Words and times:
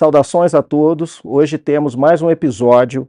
Saudações 0.00 0.54
a 0.54 0.62
todos. 0.62 1.20
Hoje 1.22 1.58
temos 1.58 1.94
mais 1.94 2.22
um 2.22 2.30
episódio 2.30 3.06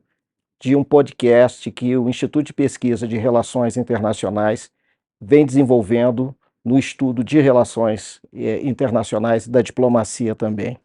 de 0.59 0.75
um 0.75 0.83
podcast 0.83 1.71
que 1.71 1.95
o 1.95 2.09
Instituto 2.09 2.47
de 2.47 2.51
Pesquisa 2.51 3.07
de 3.07 3.17
Relações 3.17 3.77
Internacionais 3.77 4.69
vem 5.17 5.45
desenvolvendo 5.45 6.35
no 6.65 6.77
estudo 6.77 7.23
de 7.23 7.39
relações 7.39 8.19
eh, 8.35 8.59
internacionais 8.67 9.45
e 9.45 9.49
da 9.49 9.61
diplomacia 9.61 10.35
também. 10.35 10.77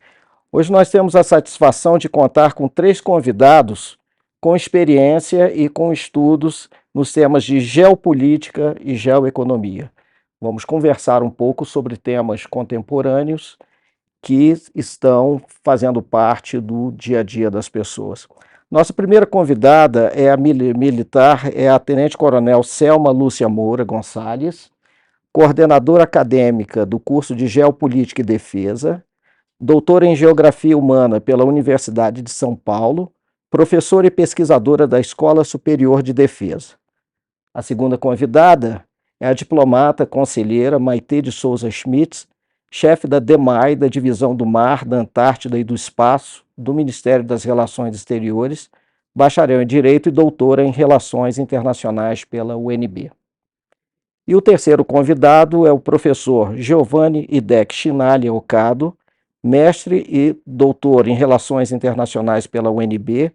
Hoje 0.53 0.71
nós 0.71 0.93
temos 0.93 1.17
a 1.17 1.25
satisfação 1.25 1.99
de 1.99 2.09
contar 2.09 2.53
com 2.53 2.69
três 2.69 3.01
convidados 3.01 3.99
com 4.41 4.55
experiência 4.55 5.53
e 5.53 5.69
com 5.69 5.93
estudos 5.93 6.71
nos 6.95 7.13
temas 7.13 7.43
de 7.43 7.59
geopolítica 7.59 8.77
e 8.81 8.95
geoeconomia. 8.95 9.91
Vamos 10.41 10.65
conversar 10.65 11.25
um 11.25 11.31
pouco 11.31 11.65
sobre 11.65 11.97
temas 11.97 12.47
contemporâneos 12.47 13.59
que 14.27 14.53
estão 14.75 15.41
fazendo 15.63 16.03
parte 16.03 16.59
do 16.59 16.91
dia 16.91 17.21
a 17.21 17.23
dia 17.23 17.49
das 17.49 17.69
pessoas. 17.69 18.27
Nossa 18.69 18.93
primeira 18.93 19.25
convidada 19.25 20.09
é 20.09 20.29
a 20.29 20.37
militar, 20.37 21.49
é 21.55 21.69
a 21.69 21.79
Tenente 21.79 22.19
Coronel 22.19 22.65
Selma 22.65 23.13
Lúcia 23.13 23.49
Moura 23.49 23.85
Gonçalves, 23.85 24.69
coordenadora 25.33 26.03
acadêmica 26.03 26.85
do 26.85 26.99
curso 26.99 27.37
de 27.37 27.47
Geopolítica 27.47 28.21
e 28.21 28.25
Defesa, 28.25 29.01
doutora 29.61 30.05
em 30.05 30.17
Geografia 30.17 30.77
Humana 30.77 31.21
pela 31.21 31.45
Universidade 31.45 32.21
de 32.21 32.31
São 32.33 32.57
Paulo, 32.57 33.13
professora 33.49 34.09
e 34.09 34.11
pesquisadora 34.11 34.89
da 34.89 34.99
Escola 34.99 35.45
Superior 35.45 36.03
de 36.03 36.13
Defesa. 36.13 36.75
A 37.55 37.63
segunda 37.63 37.97
convidada 37.97 38.85
é 39.21 39.29
a 39.29 39.33
diplomata 39.33 40.05
conselheira 40.05 40.81
Maite 40.81 41.23
de 41.23 41.31
Souza 41.31 41.71
Schmitz, 41.71 42.27
chefe 42.77 43.07
da 43.07 43.19
DEMAI, 43.19 43.75
da 43.75 43.89
Divisão 43.89 44.37
do 44.37 44.45
Mar, 44.45 44.85
da 44.85 44.99
Antártida 44.99 45.59
e 45.59 45.65
do 45.65 45.75
Espaço, 45.75 46.45
do 46.59 46.75
Ministério 46.75 47.25
das 47.25 47.43
Relações 47.43 47.97
Exteriores, 47.97 48.69
bacharel 49.15 49.63
em 49.63 49.67
Direito 49.67 50.11
e 50.11 50.13
doutora 50.13 50.63
em 50.63 50.71
Relações 50.71 51.39
Internacionais 51.39 52.23
pela 52.23 52.55
UNB. 52.55 53.11
E 54.29 54.37
o 54.37 54.43
terceiro 54.43 54.85
convidado 54.85 55.67
é 55.67 55.73
o 55.73 55.81
professor 55.81 56.55
Giovanni 56.59 57.27
Idec 57.31 57.75
Chinali 57.75 58.29
Ocado, 58.29 58.95
mestre 59.43 60.05
e 60.07 60.37
doutor 60.47 61.09
em 61.09 61.15
Relações 61.15 61.73
Internacionais 61.73 62.47
pela 62.47 62.71
UNB, 62.71 63.33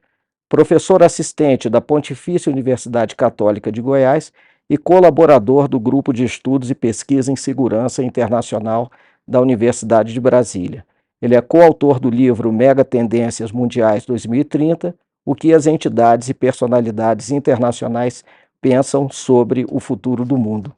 professor 0.48 1.02
assistente 1.02 1.68
da 1.68 1.82
Pontifícia 1.82 2.52
Universidade 2.52 3.16
Católica 3.16 3.72
de 3.72 3.82
Goiás 3.82 4.32
e 4.70 4.78
colaborador 4.78 5.68
do 5.68 5.80
Grupo 5.80 6.14
de 6.14 6.24
Estudos 6.24 6.70
e 6.70 6.76
Pesquisa 6.76 7.32
em 7.32 7.36
Segurança 7.36 8.04
Internacional 8.04 8.92
da 9.28 9.42
Universidade 9.42 10.14
de 10.14 10.20
Brasília. 10.20 10.86
Ele 11.22 11.36
é 11.36 11.42
coautor 11.42 12.00
do 12.00 12.10
livro 12.10 12.52
Mega 12.52 12.84
Tendências 12.84 13.52
Mundiais 13.52 14.06
2030, 14.06 14.96
o 15.26 15.36
que 15.36 15.54
as 15.54 15.68
entidades 15.68 16.30
e 16.30 16.34
personalidades 16.34 17.30
internacionais 17.30 18.24
pensam 18.60 19.10
sobre 19.10 19.66
o 19.70 19.80
futuro 19.80 20.26
do 20.26 20.38
mundo. 20.38 20.74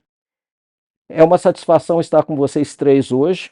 É 1.10 1.24
uma 1.24 1.38
satisfação 1.38 2.00
estar 2.00 2.24
com 2.24 2.36
vocês 2.36 2.76
três 2.76 3.12
hoje. 3.12 3.52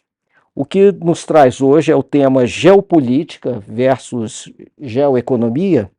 O 0.53 0.66
que 0.66 0.92
nos 0.92 1.26
traz 1.26 1.61
hoje 1.61 1.92
é 1.92 1.95
o 1.95 2.03
tema 2.03 2.45
geopolítica 2.45 3.59
versus 3.66 4.52
geoeconomia, 4.80 5.89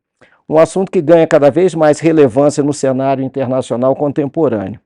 um 0.47 0.57
assunto 0.59 0.91
que 0.91 1.01
ganha 1.01 1.25
cada 1.25 1.49
vez 1.49 1.73
mais 1.73 1.99
relevância 1.99 2.63
no 2.63 2.73
cenário 2.73 3.23
internacional 3.23 3.95
contemporâneo. 3.95 4.79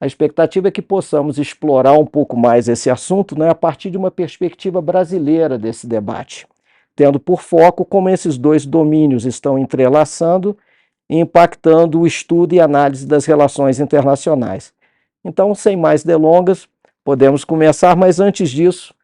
A 0.00 0.06
expectativa 0.06 0.68
é 0.68 0.70
que 0.70 0.80
possamos 0.80 1.38
explorar 1.38 1.92
um 1.92 2.06
pouco 2.06 2.34
mais 2.34 2.68
esse 2.68 2.88
assunto 2.88 3.38
né, 3.38 3.50
a 3.50 3.54
partir 3.54 3.90
de 3.90 3.98
uma 3.98 4.10
perspectiva 4.10 4.80
brasileira 4.80 5.58
desse 5.58 5.86
debate, 5.86 6.46
tendo 6.96 7.20
por 7.20 7.42
foco 7.42 7.84
como 7.84 8.08
esses 8.08 8.38
dois 8.38 8.64
domínios 8.64 9.26
estão 9.26 9.58
entrelaçando 9.58 10.56
e 11.08 11.18
impactando 11.18 12.00
o 12.00 12.06
estudo 12.06 12.54
e 12.54 12.60
análise 12.60 13.06
das 13.06 13.26
relações 13.26 13.78
internacionais. 13.78 14.72
Então, 15.22 15.54
sem 15.54 15.76
mais 15.76 16.02
delongas, 16.02 16.66
podemos 17.04 17.44
começar, 17.44 17.94
mas 17.94 18.18
antes 18.18 18.48
disso, 18.48 18.94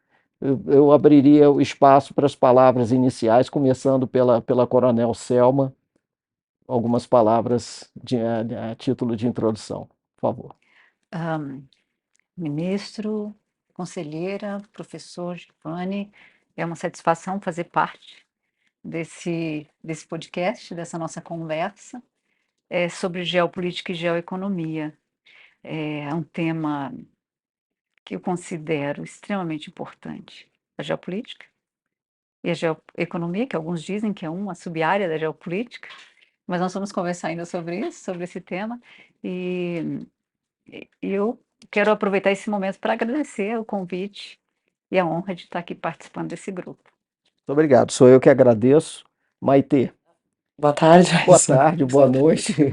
eu, 0.41 0.91
abriria 0.91 1.49
o 1.49 1.61
espaço 1.61 2.13
para 2.13 2.25
as 2.25 2.35
palavras 2.35 2.91
iniciais, 2.91 3.49
começando 3.49 4.07
pela, 4.07 4.41
pela 4.41 4.65
Coronel 4.65 5.13
Selma, 5.13 5.73
algumas 6.67 7.05
palavras 7.05 7.87
de, 7.95 8.17
de, 8.45 8.55
a 8.55 8.75
título 8.75 9.15
de 9.15 9.27
introdução, 9.27 9.87
por 10.15 10.21
favor. 10.21 10.66
Um, 11.13 11.65
ministro, 12.35 13.35
conselheira, 13.73 14.61
professor 14.73 15.37
Giovanni, 15.37 16.11
é 16.55 16.65
uma 16.65 16.75
satisfação 16.75 17.39
fazer 17.39 17.65
parte 17.65 18.25
desse, 18.83 19.67
desse 19.83 20.07
podcast, 20.07 20.73
dessa 20.73 20.97
nossa 20.97 21.21
conversa 21.21 22.01
é, 22.69 22.89
sobre 22.89 23.23
geopolítica 23.23 23.91
e 23.91 23.95
geoeconomia. 23.95 24.97
É 25.63 26.13
um 26.13 26.23
tema 26.23 26.93
que 28.03 28.15
eu 28.15 28.21
considero 28.21 29.03
extremamente 29.03 29.69
importante: 29.69 30.49
a 30.77 30.83
geopolítica 30.83 31.45
e 32.43 32.49
a 32.49 32.53
geoeconomia, 32.53 33.47
que 33.47 33.55
alguns 33.55 33.83
dizem 33.83 34.13
que 34.13 34.25
é 34.25 34.29
uma 34.29 34.55
sub-área 34.55 35.09
da 35.09 35.17
geopolítica, 35.17 35.89
mas 36.45 36.61
nós 36.61 36.73
vamos 36.73 36.91
conversar 36.91 37.29
ainda 37.29 37.45
sobre 37.45 37.79
isso, 37.79 38.03
sobre 38.03 38.23
esse 38.23 38.39
tema, 38.39 38.79
e 39.23 40.07
eu 41.01 41.39
quero 41.71 41.91
aproveitar 41.91 42.31
esse 42.31 42.49
momento 42.49 42.79
para 42.79 42.93
agradecer 42.93 43.57
o 43.59 43.65
convite 43.65 44.39
e 44.91 44.97
a 44.97 45.05
honra 45.05 45.35
de 45.35 45.43
estar 45.43 45.59
aqui 45.59 45.75
participando 45.75 46.29
desse 46.29 46.51
grupo. 46.51 46.83
Muito 47.39 47.51
obrigado, 47.51 47.91
sou 47.91 48.07
eu 48.07 48.19
que 48.19 48.29
agradeço. 48.29 49.05
Maite. 49.39 49.91
Boa 50.59 50.73
tarde. 50.73 51.11
Boa 51.25 51.39
tarde, 51.39 51.85
boa 51.85 52.07
noite. 52.07 52.55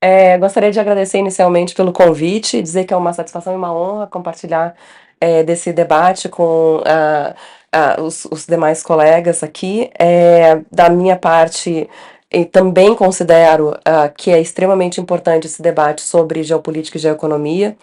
É, 0.00 0.36
gostaria 0.36 0.70
de 0.70 0.78
agradecer 0.78 1.16
inicialmente 1.16 1.74
pelo 1.74 1.90
convite, 1.90 2.60
dizer 2.60 2.84
que 2.84 2.92
é 2.92 2.96
uma 2.96 3.14
satisfação 3.14 3.54
e 3.54 3.56
uma 3.56 3.74
honra 3.74 4.06
compartilhar 4.06 4.74
é, 5.18 5.42
desse 5.42 5.72
debate 5.72 6.28
com 6.28 6.76
uh, 6.76 7.34
uh, 7.74 8.02
os, 8.02 8.26
os, 8.26 8.44
demais 8.44 8.82
colegas 8.82 9.42
aqui. 9.42 9.90
É, 9.98 10.60
da 10.70 10.90
minha 10.90 11.16
parte, 11.16 11.88
e 12.34 12.44
também 12.44 12.94
considero 12.94 13.70
uh, 13.70 14.12
que 14.16 14.30
é 14.30 14.40
extremamente 14.40 15.00
importante 15.00 15.46
esse 15.46 15.62
debate 15.62 16.02
sobre 16.02 16.42
geopolítica 16.42 16.98
e 16.98 17.00
geoeconomia. 17.00 17.76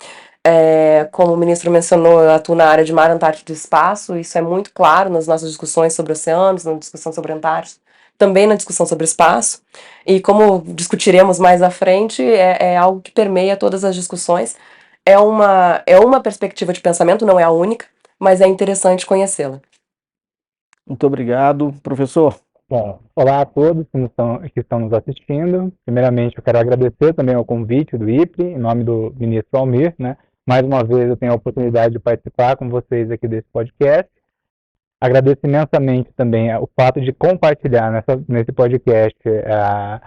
É, 0.46 1.08
como 1.12 1.34
o 1.34 1.38
ministro 1.38 1.70
mencionou, 1.70 2.22
eu 2.22 2.32
atuo 2.32 2.56
na 2.56 2.66
área 2.66 2.84
de 2.84 2.92
mar, 2.92 3.12
Antártico 3.12 3.52
e 3.52 3.54
espaço, 3.54 4.18
isso 4.18 4.38
é 4.38 4.42
muito 4.42 4.72
claro 4.74 5.10
nas 5.10 5.28
nossas 5.28 5.50
discussões 5.50 5.94
sobre 5.94 6.14
oceanos, 6.14 6.66
na 6.66 6.74
discussão 6.74 7.14
sobre 7.14 7.32
Antártida 7.32 7.80
também 8.22 8.46
na 8.46 8.54
discussão 8.54 8.86
sobre 8.86 9.04
espaço, 9.04 9.64
e 10.06 10.22
como 10.22 10.62
discutiremos 10.76 11.40
mais 11.40 11.64
à 11.64 11.72
frente, 11.72 12.22
é, 12.22 12.74
é 12.74 12.78
algo 12.78 13.02
que 13.02 13.12
permeia 13.12 13.58
todas 13.58 13.84
as 13.84 13.96
discussões. 13.96 14.56
É 15.04 15.18
uma, 15.18 15.82
é 15.88 15.98
uma 15.98 16.22
perspectiva 16.22 16.72
de 16.72 16.82
pensamento, 16.82 17.26
não 17.26 17.40
é 17.40 17.44
a 17.44 17.50
única, 17.50 17.88
mas 18.20 18.40
é 18.40 18.48
interessante 18.48 19.08
conhecê-la. 19.08 19.60
Muito 20.88 21.08
obrigado, 21.08 21.74
professor. 21.82 22.36
Bom, 22.72 23.02
olá 23.14 23.42
a 23.42 23.46
todos 23.46 23.86
que 23.92 23.98
estão, 23.98 24.40
que 24.44 24.60
estão 24.62 24.80
nos 24.80 24.94
assistindo. 24.94 25.74
Primeiramente, 25.84 26.38
eu 26.38 26.42
quero 26.42 26.58
agradecer 26.58 27.14
também 27.14 27.36
ao 27.36 27.44
convite 27.44 27.98
do 27.98 28.10
IPRE, 28.10 28.46
em 28.46 28.58
nome 28.58 28.86
do 28.86 29.14
ministro 29.20 29.60
Almir. 29.60 29.94
Né? 30.00 30.16
Mais 30.48 30.64
uma 30.64 30.82
vez, 30.82 31.10
eu 31.10 31.18
tenho 31.18 31.34
a 31.34 31.36
oportunidade 31.36 31.92
de 31.92 32.00
participar 32.00 32.56
com 32.56 32.70
vocês 32.70 33.12
aqui 33.12 33.28
desse 33.28 33.46
podcast. 33.52 34.10
Agradeço 35.02 35.40
imensamente 35.44 36.14
também 36.16 36.56
o 36.56 36.70
fato 36.74 37.02
de 37.02 37.12
compartilhar 37.12 37.92
nessa, 37.92 38.24
nesse 38.26 38.54
podcast 38.54 39.20
uh, 39.28 40.00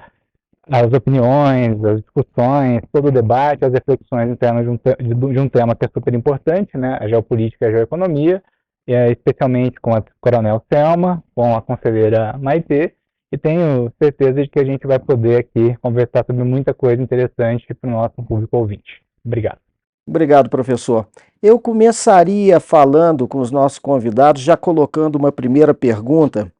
as 0.66 0.90
opiniões, 0.90 1.84
as 1.84 2.00
discussões, 2.00 2.80
todo 2.90 3.08
o 3.08 3.12
debate, 3.12 3.66
as 3.66 3.74
reflexões 3.74 4.30
internas 4.30 4.64
de 4.64 4.70
um, 4.70 4.76
de, 4.76 5.34
de 5.34 5.38
um 5.38 5.50
tema 5.50 5.76
que 5.76 5.84
é 5.84 5.88
super 5.92 6.14
importante, 6.14 6.78
né, 6.78 6.96
a 6.98 7.06
geopolítica 7.06 7.66
e 7.66 7.68
a 7.68 7.72
geoeconomia, 7.72 8.42
uh, 8.88 9.12
especialmente 9.12 9.80
com 9.80 9.94
a 9.94 10.02
Coronel 10.20 10.62
Selma, 10.72 11.22
com 11.34 11.54
a 11.56 11.62
conselheira 11.62 12.36
Maite, 12.38 12.94
e 13.32 13.38
tenho 13.38 13.92
certeza 14.00 14.42
de 14.42 14.48
que 14.48 14.60
a 14.60 14.64
gente 14.64 14.86
vai 14.86 14.98
poder 14.98 15.38
aqui 15.38 15.76
conversar 15.82 16.24
sobre 16.24 16.44
muita 16.44 16.72
coisa 16.72 17.02
interessante 17.02 17.74
para 17.74 17.88
o 17.88 17.92
nosso 17.92 18.22
público 18.22 18.56
ouvinte. 18.56 19.02
Obrigado. 19.24 19.58
Obrigado, 20.06 20.50
professor. 20.50 21.08
Eu 21.42 21.58
começaria 21.58 22.60
falando 22.60 23.26
com 23.26 23.40
os 23.40 23.50
nossos 23.50 23.78
convidados, 23.78 24.42
já 24.42 24.56
colocando 24.56 25.16
uma 25.16 25.32
primeira 25.32 25.72
pergunta 25.74 26.52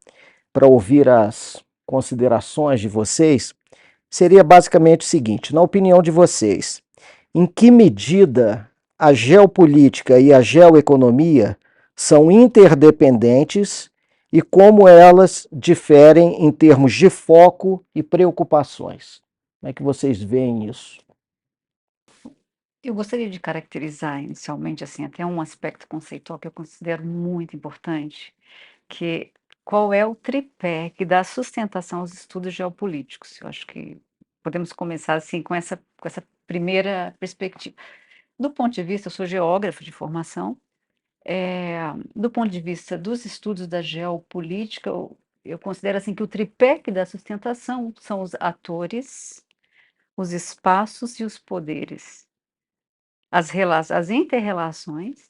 para 0.53 0.67
ouvir 0.67 1.09
as 1.09 1.63
considerações 1.87 2.81
de 2.81 2.89
vocês. 2.89 3.55
Seria 4.11 4.43
basicamente 4.43 5.03
o 5.03 5.05
seguinte: 5.09 5.55
na 5.55 5.61
opinião 5.61 6.03
de 6.03 6.11
vocês, 6.11 6.83
em 7.35 7.47
que 7.47 7.71
medida 7.71 8.69
a 8.99 9.13
geopolítica 9.13 10.19
e 10.19 10.33
a 10.33 10.41
geoeconomia 10.41 11.57
são 11.95 12.31
interdependentes 12.31 13.91
e 14.33 14.43
como 14.43 14.89
elas 14.89 15.47
diferem 15.53 16.45
em 16.45 16.51
termos 16.51 16.93
de 16.93 17.09
foco 17.09 17.85
e 17.95 18.03
preocupações? 18.03 19.23
Como 19.61 19.71
é 19.71 19.73
que 19.73 19.83
vocês 19.83 20.23
veem 20.23 20.69
isso? 20.69 20.99
Eu 22.83 22.95
gostaria 22.95 23.31
de 23.31 23.41
caracterizar 23.41 24.23
inicialmente 24.23 24.85
assim 24.85 25.05
até 25.05 25.25
um 25.25 25.41
aspecto 25.41 25.89
conceitual 25.89 26.39
que 26.39 26.47
eu 26.47 26.53
considero 26.53 27.05
muito 27.05 27.57
importante, 27.57 28.35
que 28.89 29.33
qual 29.65 29.93
é 29.93 30.05
o 30.05 30.15
tripé 30.15 30.91
que 30.91 31.05
dá 31.05 31.25
sustentação 31.25 32.01
aos 32.01 32.13
estudos 32.13 32.53
geopolíticos. 32.53 33.41
Eu 33.41 33.49
acho 33.49 33.67
que 33.67 33.97
podemos 34.43 34.73
começar 34.73 35.15
assim 35.15 35.43
com 35.43 35.55
essa 35.55 35.77
com 35.99 36.07
essa 36.07 36.23
primeira 36.47 37.15
perspectiva. 37.19 37.75
Do 38.39 38.51
ponto 38.51 38.75
de 38.75 38.83
vista, 38.83 39.07
eu 39.09 39.13
sou 39.13 39.25
geógrafo 39.27 39.83
de 39.83 39.93
formação, 39.93 40.59
é, 41.25 41.79
do 42.15 42.31
ponto 42.31 42.51
de 42.51 42.61
vista 42.61 42.99
dos 42.99 43.25
estudos 43.25 43.67
da 43.67 43.83
geopolítica, 43.83 44.91
eu, 44.91 45.17
eu 45.45 45.59
considero 45.59 45.99
assim 45.99 46.15
que 46.15 46.23
o 46.23 46.29
tripé 46.29 46.83
dá 46.93 47.07
sustentação 47.07 47.93
são 48.01 48.23
os 48.23 48.35
atores, 48.41 49.45
os 50.17 50.33
espaços 50.33 51.19
e 51.21 51.25
os 51.25 51.39
poderes 51.39 52.25
as, 53.35 53.91
as 53.91 54.11
interrelações 54.11 55.29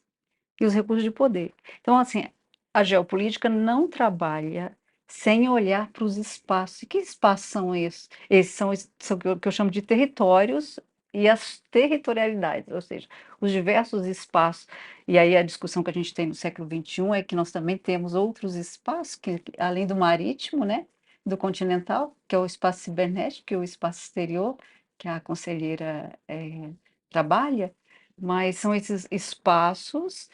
e 0.60 0.66
os 0.66 0.74
recursos 0.74 1.02
de 1.02 1.10
poder. 1.10 1.54
Então, 1.80 1.96
assim, 1.96 2.26
a 2.72 2.84
geopolítica 2.84 3.48
não 3.48 3.88
trabalha 3.88 4.76
sem 5.08 5.48
olhar 5.48 5.90
para 5.90 6.04
os 6.04 6.18
espaços. 6.18 6.82
E 6.82 6.86
que 6.86 6.98
espaços 6.98 7.46
são 7.46 7.74
esses? 7.74 8.10
Esses 8.28 8.54
são, 8.54 8.72
são 8.98 9.16
o 9.16 9.40
que 9.40 9.48
eu 9.48 9.52
chamo 9.52 9.70
de 9.70 9.80
territórios 9.80 10.78
e 11.14 11.28
as 11.28 11.60
territorialidades, 11.70 12.72
ou 12.72 12.80
seja, 12.80 13.08
os 13.40 13.52
diversos 13.52 14.04
espaços. 14.04 14.66
E 15.06 15.16
aí 15.16 15.36
a 15.36 15.42
discussão 15.44 15.82
que 15.82 15.90
a 15.90 15.92
gente 15.92 16.12
tem 16.12 16.26
no 16.26 16.34
século 16.34 16.68
XXI 16.68 17.14
é 17.14 17.22
que 17.22 17.36
nós 17.36 17.52
também 17.52 17.78
temos 17.78 18.14
outros 18.14 18.56
espaços, 18.56 19.14
que, 19.14 19.40
além 19.58 19.86
do 19.86 19.94
marítimo, 19.94 20.64
né, 20.64 20.86
do 21.24 21.36
continental, 21.36 22.16
que 22.26 22.34
é 22.34 22.38
o 22.38 22.44
espaço 22.44 22.80
cibernético, 22.80 23.46
que 23.46 23.54
é 23.54 23.58
o 23.58 23.62
espaço 23.62 24.00
exterior, 24.00 24.58
que 24.98 25.08
a 25.08 25.20
conselheira 25.20 26.18
é, 26.28 26.70
trabalha, 27.10 27.72
mas 28.20 28.58
são 28.58 28.74
esses 28.74 29.06
espaços 29.10 30.28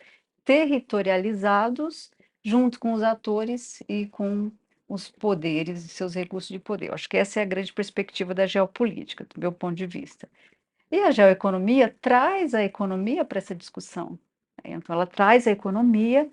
territorializados 0.44 2.10
junto 2.42 2.80
com 2.80 2.94
os 2.94 3.02
atores 3.02 3.82
e 3.88 4.06
com 4.06 4.50
os 4.88 5.08
poderes 5.08 5.84
e 5.84 5.88
seus 5.88 6.14
recursos 6.14 6.48
de 6.50 6.58
poder. 6.58 6.88
Eu 6.88 6.94
acho 6.94 7.08
que 7.08 7.16
essa 7.16 7.40
é 7.40 7.42
a 7.42 7.46
grande 7.46 7.72
perspectiva 7.72 8.34
da 8.34 8.46
geopolítica, 8.46 9.24
do 9.24 9.40
meu 9.40 9.52
ponto 9.52 9.76
de 9.76 9.86
vista. 9.86 10.28
E 10.90 11.00
a 11.00 11.10
geoeconomia 11.10 11.94
traz 12.00 12.54
a 12.54 12.64
economia 12.64 13.24
para 13.24 13.38
essa 13.38 13.54
discussão. 13.54 14.18
Né? 14.62 14.72
Então, 14.72 14.94
ela 14.94 15.06
traz 15.06 15.46
a 15.46 15.50
economia 15.50 16.28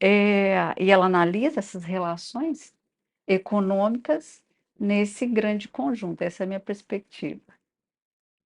é, 0.00 0.74
e 0.78 0.90
ela 0.90 1.06
analisa 1.06 1.60
essas 1.60 1.84
relações 1.84 2.74
econômicas 3.26 4.42
nesse 4.78 5.26
grande 5.26 5.68
conjunto. 5.68 6.22
Essa 6.22 6.42
é 6.42 6.44
a 6.44 6.46
minha 6.46 6.60
perspectiva. 6.60 7.40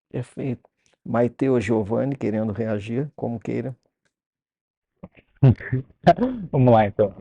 Perfeito. 0.09 0.69
Maite 1.05 1.49
ou 1.49 1.59
Giovanni 1.59 2.15
querendo 2.15 2.51
reagir, 2.51 3.11
como 3.15 3.39
queira. 3.39 3.75
Vamos 6.51 6.73
lá, 6.73 6.85
então. 6.85 7.15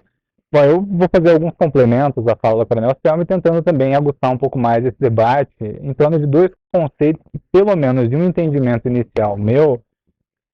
Bom, 0.52 0.64
eu 0.64 0.82
vou 0.82 1.08
fazer 1.14 1.32
alguns 1.32 1.52
complementos 1.52 2.26
à 2.26 2.34
fala 2.34 2.64
da 2.64 2.66
Coronel 2.66 2.96
Selma, 3.06 3.24
tentando 3.24 3.62
também 3.62 3.94
aguçar 3.94 4.32
um 4.32 4.36
pouco 4.36 4.58
mais 4.58 4.84
esse 4.84 4.98
debate 4.98 5.54
em 5.60 5.94
torno 5.94 6.18
de 6.18 6.26
dois 6.26 6.50
conceitos 6.72 7.22
que, 7.30 7.38
pelo 7.52 7.76
menos 7.76 8.10
de 8.10 8.16
um 8.16 8.24
entendimento 8.24 8.88
inicial 8.88 9.36
meu, 9.36 9.80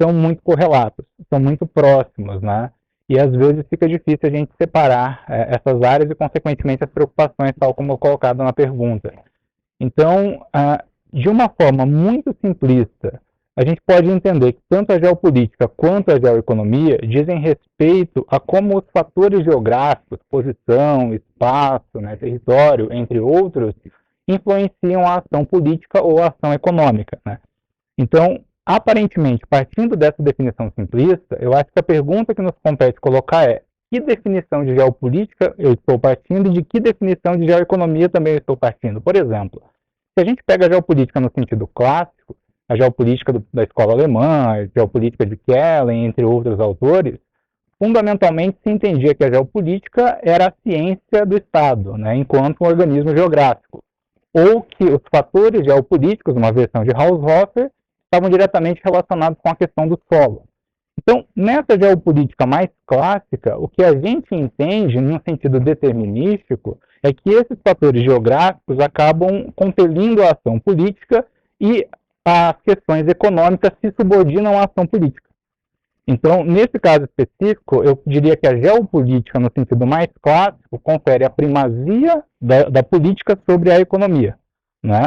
são 0.00 0.12
muito 0.12 0.42
correlatos, 0.42 1.06
são 1.32 1.40
muito 1.40 1.66
próximos, 1.66 2.42
né? 2.42 2.70
E 3.08 3.18
às 3.18 3.34
vezes 3.34 3.64
fica 3.70 3.88
difícil 3.88 4.20
a 4.24 4.30
gente 4.30 4.52
separar 4.60 5.24
é, 5.28 5.56
essas 5.56 5.80
áreas 5.80 6.10
e, 6.10 6.14
consequentemente, 6.14 6.84
as 6.84 6.90
preocupações, 6.90 7.52
tal 7.58 7.72
como 7.72 7.96
colocado 7.96 8.42
na 8.44 8.52
pergunta. 8.52 9.14
Então, 9.80 10.44
ah, 10.52 10.84
de 11.10 11.30
uma 11.30 11.48
forma 11.48 11.86
muito 11.86 12.36
simplista, 12.44 13.18
a 13.56 13.64
gente 13.64 13.80
pode 13.86 14.10
entender 14.10 14.52
que 14.52 14.60
tanto 14.68 14.92
a 14.92 14.98
geopolítica 14.98 15.66
quanto 15.66 16.10
a 16.10 16.20
geoeconomia 16.20 16.98
dizem 16.98 17.40
respeito 17.40 18.26
a 18.28 18.38
como 18.38 18.76
os 18.76 18.84
fatores 18.92 19.42
geográficos, 19.44 20.18
posição, 20.28 21.14
espaço, 21.14 21.98
né, 21.98 22.16
território, 22.16 22.92
entre 22.92 23.18
outros, 23.18 23.74
influenciam 24.28 25.06
a 25.06 25.22
ação 25.22 25.42
política 25.44 26.02
ou 26.02 26.22
a 26.22 26.26
ação 26.26 26.52
econômica. 26.52 27.18
Né? 27.24 27.38
Então, 27.96 28.44
aparentemente, 28.64 29.46
partindo 29.48 29.96
dessa 29.96 30.22
definição 30.22 30.70
simplista, 30.78 31.38
eu 31.40 31.54
acho 31.54 31.72
que 31.72 31.78
a 31.78 31.82
pergunta 31.82 32.34
que 32.34 32.42
nos 32.42 32.54
compete 32.62 33.00
colocar 33.00 33.48
é 33.48 33.62
que 33.90 34.00
definição 34.00 34.66
de 34.66 34.74
geopolítica 34.74 35.54
eu 35.56 35.72
estou 35.72 35.98
partindo 35.98 36.50
e 36.50 36.52
de 36.52 36.62
que 36.62 36.78
definição 36.78 37.38
de 37.38 37.46
geoeconomia 37.46 38.10
também 38.10 38.34
eu 38.34 38.40
estou 38.40 38.56
partindo. 38.56 39.00
Por 39.00 39.16
exemplo, 39.16 39.62
se 40.18 40.22
a 40.22 40.26
gente 40.26 40.42
pega 40.44 40.66
a 40.66 40.70
geopolítica 40.70 41.20
no 41.20 41.30
sentido 41.30 41.66
clássico, 41.66 42.36
a 42.68 42.76
geopolítica 42.76 43.32
do, 43.32 43.44
da 43.52 43.62
escola 43.62 43.92
alemã, 43.92 44.48
a 44.48 44.66
geopolítica 44.66 45.24
de 45.24 45.36
Kellen, 45.36 46.06
entre 46.06 46.24
outros 46.24 46.58
autores, 46.58 47.18
fundamentalmente 47.78 48.58
se 48.62 48.72
entendia 48.72 49.14
que 49.14 49.24
a 49.24 49.30
geopolítica 49.30 50.18
era 50.22 50.48
a 50.48 50.54
ciência 50.62 51.24
do 51.26 51.36
Estado, 51.36 51.96
né, 51.96 52.16
enquanto 52.16 52.62
um 52.62 52.66
organismo 52.66 53.14
geográfico, 53.16 53.82
ou 54.32 54.62
que 54.62 54.84
os 54.84 55.00
fatores 55.14 55.64
geopolíticos, 55.64 56.34
uma 56.34 56.52
versão 56.52 56.84
de 56.84 56.90
Haushofer, 56.94 57.70
estavam 58.04 58.30
diretamente 58.30 58.80
relacionados 58.84 59.38
com 59.42 59.48
a 59.48 59.56
questão 59.56 59.86
do 59.86 60.00
solo. 60.12 60.44
Então, 60.98 61.24
nessa 61.36 61.78
geopolítica 61.78 62.46
mais 62.46 62.68
clássica, 62.86 63.56
o 63.58 63.68
que 63.68 63.82
a 63.82 63.92
gente 63.92 64.34
entende, 64.34 65.00
num 65.00 65.20
sentido 65.28 65.60
determinístico, 65.60 66.78
é 67.02 67.12
que 67.12 67.30
esses 67.30 67.58
fatores 67.62 68.02
geográficos 68.02 68.78
acabam 68.80 69.52
compelindo 69.54 70.22
a 70.22 70.32
ação 70.32 70.58
política 70.58 71.24
e 71.60 71.86
as 72.28 72.56
questões 72.62 73.06
econômicas 73.06 73.70
se 73.80 73.94
subordinam 73.98 74.58
à 74.58 74.64
ação 74.64 74.84
política. 74.84 75.30
Então, 76.08 76.42
nesse 76.42 76.76
caso 76.80 77.04
específico, 77.04 77.84
eu 77.84 78.02
diria 78.04 78.36
que 78.36 78.48
a 78.48 78.56
geopolítica, 78.56 79.38
no 79.38 79.50
sentido 79.56 79.86
mais 79.86 80.08
clássico, 80.20 80.78
confere 80.80 81.24
a 81.24 81.30
primazia 81.30 82.24
da, 82.40 82.64
da 82.64 82.82
política 82.82 83.38
sobre 83.48 83.70
a 83.70 83.78
economia. 83.78 84.36
Né? 84.82 85.04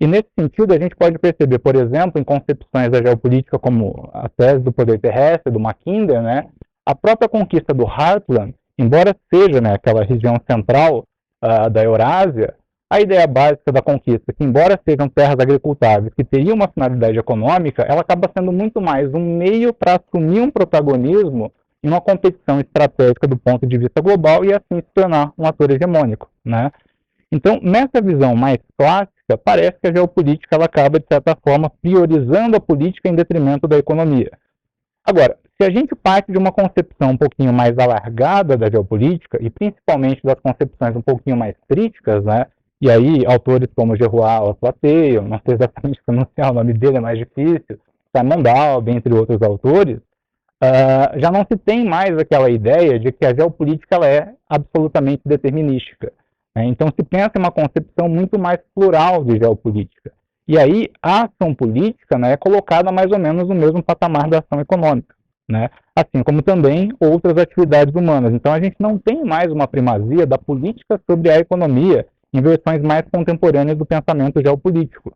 E 0.00 0.06
nesse 0.06 0.28
sentido, 0.38 0.72
a 0.72 0.78
gente 0.78 0.94
pode 0.94 1.18
perceber, 1.18 1.58
por 1.58 1.74
exemplo, 1.74 2.20
em 2.20 2.24
concepções 2.24 2.90
da 2.90 3.02
geopolítica 3.02 3.58
como 3.58 4.08
a 4.12 4.28
tese 4.28 4.60
do 4.60 4.72
poder 4.72 5.00
terrestre, 5.00 5.52
do 5.52 5.58
Mackinder, 5.58 6.22
né, 6.22 6.48
a 6.86 6.94
própria 6.94 7.28
conquista 7.28 7.74
do 7.74 7.84
Heartland, 7.84 8.54
embora 8.78 9.16
seja 9.32 9.60
né, 9.60 9.74
aquela 9.74 10.04
região 10.04 10.40
central 10.48 11.04
uh, 11.44 11.70
da 11.70 11.82
Eurásia, 11.84 12.54
a 12.92 13.00
ideia 13.00 13.26
básica 13.26 13.72
da 13.72 13.80
conquista, 13.80 14.34
que 14.34 14.44
embora 14.44 14.78
sejam 14.86 15.08
terras 15.08 15.38
agricultáveis 15.40 16.12
que 16.12 16.22
teriam 16.22 16.54
uma 16.54 16.68
finalidade 16.68 17.18
econômica, 17.18 17.86
ela 17.88 18.02
acaba 18.02 18.30
sendo 18.36 18.52
muito 18.52 18.82
mais 18.82 19.14
um 19.14 19.38
meio 19.38 19.72
para 19.72 19.98
assumir 19.98 20.42
um 20.42 20.50
protagonismo 20.50 21.50
em 21.82 21.88
uma 21.88 22.02
competição 22.02 22.60
estratégica 22.60 23.26
do 23.26 23.34
ponto 23.34 23.66
de 23.66 23.78
vista 23.78 24.02
global 24.02 24.44
e 24.44 24.52
assim 24.52 24.76
se 24.76 24.92
tornar 24.94 25.32
um 25.38 25.46
ator 25.46 25.70
hegemônico, 25.70 26.28
né? 26.44 26.70
Então, 27.32 27.58
nessa 27.62 28.02
visão 28.02 28.36
mais 28.36 28.58
clássica, 28.76 29.38
parece 29.42 29.78
que 29.80 29.88
a 29.88 29.94
geopolítica 29.94 30.54
ela 30.54 30.66
acaba, 30.66 31.00
de 31.00 31.06
certa 31.10 31.34
forma, 31.34 31.72
priorizando 31.80 32.58
a 32.58 32.60
política 32.60 33.08
em 33.08 33.14
detrimento 33.14 33.66
da 33.66 33.78
economia. 33.78 34.32
Agora, 35.02 35.38
se 35.58 35.66
a 35.66 35.70
gente 35.70 35.94
parte 35.94 36.30
de 36.30 36.36
uma 36.36 36.52
concepção 36.52 37.12
um 37.12 37.16
pouquinho 37.16 37.54
mais 37.54 37.78
alargada 37.78 38.54
da 38.54 38.70
geopolítica, 38.70 39.38
e 39.40 39.48
principalmente 39.48 40.20
das 40.22 40.38
concepções 40.40 40.94
um 40.94 41.00
pouquinho 41.00 41.38
mais 41.38 41.56
críticas, 41.66 42.22
né, 42.22 42.48
e 42.82 42.90
aí 42.90 43.24
autores 43.26 43.68
como 43.76 43.96
Gerois 43.96 44.56
Plateio, 44.60 45.22
não 45.22 45.40
sei 45.46 45.54
exatamente 45.54 46.02
pronunciar 46.04 46.50
o 46.50 46.54
nome 46.54 46.72
dele, 46.72 46.96
é 46.96 47.00
mais 47.00 47.16
difícil, 47.16 47.78
Simon 48.14 48.42
Dalby, 48.42 48.90
entre 48.90 49.14
outros 49.14 49.40
autores, 49.40 49.98
uh, 49.98 51.20
já 51.20 51.30
não 51.30 51.46
se 51.48 51.56
tem 51.56 51.84
mais 51.84 52.18
aquela 52.18 52.50
ideia 52.50 52.98
de 52.98 53.12
que 53.12 53.24
a 53.24 53.32
geopolítica 53.32 53.94
ela 53.94 54.08
é 54.08 54.34
absolutamente 54.48 55.22
determinística. 55.24 56.12
Né? 56.56 56.64
Então 56.64 56.88
se 56.88 57.04
pensa 57.04 57.30
em 57.36 57.38
uma 57.38 57.52
concepção 57.52 58.08
muito 58.08 58.36
mais 58.36 58.58
plural 58.74 59.22
de 59.22 59.38
geopolítica. 59.38 60.12
E 60.48 60.58
aí 60.58 60.90
a 61.00 61.22
ação 61.22 61.54
política 61.54 62.18
né, 62.18 62.32
é 62.32 62.36
colocada 62.36 62.90
mais 62.90 63.12
ou 63.12 63.18
menos 63.18 63.48
no 63.48 63.54
mesmo 63.54 63.80
patamar 63.80 64.28
da 64.28 64.40
ação 64.40 64.60
econômica, 64.60 65.14
né? 65.48 65.70
assim 65.94 66.20
como 66.24 66.42
também 66.42 66.90
outras 66.98 67.38
atividades 67.38 67.94
humanas. 67.94 68.34
Então 68.34 68.52
a 68.52 68.60
gente 68.60 68.74
não 68.80 68.98
tem 68.98 69.24
mais 69.24 69.52
uma 69.52 69.68
primazia 69.68 70.26
da 70.26 70.36
política 70.36 71.00
sobre 71.08 71.30
a 71.30 71.38
economia 71.38 72.08
em 72.32 72.40
versões 72.40 72.80
mais 72.82 73.02
contemporâneas 73.12 73.76
do 73.76 73.86
pensamento 73.86 74.40
geopolítico. 74.40 75.14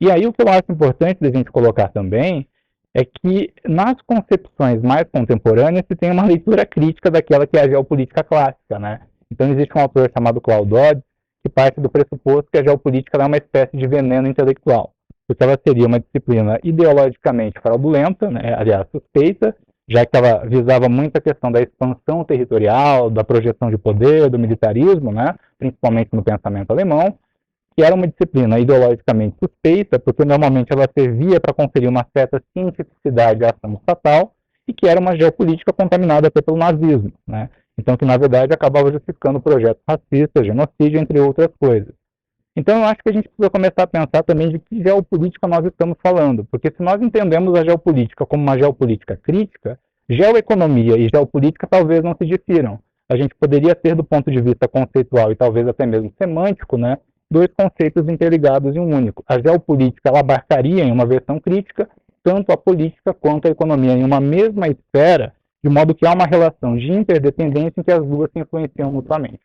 E 0.00 0.10
aí 0.10 0.26
o 0.26 0.32
que 0.32 0.42
eu 0.42 0.48
acho 0.48 0.70
importante 0.70 1.20
da 1.20 1.30
gente 1.30 1.50
colocar 1.50 1.88
também 1.88 2.46
é 2.92 3.04
que 3.04 3.52
nas 3.66 3.96
concepções 4.06 4.80
mais 4.82 5.04
contemporâneas 5.10 5.84
se 5.86 5.96
tem 5.96 6.10
uma 6.10 6.24
leitura 6.24 6.64
crítica 6.64 7.10
daquela 7.10 7.46
que 7.46 7.56
é 7.56 7.62
a 7.62 7.68
geopolítica 7.68 8.22
clássica, 8.22 8.78
né? 8.78 9.00
Então 9.30 9.50
existe 9.50 9.76
um 9.76 9.80
autor 9.80 10.10
chamado 10.16 10.40
Claude 10.40 10.70
Dodds 10.70 11.02
que 11.42 11.50
parte 11.50 11.80
do 11.80 11.90
pressuposto 11.90 12.50
que 12.50 12.58
a 12.58 12.62
geopolítica 12.62 13.18
é 13.20 13.26
uma 13.26 13.36
espécie 13.36 13.76
de 13.76 13.86
veneno 13.86 14.28
intelectual, 14.28 14.94
porque 15.26 15.42
ela 15.42 15.58
seria 15.66 15.86
uma 15.86 16.00
disciplina 16.00 16.58
ideologicamente 16.62 17.60
fraudulenta, 17.60 18.30
né, 18.30 18.54
aliás, 18.56 18.86
suspeita, 18.90 19.54
já 19.88 20.06
que 20.06 20.16
ela 20.16 20.44
visava 20.46 20.88
muito 20.88 21.16
a 21.16 21.20
questão 21.20 21.52
da 21.52 21.60
expansão 21.60 22.24
territorial, 22.24 23.10
da 23.10 23.22
projeção 23.22 23.70
de 23.70 23.78
poder, 23.78 24.30
do 24.30 24.38
militarismo, 24.38 25.12
né, 25.12 25.34
principalmente 25.58 26.10
no 26.12 26.22
pensamento 26.22 26.70
alemão, 26.70 27.18
que 27.76 27.82
era 27.82 27.94
uma 27.94 28.06
disciplina 28.06 28.58
ideologicamente 28.58 29.36
suspeita, 29.42 29.98
porque 29.98 30.24
normalmente 30.24 30.72
ela 30.72 30.88
servia 30.96 31.40
para 31.40 31.52
conferir 31.52 31.88
uma 31.88 32.06
certa 32.16 32.42
cientificidade 32.52 33.44
à 33.44 33.50
ação 33.50 33.74
estatal, 33.74 34.32
e 34.66 34.72
que 34.72 34.88
era 34.88 34.98
uma 34.98 35.16
geopolítica 35.16 35.72
contaminada 35.72 36.28
até 36.28 36.40
pelo 36.40 36.56
nazismo, 36.56 37.12
né? 37.26 37.50
Então, 37.76 37.96
que 37.96 38.04
na 38.04 38.16
verdade 38.16 38.54
acabava 38.54 38.90
justificando 38.90 39.40
projetos 39.40 39.82
racistas, 39.86 40.46
genocídio, 40.46 41.00
entre 41.00 41.20
outras 41.20 41.48
coisas. 41.58 41.92
Então, 42.56 42.78
eu 42.78 42.84
acho 42.84 43.02
que 43.02 43.08
a 43.08 43.12
gente 43.12 43.28
precisa 43.28 43.50
começar 43.50 43.82
a 43.82 43.86
pensar 43.86 44.22
também 44.22 44.48
de 44.48 44.58
que 44.60 44.80
geopolítica 44.80 45.48
nós 45.48 45.64
estamos 45.64 45.96
falando, 46.00 46.44
porque 46.44 46.70
se 46.70 46.82
nós 46.82 47.02
entendemos 47.02 47.58
a 47.58 47.64
geopolítica 47.64 48.24
como 48.24 48.44
uma 48.44 48.56
geopolítica 48.56 49.16
crítica, 49.16 49.78
geoeconomia 50.08 50.96
e 50.96 51.08
geopolítica 51.12 51.66
talvez 51.66 52.02
não 52.02 52.14
se 52.14 52.24
difiram. 52.24 52.78
A 53.08 53.16
gente 53.16 53.34
poderia 53.34 53.74
ter, 53.74 53.96
do 53.96 54.04
ponto 54.04 54.30
de 54.30 54.40
vista 54.40 54.68
conceitual 54.68 55.32
e 55.32 55.36
talvez 55.36 55.66
até 55.66 55.84
mesmo 55.84 56.12
semântico, 56.16 56.78
né, 56.78 56.98
dois 57.28 57.48
conceitos 57.56 58.08
interligados 58.08 58.76
em 58.76 58.78
um 58.78 58.94
único. 58.94 59.24
A 59.26 59.38
geopolítica 59.40 60.08
ela 60.08 60.20
abarcaria, 60.20 60.84
em 60.84 60.92
uma 60.92 61.04
versão 61.04 61.40
crítica, 61.40 61.88
tanto 62.22 62.52
a 62.52 62.56
política 62.56 63.12
quanto 63.12 63.48
a 63.48 63.50
economia 63.50 63.92
em 63.92 64.04
uma 64.04 64.20
mesma 64.20 64.68
esfera, 64.68 65.34
de 65.62 65.68
modo 65.68 65.94
que 65.94 66.06
há 66.06 66.12
uma 66.12 66.26
relação 66.26 66.76
de 66.76 66.90
interdependência 66.92 67.80
em 67.80 67.82
que 67.82 67.90
as 67.90 68.06
duas 68.06 68.30
se 68.30 68.38
influenciam 68.38 68.92
mutuamente. 68.92 69.40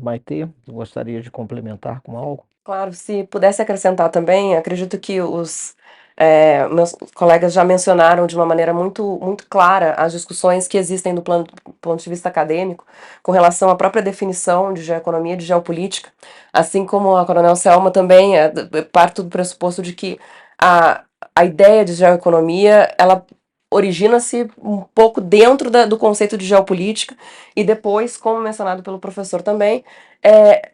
Maite, 0.00 0.48
gostaria 0.68 1.20
de 1.20 1.30
complementar 1.30 2.00
com 2.02 2.16
algo? 2.16 2.44
Claro, 2.64 2.92
se 2.92 3.24
pudesse 3.24 3.60
acrescentar 3.60 4.10
também, 4.10 4.56
acredito 4.56 4.98
que 4.98 5.20
os 5.20 5.74
é, 6.16 6.68
meus 6.68 6.94
colegas 7.14 7.52
já 7.52 7.64
mencionaram 7.64 8.26
de 8.26 8.36
uma 8.36 8.46
maneira 8.46 8.72
muito, 8.72 9.18
muito 9.20 9.46
clara 9.48 9.94
as 9.94 10.12
discussões 10.12 10.68
que 10.68 10.76
existem 10.76 11.14
do, 11.14 11.22
plano, 11.22 11.44
do 11.44 11.72
ponto 11.80 12.02
de 12.02 12.08
vista 12.08 12.28
acadêmico 12.28 12.86
com 13.22 13.32
relação 13.32 13.70
à 13.70 13.74
própria 13.76 14.02
definição 14.02 14.72
de 14.72 14.82
geoeconomia 14.82 15.34
e 15.34 15.36
de 15.36 15.44
geopolítica, 15.44 16.10
assim 16.52 16.86
como 16.86 17.16
a 17.16 17.24
Coronel 17.26 17.56
Selma 17.56 17.90
também 17.90 18.38
é, 18.38 18.50
parte 18.92 19.22
do 19.22 19.28
pressuposto 19.28 19.82
de 19.82 19.92
que 19.94 20.18
a, 20.60 21.02
a 21.34 21.44
ideia 21.44 21.84
de 21.84 21.94
geoeconomia 21.94 22.94
ela 22.98 23.24
origina-se 23.72 24.48
um 24.58 24.82
pouco 24.94 25.20
dentro 25.20 25.70
da, 25.70 25.86
do 25.86 25.98
conceito 25.98 26.36
de 26.36 26.46
geopolítica 26.46 27.16
e 27.56 27.64
depois, 27.64 28.16
como 28.16 28.40
mencionado 28.40 28.82
pelo 28.82 28.98
professor 28.98 29.42
também, 29.42 29.84
é, 30.22 30.72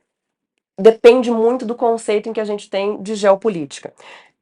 depende 0.79 1.31
muito 1.31 1.65
do 1.65 1.75
conceito 1.75 2.29
em 2.29 2.33
que 2.33 2.41
a 2.41 2.45
gente 2.45 2.69
tem 2.69 3.03
de 3.03 3.15
geopolítica. 3.15 3.93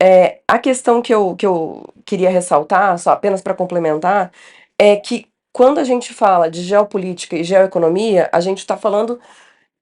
É, 0.01 0.41
a 0.47 0.59
questão 0.59 1.01
que 1.01 1.13
eu, 1.15 1.35
que 1.37 1.47
eu 1.47 1.83
queria 2.05 2.31
ressaltar, 2.31 2.99
só 2.99 3.11
apenas 3.13 3.41
para 3.41 3.55
complementar, 3.55 4.31
é 4.79 4.97
que 4.97 5.27
quando 5.53 5.79
a 5.79 5.85
gente 5.85 6.13
fala 6.13 6.51
de 6.51 6.63
geopolítica 6.63 7.35
e 7.37 7.45
geoeconomia, 7.45 8.29
a 8.31 8.41
gente 8.41 8.59
está 8.59 8.77
falando 8.77 9.19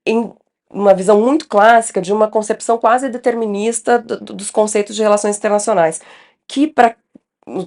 em 0.06 0.32
uma 0.70 0.94
visão 0.94 1.20
muito 1.20 1.48
clássica 1.48 2.00
de 2.00 2.12
uma 2.12 2.28
concepção 2.28 2.78
quase 2.78 3.08
determinista 3.08 3.98
do, 3.98 4.34
dos 4.34 4.50
conceitos 4.50 4.94
de 4.94 5.02
relações 5.02 5.36
internacionais, 5.36 6.00
que 6.48 6.66
para 6.66 6.96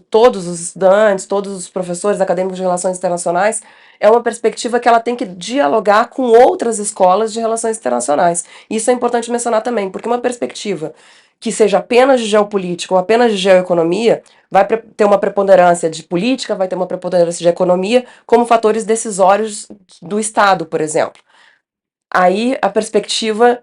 todos 0.10 0.48
os 0.48 0.60
estudantes, 0.60 1.26
todos 1.26 1.54
os 1.56 1.70
professores 1.70 2.20
acadêmicos 2.20 2.58
de 2.58 2.64
relações 2.64 2.98
internacionais, 2.98 3.62
é 4.00 4.10
uma 4.10 4.22
perspectiva 4.22 4.80
que 4.80 4.88
ela 4.88 5.00
tem 5.00 5.16
que 5.16 5.26
dialogar 5.26 6.10
com 6.10 6.24
outras 6.24 6.80
escolas 6.80 7.32
de 7.32 7.40
relações 7.40 7.78
internacionais. 7.78 8.46
Isso 8.70 8.90
é 8.90 8.94
importante 8.94 9.32
mencionar 9.32 9.62
também, 9.62 9.90
porque 9.90 10.08
uma 10.08 10.20
perspectiva 10.20 10.94
que 11.40 11.52
seja 11.52 11.78
apenas 11.78 12.20
de 12.20 12.28
geopolítica 12.28 12.94
ou 12.94 13.00
apenas 13.00 13.32
de 13.32 13.38
geoeconomia, 13.38 14.24
vai 14.50 14.66
ter 14.66 15.06
uma 15.06 15.20
preponderância 15.20 15.90
de 15.90 16.04
política, 16.04 16.56
vai 16.56 16.68
ter 16.68 16.76
uma 16.76 16.88
preponderância 16.88 17.44
de 17.44 17.48
economia, 17.48 18.06
como 18.26 18.46
fatores 18.46 18.84
decisórios 18.84 19.68
do 20.02 20.20
Estado, 20.20 20.66
por 20.66 20.82
exemplo. 20.82 21.22
Aí 22.12 22.58
a 22.62 22.70
perspectiva, 22.70 23.60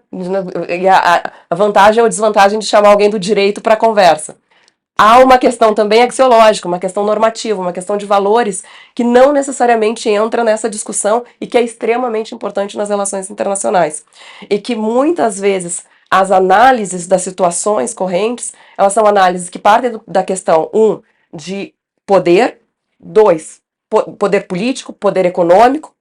a, 0.89 1.31
a 1.49 1.55
vantagem 1.55 2.01
ou 2.01 2.07
desvantagem 2.07 2.59
de 2.59 2.65
chamar 2.65 2.89
alguém 2.89 3.09
do 3.09 3.19
direito 3.19 3.61
para 3.61 3.73
a 3.73 3.77
conversa. 3.77 4.37
Há 4.97 5.19
uma 5.19 5.37
questão 5.37 5.73
também 5.73 6.03
axiológica, 6.03 6.69
uma 6.69 6.79
questão 6.79 7.03
normativa, 7.03 7.61
uma 7.61 7.73
questão 7.73 7.97
de 7.97 8.05
valores 8.05 8.63
que 8.93 9.03
não 9.03 9.33
necessariamente 9.33 10.07
entra 10.07 10.41
nessa 10.41 10.69
discussão 10.69 11.25
e 11.39 11.45
que 11.45 11.57
é 11.57 11.61
extremamente 11.61 12.33
importante 12.33 12.77
nas 12.77 12.87
relações 12.87 13.29
internacionais. 13.29 14.05
E 14.49 14.57
que 14.57 14.73
muitas 14.73 15.37
vezes 15.37 15.83
as 16.09 16.31
análises 16.31 17.07
das 17.07 17.23
situações 17.23 17.93
correntes, 17.93 18.53
elas 18.77 18.93
são 18.93 19.05
análises 19.05 19.49
que 19.49 19.59
partem 19.59 19.99
da 20.07 20.23
questão, 20.23 20.69
um, 20.73 21.01
de 21.33 21.73
poder, 22.05 22.61
dois, 22.97 23.61
po 23.89 24.13
poder 24.13 24.47
político, 24.47 24.93
poder 24.93 25.25
econômico, 25.25 25.93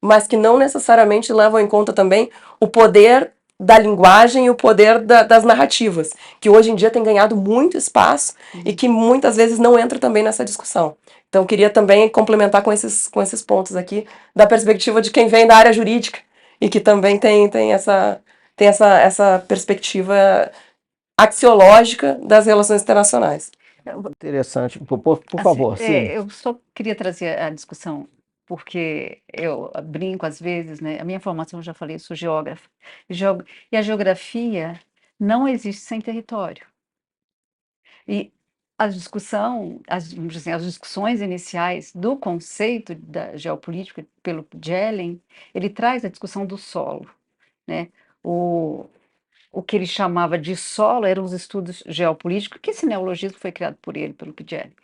mas 0.00 0.26
que 0.26 0.36
não 0.36 0.56
necessariamente 0.56 1.30
levam 1.30 1.60
em 1.60 1.66
conta 1.66 1.92
também 1.92 2.30
o 2.58 2.66
poder 2.66 3.32
da 3.60 3.78
linguagem 3.78 4.46
e 4.46 4.50
o 4.50 4.54
poder 4.54 4.98
da, 5.00 5.22
das 5.22 5.44
narrativas, 5.44 6.14
que 6.40 6.48
hoje 6.48 6.70
em 6.70 6.74
dia 6.74 6.90
tem 6.90 7.02
ganhado 7.02 7.36
muito 7.36 7.76
espaço 7.76 8.34
uhum. 8.54 8.62
e 8.64 8.72
que 8.72 8.88
muitas 8.88 9.36
vezes 9.36 9.58
não 9.58 9.78
entra 9.78 9.98
também 9.98 10.22
nessa 10.22 10.42
discussão. 10.46 10.96
Então, 11.28 11.44
queria 11.44 11.68
também 11.68 12.08
complementar 12.08 12.62
com 12.62 12.72
esses, 12.72 13.06
com 13.06 13.20
esses 13.20 13.42
pontos 13.42 13.76
aqui, 13.76 14.06
da 14.34 14.46
perspectiva 14.46 15.02
de 15.02 15.10
quem 15.10 15.28
vem 15.28 15.46
da 15.46 15.56
área 15.56 15.74
jurídica 15.74 16.20
e 16.58 16.70
que 16.70 16.80
também 16.80 17.18
tem, 17.18 17.48
tem 17.50 17.74
essa, 17.74 18.20
tem 18.56 18.66
essa, 18.66 18.98
essa 18.98 19.44
perspectiva 19.46 20.50
axiológica 21.18 22.18
das 22.22 22.46
relações 22.46 22.80
internacionais. 22.82 23.52
Interessante. 24.08 24.78
Por, 24.78 24.98
por, 24.98 25.18
por 25.18 25.40
assim, 25.40 25.44
favor, 25.44 25.80
é, 25.80 26.16
eu 26.16 26.28
só 26.30 26.56
queria 26.74 26.94
trazer 26.94 27.38
a 27.38 27.50
discussão, 27.50 28.06
porque 28.50 29.22
eu 29.32 29.70
brinco 29.84 30.26
às 30.26 30.40
vezes, 30.40 30.80
né? 30.80 30.98
A 31.00 31.04
minha 31.04 31.20
formação, 31.20 31.60
eu 31.60 31.62
já 31.62 31.72
falei, 31.72 31.94
eu 31.94 32.00
sou 32.00 32.16
geógrafa. 32.16 32.68
E 33.70 33.76
a 33.76 33.82
geografia 33.82 34.80
não 35.20 35.46
existe 35.48 35.82
sem 35.82 36.00
território. 36.00 36.66
E 38.08 38.32
a 38.78 38.88
discussão, 38.88 39.80
as, 39.86 40.08
dizer, 40.10 40.52
as 40.52 40.64
discussões 40.64 41.20
iniciais 41.20 41.92
do 41.94 42.16
conceito 42.16 42.92
da 42.96 43.36
geopolítica 43.36 44.04
pelo 44.22 44.44
Jelen, 44.64 45.22
ele 45.54 45.70
traz 45.70 46.04
a 46.04 46.08
discussão 46.08 46.44
do 46.46 46.58
solo, 46.58 47.08
né? 47.66 47.90
o, 48.24 48.86
o 49.52 49.62
que 49.62 49.76
ele 49.76 49.86
chamava 49.86 50.38
de 50.38 50.56
solo 50.56 51.06
eram 51.06 51.24
os 51.24 51.32
estudos 51.32 51.82
geopolíticos, 51.88 52.60
que 52.62 52.70
esse 52.70 52.86
neologismo 52.86 53.38
foi 53.38 53.52
criado 53.52 53.76
por 53.82 53.96
ele, 53.96 54.14
pelo 54.14 54.32
Pigelli. 54.34 54.74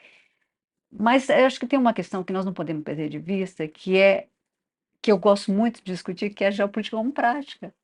Mas 0.91 1.29
eu 1.29 1.47
acho 1.47 1.61
que 1.61 1.67
tem 1.67 1.79
uma 1.79 1.95
questão 1.95 2.25
que 2.25 2.33
nós 2.33 2.45
não 2.45 2.53
podemos 2.55 2.85
perder 2.85 3.09
de 3.09 3.19
vista, 3.19 3.67
que 3.69 3.99
é 3.99 4.29
que 5.03 5.13
eu 5.13 5.19
gosto 5.19 5.53
muito 5.53 5.77
de 5.85 5.93
discutir, 5.93 6.31
que 6.31 6.45
é 6.45 6.49
a 6.49 6.51
geopolítica 6.51 6.97
como 6.97 7.13
prática. 7.13 7.75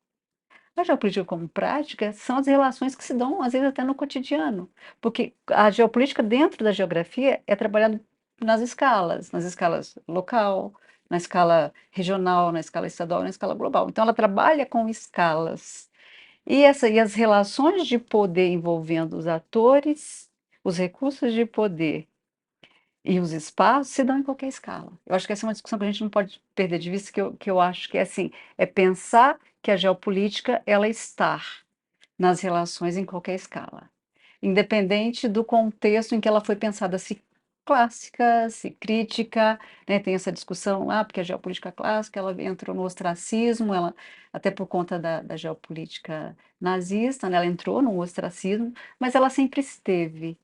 A 0.77 0.85
geopolítica 0.85 1.25
como 1.25 1.49
prática 1.49 2.13
são 2.13 2.39
as 2.39 2.47
relações 2.47 2.95
que 2.97 3.05
se 3.05 3.15
dão, 3.15 3.43
às 3.43 3.53
vezes, 3.53 3.69
até 3.69 3.85
no 3.85 3.95
cotidiano. 3.95 4.71
Porque 5.01 5.35
a 5.47 5.71
geopolítica 5.71 6.23
dentro 6.23 6.65
da 6.65 6.73
geografia 6.73 7.43
é 7.47 7.55
trabalhada 7.55 8.01
nas 8.41 8.61
escalas, 8.61 9.31
nas 9.33 9.45
escalas 9.45 9.99
local, 10.09 10.75
na 11.11 11.17
escala 11.19 11.73
regional, 11.91 12.51
na 12.53 12.61
escala 12.61 12.87
estadual, 12.87 13.23
na 13.23 13.29
escala 13.29 13.55
global. 13.55 13.89
Então, 13.89 14.03
ela 14.03 14.15
trabalha 14.15 14.67
com 14.67 14.89
escalas. 14.89 15.91
E, 16.47 16.65
essa, 16.65 16.89
e 16.89 16.99
as 16.99 17.15
relações 17.15 17.87
de 17.87 17.99
poder 17.99 18.49
envolvendo 18.49 19.17
os 19.17 19.27
atores, 19.27 20.31
os 20.65 20.79
recursos 20.79 21.33
de 21.33 21.47
poder 21.47 22.09
e 23.05 23.19
os 23.19 23.33
espaços 23.33 23.93
se 23.93 24.05
dão 24.05 24.19
em 24.19 24.23
qualquer 24.23 24.49
escala. 24.49 24.93
Eu 25.07 25.15
acho 25.15 25.27
que 25.27 25.33
essa 25.33 25.47
é 25.47 25.49
uma 25.49 25.53
discussão 25.53 25.79
que 25.79 25.85
a 25.85 25.91
gente 25.91 26.03
não 26.03 26.11
pode 26.11 26.41
perder 26.55 26.79
de 26.79 26.91
vista, 26.91 27.13
que 27.13 27.21
eu, 27.21 27.35
que 27.37 27.51
eu 27.51 27.61
acho 27.61 27.89
que 27.89 27.99
é 27.99 28.03
assim, 28.03 28.31
é 28.57 28.67
pensar 28.67 29.39
que 29.63 29.71
a 29.71 29.77
geopolítica, 29.77 30.63
ela 30.67 30.89
está 30.89 31.41
nas 32.19 32.41
relações 32.41 32.97
em 32.97 33.05
qualquer 33.05 33.35
escala, 33.35 33.91
independente 34.43 35.29
do 35.29 35.45
contexto 35.45 36.15
em 36.15 36.21
que 36.21 36.29
ela 36.29 36.41
foi 36.41 36.57
pensada, 36.57 36.99
se 36.99 37.23
clássica, 37.65 38.51
se 38.51 38.71
crítica, 38.71 39.59
né, 39.89 39.99
tem 40.01 40.15
essa 40.15 40.33
discussão 40.33 40.87
lá, 40.87 41.05
porque 41.05 41.21
a 41.21 41.23
geopolítica 41.23 41.71
clássica 41.73 42.19
ela 42.21 42.41
entrou 42.43 42.75
no 42.75 42.83
ostracismo, 42.83 43.73
ela, 43.73 43.95
até 44.33 44.51
por 44.51 44.67
conta 44.67 44.99
da, 44.99 45.23
da 45.23 45.37
geopolítica 45.37 46.37
nazista, 46.61 47.29
né, 47.31 47.37
ela 47.37 47.47
entrou 47.47 47.81
no 47.83 48.01
ostracismo, 48.01 48.73
mas 48.99 49.15
ela 49.15 49.31
sempre 49.31 49.61
esteve. 49.61 50.37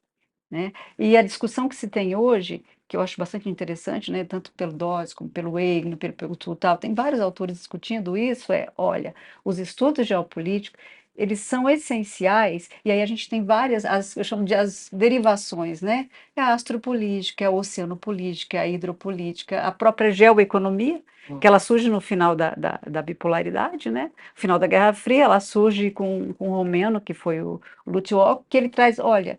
Né? 0.50 0.72
E 0.98 1.16
a 1.16 1.22
discussão 1.22 1.68
que 1.68 1.76
se 1.76 1.88
tem 1.88 2.16
hoje, 2.16 2.64
que 2.86 2.96
eu 2.96 3.00
acho 3.02 3.18
bastante 3.18 3.48
interessante, 3.48 4.10
né, 4.10 4.24
tanto 4.24 4.50
pelo 4.52 4.72
Dawes 4.72 5.12
como 5.12 5.28
pelo 5.28 5.58
Eigner, 5.58 5.98
pelo, 5.98 6.14
pelo 6.14 6.36
Tutal, 6.36 6.78
tem 6.78 6.94
vários 6.94 7.20
autores 7.20 7.58
discutindo 7.58 8.16
isso, 8.16 8.50
é, 8.52 8.68
olha, 8.76 9.14
os 9.44 9.58
estudos 9.58 10.06
geopolíticos, 10.06 10.80
eles 11.14 11.40
são 11.40 11.68
essenciais, 11.68 12.70
e 12.84 12.92
aí 12.92 13.02
a 13.02 13.06
gente 13.06 13.28
tem 13.28 13.44
várias, 13.44 13.84
as, 13.84 14.16
eu 14.16 14.22
chamo 14.24 14.44
de 14.44 14.54
as 14.54 14.88
derivações, 14.92 15.82
né? 15.82 16.08
É 16.36 16.40
a 16.40 16.54
astropolítica, 16.54 17.44
é 17.44 17.48
a 17.48 17.50
oceanopolítica, 17.50 18.56
é 18.56 18.60
a 18.60 18.68
hidropolítica, 18.68 19.60
a 19.62 19.72
própria 19.72 20.12
geoeconomia, 20.12 21.02
que 21.40 21.46
ela 21.46 21.58
surge 21.58 21.90
no 21.90 22.00
final 22.00 22.34
da, 22.34 22.54
da, 22.54 22.80
da, 22.86 23.02
bipolaridade, 23.02 23.90
né? 23.90 24.04
No 24.34 24.40
final 24.40 24.58
da 24.58 24.66
Guerra 24.66 24.92
Fria, 24.94 25.24
ela 25.24 25.40
surge 25.40 25.90
com, 25.90 26.32
com 26.34 26.48
o 26.50 26.52
romeno, 26.52 27.00
que 27.00 27.12
foi 27.12 27.42
o 27.42 27.60
Lutioc, 27.86 28.44
que 28.48 28.56
ele 28.56 28.68
traz, 28.68 28.98
olha, 28.98 29.38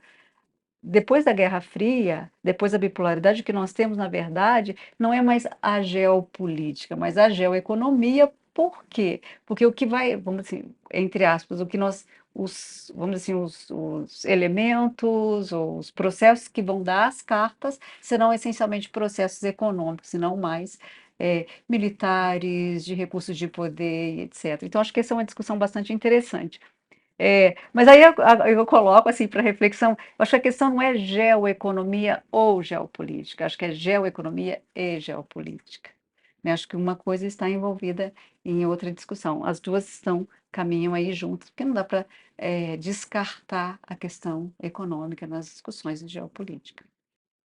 depois 0.82 1.26
da 1.26 1.34
Guerra 1.34 1.62
Fria, 1.62 2.32
depois 2.44 2.72
da 2.72 2.78
bipolaridade, 2.78 3.42
o 3.42 3.44
que 3.44 3.54
nós 3.54 3.74
temos, 3.74 3.98
na 3.98 4.08
verdade, 4.08 4.76
não 4.98 5.14
é 5.14 5.22
mais 5.22 5.46
a 5.62 5.82
geopolítica, 5.82 6.96
mas 6.96 7.18
a 7.18 7.30
geoeconomia 7.30 8.32
Por 8.54 8.84
quê? 8.90 9.22
Porque 9.46 9.66
o 9.66 9.72
que 9.74 9.86
vai, 9.86 10.18
vamos 10.18 10.42
assim, 10.42 10.74
entre 10.92 11.24
aspas, 11.26 11.62
o 11.62 11.66
que 11.68 11.78
nós, 11.78 12.06
os, 12.34 12.92
vamos 12.96 13.18
assim, 13.18 13.34
os, 13.34 13.70
os 13.70 14.26
elementos, 14.26 15.52
os 15.52 15.92
processos 15.92 16.48
que 16.48 16.62
vão 16.62 16.84
dar 16.84 17.08
as 17.08 17.22
cartas 17.22 17.80
serão 18.02 18.34
essencialmente 18.34 18.90
processos 18.90 19.44
econômicos, 19.44 20.14
e 20.14 20.18
não 20.18 20.36
mais 20.38 20.78
é, 21.18 21.46
militares, 21.68 22.86
de 22.86 22.94
recursos 22.94 23.38
de 23.38 23.48
poder, 23.48 24.20
etc. 24.22 24.64
Então, 24.64 24.82
acho 24.82 24.94
que 24.94 25.00
essa 25.00 25.14
é 25.14 25.18
uma 25.18 25.26
discussão 25.26 25.58
bastante 25.58 25.94
interessante. 25.94 26.60
É, 27.22 27.58
mas 27.74 27.86
aí 27.90 28.02
eu, 28.02 28.14
eu 28.48 28.66
coloco 28.66 29.10
assim 29.10 29.28
para 29.28 29.42
reflexão, 29.42 29.98
acho 30.18 30.30
que 30.32 30.38
a 30.38 30.40
questão 30.40 30.70
não 30.70 30.82
é 30.82 30.96
geoeconomia 30.96 32.24
ou 32.32 32.64
geopolítica, 32.64 33.46
acho 33.46 33.58
que 33.58 33.66
é 33.66 33.72
geoeconomia 33.74 34.62
e 34.74 35.02
geopolítica. 35.02 35.90
Né? 36.42 36.54
Acho 36.54 36.66
que 36.66 36.78
uma 36.78 36.96
coisa 36.96 37.28
está 37.28 37.50
envolvida 37.50 38.14
em 38.46 38.66
outra 38.66 38.90
discussão. 38.90 39.44
As 39.44 39.60
duas 39.60 39.88
estão 39.90 40.26
caminham 40.52 40.94
aí 40.94 41.14
juntas, 41.14 41.50
porque 41.50 41.66
não 41.66 41.74
dá 41.74 41.84
para 41.84 42.06
é, 42.38 42.76
descartar 42.78 43.78
a 43.84 43.96
questão 43.96 44.52
econômica 44.62 45.28
nas 45.28 45.46
discussões 45.46 46.00
de 46.00 46.08
geopolítica. 46.08 46.84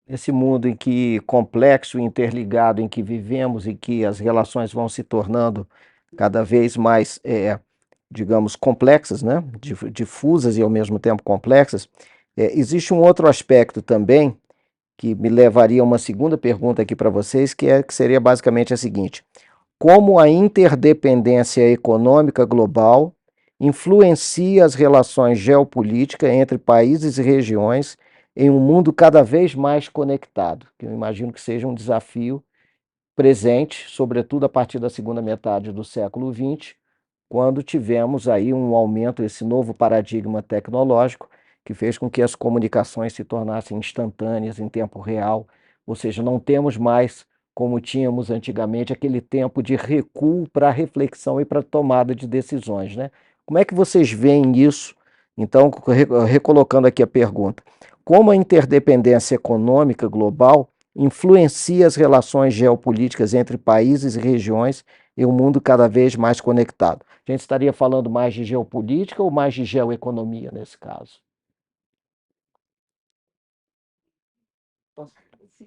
Esse 0.08 0.32
mundo 0.32 0.68
em 0.68 0.76
que 0.76 1.20
complexo, 1.22 2.00
interligado, 2.00 2.82
em 2.82 2.88
que 2.88 3.02
vivemos 3.02 3.68
e 3.68 3.74
que 3.74 4.06
as 4.06 4.20
relações 4.20 4.72
vão 4.72 4.88
se 4.88 5.04
tornando 5.04 5.68
cada 6.16 6.44
vez 6.44 6.78
mais 6.78 7.20
é, 7.24 7.60
digamos, 8.14 8.56
complexas, 8.56 9.24
né? 9.24 9.44
difusas 9.92 10.58
e 10.58 10.62
ao 10.62 10.70
mesmo 10.70 11.00
tempo 11.00 11.24
complexas, 11.24 11.90
é, 12.38 12.58
existe 12.58 12.94
um 12.94 13.00
outro 13.02 13.28
aspecto 13.28 13.82
também 13.82 14.38
que 14.98 15.16
me 15.16 15.30
levaria 15.30 15.82
a 15.82 15.84
uma 15.84 15.98
segunda 15.98 16.38
pergunta 16.38 16.82
aqui 16.82 16.96
para 16.96 17.10
vocês, 17.10 17.54
que, 17.54 17.68
é, 17.68 17.82
que 17.82 17.94
seria 17.94 18.20
basicamente 18.20 18.74
a 18.74 18.78
seguinte: 18.78 19.26
como 19.80 20.20
a 20.20 20.30
interdependência 20.30 21.70
econômica 21.72 22.46
global 22.46 23.14
influencia 23.60 24.66
as 24.66 24.76
relações 24.76 25.40
geopolíticas 25.40 26.30
entre 26.30 26.58
países 26.58 27.18
e 27.18 27.22
regiões 27.22 27.98
em 28.36 28.50
um 28.50 28.60
mundo 28.60 28.94
cada 28.94 29.24
vez 29.24 29.56
mais 29.56 29.90
conectado? 29.90 30.68
Que 30.78 30.86
eu 30.86 30.92
imagino 30.92 31.34
que 31.34 31.42
seja 31.42 31.68
um 31.68 31.74
desafio 31.74 32.44
presente, 33.16 33.86
sobretudo 33.90 34.46
a 34.46 34.50
partir 34.50 34.80
da 34.80 34.90
segunda 34.90 35.22
metade 35.22 35.72
do 35.72 35.84
século 35.84 36.34
XX, 36.34 36.76
quando 37.34 37.64
tivemos 37.64 38.30
aí 38.30 38.54
um 38.54 38.76
aumento, 38.76 39.24
esse 39.24 39.44
novo 39.44 39.74
paradigma 39.74 40.44
tecnológico, 40.44 41.28
que 41.66 41.74
fez 41.74 41.98
com 41.98 42.08
que 42.08 42.22
as 42.22 42.36
comunicações 42.36 43.12
se 43.14 43.24
tornassem 43.24 43.76
instantâneas, 43.76 44.60
em 44.60 44.70
tempo 44.70 45.00
real, 45.00 45.48
ou 45.84 45.96
seja, 45.96 46.22
não 46.22 46.38
temos 46.38 46.78
mais, 46.78 47.26
como 47.52 47.82
tínhamos 47.82 48.30
antigamente, 48.30 48.94
aquele 48.94 49.20
tempo 49.20 49.64
de 49.64 49.76
recuo 49.76 50.48
para 50.54 50.70
reflexão 50.70 51.42
e 51.42 51.46
para 51.46 51.64
tomada 51.64 52.14
de 52.14 52.28
decisões. 52.28 52.96
Né? 52.96 53.10
Como 53.48 53.58
é 53.58 53.66
que 53.66 53.74
vocês 53.74 54.12
veem 54.12 54.56
isso? 54.56 54.94
Então, 55.36 55.72
recolocando 56.30 56.86
aqui 56.86 57.02
a 57.02 57.08
pergunta: 57.08 57.64
como 58.06 58.30
a 58.30 58.36
interdependência 58.36 59.34
econômica 59.34 60.08
global 60.08 60.70
influencia 60.96 61.88
as 61.88 61.96
relações 61.96 62.54
geopolíticas 62.54 63.34
entre 63.34 63.58
países 63.58 64.16
e 64.16 64.20
regiões 64.20 64.86
em 65.18 65.26
um 65.26 65.32
mundo 65.32 65.60
cada 65.60 65.88
vez 65.90 66.16
mais 66.16 66.40
conectado? 66.40 67.04
A 67.28 67.32
gente 67.32 67.42
estaria 67.42 67.72
falando 67.72 68.10
mais 68.10 68.34
de 68.34 68.44
geopolítica 68.44 69.24
ou 69.24 69.32
mais 69.32 69.54
de 69.54 69.64
geoeconomia 69.64 70.52
nesse 70.52 70.78
caso? 70.78 71.22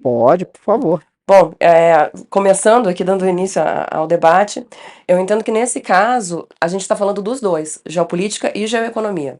Pode, 0.01 0.45
por 0.45 0.61
favor. 0.61 1.03
Bom, 1.29 1.53
é, 1.59 2.09
começando 2.29 2.87
aqui, 2.87 3.03
dando 3.03 3.27
início 3.27 3.61
ao 3.91 4.07
debate, 4.07 4.65
eu 5.07 5.19
entendo 5.19 5.43
que 5.43 5.51
nesse 5.51 5.81
caso 5.81 6.47
a 6.61 6.67
gente 6.67 6.81
está 6.81 6.95
falando 6.95 7.21
dos 7.21 7.41
dois, 7.41 7.81
geopolítica 7.85 8.51
e 8.55 8.65
geoeconomia. 8.65 9.39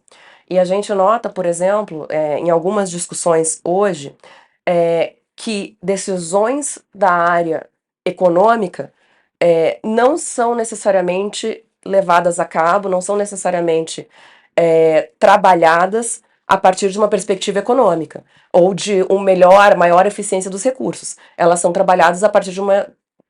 E 0.50 0.60
a 0.60 0.66
gente 0.66 0.94
nota, 0.94 1.30
por 1.30 1.46
exemplo, 1.46 2.06
é, 2.10 2.40
em 2.40 2.50
algumas 2.50 2.90
discussões 2.90 3.62
hoje, 3.64 4.16
é, 4.68 5.16
que 5.36 5.78
decisões 5.82 6.80
da 6.94 7.12
área 7.12 7.70
econômica 8.06 8.92
é, 9.40 9.80
não 9.84 10.18
são 10.18 10.56
necessariamente 10.56 11.64
levadas 11.88 12.40
a 12.40 12.46
cabo, 12.46 12.90
não 12.90 13.02
são 13.02 13.16
necessariamente 13.16 14.08
é, 14.56 15.10
trabalhadas 15.20 16.22
a 16.48 16.58
partir 16.58 16.90
de 16.90 16.98
uma 16.98 17.08
perspectiva 17.08 17.60
econômica 17.60 18.24
ou 18.54 18.74
de 18.74 19.06
um 19.10 19.20
melhor, 19.20 19.76
maior 19.76 20.06
eficiência 20.06 20.50
dos 20.50 20.64
recursos. 20.64 21.18
Elas 21.38 21.60
são 21.60 21.74
trabalhadas 21.74 22.24
a 22.24 22.30
partir 22.30 22.52
de 22.52 22.62
uma 22.62 22.88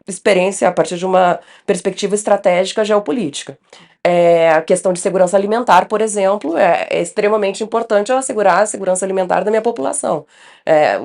experiência, 0.08 0.68
a 0.68 0.72
partir 0.72 0.98
de 0.98 1.06
uma 1.06 1.40
perspectiva 1.66 2.16
estratégica 2.16 2.86
geopolítica. 2.86 3.58
É, 4.04 4.52
a 4.52 4.62
questão 4.62 4.94
de 4.94 5.02
segurança 5.02 5.36
alimentar, 5.36 5.86
por 5.88 6.00
exemplo, 6.00 6.56
é, 6.56 6.88
é, 6.90 7.02
extremamente 7.02 7.62
importante 7.62 8.10
eu 8.10 8.18
assegurar 8.18 8.62
a 8.62 8.66
segurança 8.66 9.04
alimentar 9.04 9.44
da 9.44 9.52
minha 9.52 9.62
população. 9.62 10.26
É, 10.66 10.98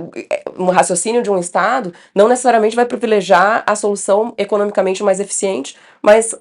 um 0.57 0.67
raciocínio 0.67 1.21
de 1.21 1.29
um 1.29 1.39
Estado 1.39 1.93
não 2.15 2.29
necessariamente 2.29 2.77
vai 2.77 2.85
privilegiar 2.85 3.65
a 3.67 3.75
solução 3.75 4.33
economicamente 4.39 5.03
mais 5.03 5.19
eficiente, 5.19 5.77
mas 6.01 6.33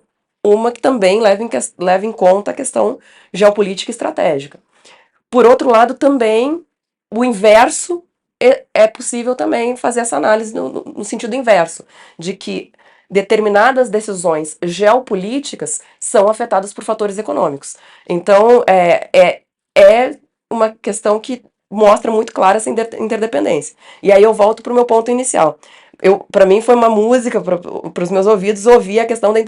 uma 0.44 0.72
que 0.72 0.82
também 0.82 1.20
leva 1.20 1.44
em, 1.44 1.50
leva 1.80 2.06
em 2.06 2.12
conta 2.12 2.52
a 2.52 2.54
questão 2.54 3.00
geopolítica 3.34 3.92
e 3.92 3.94
estratégica. 3.94 4.60
Por 5.30 5.46
outro 5.46 5.70
lado, 5.70 5.94
também 5.94 6.66
o 7.14 7.24
inverso 7.24 8.04
é, 8.42 8.66
é 8.74 8.88
possível 8.88 9.36
também 9.36 9.76
fazer 9.76 10.02
essa 10.02 10.18
análise 10.18 10.54
no, 10.54 10.84
no 10.84 11.06
sentido 11.06 11.36
inverso, 11.36 11.86
de 12.18 12.34
que 12.34 12.72
determinadas 13.10 13.90
decisões 13.90 14.58
geopolíticas 14.64 15.82
são 16.00 16.30
afetadas 16.30 16.74
por 16.74 16.84
fatores 16.84 17.18
econômicos. 17.18 17.76
Então, 18.10 18.64
é, 18.68 19.10
é, 19.14 19.42
é 19.78 20.18
uma 20.52 20.70
questão 20.82 21.20
que 21.20 21.44
mostra 21.70 22.12
muito 22.12 22.34
clara 22.34 22.58
essa 22.58 22.70
interdependência. 22.70 23.76
E 24.02 24.12
aí 24.12 24.24
eu 24.24 24.34
volto 24.34 24.64
para 24.64 24.72
o 24.72 24.76
meu 24.76 24.86
ponto 24.86 25.12
inicial. 25.12 25.58
Eu, 26.02 26.26
para 26.32 26.46
mim 26.46 26.62
foi 26.62 26.74
uma 26.74 26.90
música 26.90 27.40
para 27.40 28.04
os 28.04 28.12
meus 28.12 28.26
ouvidos 28.26 28.66
ouvir 28.66 29.00
a 29.00 29.06
questão 29.06 29.32
da 29.32 29.40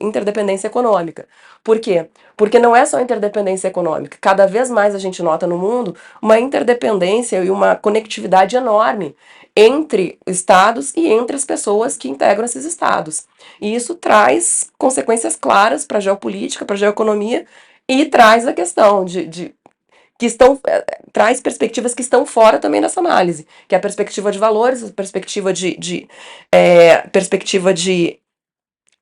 interdependência 0.00 0.66
econômica. 0.66 1.26
Por 1.62 1.78
quê? 1.78 2.08
Porque 2.36 2.58
não 2.58 2.74
é 2.74 2.86
só 2.86 3.00
interdependência 3.00 3.68
econômica. 3.68 4.16
Cada 4.20 4.46
vez 4.46 4.70
mais 4.70 4.94
a 4.94 4.98
gente 4.98 5.22
nota 5.22 5.46
no 5.46 5.58
mundo 5.58 5.94
uma 6.22 6.38
interdependência 6.38 7.44
e 7.44 7.50
uma 7.50 7.76
conectividade 7.76 8.56
enorme 8.56 9.14
entre 9.54 10.18
estados 10.26 10.92
e 10.94 11.08
entre 11.08 11.36
as 11.36 11.44
pessoas 11.44 11.96
que 11.96 12.08
integram 12.08 12.44
esses 12.44 12.64
estados. 12.64 13.24
E 13.60 13.74
isso 13.74 13.94
traz 13.94 14.70
consequências 14.78 15.36
claras 15.36 15.84
para 15.84 15.98
a 15.98 16.00
geopolítica, 16.00 16.64
para 16.64 16.74
a 16.74 16.78
geoeconomia 16.78 17.46
e 17.88 18.04
traz 18.06 18.46
a 18.46 18.52
questão 18.52 19.04
de, 19.04 19.26
de 19.26 19.54
que 20.18 20.26
estão 20.26 20.58
é, 20.66 20.84
traz 21.12 21.40
perspectivas 21.40 21.94
que 21.94 22.02
estão 22.02 22.24
fora 22.26 22.58
também 22.58 22.80
dessa 22.80 23.00
análise, 23.00 23.46
que 23.68 23.74
é 23.74 23.78
a 23.78 23.80
perspectiva 23.80 24.30
de 24.32 24.38
valores, 24.38 24.82
a 24.82 24.92
perspectiva 24.92 25.52
de, 25.52 25.76
de 25.76 26.08
é, 26.50 26.98
perspectiva 27.08 27.72
de 27.72 28.18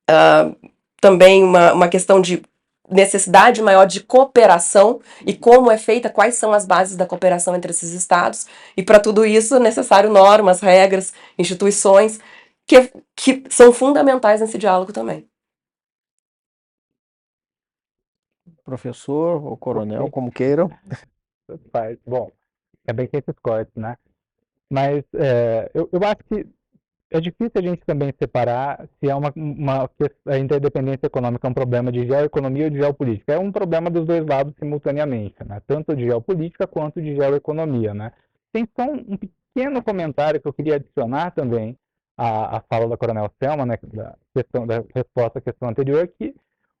uh, 0.09 0.55
também 0.99 1.43
uma, 1.43 1.73
uma 1.73 1.87
questão 1.87 2.21
de 2.21 2.41
necessidade 2.89 3.61
maior 3.61 3.85
de 3.85 3.99
cooperação 4.01 4.99
e 5.25 5.33
como 5.33 5.71
é 5.71 5.77
feita, 5.77 6.09
quais 6.09 6.35
são 6.35 6.53
as 6.53 6.65
bases 6.65 6.95
da 6.95 7.05
cooperação 7.05 7.55
entre 7.55 7.71
esses 7.71 7.91
estados, 7.91 8.45
e 8.77 8.83
para 8.83 8.99
tudo 8.99 9.25
isso 9.25 9.55
é 9.55 9.59
necessário 9.59 10.09
normas, 10.09 10.59
regras, 10.59 11.13
instituições 11.37 12.19
que, 12.67 12.91
que 13.15 13.43
são 13.49 13.73
fundamentais 13.73 14.41
nesse 14.41 14.57
diálogo 14.57 14.93
também. 14.93 15.27
Professor 18.65 19.41
ou 19.45 19.55
coronel, 19.55 20.09
como 20.09 20.31
queiram. 20.31 20.69
Faz. 21.71 21.97
Bom, 22.05 22.31
é 22.85 22.91
bem 22.91 23.07
que 23.07 23.17
esses 23.17 23.39
cortes, 23.41 23.73
né? 23.75 23.95
Mas 24.69 25.03
é, 25.13 25.69
eu, 25.73 25.87
eu 25.91 26.03
acho 26.03 26.23
que 26.27 26.45
é 27.11 27.21
difícil 27.21 27.51
a 27.55 27.61
gente 27.61 27.85
também 27.85 28.11
separar 28.19 28.87
se 28.99 29.09
é 29.09 29.15
uma, 29.15 29.31
uma 29.35 29.89
a 30.27 30.37
interdependência 30.37 31.05
econômica 31.05 31.47
é 31.47 31.49
um 31.49 31.53
problema 31.53 31.91
de 31.91 32.05
geoeconomia 32.05 32.65
ou 32.65 32.69
de 32.71 32.77
geopolítica. 32.77 33.33
É 33.33 33.39
um 33.39 33.51
problema 33.51 33.89
dos 33.89 34.05
dois 34.05 34.25
lados 34.25 34.53
simultaneamente, 34.59 35.35
né? 35.45 35.61
Tanto 35.67 35.95
de 35.95 36.03
geopolítica 36.05 36.67
quanto 36.67 37.01
de 37.01 37.15
geoeconomia, 37.15 37.93
né? 37.93 38.11
Tem 38.51 38.67
só 38.75 38.85
um, 38.85 39.13
um 39.13 39.17
pequeno 39.17 39.83
comentário 39.83 40.41
que 40.41 40.47
eu 40.47 40.53
queria 40.53 40.75
adicionar 40.75 41.31
também 41.31 41.77
à, 42.17 42.57
à 42.57 42.61
fala 42.61 42.87
da 42.87 42.97
Coronel 42.97 43.31
Selma, 43.41 43.65
né? 43.65 43.77
Da, 43.93 44.15
questão, 44.33 44.65
da 44.65 44.83
resposta 44.93 45.39
à 45.39 45.41
questão 45.41 45.69
anterior, 45.69 46.07
que 46.07 46.35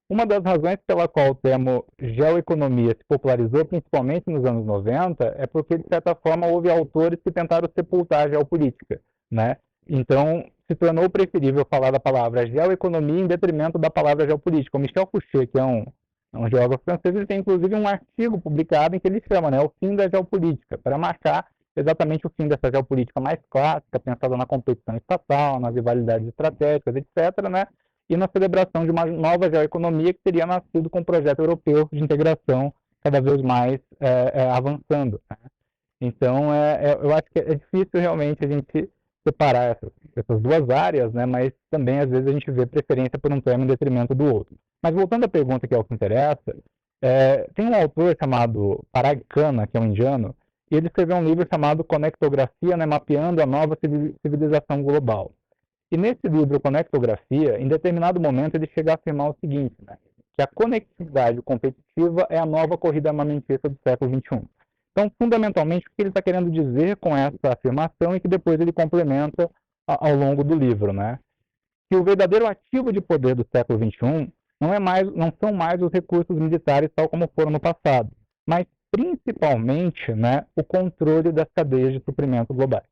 uma 0.09 0.25
das 0.25 0.43
razões 0.43 0.77
pela 0.85 1.07
qual 1.07 1.31
o 1.31 1.35
termo 1.35 1.85
geoeconomia 1.99 2.89
se 2.89 3.03
popularizou, 3.07 3.65
principalmente 3.65 4.29
nos 4.29 4.45
anos 4.45 4.65
90, 4.65 5.35
é 5.37 5.47
porque, 5.47 5.77
de 5.77 5.85
certa 5.89 6.13
forma, 6.15 6.47
houve 6.47 6.69
autores 6.69 7.19
que 7.23 7.31
tentaram 7.31 7.67
sepultar 7.75 8.27
a 8.27 8.29
geopolítica, 8.29 9.01
né? 9.31 9.57
Então, 9.87 10.45
se 10.67 10.75
tornou 10.75 11.09
preferível 11.09 11.65
falar 11.69 11.91
da 11.91 11.99
palavra 11.99 12.45
geoeconomia 12.47 13.21
em 13.21 13.27
detrimento 13.27 13.77
da 13.77 13.89
palavra 13.89 14.25
geopolítica. 14.25 14.77
O 14.77 14.81
Michel 14.81 15.07
Fouché, 15.11 15.45
que 15.45 15.59
é 15.59 15.63
um, 15.63 15.85
é 16.33 16.37
um 16.37 16.49
geógrafo 16.49 16.83
francês, 16.83 17.15
ele 17.15 17.25
tem 17.25 17.39
inclusive 17.39 17.75
um 17.75 17.87
artigo 17.87 18.39
publicado 18.39 18.95
em 18.95 18.99
que 18.99 19.07
ele 19.07 19.21
chama 19.31 19.49
né, 19.49 19.59
o 19.61 19.71
fim 19.79 19.95
da 19.95 20.07
geopolítica, 20.07 20.77
para 20.77 20.97
marcar 20.97 21.47
exatamente 21.75 22.25
o 22.25 22.31
fim 22.35 22.47
dessa 22.47 22.71
geopolítica 22.71 23.19
mais 23.19 23.39
clássica, 23.49 23.99
pensada 23.99 24.37
na 24.37 24.45
competição 24.45 24.95
estatal, 24.95 25.59
nas 25.59 25.75
rivalidades 25.75 26.27
estratégicas, 26.27 26.95
etc., 26.95 27.49
né, 27.49 27.67
e 28.09 28.15
na 28.15 28.27
celebração 28.31 28.85
de 28.85 28.91
uma 28.91 29.05
nova 29.05 29.49
geoeconomia 29.49 30.13
que 30.13 30.19
teria 30.23 30.45
nascido 30.45 30.89
com 30.89 30.99
o 30.99 31.05
projeto 31.05 31.39
europeu 31.39 31.89
de 31.91 32.03
integração 32.03 32.73
cada 33.03 33.21
vez 33.21 33.41
mais 33.41 33.79
é, 33.99 34.31
é, 34.33 34.49
avançando. 34.49 35.21
Né? 35.29 35.37
Então, 36.01 36.53
é, 36.53 36.91
é, 36.91 36.93
eu 36.93 37.13
acho 37.13 37.25
que 37.31 37.39
é 37.39 37.55
difícil 37.55 37.99
realmente 37.99 38.43
a 38.43 38.47
gente 38.47 38.89
separar 39.27 39.71
essas, 39.71 39.91
essas, 40.15 40.41
duas 40.41 40.69
áreas, 40.69 41.11
né? 41.13 41.25
mas 41.25 41.51
também 41.71 41.99
às 41.99 42.09
vezes 42.09 42.27
a 42.27 42.31
gente 42.31 42.49
vê 42.51 42.65
preferência 42.65 43.17
por 43.17 43.31
um 43.31 43.41
termo 43.41 43.63
em 43.63 43.67
detrimento 43.67 44.13
do 44.13 44.25
outro. 44.25 44.55
Mas 44.81 44.93
voltando 44.93 45.25
à 45.25 45.27
pergunta 45.27 45.67
que 45.67 45.73
é 45.73 45.77
o 45.77 45.83
que 45.83 45.93
interessa, 45.93 46.55
é, 47.01 47.47
tem 47.55 47.67
um 47.67 47.75
autor 47.75 48.15
chamado 48.19 48.83
Parag 48.91 49.23
Khanna, 49.29 49.67
que 49.67 49.77
é 49.77 49.79
um 49.79 49.85
indiano, 49.85 50.35
e 50.69 50.75
ele 50.75 50.87
escreveu 50.87 51.17
um 51.17 51.23
livro 51.23 51.47
chamado 51.51 51.83
Conectografia, 51.83 52.75
né, 52.77 52.85
mapeando 52.85 53.41
a 53.41 53.45
nova 53.45 53.77
civilização 54.23 54.81
global. 54.83 55.31
E 55.91 55.97
nesse 55.97 56.27
livro, 56.27 56.59
Conectografia, 56.59 57.59
em 57.59 57.67
determinado 57.67 58.19
momento 58.19 58.55
ele 58.55 58.69
chega 58.73 58.91
a 58.91 58.95
afirmar 58.95 59.29
o 59.29 59.37
seguinte, 59.39 59.75
né, 59.85 59.97
que 60.33 60.41
a 60.41 60.47
conectividade 60.47 61.41
competitiva 61.41 62.27
é 62.29 62.37
a 62.37 62.45
nova 62.45 62.77
corrida 62.77 63.09
armamentista 63.09 63.69
do 63.69 63.77
século 63.87 64.11
XXI. 64.11 64.41
Então, 64.91 65.11
fundamentalmente, 65.21 65.85
o 65.87 65.89
que 65.89 66.01
ele 66.01 66.09
está 66.09 66.21
querendo 66.21 66.49
dizer 66.49 66.95
com 66.97 67.15
essa 67.15 67.53
afirmação 67.53 68.15
e 68.15 68.19
que 68.19 68.27
depois 68.27 68.59
ele 68.59 68.71
complementa 68.71 69.49
ao 69.85 70.15
longo 70.15 70.43
do 70.43 70.55
livro, 70.55 70.93
né? 70.93 71.19
Que 71.89 71.97
o 71.97 72.03
verdadeiro 72.03 72.47
ativo 72.47 72.91
de 72.91 73.01
poder 73.01 73.35
do 73.35 73.45
século 73.53 73.77
XXI 73.77 74.31
não, 74.59 74.73
é 74.73 74.79
mais, 74.79 75.03
não 75.13 75.31
são 75.41 75.53
mais 75.53 75.81
os 75.81 75.91
recursos 75.91 76.35
militares 76.35 76.89
tal 76.95 77.09
como 77.09 77.29
foram 77.35 77.51
no 77.51 77.59
passado, 77.59 78.09
mas 78.47 78.65
principalmente 78.89 80.13
né, 80.13 80.45
o 80.55 80.63
controle 80.63 81.31
das 81.31 81.47
cadeias 81.53 81.93
de 81.93 82.01
suprimento 82.03 82.53
globais. 82.53 82.87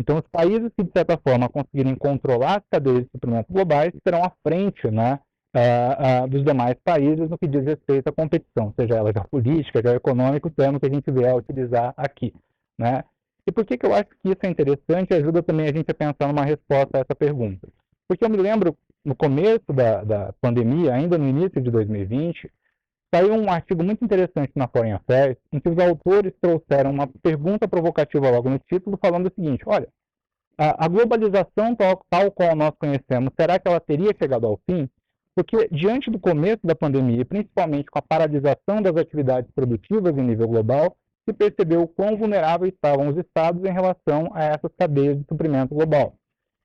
Então, 0.00 0.16
os 0.16 0.28
países 0.30 0.70
que, 0.76 0.84
de 0.84 0.92
certa 0.92 1.18
forma, 1.18 1.48
conseguirem 1.48 1.94
controlar 1.96 2.58
as 2.58 2.64
cadeias 2.70 3.04
de 3.04 3.10
suprimento 3.10 3.52
globais 3.52 3.92
serão 4.06 4.22
à 4.22 4.32
frente 4.46 4.88
né, 4.90 5.18
uh, 5.54 6.24
uh, 6.24 6.28
dos 6.28 6.44
demais 6.44 6.76
países 6.84 7.28
no 7.28 7.36
que 7.36 7.48
diz 7.48 7.64
respeito 7.64 8.08
à 8.08 8.12
competição, 8.12 8.72
seja 8.78 8.94
ela 8.94 9.12
geopolítica, 9.12 9.82
geoeconômica, 9.82 10.46
o 10.46 10.50
termo 10.50 10.78
que 10.78 10.86
a 10.86 10.92
gente 10.92 11.10
vier 11.10 11.32
a 11.32 11.36
utilizar 11.36 11.92
aqui. 11.96 12.32
Né? 12.78 13.02
E 13.46 13.50
por 13.50 13.64
que, 13.64 13.76
que 13.76 13.86
eu 13.86 13.94
acho 13.94 14.10
que 14.22 14.30
isso 14.30 14.40
é 14.42 14.48
interessante 14.48 15.10
e 15.10 15.14
ajuda 15.14 15.42
também 15.42 15.66
a 15.66 15.72
gente 15.72 15.90
a 15.90 15.94
pensar 15.94 16.28
numa 16.28 16.44
resposta 16.44 16.98
a 16.98 17.00
essa 17.00 17.14
pergunta? 17.14 17.66
Porque 18.06 18.24
eu 18.24 18.30
me 18.30 18.36
lembro, 18.36 18.76
no 19.04 19.16
começo 19.16 19.72
da, 19.72 20.04
da 20.04 20.32
pandemia, 20.40 20.94
ainda 20.94 21.18
no 21.18 21.28
início 21.28 21.60
de 21.60 21.70
2020, 21.70 22.50
saiu 23.12 23.34
um 23.34 23.50
artigo 23.50 23.82
muito 23.82 24.04
interessante 24.04 24.52
na 24.54 24.68
Foreign 24.68 24.94
Affairs, 24.94 25.36
em 25.52 25.60
que 25.60 25.68
os 25.68 25.78
autores 25.78 26.32
trouxeram 26.40 26.90
uma 26.90 27.06
pergunta 27.06 27.66
provocativa 27.66 28.30
logo 28.30 28.50
no 28.50 28.58
título, 28.58 28.98
falando 29.00 29.26
o 29.26 29.34
seguinte: 29.34 29.64
olha, 29.66 29.88
a, 30.56 30.84
a 30.84 30.88
globalização 30.88 31.74
tal, 31.76 32.04
tal 32.10 32.30
qual 32.30 32.54
nós 32.56 32.72
conhecemos, 32.78 33.32
será 33.38 33.58
que 33.58 33.68
ela 33.68 33.80
teria 33.80 34.14
chegado 34.18 34.46
ao 34.46 34.60
fim? 34.68 34.88
Porque, 35.34 35.68
diante 35.68 36.10
do 36.10 36.18
começo 36.18 36.66
da 36.66 36.74
pandemia, 36.74 37.24
principalmente 37.24 37.88
com 37.90 37.98
a 37.98 38.02
paralisação 38.02 38.82
das 38.82 38.96
atividades 38.96 39.48
produtivas 39.52 40.16
em 40.18 40.22
nível 40.22 40.48
global, 40.48 40.96
se 41.24 41.32
percebeu 41.32 41.82
o 41.82 41.88
quão 41.88 42.16
vulneráveis 42.16 42.72
estavam 42.72 43.08
os 43.08 43.16
estados 43.16 43.64
em 43.64 43.72
relação 43.72 44.30
a 44.34 44.42
essas 44.42 44.72
cadeias 44.76 45.16
de 45.16 45.24
suprimento 45.28 45.74
global. 45.74 46.16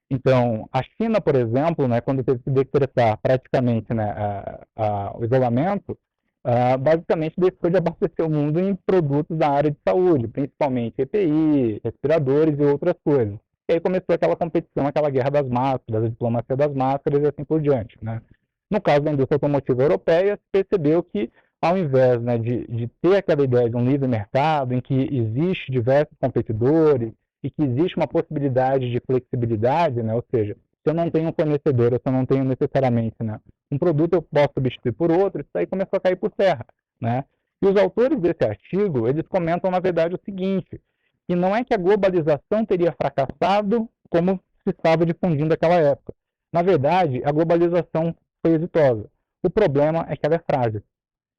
Então, 0.09 0.67
a 0.71 0.81
China, 0.81 1.21
por 1.21 1.35
exemplo, 1.35 1.87
né, 1.87 2.01
quando 2.01 2.23
teve 2.23 2.39
que 2.39 2.49
decretar 2.49 3.17
praticamente 3.21 3.93
né, 3.93 4.11
a, 4.11 4.65
a, 4.75 5.17
o 5.17 5.23
isolamento, 5.23 5.97
uh, 6.45 6.77
basicamente 6.77 7.35
deixou 7.37 7.69
de 7.69 7.77
abastecer 7.77 8.25
o 8.25 8.29
mundo 8.29 8.59
em 8.59 8.75
produtos 8.75 9.37
da 9.37 9.49
área 9.49 9.71
de 9.71 9.77
saúde, 9.87 10.27
principalmente 10.27 11.01
EPI, 11.01 11.81
respiradores 11.83 12.59
e 12.59 12.63
outras 12.63 12.95
coisas. 13.03 13.37
E 13.69 13.73
aí 13.73 13.79
começou 13.79 14.13
aquela 14.13 14.35
competição, 14.35 14.85
aquela 14.85 15.09
guerra 15.09 15.29
das 15.29 15.47
máscaras, 15.47 16.03
a 16.03 16.09
diplomacia 16.09 16.55
das 16.55 16.73
máscaras 16.73 17.23
e 17.23 17.27
assim 17.27 17.43
por 17.45 17.61
diante. 17.61 17.97
Né? 18.01 18.21
No 18.69 18.81
caso 18.81 19.01
da 19.01 19.11
indústria 19.11 19.37
automotiva 19.37 19.83
europeia, 19.83 20.37
percebeu 20.51 21.01
que, 21.01 21.31
ao 21.61 21.77
invés 21.77 22.21
né, 22.21 22.37
de, 22.37 22.67
de 22.67 22.87
ter 23.01 23.17
aquela 23.17 23.43
ideia 23.43 23.69
de 23.69 23.75
um 23.75 23.85
livre 23.85 24.07
mercado, 24.07 24.73
em 24.73 24.81
que 24.81 24.93
existe 24.93 25.71
diversos 25.71 26.17
competidores 26.19 27.13
e 27.41 27.49
que 27.49 27.63
existe 27.63 27.95
uma 27.95 28.07
possibilidade 28.07 28.91
de 28.91 28.99
flexibilidade, 28.99 30.03
né, 30.03 30.13
ou 30.13 30.23
seja, 30.29 30.57
se 30.83 30.89
eu 30.89 30.93
não 30.93 31.09
tenho 31.09 31.29
um 31.29 31.33
fornecedor, 31.33 31.93
se 31.93 32.01
eu 32.05 32.11
não 32.11 32.25
tenho 32.25 32.43
necessariamente 32.43 33.15
né, 33.21 33.39
um 33.71 33.77
produto, 33.77 34.15
eu 34.15 34.21
posso 34.21 34.51
substituir 34.55 34.91
por 34.91 35.11
outro, 35.11 35.41
isso 35.41 35.49
aí 35.55 35.65
começou 35.65 35.97
a 35.97 35.99
cair 35.99 36.17
por 36.17 36.29
terra. 36.31 36.65
Né? 36.99 37.23
E 37.61 37.65
os 37.65 37.75
autores 37.77 38.19
desse 38.19 38.43
artigo, 38.43 39.07
eles 39.07 39.25
comentam, 39.27 39.71
na 39.71 39.79
verdade, 39.79 40.13
o 40.13 40.19
seguinte, 40.25 40.81
que 41.27 41.35
não 41.35 41.55
é 41.55 41.63
que 41.63 41.73
a 41.73 41.77
globalização 41.77 42.65
teria 42.65 42.91
fracassado 42.91 43.89
como 44.09 44.39
se 44.63 44.71
estava 44.71 45.05
difundindo 45.05 45.49
naquela 45.49 45.75
época. 45.75 46.13
Na 46.51 46.61
verdade, 46.61 47.21
a 47.23 47.31
globalização 47.31 48.13
foi 48.41 48.55
exitosa. 48.55 49.09
O 49.41 49.49
problema 49.49 50.05
é 50.09 50.17
que 50.17 50.25
ela 50.25 50.35
é 50.35 50.39
frágil. 50.39 50.83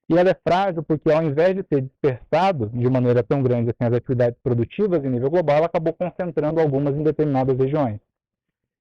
E 0.09 0.19
ela 0.19 0.31
é 0.31 0.35
frágil 0.35 0.83
porque, 0.83 1.11
ao 1.11 1.23
invés 1.23 1.55
de 1.55 1.63
ter 1.63 1.83
dispersado 1.83 2.69
de 2.69 2.89
maneira 2.91 3.23
tão 3.23 3.43
grande 3.43 3.71
assim, 3.71 3.89
as 3.89 3.97
atividades 3.97 4.39
produtivas 4.43 5.05
em 5.05 5.09
nível 5.09 5.31
global, 5.31 5.57
ela 5.57 5.67
acabou 5.67 5.93
concentrando 5.93 6.61
algumas 6.61 6.95
em 6.95 7.03
determinadas 7.03 7.57
regiões. 7.57 8.01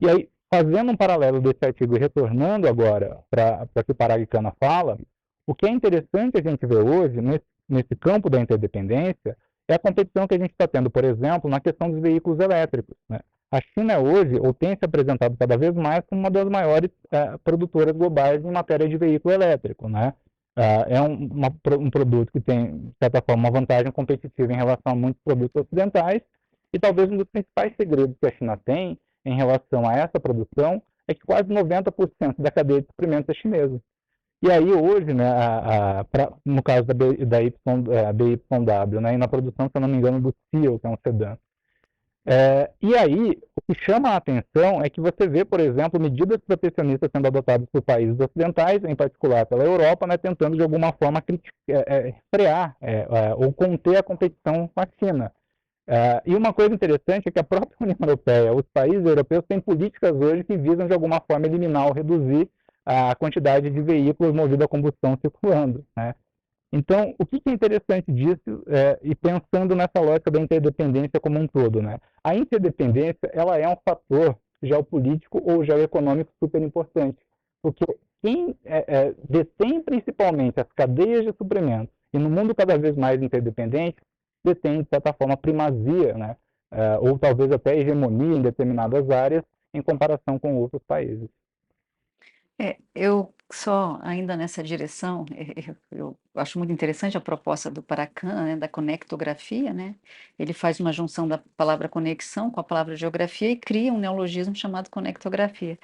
E 0.01 0.09
aí, 0.09 0.29
Fazendo 0.53 0.91
um 0.91 0.95
paralelo 0.95 1.41
desse 1.41 1.65
artigo 1.65 1.95
e 1.95 1.99
retornando 1.99 2.67
agora 2.67 3.17
para 3.27 3.67
o 3.75 3.83
que 3.83 3.91
o 3.91 3.95
Paragicana 3.95 4.53
fala, 4.59 4.99
o 5.47 5.55
que 5.55 5.65
é 5.65 5.69
interessante 5.69 6.37
a 6.37 6.47
gente 6.47 6.63
ver 6.67 6.77
hoje, 6.77 7.19
nesse, 7.21 7.45
nesse 7.67 7.95
campo 7.95 8.29
da 8.29 8.39
interdependência, 8.39 9.35
é 9.67 9.73
a 9.73 9.79
competição 9.79 10.27
que 10.27 10.35
a 10.35 10.37
gente 10.37 10.51
está 10.51 10.67
tendo, 10.67 10.91
por 10.91 11.03
exemplo, 11.05 11.49
na 11.49 11.59
questão 11.59 11.89
dos 11.89 11.99
veículos 11.99 12.39
elétricos. 12.39 12.95
Né? 13.09 13.21
A 13.51 13.59
China 13.61 13.97
hoje, 13.97 14.35
ou 14.39 14.53
tem 14.53 14.77
se 14.77 14.85
apresentado 14.85 15.35
cada 15.35 15.57
vez 15.57 15.73
mais 15.73 16.03
como 16.05 16.21
uma 16.21 16.29
das 16.29 16.47
maiores 16.47 16.91
é, 17.09 17.35
produtoras 17.43 17.97
globais 17.97 18.45
em 18.45 18.51
matéria 18.51 18.87
de 18.87 18.95
veículo 18.95 19.33
elétrico. 19.33 19.89
Né? 19.89 20.13
É, 20.55 20.97
é 20.97 21.01
um, 21.01 21.29
uma, 21.29 21.51
um 21.79 21.89
produto 21.89 22.31
que 22.31 22.39
tem, 22.39 22.77
de 22.77 22.95
certa 23.01 23.23
forma, 23.23 23.49
uma 23.49 23.59
vantagem 23.59 23.91
competitiva 23.91 24.53
em 24.53 24.57
relação 24.57 24.93
a 24.93 24.95
muitos 24.95 25.19
produtos 25.23 25.63
ocidentais, 25.63 26.21
e 26.71 26.77
talvez 26.77 27.09
um 27.09 27.17
dos 27.17 27.27
principais 27.31 27.73
segredos 27.75 28.15
que 28.19 28.27
a 28.27 28.31
China 28.31 28.55
tem 28.55 28.99
em 29.25 29.35
relação 29.35 29.87
a 29.87 29.93
essa 29.93 30.19
produção 30.19 30.81
é 31.07 31.13
que 31.13 31.21
quase 31.25 31.49
90% 31.49 32.35
da 32.37 32.51
cadeia 32.51 32.81
de 32.81 32.87
suprimentos 32.87 33.29
é 33.29 33.33
chinesa. 33.33 33.81
E 34.41 34.51
aí 34.51 34.73
hoje, 34.73 35.13
né, 35.13 35.29
a, 35.29 35.99
a, 35.99 36.03
pra, 36.03 36.33
no 36.45 36.61
caso 36.61 36.83
da, 36.83 36.93
B, 36.93 37.25
da 37.25 37.41
y, 37.41 37.53
é, 37.91 38.11
BYW, 38.11 39.01
né, 39.01 39.13
e 39.13 39.17
na 39.17 39.27
produção, 39.27 39.67
se 39.67 39.71
eu 39.73 39.81
não 39.81 39.87
me 39.87 39.97
engano, 39.97 40.19
do 40.19 40.35
Seal, 40.51 40.79
que 40.79 40.85
é 40.85 40.89
um 40.89 40.97
sedã. 41.05 41.37
É, 42.25 42.71
e 42.81 42.95
aí, 42.95 43.37
o 43.55 43.61
que 43.61 43.79
chama 43.83 44.09
a 44.09 44.15
atenção 44.15 44.81
é 44.81 44.89
que 44.89 45.01
você 45.01 45.27
vê, 45.27 45.43
por 45.43 45.59
exemplo, 45.59 45.99
medidas 45.99 46.39
protecionistas 46.45 47.09
sendo 47.13 47.27
adotadas 47.27 47.67
por 47.71 47.81
países 47.81 48.17
ocidentais, 48.19 48.83
em 48.83 48.95
particular 48.95 49.45
pela 49.45 49.63
Europa, 49.63 50.07
né, 50.07 50.17
tentando 50.17 50.55
de 50.55 50.63
alguma 50.63 50.93
forma 50.93 51.21
criticar, 51.21 51.53
é, 51.69 52.09
é, 52.09 52.15
frear 52.33 52.75
é, 52.81 52.93
é, 52.93 53.35
ou 53.35 53.51
conter 53.53 53.97
a 53.97 54.03
competição 54.03 54.69
com 54.73 54.81
a 54.81 54.87
China. 54.99 55.31
Uh, 55.87 56.23
e 56.25 56.35
uma 56.35 56.53
coisa 56.53 56.73
interessante 56.73 57.27
é 57.27 57.31
que 57.31 57.39
a 57.39 57.43
própria 57.43 57.75
União 57.81 57.97
Europeia, 57.99 58.53
os 58.53 58.63
países 58.73 59.05
europeus 59.05 59.43
têm 59.47 59.59
políticas 59.59 60.13
hoje 60.13 60.43
que 60.43 60.57
visam 60.57 60.87
de 60.87 60.93
alguma 60.93 61.19
forma 61.19 61.45
eliminar 61.45 61.87
ou 61.87 61.93
reduzir 61.93 62.49
a 62.85 63.15
quantidade 63.15 63.69
de 63.69 63.81
veículos 63.81 64.33
movidos 64.33 64.65
a 64.65 64.67
combustão 64.67 65.17
circulando. 65.21 65.85
Né? 65.95 66.15
Então, 66.71 67.13
o 67.19 67.25
que 67.25 67.41
é 67.45 67.51
interessante 67.51 68.11
disso, 68.11 68.63
é, 68.67 68.99
e 69.03 69.13
pensando 69.13 69.75
nessa 69.75 69.99
lógica 69.99 70.31
da 70.31 70.39
interdependência 70.39 71.19
como 71.19 71.39
um 71.39 71.47
todo, 71.47 71.81
né? 71.81 71.99
a 72.23 72.35
interdependência 72.35 73.29
ela 73.31 73.57
é 73.57 73.67
um 73.67 73.77
fator 73.87 74.37
geopolítico 74.61 75.41
ou 75.43 75.63
geoeconômico 75.63 76.31
super 76.39 76.61
importante, 76.61 77.17
porque 77.61 77.85
quem 78.21 78.55
é, 78.65 78.85
é, 78.87 79.15
detém 79.29 79.81
principalmente 79.81 80.59
as 80.59 80.67
cadeias 80.73 81.25
de 81.25 81.33
suprimentos, 81.37 81.93
e 82.13 82.17
no 82.17 82.29
mundo 82.29 82.55
cada 82.55 82.77
vez 82.77 82.95
mais 82.95 83.21
interdependente, 83.21 83.97
detém, 84.43 84.81
de 84.81 84.89
certa 84.89 85.13
forma, 85.13 85.37
primazia, 85.37 86.13
né? 86.13 86.35
Uh, 86.71 87.09
ou 87.09 87.19
talvez 87.19 87.51
até 87.51 87.77
hegemonia 87.77 88.35
em 88.37 88.41
determinadas 88.41 89.09
áreas 89.09 89.43
em 89.73 89.81
comparação 89.81 90.39
com 90.39 90.55
outros 90.57 90.81
países. 90.83 91.29
É, 92.59 92.77
eu 92.93 93.33
só 93.51 93.99
ainda 94.01 94.35
nessa 94.35 94.63
direção, 94.63 95.25
eu, 95.67 95.75
eu, 95.91 96.17
acho 96.35 96.57
muito 96.57 96.71
interessante 96.71 97.17
a 97.17 97.21
proposta 97.21 97.69
do 97.69 97.81
Paracan, 97.83 98.45
né, 98.45 98.55
da 98.55 98.67
conectografia, 98.67 99.73
né? 99.73 99.95
Ele 100.37 100.53
faz 100.53 100.79
uma 100.79 100.91
junção 100.91 101.27
da 101.27 101.39
palavra 101.57 101.89
conexão 101.89 102.49
com 102.51 102.59
a 102.59 102.63
palavra 102.63 102.95
geografia 102.95 103.49
e 103.51 103.55
cria 103.55 103.91
um 103.93 103.99
neologismo 103.99 104.55
chamado 104.55 104.89
conectografia. 104.89 105.77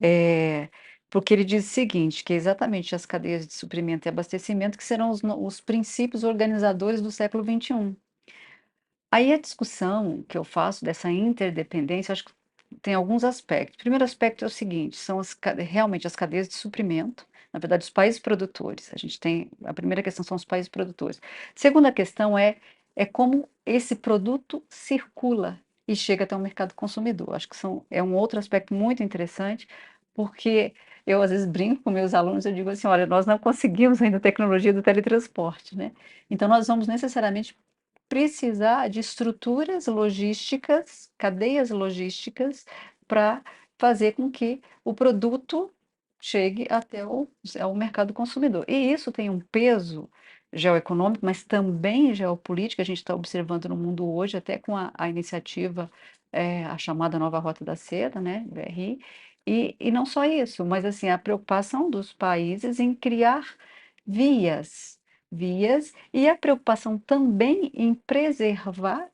É, 0.00 0.68
porque 1.10 1.32
ele 1.34 1.44
diz 1.44 1.66
o 1.66 1.68
seguinte, 1.68 2.24
que 2.24 2.32
é 2.32 2.36
exatamente 2.36 2.94
as 2.94 3.06
cadeias 3.06 3.46
de 3.46 3.54
suprimento 3.54 4.08
e 4.08 4.10
abastecimento 4.10 4.78
que 4.78 4.84
serão 4.84 5.10
os, 5.10 5.22
os 5.22 5.60
princípios 5.60 6.24
organizadores 6.24 7.00
do 7.00 7.10
século 7.10 7.44
XXI. 7.44 7.96
Aí 9.10 9.32
a 9.32 9.38
discussão 9.38 10.24
que 10.28 10.36
eu 10.36 10.42
faço 10.44 10.84
dessa 10.84 11.10
interdependência, 11.10 12.12
acho 12.12 12.24
que 12.24 12.32
tem 12.82 12.94
alguns 12.94 13.22
aspectos. 13.22 13.76
O 13.76 13.78
primeiro 13.78 14.04
aspecto 14.04 14.44
é 14.44 14.48
o 14.48 14.50
seguinte, 14.50 14.96
são 14.96 15.20
as, 15.20 15.36
realmente 15.58 16.06
as 16.06 16.16
cadeias 16.16 16.48
de 16.48 16.54
suprimento, 16.54 17.26
na 17.52 17.60
verdade, 17.60 17.84
os 17.84 17.90
países 17.90 18.18
produtores. 18.18 18.90
A 18.92 18.98
gente 18.98 19.20
tem, 19.20 19.48
a 19.64 19.72
primeira 19.72 20.02
questão 20.02 20.24
são 20.24 20.34
os 20.36 20.44
países 20.44 20.68
produtores. 20.68 21.20
Segunda 21.54 21.92
questão 21.92 22.36
é, 22.36 22.56
é 22.96 23.06
como 23.06 23.48
esse 23.64 23.94
produto 23.94 24.60
circula 24.68 25.60
e 25.86 25.94
chega 25.94 26.24
até 26.24 26.34
o 26.34 26.40
mercado 26.40 26.74
consumidor. 26.74 27.34
Acho 27.34 27.48
que 27.48 27.56
são, 27.56 27.86
é 27.88 28.02
um 28.02 28.16
outro 28.16 28.40
aspecto 28.40 28.74
muito 28.74 29.02
interessante, 29.04 29.68
porque 30.12 30.74
eu 31.06 31.22
às 31.22 31.30
vezes 31.30 31.46
brinco 31.46 31.82
com 31.82 31.90
meus 31.90 32.14
alunos, 32.14 32.46
eu 32.46 32.52
digo 32.52 32.70
assim, 32.70 32.86
olha, 32.86 33.06
nós 33.06 33.26
não 33.26 33.38
conseguimos 33.38 34.00
ainda 34.02 34.16
a 34.18 34.20
tecnologia 34.20 34.72
do 34.72 34.82
teletransporte, 34.82 35.76
né? 35.76 35.92
Então 36.30 36.48
nós 36.48 36.66
vamos 36.66 36.86
necessariamente 36.86 37.56
precisar 38.08 38.88
de 38.88 39.00
estruturas 39.00 39.86
logísticas, 39.86 41.10
cadeias 41.18 41.70
logísticas, 41.70 42.66
para 43.06 43.42
fazer 43.78 44.12
com 44.12 44.30
que 44.30 44.62
o 44.84 44.94
produto 44.94 45.70
chegue 46.20 46.66
até 46.70 47.04
o, 47.04 47.28
mercado 47.74 48.14
consumidor. 48.14 48.64
E 48.68 48.92
isso 48.92 49.12
tem 49.12 49.28
um 49.28 49.40
peso 49.40 50.08
geoeconômico, 50.52 51.24
mas 51.26 51.42
também 51.44 52.14
geopolítico, 52.14 52.80
a 52.80 52.84
gente 52.84 52.98
está 52.98 53.14
observando 53.14 53.68
no 53.68 53.76
mundo 53.76 54.08
hoje, 54.08 54.36
até 54.36 54.58
com 54.58 54.76
a, 54.76 54.92
a 54.94 55.08
iniciativa, 55.08 55.90
é, 56.32 56.64
a 56.64 56.78
chamada 56.78 57.18
Nova 57.18 57.38
Rota 57.38 57.64
da 57.64 57.76
Seda, 57.76 58.20
né, 58.20 58.44
BRI, 58.48 58.98
e, 59.46 59.76
e 59.80 59.90
não 59.90 60.06
só 60.06 60.24
isso, 60.24 60.64
mas 60.64 60.84
assim, 60.84 61.08
a 61.08 61.18
preocupação 61.18 61.90
dos 61.90 62.12
países 62.12 62.80
em 62.80 62.94
criar 62.94 63.56
vias, 64.06 65.00
vias, 65.30 65.92
e 66.12 66.28
a 66.28 66.36
preocupação 66.36 66.98
também 66.98 67.70
em 67.74 67.94
preservar 67.94 69.10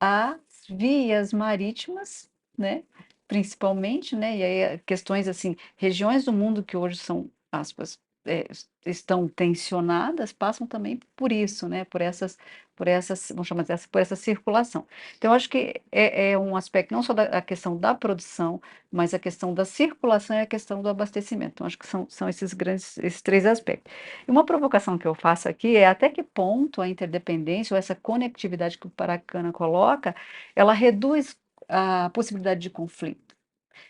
as 0.00 0.38
vias 0.68 1.32
marítimas, 1.32 2.30
né, 2.58 2.84
principalmente, 3.28 4.16
né, 4.16 4.36
e 4.38 4.42
aí 4.44 4.78
questões 4.80 5.28
assim, 5.28 5.56
regiões 5.76 6.24
do 6.24 6.32
mundo 6.32 6.62
que 6.64 6.76
hoje 6.76 6.96
são, 6.98 7.30
aspas, 7.52 7.98
é, 8.26 8.46
estão 8.86 9.28
tensionadas 9.28 10.32
passam 10.32 10.66
também 10.66 11.00
por 11.16 11.32
isso, 11.32 11.68
né? 11.68 11.84
Por 11.84 12.00
essas, 12.00 12.38
por 12.76 12.88
essas, 12.88 13.28
vamos 13.30 13.46
chamar 13.46 13.64
dessa, 13.64 13.88
por 13.88 14.00
essa 14.00 14.16
circulação. 14.16 14.86
Então, 15.16 15.32
acho 15.32 15.48
que 15.48 15.80
é, 15.92 16.32
é 16.32 16.38
um 16.38 16.56
aspecto 16.56 16.92
não 16.92 17.02
só 17.02 17.12
da 17.14 17.40
questão 17.42 17.76
da 17.76 17.94
produção, 17.94 18.60
mas 18.90 19.14
a 19.14 19.18
questão 19.18 19.54
da 19.54 19.64
circulação 19.64 20.36
e 20.36 20.40
a 20.40 20.46
questão 20.46 20.82
do 20.82 20.88
abastecimento. 20.88 21.52
Então, 21.54 21.66
acho 21.66 21.78
que 21.78 21.86
são, 21.86 22.06
são 22.08 22.28
esses 22.28 22.52
grandes, 22.54 22.98
esses 22.98 23.22
três 23.22 23.46
aspectos. 23.46 23.92
E 24.26 24.30
uma 24.30 24.44
provocação 24.44 24.98
que 24.98 25.06
eu 25.06 25.14
faço 25.14 25.48
aqui 25.48 25.76
é 25.76 25.86
até 25.86 26.08
que 26.10 26.22
ponto 26.22 26.80
a 26.80 26.88
interdependência 26.88 27.74
ou 27.74 27.78
essa 27.78 27.94
conectividade 27.94 28.78
que 28.78 28.86
o 28.86 28.90
Paracana 28.90 29.52
coloca, 29.52 30.14
ela 30.54 30.72
reduz 30.72 31.36
a 31.68 32.10
possibilidade 32.10 32.60
de 32.60 32.70
conflito. 32.70 33.34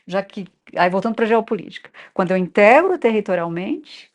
Já 0.07 0.23
que, 0.23 0.47
aí 0.77 0.91
voltando 0.91 1.15
para 1.15 1.25
a 1.25 1.29
geopolítica, 1.29 1.91
quando 2.13 2.31
eu 2.31 2.37
integro 2.37 2.99
territorialmente, 2.99 4.14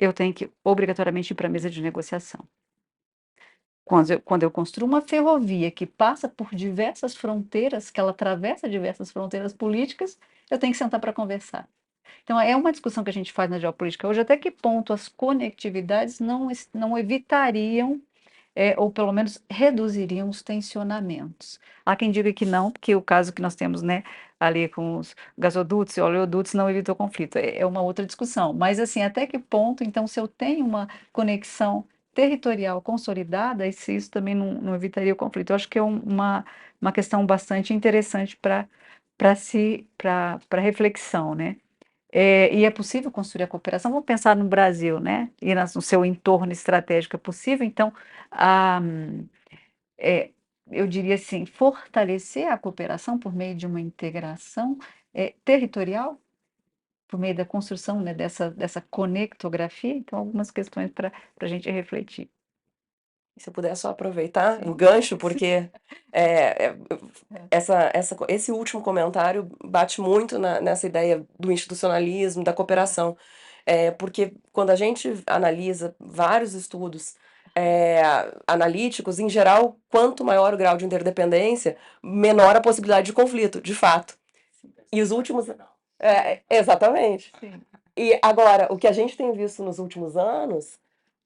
eu 0.00 0.12
tenho 0.14 0.34
que 0.34 0.50
obrigatoriamente 0.64 1.32
ir 1.32 1.36
para 1.36 1.46
a 1.46 1.50
mesa 1.50 1.70
de 1.70 1.82
negociação. 1.82 2.48
Quando 3.84 4.10
eu, 4.12 4.20
quando 4.22 4.42
eu 4.44 4.50
construo 4.50 4.88
uma 4.88 5.02
ferrovia 5.02 5.70
que 5.70 5.86
passa 5.86 6.28
por 6.28 6.54
diversas 6.54 7.14
fronteiras, 7.16 7.90
que 7.90 8.00
ela 8.00 8.12
atravessa 8.12 8.68
diversas 8.68 9.10
fronteiras 9.10 9.52
políticas, 9.52 10.18
eu 10.50 10.58
tenho 10.58 10.72
que 10.72 10.78
sentar 10.78 11.00
para 11.00 11.12
conversar. 11.12 11.68
Então, 12.22 12.40
é 12.40 12.56
uma 12.56 12.72
discussão 12.72 13.04
que 13.04 13.10
a 13.10 13.12
gente 13.12 13.32
faz 13.32 13.50
na 13.50 13.58
geopolítica 13.58 14.08
hoje, 14.08 14.20
até 14.20 14.36
que 14.36 14.50
ponto 14.50 14.92
as 14.92 15.08
conectividades 15.08 16.20
não, 16.20 16.48
não 16.74 16.96
evitariam 16.98 18.00
é, 18.60 18.74
ou 18.78 18.90
pelo 18.90 19.10
menos 19.12 19.42
reduziriam 19.50 20.28
os 20.28 20.42
tensionamentos. 20.42 21.58
Há 21.84 21.96
quem 21.96 22.10
diga 22.10 22.30
que 22.32 22.44
não, 22.44 22.70
porque 22.70 22.94
o 22.94 23.00
caso 23.00 23.32
que 23.32 23.40
nós 23.40 23.54
temos 23.54 23.80
né, 23.80 24.02
ali 24.38 24.68
com 24.68 24.98
os 24.98 25.16
gasodutos 25.38 25.96
e 25.96 26.00
oleodutos 26.02 26.52
não 26.52 26.68
evitou 26.68 26.94
conflito. 26.94 27.36
É, 27.36 27.58
é 27.60 27.66
uma 27.66 27.80
outra 27.80 28.04
discussão. 28.04 28.52
Mas, 28.52 28.78
assim, 28.78 29.02
até 29.02 29.26
que 29.26 29.38
ponto, 29.38 29.82
então, 29.82 30.06
se 30.06 30.20
eu 30.20 30.28
tenho 30.28 30.66
uma 30.66 30.86
conexão 31.10 31.86
territorial 32.12 32.82
consolidada, 32.82 33.70
se 33.72 33.96
isso 33.96 34.10
também 34.10 34.34
não, 34.34 34.52
não 34.54 34.74
evitaria 34.74 35.12
o 35.14 35.16
conflito? 35.16 35.50
Eu 35.50 35.56
acho 35.56 35.68
que 35.68 35.78
é 35.78 35.82
uma, 35.82 36.44
uma 36.80 36.92
questão 36.92 37.24
bastante 37.26 37.72
interessante 37.72 38.36
para 38.36 38.68
para 39.16 39.34
si, 39.36 39.86
para 39.98 40.38
reflexão, 40.60 41.34
né? 41.34 41.56
É, 42.12 42.52
e 42.54 42.64
é 42.64 42.70
possível 42.70 43.10
construir 43.10 43.44
a 43.44 43.48
cooperação. 43.48 43.90
Vamos 43.92 44.06
pensar 44.06 44.36
no 44.36 44.44
Brasil, 44.44 44.98
né? 45.00 45.30
E 45.40 45.54
no 45.54 45.82
seu 45.82 46.04
entorno 46.04 46.52
estratégico 46.52 47.16
é 47.16 47.18
possível. 47.18 47.64
Então, 47.66 47.92
a, 48.30 48.80
é, 49.98 50.30
eu 50.70 50.86
diria 50.86 51.14
assim, 51.14 51.46
fortalecer 51.46 52.48
a 52.48 52.58
cooperação 52.58 53.18
por 53.18 53.34
meio 53.34 53.54
de 53.56 53.66
uma 53.66 53.80
integração 53.80 54.78
é, 55.14 55.34
territorial, 55.44 56.20
por 57.08 57.18
meio 57.18 57.34
da 57.36 57.44
construção 57.44 58.00
né, 58.00 58.14
dessa, 58.14 58.50
dessa 58.50 58.80
conectografia. 58.80 59.94
Então, 59.94 60.18
algumas 60.18 60.50
questões 60.50 60.90
para 60.92 61.12
a 61.40 61.46
gente 61.46 61.70
refletir. 61.70 62.30
Se 63.40 63.48
eu 63.48 63.54
puder 63.54 63.74
só 63.74 63.88
aproveitar 63.88 64.60
o 64.68 64.74
gancho, 64.74 65.16
porque 65.16 65.70
é, 66.12 66.66
é, 66.66 66.76
essa, 67.50 67.90
essa, 67.94 68.14
esse 68.28 68.52
último 68.52 68.82
comentário 68.82 69.50
bate 69.64 69.98
muito 69.98 70.38
na, 70.38 70.60
nessa 70.60 70.86
ideia 70.86 71.24
do 71.38 71.50
institucionalismo, 71.50 72.44
da 72.44 72.52
cooperação. 72.52 73.16
É, 73.64 73.90
porque 73.92 74.34
quando 74.52 74.68
a 74.68 74.76
gente 74.76 75.22
analisa 75.26 75.96
vários 75.98 76.52
estudos 76.52 77.14
é, 77.56 78.02
analíticos, 78.46 79.18
em 79.18 79.30
geral, 79.30 79.78
quanto 79.88 80.22
maior 80.22 80.52
o 80.52 80.58
grau 80.58 80.76
de 80.76 80.84
interdependência, 80.84 81.78
menor 82.02 82.56
a 82.56 82.60
possibilidade 82.60 83.06
de 83.06 83.14
conflito, 83.14 83.58
de 83.58 83.74
fato. 83.74 84.18
E 84.92 85.00
os 85.00 85.12
últimos. 85.12 85.46
É, 85.98 86.40
exatamente. 86.50 87.32
Sim. 87.40 87.58
E 87.96 88.18
agora, 88.20 88.68
o 88.70 88.76
que 88.76 88.86
a 88.86 88.92
gente 88.92 89.16
tem 89.16 89.32
visto 89.32 89.62
nos 89.62 89.78
últimos 89.78 90.14
anos 90.14 90.78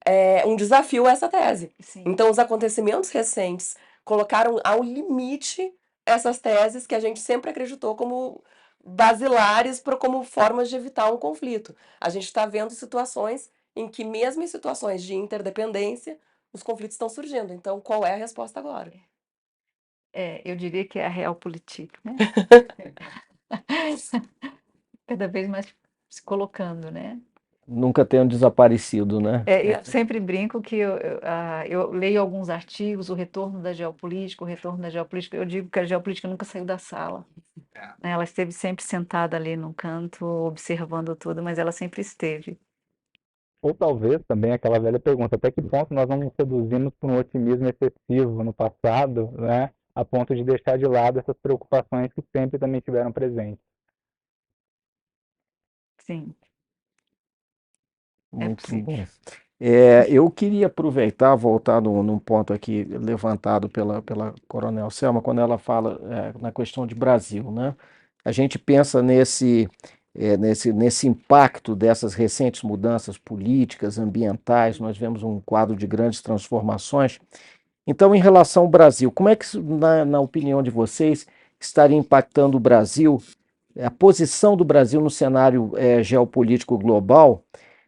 é 0.05 0.45
um 0.47 0.57
desafio 0.57 1.07
a 1.07 1.13
essa 1.13 1.29
tese. 1.29 1.73
Sim. 1.81 2.05
Então, 2.07 2.31
os 2.31 2.39
acontecimentos 2.39 3.11
recentes 3.11 3.77
colocaram 4.05 4.61
ao 4.63 4.83
limite 4.83 5.73
essas 6.07 6.39
teses 6.39 6.87
que 6.87 6.95
a 6.95 7.01
gente 7.01 7.21
sempre 7.21 7.51
acreditou 7.51 7.97
como 7.97 8.43
basilares 8.85 9.81
para 9.81 9.97
como 9.97 10.23
formas 10.23 10.69
de 10.69 10.77
evitar 10.77 11.11
um 11.11 11.17
conflito. 11.17 11.75
A 12.01 12.11
gente 12.11 12.25
está 12.25 12.45
vendo 12.45 12.71
situações 12.71 13.51
em 13.75 13.89
que, 13.89 14.05
mesmo 14.05 14.43
em 14.43 14.47
situações 14.47 15.03
de 15.03 15.15
interdependência, 15.15 16.19
os 16.53 16.63
conflitos 16.63 16.95
estão 16.95 17.09
surgindo. 17.09 17.53
Então, 17.53 17.81
qual 17.81 18.05
é 18.05 18.13
a 18.13 18.19
resposta 18.19 18.61
agora? 18.61 18.93
É, 20.13 20.43
eu 20.45 20.55
diria 20.55 20.87
que 20.87 20.99
é 20.99 21.07
a 21.07 21.09
realpolitik, 21.09 21.93
né? 22.05 22.15
Cada 25.07 25.27
vez 25.27 25.49
mais 25.49 25.75
se 26.09 26.23
colocando, 26.23 26.91
né? 26.91 27.21
Nunca 27.67 28.05
tenham 28.05 28.27
desaparecido, 28.27 29.21
né? 29.21 29.43
É, 29.47 29.75
eu 29.75 29.85
sempre 29.85 30.21
brinco 30.21 30.61
que 30.61 30.77
eu, 30.77 30.97
eu, 30.99 31.17
uh, 31.19 31.67
eu, 31.69 31.91
leio 31.91 32.21
alguns 32.21 32.49
artigos, 32.49 33.09
o 33.09 33.15
retorno 33.15 33.61
da 33.61 33.73
geopolítica, 33.73 34.45
o 34.45 34.47
retorno 34.47 34.83
da 34.83 34.91
geopolítica, 34.91 35.37
eu 35.37 35.45
digo 35.45 35.71
que 35.71 35.79
a 35.79 35.85
geopolítica 35.85 36.29
nunca 36.29 36.45
saiu 36.45 36.65
da 36.65 36.79
sala. 36.79 37.25
É. 37.75 38.11
Ela 38.11 38.25
esteve 38.25 38.53
sempre 38.53 38.85
sentada 38.85 39.37
ali 39.37 39.57
no 39.57 39.73
canto, 39.75 40.25
observando 40.25 41.17
tudo, 41.17 41.43
mas 41.43 41.59
ela 41.59 41.73
sempre 41.73 42.01
esteve. 42.01 42.59
Ou 43.63 43.73
talvez 43.73 44.21
também 44.29 44.53
aquela 44.53 44.79
velha 44.79 45.01
pergunta, 45.01 45.37
até 45.37 45.51
que 45.51 45.63
ponto 45.63 45.95
nós 45.95 46.07
não 46.07 46.19
nos 46.19 46.35
seduzimos 46.35 46.93
por 47.01 47.11
um 47.11 47.19
otimismo 47.19 47.67
excessivo 47.67 48.45
no 48.45 48.53
passado, 48.53 49.33
né? 49.33 49.71
A 49.95 50.05
ponto 50.05 50.35
de 50.35 50.45
deixar 50.45 50.77
de 50.77 50.85
lado 50.85 51.19
essas 51.19 51.37
preocupações 51.41 52.13
que 52.13 52.23
sempre 52.37 52.59
também 52.59 52.81
tiveram 52.81 53.11
presentes. 53.11 53.65
Sim. 55.99 56.35
É 58.41 58.45
Muito 58.45 58.77
bom. 58.83 59.05
É, 59.61 60.07
eu 60.11 60.31
queria 60.31 60.67
aproveitar, 60.67 61.35
voltar 61.37 61.81
num, 61.81 62.03
num, 62.03 62.19
ponto 62.19 62.53
aqui 62.53 62.85
levantado 62.85 63.69
pela, 63.69 64.03
pela 64.03 64.35
Coronel 64.49 64.91
Selma, 64.91 65.23
quando 65.23 65.41
ela 65.41 65.59
fala 65.59 66.01
é, 66.11 66.39
na 66.41 66.53
questão 66.53 66.87
de 66.87 66.95
Brasil. 66.95 67.51
Né? 67.51 67.75
A 68.25 68.33
gente 68.33 68.59
pensa 68.59 69.01
nesse, 69.01 69.69
é, 70.15 70.37
nesse, 70.37 70.73
nesse 70.73 71.07
impacto 71.09 71.75
dessas 71.75 72.15
recentes 72.15 72.63
mudanças 72.63 73.17
políticas, 73.17 73.99
ambientais, 73.99 74.79
nós 74.79 74.99
vemos 74.99 75.23
um 75.23 75.41
quadro 75.41 75.77
de 75.77 75.87
grandes 75.87 76.21
transformações. 76.21 77.21
Então, 77.87 78.15
em 78.15 78.21
relação 78.21 78.65
ao 78.65 78.69
Brasil, 78.69 79.11
como 79.11 79.29
é 79.29 79.37
que, 79.37 79.47
na, 79.59 80.05
na 80.05 80.21
opinião 80.21 80.63
de 80.63 80.71
vocês, 80.71 81.27
estaria 81.61 81.97
impactando 81.97 82.57
o 82.57 82.61
Brasil, 82.61 83.23
a 83.81 83.91
posição 83.91 84.57
do 84.57 84.65
Brasil 84.65 85.01
no 85.01 85.11
cenário 85.11 85.73
é, 85.77 86.03
geopolítico 86.03 86.77
global? 86.79 87.45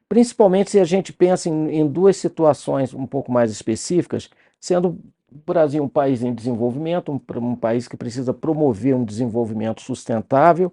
Principalmente 0.09 0.71
se 0.71 0.81
a 0.81 0.85
gente 0.85 1.13
pensa 1.13 1.49
em, 1.49 1.81
em 1.81 1.87
duas 1.87 2.17
situações 2.17 2.95
um 2.95 3.07
pouco 3.07 3.31
mais 3.33 3.51
específicas, 3.51 4.31
sendo 4.61 4.99
o 5.31 5.39
Brasil 5.45 5.83
um 5.83 5.89
país 5.89 6.23
em 6.23 6.35
desenvolvimento, 6.35 7.13
um, 7.13 7.21
um, 7.39 7.57
país 7.57 7.89
que 7.89 7.97
precisa 7.97 8.33
promover 8.33 8.95
um 8.95 9.05
desenvolvimento 9.05 9.83
sustentável 9.83 10.73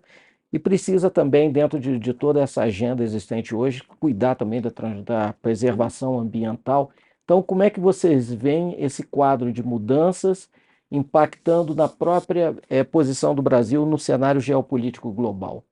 e 0.51 0.59
precisa 0.59 1.09
também, 1.09 1.51
dentro 1.51 1.79
de, 1.79 1.97
de 1.97 2.13
toda 2.13 2.41
essa 2.41 2.61
agenda 2.63 3.03
existente 3.03 3.55
hoje, 3.55 3.81
cuidar 3.99 4.35
também 4.35 4.61
da, 4.61 4.69
da, 5.03 5.33
preservação 5.33 6.19
ambiental. 6.19 6.91
Então, 7.23 7.41
como 7.41 7.63
é 7.63 7.69
que 7.69 7.79
vocês 7.79 8.31
veem 8.31 8.75
esse 8.79 9.03
quadro 9.03 9.51
de 9.51 9.63
mudanças 9.63 10.49
impactando 10.91 11.73
na 11.73 11.89
própria 11.89 12.55
é, 12.69 12.83
posição 12.83 13.33
do 13.33 13.41
Brasil 13.41 13.83
no 13.85 13.97
cenário 13.97 14.39
geopolítico 14.39 15.11
global? 15.11 15.63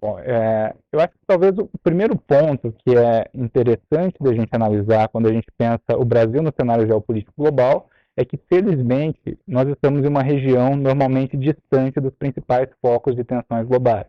Bom, 0.00 0.18
é, 0.20 0.74
eu 0.92 1.00
acho 1.00 1.12
que 1.12 1.26
talvez 1.26 1.58
o 1.58 1.68
primeiro 1.82 2.16
ponto 2.16 2.72
que 2.84 2.96
é 2.96 3.28
interessante 3.34 4.16
da 4.20 4.32
gente 4.32 4.48
analisar 4.52 5.08
quando 5.08 5.26
a 5.26 5.32
gente 5.32 5.48
pensa 5.56 5.98
o 5.98 6.04
Brasil 6.04 6.40
no 6.40 6.52
cenário 6.56 6.86
geopolítico 6.86 7.32
global 7.36 7.90
é 8.16 8.24
que, 8.24 8.36
felizmente, 8.36 9.38
nós 9.46 9.68
estamos 9.68 10.04
em 10.04 10.08
uma 10.08 10.22
região 10.22 10.76
normalmente 10.76 11.36
distante 11.36 12.00
dos 12.00 12.14
principais 12.14 12.68
focos 12.80 13.14
de 13.14 13.24
tensões 13.24 13.66
globais. 13.66 14.06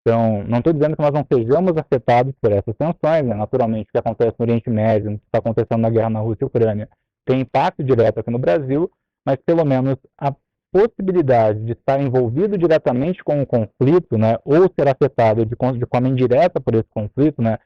Então, 0.00 0.44
não 0.44 0.58
estou 0.58 0.72
dizendo 0.72 0.96
que 0.96 1.02
nós 1.02 1.12
não 1.12 1.26
sejamos 1.32 1.76
afetados 1.76 2.34
por 2.40 2.52
essas 2.52 2.76
tensões, 2.76 3.24
né? 3.24 3.34
naturalmente, 3.34 3.88
o 3.88 3.92
que 3.92 3.98
acontece 3.98 4.36
no 4.38 4.44
Oriente 4.44 4.68
Médio, 4.68 5.14
o 5.14 5.18
que 5.18 5.24
está 5.26 5.38
acontecendo 5.38 5.80
na 5.80 5.90
guerra 5.90 6.10
na 6.10 6.20
Rússia 6.20 6.44
e 6.44 6.46
Ucrânia, 6.46 6.88
tem 7.24 7.40
impacto 7.40 7.82
direto 7.82 8.20
aqui 8.20 8.30
no 8.30 8.38
Brasil, 8.38 8.90
mas 9.26 9.36
pelo 9.44 9.64
menos 9.64 9.96
a 10.18 10.32
possibilidade 10.74 11.60
de 11.60 11.70
estar 11.70 12.00
envolvido 12.00 12.58
diretamente 12.58 13.22
com 13.22 13.40
o 13.40 13.46
conflito, 13.46 14.18
né, 14.18 14.36
ou 14.44 14.68
ser 14.76 14.88
afetado 14.88 15.46
de, 15.46 15.54
de 15.54 15.86
forma 15.86 16.08
indireta 16.08 16.60
por 16.60 16.74
esse 16.74 16.88
conflito, 16.90 17.40
né, 17.40 17.58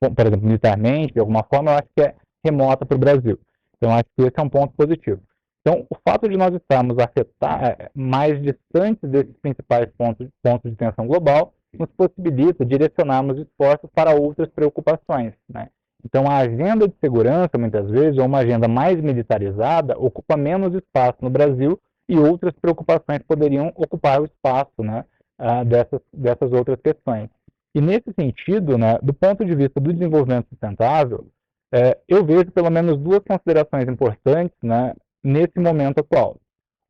por 0.00 0.26
exemplo, 0.26 0.46
militarmente, 0.46 1.14
de 1.14 1.20
alguma 1.20 1.44
forma, 1.44 1.70
eu 1.70 1.74
acho 1.76 1.88
que 1.94 2.02
é 2.02 2.14
remota 2.44 2.84
para 2.84 2.96
o 2.96 2.98
Brasil. 2.98 3.38
Então, 3.76 3.92
acho 3.92 4.06
que 4.16 4.22
esse 4.24 4.34
é 4.36 4.42
um 4.42 4.48
ponto 4.48 4.74
positivo. 4.74 5.20
Então, 5.60 5.86
o 5.88 5.96
fato 6.04 6.28
de 6.28 6.36
nós 6.36 6.52
estarmos 6.52 6.98
afetar, 6.98 7.76
é, 7.78 7.90
mais 7.94 8.42
distantes 8.42 9.08
desses 9.08 9.36
principais 9.40 9.88
pontos, 9.96 10.26
pontos 10.42 10.72
de 10.72 10.76
tensão 10.76 11.06
global 11.06 11.54
nos 11.78 11.88
possibilita 11.96 12.64
direcionarmos 12.64 13.38
esforços 13.38 13.88
para 13.94 14.12
outras 14.12 14.48
preocupações. 14.48 15.34
Né? 15.48 15.68
Então, 16.04 16.28
a 16.28 16.38
agenda 16.38 16.88
de 16.88 16.94
segurança, 16.98 17.56
muitas 17.56 17.88
vezes, 17.88 18.18
ou 18.18 18.26
uma 18.26 18.38
agenda 18.38 18.66
mais 18.66 19.00
militarizada, 19.00 19.96
ocupa 19.96 20.36
menos 20.36 20.74
espaço 20.74 21.18
no 21.20 21.30
Brasil 21.30 21.78
e 22.10 22.18
outras 22.18 22.52
preocupações 22.60 23.22
poderiam 23.22 23.72
ocupar 23.76 24.20
o 24.20 24.24
espaço 24.24 24.82
né, 24.82 25.04
uh, 25.38 25.64
dessas, 25.64 26.00
dessas 26.12 26.52
outras 26.52 26.80
questões. 26.80 27.30
E, 27.72 27.80
nesse 27.80 28.12
sentido, 28.18 28.76
né, 28.76 28.98
do 29.00 29.14
ponto 29.14 29.44
de 29.44 29.54
vista 29.54 29.80
do 29.80 29.92
desenvolvimento 29.92 30.48
sustentável, 30.48 31.28
é, 31.72 31.96
eu 32.08 32.24
vejo 32.24 32.50
pelo 32.50 32.68
menos 32.68 32.98
duas 32.98 33.20
considerações 33.20 33.88
importantes 33.88 34.56
né, 34.60 34.92
nesse 35.22 35.56
momento 35.60 36.00
atual. 36.00 36.36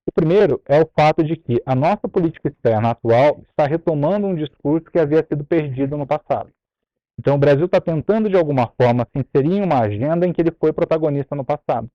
O 0.09 0.13
primeiro 0.13 0.61
é 0.67 0.81
o 0.81 0.89
fato 0.99 1.23
de 1.23 1.37
que 1.37 1.63
a 1.67 1.75
nossa 1.75 2.09
política 2.09 2.49
externa 2.49 2.93
atual 2.93 3.43
está 3.51 3.67
retomando 3.67 4.27
um 4.27 4.35
discurso 4.35 4.91
que 4.91 4.99
havia 4.99 5.25
sido 5.29 5.45
perdido 5.45 5.99
no 5.99 6.07
passado. 6.07 6.49
Então, 7.19 7.35
o 7.35 7.39
Brasil 7.39 7.67
está 7.67 7.79
tentando, 7.79 8.31
de 8.31 8.37
alguma 8.37 8.73
forma, 8.81 9.07
se 9.13 9.21
inserir 9.21 9.59
em 9.59 9.63
uma 9.63 9.81
agenda 9.81 10.27
em 10.27 10.33
que 10.33 10.41
ele 10.41 10.57
foi 10.59 10.73
protagonista 10.73 11.37
no 11.37 11.45
passado. 11.45 11.91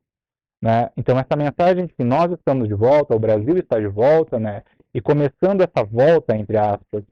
Né? 0.65 0.89
Então, 0.97 1.15
essa 1.19 1.36
mensagem 1.36 1.86
de 1.86 1.93
que 1.93 2.04
nós 2.04 2.32
estamos 2.32 2.67
de 2.67 2.73
volta, 2.73 3.15
o 3.15 3.19
Brasil 3.19 3.56
está 3.56 3.80
de 3.80 3.86
volta, 3.86 4.39
né? 4.39 4.63
e 4.95 4.99
começando 4.99 5.62
essa 5.62 5.86
volta, 5.86 6.36
entre 6.36 6.58
aspas, 6.58 7.04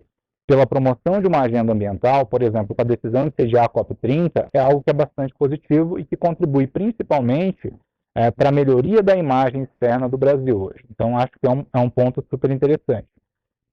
pela 0.48 0.66
promoção 0.66 1.22
de 1.22 1.28
uma 1.28 1.42
agenda 1.42 1.72
ambiental, 1.72 2.26
por 2.26 2.42
exemplo, 2.42 2.74
com 2.74 2.82
a 2.82 2.86
decisão 2.86 3.30
de 3.30 3.36
sediar 3.36 3.66
a 3.66 3.70
COP30, 3.70 4.50
é 4.52 4.60
algo 4.60 4.82
que 4.82 4.90
é 4.90 4.94
bastante 4.94 5.36
positivo 5.38 6.00
e 6.00 6.04
que 6.04 6.18
contribui 6.18 6.66
principalmente 6.66 7.72
é, 8.18 8.32
para 8.32 8.50
a 8.50 8.52
melhoria 8.52 9.04
da 9.04 9.16
imagem 9.16 9.62
externa 9.62 10.10
do 10.10 10.18
Brasil 10.18 10.60
hoje. 10.60 10.84
Então, 10.90 11.16
acho 11.16 11.34
que 11.34 11.46
é 11.46 11.52
um, 11.52 11.64
é 11.72 11.78
um 11.78 11.92
ponto 11.92 12.26
super 12.32 12.50
interessante. 12.50 13.08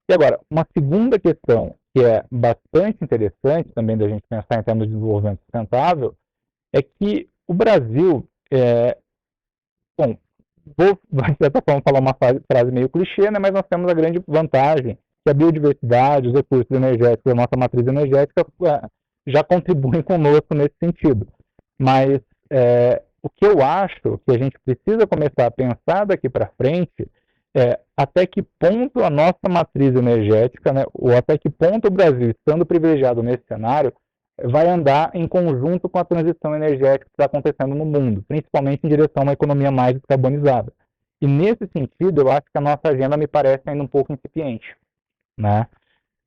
E 0.07 0.13
agora, 0.13 0.39
uma 0.47 0.67
segunda 0.77 1.17
questão 1.17 1.73
que 1.95 2.05
é 2.05 2.23
bastante 2.31 3.03
interessante 3.03 3.71
também 3.73 3.97
da 3.97 4.07
gente 4.07 4.21
pensar 4.29 4.59
em 4.59 4.63
termos 4.63 4.85
de 4.85 4.93
desenvolvimento 4.93 5.39
sustentável 5.39 6.13
é 6.71 6.83
que 6.83 7.27
o 7.47 7.53
Brasil, 7.55 8.27
é, 8.53 8.97
bom, 9.97 10.17
vou, 10.77 10.99
de 11.11 11.37
certa 11.41 11.61
forma, 11.61 11.81
falar 11.81 11.99
uma 11.99 12.13
frase, 12.13 12.71
meio 12.71 12.89
clichê, 12.89 13.29
né, 13.31 13.39
mas 13.39 13.51
nós 13.51 13.63
temos 13.69 13.89
a 13.89 13.93
grande 13.93 14.21
vantagem 14.27 14.97
que 15.23 15.29
a 15.29 15.33
biodiversidade, 15.33 16.27
os 16.27 16.33
recursos 16.33 16.71
energéticos 16.71 17.23
da 17.25 17.35
nossa 17.35 17.55
matriz 17.57 17.85
energética 17.85 18.45
é, 18.63 18.81
já 19.27 19.43
contribuem 19.43 20.01
conosco 20.01 20.55
nesse 20.55 20.73
sentido. 20.83 21.27
Mas 21.79 22.19
é, 22.49 23.01
o 23.21 23.29
que 23.29 23.45
eu 23.45 23.61
acho 23.61 24.19
que 24.25 24.35
a 24.35 24.37
gente 24.37 24.57
precisa 24.65 25.05
começar 25.05 25.45
a 25.45 25.51
pensar 25.51 26.05
daqui 26.05 26.27
para 26.27 26.51
frente 26.57 27.07
é 27.55 27.79
até 27.95 28.25
que 28.25 28.41
ponto 28.41 29.03
a 29.03 29.09
nossa 29.09 29.47
matriz 29.49 29.93
energética, 29.95 30.71
né, 30.71 30.85
ou 30.93 31.15
até 31.15 31.37
que 31.37 31.49
ponto 31.49 31.87
o 31.87 31.91
Brasil, 31.91 32.31
estando 32.31 32.65
privilegiado 32.65 33.21
nesse 33.21 33.43
cenário, 33.47 33.93
vai 34.47 34.67
andar 34.67 35.11
em 35.13 35.27
conjunto 35.27 35.89
com 35.89 35.99
a 35.99 36.05
transição 36.05 36.55
energética 36.55 37.05
que 37.05 37.11
está 37.11 37.25
acontecendo 37.25 37.75
no 37.75 37.85
mundo, 37.85 38.23
principalmente 38.27 38.81
em 38.83 38.89
direção 38.89 39.21
a 39.21 39.23
uma 39.23 39.33
economia 39.33 39.71
mais 39.71 39.95
descarbonizada. 39.95 40.73
E 41.21 41.27
nesse 41.27 41.67
sentido, 41.75 42.21
eu 42.21 42.31
acho 42.31 42.45
que 42.51 42.57
a 42.57 42.61
nossa 42.61 42.81
agenda 42.85 43.15
me 43.15 43.27
parece 43.27 43.61
ainda 43.67 43.83
um 43.83 43.87
pouco 43.87 44.11
incipiente. 44.11 44.75
Né? 45.37 45.67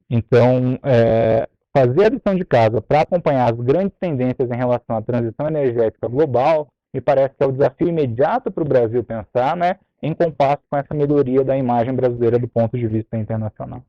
Então, 0.09 0.79
é, 0.83 1.49
fazer 1.77 2.07
a 2.07 2.09
lição 2.09 2.35
de 2.35 2.45
casa 2.45 2.81
para 2.81 3.01
acompanhar 3.01 3.53
as 3.53 3.59
grandes 3.59 3.97
tendências 3.99 4.49
em 4.49 4.57
relação 4.57 4.97
à 4.97 5.03
transição 5.03 5.49
energética 5.49 6.07
global 6.09 6.69
me 6.93 7.01
parece 7.01 7.35
que 7.35 7.43
é 7.43 7.47
o 7.47 7.53
desafio 7.53 7.89
imediato 7.89 8.53
para 8.53 8.63
o 8.63 8.69
Brasil 8.69 9.03
pensar, 9.03 9.57
né, 9.57 9.77
em 10.01 10.15
compasso 10.15 10.63
com 10.71 10.77
essa 10.77 10.95
melhoria 10.95 11.43
da 11.43 11.57
imagem 11.57 11.93
brasileira 11.93 12.39
do 12.39 12.47
ponto 12.47 12.79
de 12.79 12.87
vista 12.87 13.17
internacional. 13.17 13.83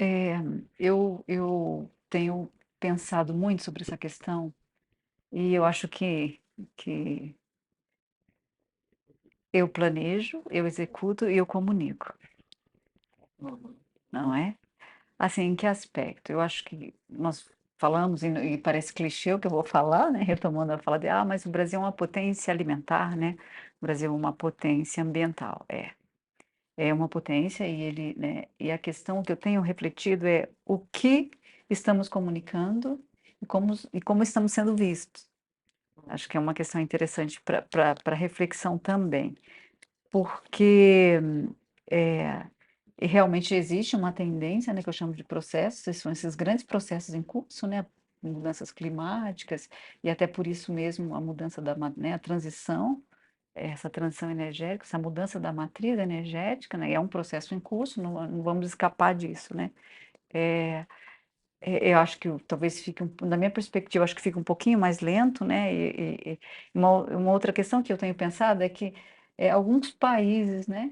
É, 0.00 0.38
eu, 0.78 1.22
eu 1.28 1.90
tenho 2.08 2.50
pensado 2.80 3.34
muito 3.34 3.62
sobre 3.62 3.82
essa 3.82 3.98
questão 3.98 4.52
e 5.32 5.54
eu 5.54 5.64
acho 5.64 5.88
que, 5.88 6.40
que 6.76 7.36
eu 9.52 9.68
planejo, 9.68 10.42
eu 10.50 10.66
executo 10.66 11.28
e 11.28 11.36
eu 11.36 11.46
comunico. 11.46 12.14
Não 14.10 14.34
é? 14.34 14.56
Assim, 15.18 15.42
em 15.44 15.56
que 15.56 15.66
aspecto? 15.66 16.30
Eu 16.32 16.40
acho 16.40 16.64
que 16.64 16.94
nós 17.08 17.50
falamos, 17.78 18.22
e, 18.24 18.58
parece 18.58 18.92
clichê 18.94 19.32
o 19.34 19.40
que 19.40 19.46
eu 19.48 19.52
vou 19.52 19.64
falar, 19.64 20.10
né? 20.12 20.22
Retomando 20.22 20.72
a 20.72 20.78
fala 20.78 20.98
de, 20.98 21.08
ah, 21.08 21.24
mas 21.24 21.46
o 21.46 21.50
Brasil 21.50 21.80
é 21.80 21.84
uma 21.84 21.92
potência 21.92 22.52
alimentar, 22.52 23.16
né? 23.16 23.36
O 23.80 23.86
Brasil 23.86 24.10
é 24.12 24.16
uma 24.16 24.32
potência 24.32 25.02
ambiental. 25.02 25.64
É. 25.68 25.92
É 26.76 26.92
uma 26.94 27.08
potência 27.08 27.66
e 27.66 27.80
ele, 27.82 28.14
né? 28.16 28.44
E 28.58 28.70
a 28.70 28.78
questão 28.78 29.22
que 29.22 29.30
eu 29.30 29.36
tenho 29.36 29.60
refletido 29.60 30.26
é 30.26 30.48
o 30.64 30.78
que 30.78 31.30
estamos 31.68 32.08
comunicando 32.08 33.02
e 33.40 33.46
como, 33.46 33.74
e 33.92 34.00
como 34.00 34.22
estamos 34.22 34.52
sendo 34.52 34.74
vistos. 34.74 35.28
Acho 36.06 36.28
que 36.28 36.36
é 36.36 36.40
uma 36.40 36.54
questão 36.54 36.80
interessante 36.80 37.40
para 37.42 38.14
reflexão 38.14 38.78
também, 38.78 39.36
porque 40.10 41.20
é, 41.90 42.46
realmente 43.00 43.54
existe 43.54 43.96
uma 43.96 44.12
tendência, 44.12 44.72
né, 44.72 44.82
que 44.82 44.88
eu 44.88 44.92
chamo 44.92 45.14
de 45.14 45.24
processos, 45.24 45.96
são 45.96 46.10
esses 46.10 46.34
grandes 46.34 46.64
processos 46.64 47.14
em 47.14 47.22
curso, 47.22 47.66
né, 47.66 47.86
mudanças 48.22 48.72
climáticas, 48.72 49.68
e 50.02 50.10
até 50.10 50.26
por 50.26 50.46
isso 50.46 50.72
mesmo 50.72 51.14
a 51.14 51.20
mudança 51.20 51.62
da 51.62 51.76
né, 51.96 52.14
a 52.14 52.18
transição, 52.18 53.02
essa 53.54 53.90
transição 53.90 54.30
energética, 54.30 54.84
essa 54.84 54.98
mudança 54.98 55.40
da 55.40 55.52
matriz 55.52 55.98
energética, 55.98 56.78
né, 56.78 56.92
é 56.92 57.00
um 57.00 57.08
processo 57.08 57.54
em 57.54 57.60
curso, 57.60 58.02
não, 58.02 58.26
não 58.26 58.42
vamos 58.42 58.66
escapar 58.66 59.14
disso, 59.14 59.56
né. 59.56 59.70
É, 60.32 60.86
é, 61.60 61.92
eu 61.92 61.98
acho 61.98 62.18
que 62.18 62.28
talvez 62.46 62.80
fique, 62.80 63.02
na 63.22 63.36
minha 63.36 63.50
perspectiva, 63.50 64.04
acho 64.04 64.16
que 64.16 64.22
fica 64.22 64.38
um 64.38 64.44
pouquinho 64.44 64.78
mais 64.78 65.00
lento, 65.00 65.44
né? 65.44 65.72
E, 65.74 66.32
e, 66.32 66.40
uma, 66.74 67.02
uma, 67.04 67.32
outra 67.32 67.52
questão 67.52 67.82
que 67.82 67.92
eu 67.92 67.98
tenho 67.98 68.14
pensado 68.14 68.62
é 68.62 68.68
que 68.68 68.94
é, 69.36 69.50
alguns 69.50 69.90
países, 69.90 70.66
né? 70.66 70.90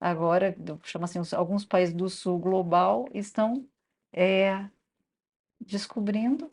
Agora, 0.00 0.56
chama 0.84 1.06
assim, 1.06 1.20
alguns 1.34 1.64
países 1.64 1.94
do 1.94 2.08
sul 2.08 2.38
global 2.38 3.08
estão 3.14 3.66
é, 4.12 4.64
descobrindo 5.60 6.52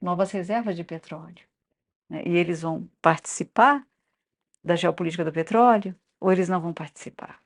novas 0.00 0.32
reservas 0.32 0.76
de 0.76 0.84
petróleo. 0.84 1.46
Né? 2.10 2.22
E 2.26 2.36
eles 2.36 2.62
vão 2.62 2.88
participar 3.00 3.86
da 4.64 4.76
geopolítica 4.76 5.24
do 5.24 5.32
petróleo 5.32 5.94
ou 6.20 6.32
eles 6.32 6.48
não 6.48 6.60
vão 6.60 6.72
participar? 6.72 7.40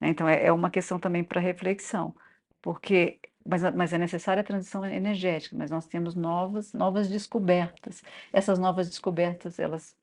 Né? 0.00 0.08
Então, 0.08 0.28
é, 0.28 0.46
é 0.46 0.52
uma 0.52 0.70
questão 0.70 0.98
também 0.98 1.24
para 1.24 1.40
reflexão, 1.40 2.14
porque 2.60 3.18
mas, 3.44 3.62
mas 3.74 3.92
é 3.92 3.98
necessária 3.98 4.40
a 4.40 4.44
transição 4.44 4.84
energética, 4.84 5.56
mas 5.56 5.70
nós 5.70 5.86
temos 5.86 6.14
novas, 6.14 6.72
novas 6.72 7.08
descobertas. 7.08 8.02
Essas 8.32 8.58
novas 8.58 8.88
descobertas, 8.88 9.58
elas 9.58 9.96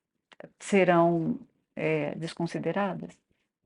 serão 0.60 1.40
é, 1.76 2.16
desconsideradas? 2.16 3.18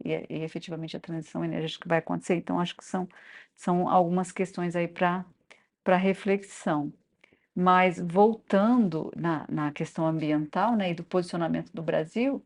E, 0.03 0.11
e, 0.11 0.43
efetivamente 0.43 0.97
a 0.97 0.99
transição 0.99 1.43
energética 1.43 1.87
vai 1.89 1.99
acontecer. 1.99 2.35
Então, 2.35 2.59
acho 2.59 2.75
que 2.75 2.85
são, 2.85 3.07
são 3.55 3.89
algumas 3.89 4.31
questões 4.31 4.75
aí 4.75 4.87
para 4.87 5.25
reflexão. 5.97 6.93
Mas 7.55 7.99
voltando 7.99 9.11
na, 9.15 9.45
na 9.49 9.71
questão 9.71 10.07
ambiental 10.07 10.75
né, 10.75 10.91
e 10.91 10.93
do 10.95 11.03
posicionamento 11.03 11.71
do 11.71 11.83
Brasil, 11.83 12.43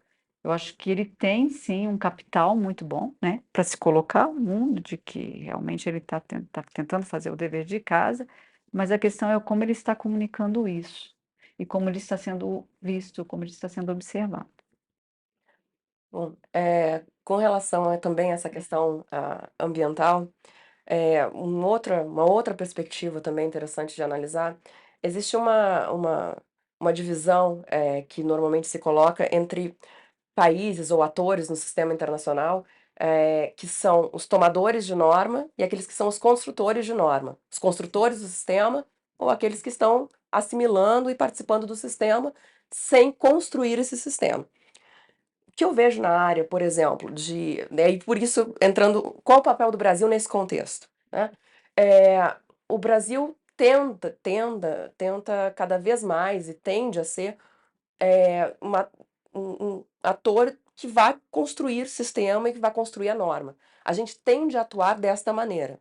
eu 0.47 0.51
acho 0.53 0.77
que 0.77 0.89
ele 0.89 1.03
tem 1.05 1.49
sim 1.49 1.87
um 1.89 1.97
capital 1.97 2.55
muito 2.55 2.85
bom, 2.85 3.13
né, 3.21 3.43
para 3.51 3.65
se 3.65 3.75
colocar 3.75 4.27
no 4.27 4.39
mundo 4.39 4.79
de 4.81 4.97
que 4.97 5.43
realmente 5.43 5.89
ele 5.89 5.97
está 5.97 6.21
tá 6.21 6.63
tentando 6.73 7.05
fazer 7.05 7.29
o 7.29 7.35
dever 7.35 7.65
de 7.65 7.81
casa, 7.81 8.25
mas 8.71 8.89
a 8.89 8.97
questão 8.97 9.29
é 9.29 9.37
como 9.41 9.63
ele 9.63 9.73
está 9.73 9.93
comunicando 9.93 10.65
isso 10.67 11.13
e 11.59 11.65
como 11.65 11.89
ele 11.89 11.97
está 11.97 12.15
sendo 12.17 12.65
visto, 12.81 13.25
como 13.25 13.43
ele 13.43 13.51
está 13.51 13.67
sendo 13.67 13.91
observado. 13.91 14.47
Bom, 16.09 16.33
é, 16.53 17.03
com 17.25 17.35
relação 17.35 17.83
a, 17.89 17.97
também 17.97 18.31
a 18.31 18.35
essa 18.35 18.49
questão 18.49 19.01
uh, 19.01 19.47
ambiental, 19.59 20.29
é, 20.85 21.27
um 21.27 21.65
outra, 21.65 22.03
uma 22.03 22.23
outra 22.23 22.53
perspectiva 22.53 23.19
também 23.19 23.45
interessante 23.45 23.95
de 23.95 24.03
analisar, 24.03 24.57
existe 25.03 25.35
uma, 25.35 25.91
uma 25.91 26.37
uma 26.79 26.93
divisão 26.93 27.63
é, 27.67 28.03
que 28.03 28.23
normalmente 28.23 28.67
se 28.67 28.79
coloca 28.79 29.27
entre 29.35 29.75
países 30.38 30.91
ou 30.91 31.01
atores 31.01 31.49
no 31.49 31.55
sistema 31.55 31.91
internacional, 31.91 32.63
é, 32.95 33.53
que 33.57 33.67
são 33.67 34.07
os 34.13 34.27
tomadores 34.27 34.85
de 34.85 34.93
norma 34.93 35.49
e 35.57 35.63
aqueles 35.63 35.88
que 35.88 35.93
são 35.95 36.07
os 36.07 36.19
construtores 36.19 36.85
de 36.85 36.93
norma. 36.93 37.35
Os 37.51 37.57
construtores 37.57 38.21
do 38.21 38.27
sistema 38.27 38.85
ou 39.17 39.31
aqueles 39.31 39.63
que 39.63 39.69
estão 39.69 40.07
assimilando 40.31 41.09
e 41.09 41.15
participando 41.15 41.65
do 41.65 41.75
sistema 41.75 42.31
sem 42.69 43.11
construir 43.11 43.79
esse 43.79 43.97
sistema. 43.97 44.45
O 45.47 45.51
que 45.55 45.65
eu 45.65 45.73
vejo 45.73 45.99
na 46.03 46.11
área, 46.11 46.43
por 46.43 46.61
exemplo, 46.61 47.09
de. 47.09 47.67
Né, 47.71 47.89
e 47.89 47.97
por 47.97 48.15
isso, 48.21 48.53
entrando. 48.61 49.19
Qual 49.23 49.39
o 49.39 49.43
papel 49.43 49.71
do 49.71 49.77
Brasil 49.77 50.07
nesse 50.07 50.29
contexto? 50.29 50.88
Né? 51.11 51.31
É, 51.75 52.35
o 52.69 52.77
Brasil 52.77 53.35
tenta, 53.55 54.15
tenda, 54.21 54.93
tenta 54.95 55.51
cada 55.55 55.79
vez 55.79 56.03
mais 56.03 56.47
e 56.47 56.53
tende 56.53 56.99
a 56.99 57.03
ser 57.03 57.38
é, 57.99 58.55
uma, 58.61 58.88
um, 59.38 59.65
um 59.65 59.85
ator 60.03 60.57
que 60.75 60.88
vai 60.88 61.17
construir 61.31 61.88
sistema 61.88 62.49
e 62.49 62.53
que 62.53 62.59
vai 62.59 62.71
construir 62.71 63.09
a 63.09 63.15
norma. 63.15 63.55
A 63.83 63.93
gente 63.93 64.19
tende 64.19 64.57
a 64.57 64.61
atuar 64.61 64.99
desta 64.99 65.31
maneira. 65.33 65.79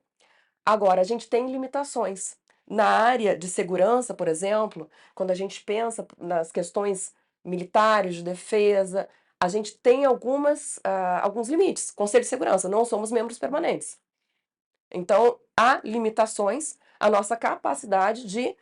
Agora, 0.64 1.00
a 1.00 1.04
gente 1.04 1.28
tem 1.28 1.50
limitações. 1.50 2.36
Na 2.66 2.86
área 2.86 3.36
de 3.36 3.48
segurança, 3.48 4.14
por 4.14 4.26
exemplo, 4.26 4.90
quando 5.14 5.30
a 5.30 5.34
gente 5.34 5.62
pensa 5.62 6.06
nas 6.18 6.50
questões 6.50 7.14
militares, 7.44 8.16
de 8.16 8.22
defesa, 8.24 9.08
a 9.40 9.48
gente 9.48 9.76
tem 9.78 10.04
algumas, 10.04 10.78
uh, 10.78 11.22
alguns 11.22 11.48
limites. 11.48 11.90
Conselho 11.90 12.24
de 12.24 12.28
Segurança, 12.28 12.68
não 12.68 12.84
somos 12.84 13.12
membros 13.12 13.38
permanentes. 13.38 13.98
Então, 14.90 15.38
há 15.56 15.80
limitações 15.84 16.78
à 16.98 17.08
nossa 17.10 17.36
capacidade 17.36 18.26
de 18.26 18.56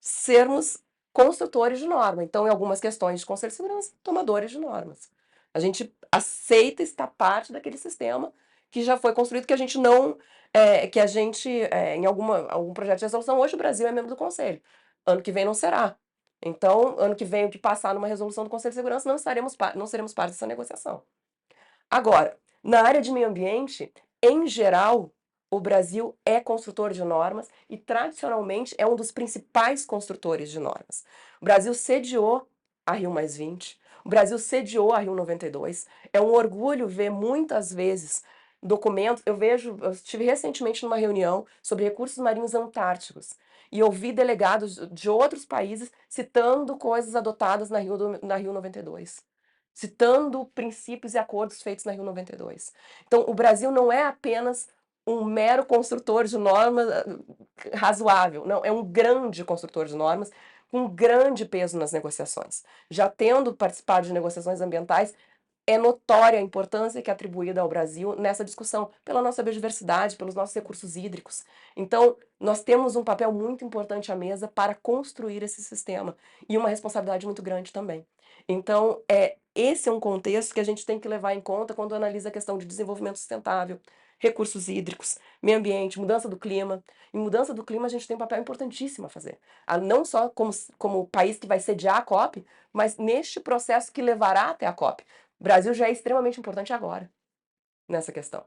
sermos 0.00 0.78
construtores 1.12 1.78
de 1.78 1.86
norma. 1.86 2.24
Então, 2.24 2.46
em 2.46 2.50
algumas 2.50 2.80
questões 2.80 3.20
de 3.20 3.26
Conselho 3.26 3.50
de 3.50 3.56
Segurança, 3.56 3.92
tomadores 4.02 4.50
de 4.50 4.58
normas. 4.58 5.10
A 5.54 5.60
gente 5.60 5.94
aceita 6.10 6.82
estar 6.82 7.06
parte 7.06 7.52
daquele 7.52 7.76
sistema 7.76 8.32
que 8.70 8.82
já 8.82 8.96
foi 8.96 9.12
construído, 9.12 9.46
que 9.46 9.52
a 9.52 9.56
gente 9.58 9.78
não. 9.78 10.18
É, 10.54 10.86
que 10.86 11.00
a 11.00 11.06
gente, 11.06 11.48
é, 11.48 11.96
em 11.96 12.04
alguma, 12.04 12.46
algum 12.50 12.74
projeto 12.74 12.98
de 12.98 13.04
resolução, 13.06 13.38
hoje 13.38 13.54
o 13.54 13.58
Brasil 13.58 13.86
é 13.86 13.92
membro 13.92 14.10
do 14.10 14.16
Conselho. 14.16 14.60
Ano 15.06 15.22
que 15.22 15.32
vem 15.32 15.46
não 15.46 15.54
será. 15.54 15.96
Então, 16.42 16.98
ano 16.98 17.14
que 17.14 17.24
vem, 17.24 17.46
o 17.46 17.50
que 17.50 17.58
passar 17.58 17.94
numa 17.94 18.06
resolução 18.06 18.44
do 18.44 18.50
Conselho 18.50 18.72
de 18.72 18.76
Segurança, 18.76 19.08
não, 19.08 19.16
estaremos, 19.16 19.56
não 19.74 19.86
seremos 19.86 20.12
parte 20.12 20.32
dessa 20.32 20.46
negociação. 20.46 21.02
Agora, 21.90 22.36
na 22.62 22.82
área 22.82 23.00
de 23.00 23.10
meio 23.10 23.28
ambiente, 23.28 23.92
em 24.22 24.46
geral, 24.46 25.10
o 25.52 25.60
Brasil 25.60 26.16
é 26.24 26.40
construtor 26.40 26.94
de 26.94 27.04
normas 27.04 27.50
e, 27.68 27.76
tradicionalmente, 27.76 28.74
é 28.78 28.86
um 28.86 28.96
dos 28.96 29.12
principais 29.12 29.84
construtores 29.84 30.50
de 30.50 30.58
normas. 30.58 31.04
O 31.42 31.44
Brasil 31.44 31.74
sediou 31.74 32.48
a 32.86 32.94
Rio 32.94 33.10
Mais 33.10 33.36
20, 33.36 33.78
o 34.02 34.08
Brasil 34.08 34.38
sediou 34.38 34.94
a 34.94 35.00
Rio 35.00 35.14
92. 35.14 35.86
É 36.10 36.18
um 36.18 36.32
orgulho 36.32 36.88
ver 36.88 37.10
muitas 37.10 37.70
vezes 37.70 38.24
documentos. 38.62 39.22
Eu 39.26 39.36
vejo, 39.36 39.76
eu 39.82 39.90
estive 39.90 40.24
recentemente 40.24 40.82
numa 40.84 40.96
reunião 40.96 41.44
sobre 41.62 41.84
recursos 41.84 42.16
marinhos 42.16 42.54
antárticos 42.54 43.34
e 43.70 43.82
ouvi 43.82 44.10
delegados 44.10 44.76
de 44.90 45.10
outros 45.10 45.44
países 45.44 45.92
citando 46.08 46.78
coisas 46.78 47.14
adotadas 47.14 47.68
na 47.68 47.78
Rio, 47.78 48.18
na 48.22 48.36
Rio 48.36 48.54
92, 48.54 49.22
citando 49.74 50.46
princípios 50.54 51.12
e 51.12 51.18
acordos 51.18 51.60
feitos 51.60 51.84
na 51.84 51.92
Rio 51.92 52.04
92. 52.04 52.72
Então, 53.06 53.26
o 53.28 53.34
Brasil 53.34 53.70
não 53.70 53.92
é 53.92 54.02
apenas 54.02 54.66
um 55.06 55.24
mero 55.24 55.64
construtor 55.64 56.24
de 56.24 56.38
normas 56.38 56.88
eh, 56.88 57.04
razoável, 57.74 58.46
não, 58.46 58.64
é 58.64 58.70
um 58.70 58.84
grande 58.84 59.44
construtor 59.44 59.86
de 59.86 59.96
normas 59.96 60.30
com 60.70 60.88
grande 60.88 61.44
peso 61.44 61.78
nas 61.78 61.92
negociações. 61.92 62.62
Já 62.90 63.08
tendo 63.08 63.54
participado 63.54 64.06
de 64.06 64.12
negociações 64.12 64.60
ambientais, 64.60 65.14
é 65.66 65.78
notória 65.78 66.38
a 66.38 66.42
importância 66.42 67.00
que 67.00 67.10
é 67.10 67.12
atribuída 67.12 67.60
ao 67.60 67.68
Brasil 67.68 68.16
nessa 68.16 68.44
discussão, 68.44 68.90
pela 69.04 69.22
nossa 69.22 69.42
biodiversidade, 69.42 70.16
pelos 70.16 70.34
nossos 70.34 70.54
recursos 70.54 70.96
hídricos. 70.96 71.44
Então, 71.76 72.16
nós 72.40 72.62
temos 72.62 72.96
um 72.96 73.04
papel 73.04 73.32
muito 73.32 73.64
importante 73.64 74.10
à 74.10 74.16
mesa 74.16 74.48
para 74.48 74.74
construir 74.74 75.42
esse 75.42 75.62
sistema 75.62 76.16
e 76.48 76.58
uma 76.58 76.68
responsabilidade 76.68 77.26
muito 77.26 77.42
grande 77.42 77.72
também. 77.72 78.04
Então, 78.48 79.00
é, 79.08 79.36
esse 79.54 79.88
é 79.88 79.92
um 79.92 80.00
contexto 80.00 80.52
que 80.54 80.60
a 80.60 80.64
gente 80.64 80.84
tem 80.84 80.98
que 80.98 81.06
levar 81.06 81.34
em 81.34 81.40
conta 81.40 81.74
quando 81.74 81.94
analisa 81.94 82.28
a 82.28 82.32
questão 82.32 82.58
de 82.58 82.66
desenvolvimento 82.66 83.16
sustentável, 83.16 83.78
recursos 84.22 84.68
hídricos, 84.68 85.18
meio 85.42 85.58
ambiente, 85.58 85.98
mudança 85.98 86.28
do 86.28 86.36
clima. 86.36 86.82
Em 87.12 87.18
mudança 87.18 87.52
do 87.52 87.64
clima, 87.64 87.86
a 87.86 87.88
gente 87.88 88.06
tem 88.06 88.14
um 88.14 88.18
papel 88.18 88.40
importantíssimo 88.40 89.06
a 89.06 89.10
fazer. 89.10 89.38
Não 89.82 90.04
só 90.04 90.28
como, 90.28 90.52
como 90.78 91.08
país 91.08 91.38
que 91.38 91.46
vai 91.46 91.58
sediar 91.58 91.96
a 91.96 92.02
COP, 92.02 92.46
mas 92.72 92.96
neste 92.96 93.40
processo 93.40 93.92
que 93.92 94.00
levará 94.00 94.50
até 94.50 94.66
a 94.66 94.72
COP. 94.72 95.02
O 95.40 95.44
Brasil 95.44 95.74
já 95.74 95.88
é 95.88 95.90
extremamente 95.90 96.38
importante 96.38 96.72
agora 96.72 97.10
nessa 97.88 98.12
questão. 98.12 98.44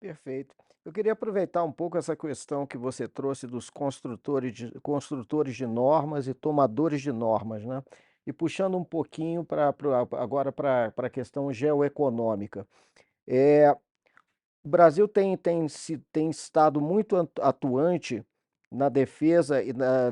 Perfeito. 0.00 0.56
Eu 0.84 0.92
queria 0.92 1.12
aproveitar 1.12 1.62
um 1.62 1.70
pouco 1.70 1.96
essa 1.96 2.16
questão 2.16 2.66
que 2.66 2.76
você 2.76 3.06
trouxe 3.06 3.46
dos 3.46 3.70
construtores 3.70 4.52
de, 4.52 4.80
construtores 4.80 5.54
de 5.54 5.66
normas 5.66 6.26
e 6.26 6.34
tomadores 6.34 7.00
de 7.00 7.12
normas, 7.12 7.64
né? 7.64 7.82
E 8.26 8.32
puxando 8.32 8.76
um 8.76 8.84
pouquinho 8.84 9.44
para 9.44 9.68
agora 9.68 10.50
para 10.50 10.92
a 10.96 11.10
questão 11.10 11.52
geoeconômica. 11.52 12.66
É, 13.26 13.76
o 14.62 14.68
Brasil 14.68 15.08
tem, 15.08 15.36
tem, 15.36 15.66
tem 16.12 16.30
estado 16.30 16.80
muito 16.80 17.16
atuante 17.40 18.24
na 18.70 18.88
defesa 18.88 19.60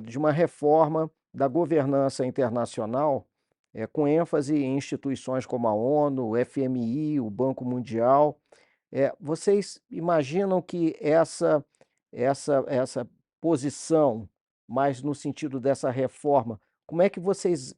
de 0.02 0.18
uma 0.18 0.32
reforma 0.32 1.10
da 1.32 1.46
governança 1.46 2.24
internacional, 2.26 3.26
é, 3.74 3.86
com 3.86 4.08
ênfase 4.08 4.56
em 4.56 4.76
instituições 4.76 5.46
como 5.46 5.68
a 5.68 5.74
ONU, 5.74 6.30
o 6.30 6.44
FMI, 6.44 7.20
o 7.20 7.30
Banco 7.30 7.64
Mundial. 7.64 8.40
É, 8.90 9.14
vocês 9.20 9.80
imaginam 9.90 10.62
que 10.62 10.96
essa, 10.98 11.64
essa, 12.10 12.64
essa 12.66 13.08
posição, 13.40 14.28
mais 14.66 15.02
no 15.02 15.14
sentido 15.14 15.60
dessa 15.60 15.90
reforma, 15.90 16.60
como 16.86 17.02
é 17.02 17.10
que 17.10 17.20
vocês 17.20 17.74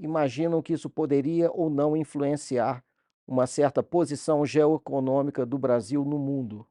imaginam 0.00 0.62
que 0.62 0.72
isso 0.72 0.88
poderia 0.88 1.50
ou 1.52 1.68
não 1.68 1.94
influenciar 1.94 2.82
uma 3.26 3.46
certa 3.46 3.82
posição 3.82 4.46
geoeconômica 4.46 5.44
do 5.44 5.58
Brasil 5.58 6.04
no 6.04 6.18
mundo? 6.18 6.66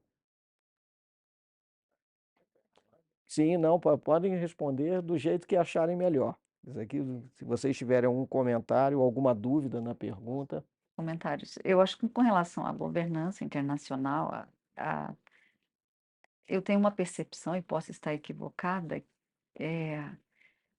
Sim, 3.27 3.57
não, 3.57 3.79
podem 3.79 4.35
responder 4.37 5.01
do 5.01 5.17
jeito 5.17 5.45
que 5.45 5.57
acharem 5.57 5.97
melhor. 5.97 6.37
Isso 6.65 6.79
aqui, 6.79 6.99
se 7.35 7.43
vocês 7.43 7.77
tiverem 7.77 8.07
algum 8.07 8.25
comentário, 8.25 9.01
alguma 9.01 9.35
dúvida 9.35 9.81
na 9.81 9.93
pergunta. 9.93 10.65
Comentários. 10.95 11.59
Eu 11.63 11.81
acho 11.81 11.97
que 11.97 12.07
com 12.07 12.21
relação 12.21 12.65
à 12.65 12.71
governança 12.71 13.43
internacional, 13.43 14.31
a, 14.33 14.47
a, 14.77 15.13
eu 16.47 16.61
tenho 16.61 16.79
uma 16.79 16.91
percepção, 16.91 17.55
e 17.55 17.61
posso 17.61 17.91
estar 17.91 18.13
equivocada, 18.13 19.03
é, 19.59 20.09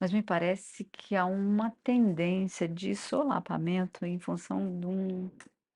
mas 0.01 0.13
me 0.13 0.23
parece 0.23 0.85
que 0.85 1.15
há 1.15 1.27
uma 1.27 1.71
tendência 1.85 2.67
de 2.67 2.95
solapamento 2.97 4.07
em 4.07 4.19
função 4.19 4.81
de 4.81 4.87
um 4.87 5.31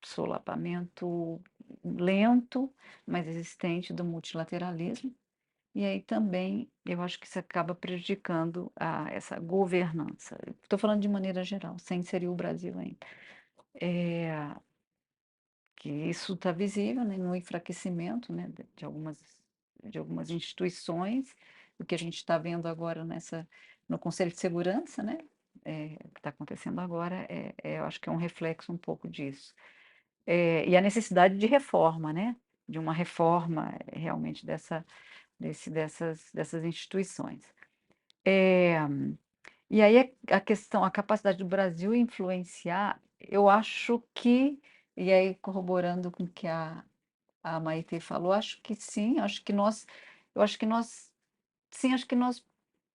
solapamento 0.07 1.41
lento, 1.83 2.73
mas 3.05 3.27
existente 3.27 3.93
do 3.93 4.03
multilateralismo. 4.03 5.13
E 5.73 5.85
aí 5.85 6.01
também 6.01 6.69
eu 6.85 7.01
acho 7.01 7.19
que 7.19 7.25
isso 7.25 7.39
acaba 7.39 7.73
prejudicando 7.73 8.71
a, 8.75 9.09
essa 9.11 9.39
governança. 9.39 10.37
Estou 10.63 10.77
falando 10.77 11.01
de 11.01 11.07
maneira 11.07 11.43
geral, 11.43 11.79
sem 11.79 11.99
inserir 11.99 12.27
o 12.27 12.35
Brasil 12.35 12.77
ainda. 12.77 12.97
É, 13.81 14.53
que 15.81 15.89
isso 15.89 16.33
está 16.33 16.51
visível 16.51 17.03
né, 17.03 17.17
no 17.17 17.35
enfraquecimento 17.35 18.31
né, 18.31 18.51
de, 18.75 18.85
algumas, 18.85 19.17
de 19.83 19.97
algumas 19.97 20.29
instituições, 20.29 21.33
o 21.79 21.83
que 21.83 21.95
a 21.95 21.97
gente 21.97 22.17
está 22.17 22.37
vendo 22.37 22.67
agora 22.67 23.03
nessa, 23.03 23.47
no 23.89 23.97
Conselho 23.97 24.29
de 24.29 24.39
Segurança, 24.39 25.01
né, 25.01 25.17
é, 25.65 25.95
que 26.13 26.19
está 26.19 26.29
acontecendo 26.29 26.79
agora, 26.79 27.25
é, 27.27 27.55
é, 27.63 27.79
eu 27.79 27.85
acho 27.85 27.99
que 27.99 28.09
é 28.09 28.11
um 28.11 28.17
reflexo 28.17 28.71
um 28.71 28.77
pouco 28.77 29.07
disso. 29.07 29.55
É, 30.25 30.67
e 30.67 30.77
a 30.77 30.81
necessidade 30.81 31.37
de 31.37 31.45
reforma, 31.47 32.13
né? 32.13 32.35
De 32.67 32.79
uma 32.79 32.93
reforma 32.93 33.73
eh, 33.87 33.99
realmente 33.99 34.45
dessa, 34.45 34.85
desse, 35.39 35.69
dessas, 35.69 36.29
dessas 36.33 36.63
instituições. 36.63 37.43
É, 38.23 38.77
e 39.69 39.81
aí 39.81 40.13
a 40.27 40.39
questão, 40.39 40.83
a 40.83 40.91
capacidade 40.91 41.37
do 41.39 41.45
Brasil 41.45 41.95
influenciar, 41.95 43.01
eu 43.19 43.49
acho 43.49 44.03
que, 44.13 44.59
e 44.95 45.11
aí 45.11 45.35
corroborando 45.35 46.11
com 46.11 46.23
o 46.23 46.27
que 46.27 46.47
a, 46.47 46.83
a 47.43 47.59
Maite 47.59 47.99
falou, 47.99 48.31
acho 48.33 48.61
que 48.61 48.75
sim, 48.75 49.19
acho 49.19 49.43
que 49.43 49.53
nós, 49.53 49.87
eu 50.35 50.41
acho 50.41 50.59
que 50.59 50.65
nós, 50.65 51.11
sim, 51.71 51.93
acho 51.93 52.05
que 52.07 52.15
nós 52.15 52.45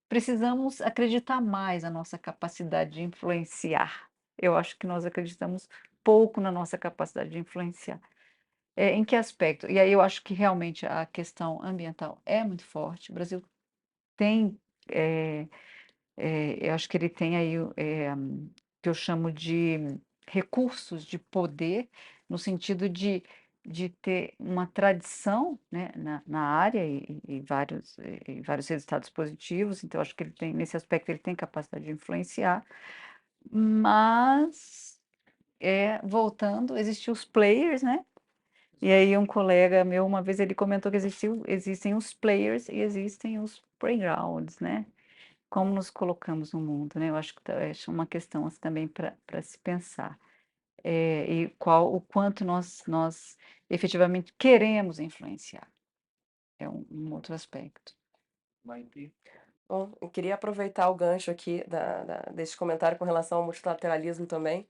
precisamos 0.09 0.81
acreditar 0.81 1.41
mais 1.41 1.83
na 1.83 1.91
nossa 1.91 2.19
capacidade 2.19 2.93
de 2.93 3.03
influenciar. 3.03 4.09
Eu 4.39 4.57
acho 4.57 4.79
que 4.79 4.87
nós 4.87 5.05
acreditamos 5.05 5.69
pouco 6.07 6.41
na 6.41 6.53
nossa 6.53 6.79
capacidade 6.79 7.31
de 7.31 7.41
influenciar. 7.41 8.01
É, 8.77 8.93
em 8.93 9.05
que 9.05 9.17
aspecto? 9.17 9.71
E 9.71 9.79
aí 9.81 9.93
eu 9.93 10.01
acho 10.03 10.23
que 10.25 10.35
realmente 10.35 10.87
a 10.87 11.07
questão 11.07 11.63
ambiental 11.63 12.21
é 12.27 12.45
muito 12.45 12.65
forte. 12.67 13.11
O 13.13 13.15
Brasil 13.15 13.43
tem 14.17 14.59
é, 14.91 15.49
É, 16.17 16.69
eu 16.69 16.75
acho 16.75 16.89
que 16.89 16.97
ele 16.97 17.09
tem 17.11 17.37
aí 17.37 17.55
é, 17.77 18.09
que 18.83 18.89
eu 18.89 18.95
chamo 18.95 19.31
de 19.33 19.79
recursos 20.29 21.05
de 21.05 21.19
poder, 21.19 21.89
no 22.29 22.39
sentido 22.39 22.89
de, 22.89 23.23
de 23.67 23.91
ter 23.91 24.35
uma 24.39 24.67
tradição 24.67 25.59
né, 25.71 25.91
na, 25.97 26.23
na 26.27 26.41
área 26.41 26.85
e, 26.87 27.21
e 27.29 27.41
vários, 27.43 27.97
e 28.27 28.41
vários 28.43 28.69
resultados 28.69 29.11
positivos, 29.11 29.85
então 29.85 30.01
acho 30.01 30.15
que 30.17 30.23
ele 30.25 30.33
tem, 30.33 30.55
nesse 30.55 30.77
aspecto, 30.77 31.11
ele 31.11 31.19
tem 31.19 31.35
capacidade 31.37 31.85
de 31.85 31.93
influenciar, 31.93 32.65
mas 33.51 34.96
é, 35.61 36.01
voltando, 36.07 36.77
existem 36.77 37.13
os 37.13 37.25
players, 37.25 37.83
né? 37.83 38.05
E 38.81 38.91
aí 38.93 39.17
um 39.17 39.27
colega 39.27 39.85
meu, 39.85 40.05
uma 40.05 40.23
vez 40.23 40.39
ele 40.39 40.55
comentou 40.55 40.91
que 40.91 40.97
existiu, 40.97 41.43
existem 41.47 41.95
os 41.95 42.13
players 42.13 42.69
e 42.69 42.77
existem 42.81 43.39
os 43.39 43.63
playgrounds, 43.79 44.59
né? 44.61 44.87
Como 45.49 45.73
nos 45.73 45.91
colocamos 45.91 46.53
no 46.53 46.61
mundo, 46.61 46.99
né? 46.99 47.11
Eu 47.11 47.17
acho 47.17 47.35
que 47.35 47.41
é 47.51 47.73
uma 47.89 48.07
questão 48.07 48.47
assim, 48.47 48.61
também 48.61 48.89
para 48.89 49.43
se 49.43 49.59
pensar. 49.59 50.19
É, 50.85 51.25
e 51.33 51.49
qual 51.59 51.95
o 51.95 52.01
quanto 52.01 52.45
nós, 52.45 52.83
nós 52.87 53.37
efetivamente 53.69 54.33
queremos 54.39 55.01
influenciar. 55.01 55.69
É 56.59 56.69
um, 56.69 56.87
um 56.91 57.13
outro 57.13 57.35
aspecto. 57.35 57.95
Bom, 59.69 59.93
eu 60.01 60.09
queria 60.09 60.35
aproveitar 60.35 60.89
o 60.89 60.95
gancho 60.95 61.31
aqui 61.31 61.65
da, 61.67 62.05
da, 62.05 62.19
desse 62.33 62.57
comentário 62.57 62.99
com 62.99 63.05
relação 63.05 63.39
ao 63.39 63.45
multilateralismo 63.45 64.27
também, 64.27 64.69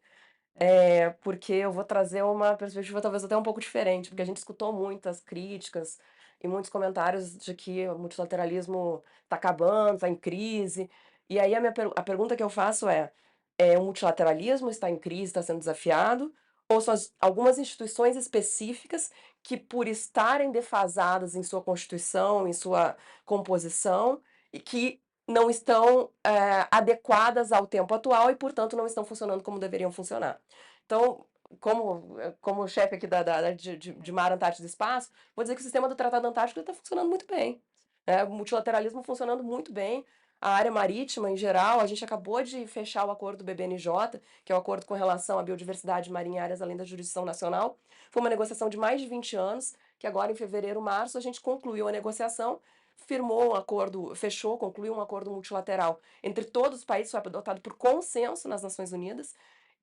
é, 0.59 1.11
porque 1.22 1.52
eu 1.52 1.70
vou 1.70 1.84
trazer 1.84 2.22
uma 2.22 2.57
perspectiva 2.57 3.00
talvez 3.00 3.22
até 3.24 3.36
um 3.36 3.42
pouco 3.42 3.61
diferente, 3.61 4.09
porque 4.09 4.22
a 4.22 4.26
gente 4.26 4.38
escutou 4.38 4.72
muitas 4.72 5.20
críticas 5.20 5.98
e 6.42 6.48
muitos 6.48 6.70
comentários 6.70 7.36
de 7.36 7.54
que 7.54 7.86
o 7.88 7.98
multilateralismo 7.98 9.02
está 9.24 9.36
acabando, 9.36 9.96
está 9.96 10.09
em 10.09 10.14
crise. 10.16 10.90
E 11.28 11.38
aí 11.38 11.54
a, 11.54 11.61
minha 11.61 11.72
per 11.72 11.90
a 11.94 12.02
pergunta 12.02 12.36
que 12.36 12.42
eu 12.42 12.48
faço 12.48 12.88
é: 12.88 13.12
é, 13.59 13.78
o 13.78 13.84
multilateralismo 13.84 14.70
está 14.70 14.90
em 14.90 14.98
crise, 14.98 15.24
está 15.24 15.42
sendo 15.42 15.59
desafiado? 15.59 16.32
Ou 16.68 16.80
são 16.80 16.94
as, 16.94 17.14
algumas 17.20 17.59
instituições 17.59 18.16
específicas 18.16 19.11
que, 19.42 19.57
por 19.57 19.86
estarem 19.86 20.50
defasadas 20.50 21.34
em 21.34 21.42
sua 21.42 21.62
constituição, 21.62 22.48
em 22.48 22.52
sua 22.52 22.96
composição, 23.24 24.20
e 24.52 24.59
que 24.59 25.00
não 25.27 25.51
estão 25.51 26.11
é, 26.24 26.66
adequadas 26.70 27.51
ao 27.53 27.66
tempo 27.66 27.93
atual 27.95 28.31
e, 28.31 28.37
portanto, 28.37 28.77
não 28.77 28.87
estão 28.87 29.05
funcionando 29.05 29.43
como 29.43 29.59
deveriam 29.59 29.91
funcionar. 29.91 30.41
Então, 30.85 31.27
como, 31.61 32.16
como 32.41 32.68
chefe 32.68 32.95
aqui 32.95 33.07
da, 33.07 33.22
da 33.22 33.53
de, 33.53 33.77
de, 33.77 34.12
Mar 34.12 34.33
Antártico 34.33 34.62
do 34.62 34.68
Espaço, 34.68 35.11
vou 35.35 35.45
dizer 35.45 35.55
que 35.55 35.61
o 35.61 35.64
sistema 35.64 35.89
do 35.89 35.95
Tratado 35.95 36.27
Antártico 36.27 36.61
está 36.61 36.72
funcionando 36.72 37.09
muito 37.09 37.27
bem. 37.27 37.61
Né? 38.07 38.24
O 38.24 38.31
multilateralismo 38.31 39.03
funcionando 39.03 39.43
muito 39.43 39.72
bem. 39.72 40.05
A 40.41 40.51
área 40.51 40.70
marítima, 40.70 41.31
em 41.31 41.37
geral, 41.37 41.81
a 41.81 41.87
gente 41.87 42.05
acabou 42.05 42.43
de 42.43 42.66
fechar 42.66 43.07
o 43.07 43.11
acordo 43.11 43.39
do 43.39 43.45
BBNJ, 43.45 44.20
que 44.45 44.53
é 44.53 44.55
o 44.55 44.59
acordo 44.59 44.85
com 44.85 44.95
relação 44.95 45.39
à 45.39 45.43
biodiversidade 45.43 46.11
marinha 46.11 46.41
e 46.41 46.43
áreas 46.43 46.61
além 46.61 46.77
da 46.77 46.85
jurisdição 46.85 47.24
nacional. 47.24 47.79
Foi 48.11 48.20
uma 48.20 48.29
negociação 48.29 48.68
de 48.68 48.77
mais 48.77 49.01
de 49.01 49.09
20 49.09 49.35
anos, 49.35 49.74
que 49.99 50.07
agora, 50.07 50.31
em 50.31 50.35
fevereiro, 50.35 50.81
março, 50.81 51.16
a 51.16 51.20
gente 51.20 51.41
concluiu 51.41 51.89
a 51.89 51.93
negociação 51.93 52.61
firmou 53.07 53.51
um 53.51 53.55
acordo, 53.55 54.14
fechou, 54.14 54.59
concluiu 54.59 54.94
um 54.94 55.01
acordo 55.01 55.30
multilateral 55.30 56.01
entre 56.22 56.44
todos 56.44 56.80
os 56.80 56.84
países, 56.84 57.11
foi 57.11 57.20
adotado 57.20 57.61
por 57.61 57.74
consenso 57.74 58.49
nas 58.49 58.62
Nações 58.62 58.92
Unidas. 58.92 59.34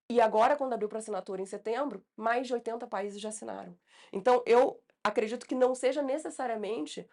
E 0.10 0.20
agora, 0.20 0.56
quando 0.56 0.74
abriu 0.74 0.90
para 0.90 1.00
assinatura 1.00 1.42
em 1.42 1.46
setembro, 1.46 2.04
mais 2.16 2.48
de 2.48 2.54
80 2.54 2.88
países 2.88 3.22
já 3.22 3.30
assinaram. 3.30 3.78
Então, 4.12 4.44
eu 4.46 4.82
acredito 5.04 5.46
que 5.46 5.56
não 5.56 5.74
seja 5.74 6.02
necessariamente 6.02 7.08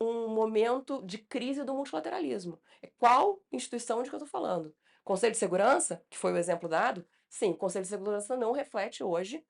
um 0.00 0.28
momento 0.28 1.02
de 1.02 1.18
crise 1.18 1.64
do 1.64 1.74
multilateralismo. 1.74 2.60
É 2.82 2.90
qual 2.98 3.40
instituição 3.50 4.02
de 4.02 4.10
que 4.10 4.14
eu 4.14 4.18
estou 4.18 4.28
falando? 4.28 4.74
Conselho 5.02 5.32
de 5.32 5.38
Segurança, 5.38 6.02
que 6.10 6.18
foi 6.18 6.32
o 6.32 6.36
exemplo 6.36 6.68
dado, 6.68 7.06
sim, 7.28 7.52
o 7.52 7.56
Conselho 7.56 7.84
de 7.84 7.88
Segurança 7.88 8.36
não 8.36 8.52
reflete 8.52 9.02
hoje 9.02 9.44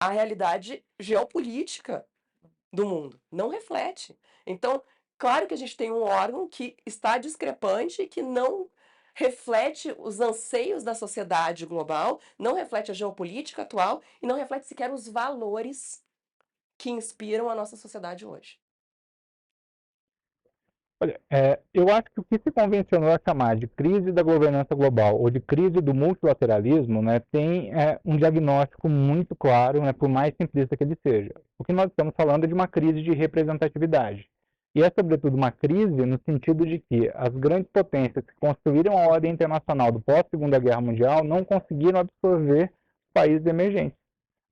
a 0.00 0.08
realidade 0.08 0.84
geopolítica 0.98 2.06
do 2.72 2.86
mundo. 2.86 3.20
Não 3.30 3.48
reflete. 3.48 4.18
Então, 4.46 4.82
Claro 5.18 5.46
que 5.46 5.54
a 5.54 5.56
gente 5.56 5.76
tem 5.76 5.92
um 5.92 6.02
órgão 6.02 6.48
que 6.48 6.76
está 6.84 7.18
discrepante 7.18 8.06
que 8.06 8.22
não 8.22 8.68
reflete 9.14 9.94
os 9.98 10.20
anseios 10.20 10.82
da 10.82 10.94
sociedade 10.94 11.64
global, 11.64 12.20
não 12.38 12.54
reflete 12.54 12.90
a 12.90 12.94
geopolítica 12.94 13.62
atual 13.62 14.02
e 14.20 14.26
não 14.26 14.36
reflete 14.36 14.66
sequer 14.66 14.92
os 14.92 15.08
valores 15.08 16.02
que 16.76 16.90
inspiram 16.90 17.48
a 17.48 17.54
nossa 17.54 17.76
sociedade 17.76 18.26
hoje. 18.26 18.58
Olha, 21.00 21.20
é, 21.30 21.60
eu 21.72 21.88
acho 21.90 22.04
que 22.04 22.20
o 22.20 22.24
que 22.24 22.38
se 22.38 22.50
convencionou 22.50 23.10
a 23.10 23.20
chamar 23.22 23.56
de 23.56 23.66
crise 23.66 24.10
da 24.10 24.22
governança 24.22 24.74
global 24.74 25.20
ou 25.20 25.28
de 25.28 25.38
crise 25.38 25.80
do 25.80 25.92
multilateralismo 25.92 27.02
né, 27.02 27.20
tem 27.30 27.72
é, 27.74 28.00
um 28.04 28.16
diagnóstico 28.16 28.88
muito 28.88 29.36
claro, 29.36 29.82
né, 29.82 29.92
por 29.92 30.08
mais 30.08 30.34
simplista 30.40 30.76
que 30.76 30.84
ele 30.84 30.96
seja. 31.06 31.34
O 31.58 31.64
que 31.64 31.72
nós 31.72 31.86
estamos 31.86 32.14
falando 32.16 32.44
é 32.44 32.46
de 32.46 32.54
uma 32.54 32.66
crise 32.66 33.02
de 33.02 33.12
representatividade. 33.12 34.28
E 34.74 34.82
é, 34.82 34.90
sobretudo, 34.90 35.36
uma 35.36 35.52
crise 35.52 36.04
no 36.04 36.18
sentido 36.24 36.66
de 36.66 36.80
que 36.80 37.10
as 37.14 37.28
grandes 37.28 37.70
potências 37.72 38.24
que 38.24 38.34
construíram 38.40 38.98
a 38.98 39.06
ordem 39.06 39.32
internacional 39.32 39.92
do 39.92 40.00
pós-Segunda 40.00 40.58
Guerra 40.58 40.80
Mundial 40.80 41.22
não 41.22 41.44
conseguiram 41.44 42.00
absorver 42.00 42.72
países 43.12 43.46
emergentes, 43.46 43.96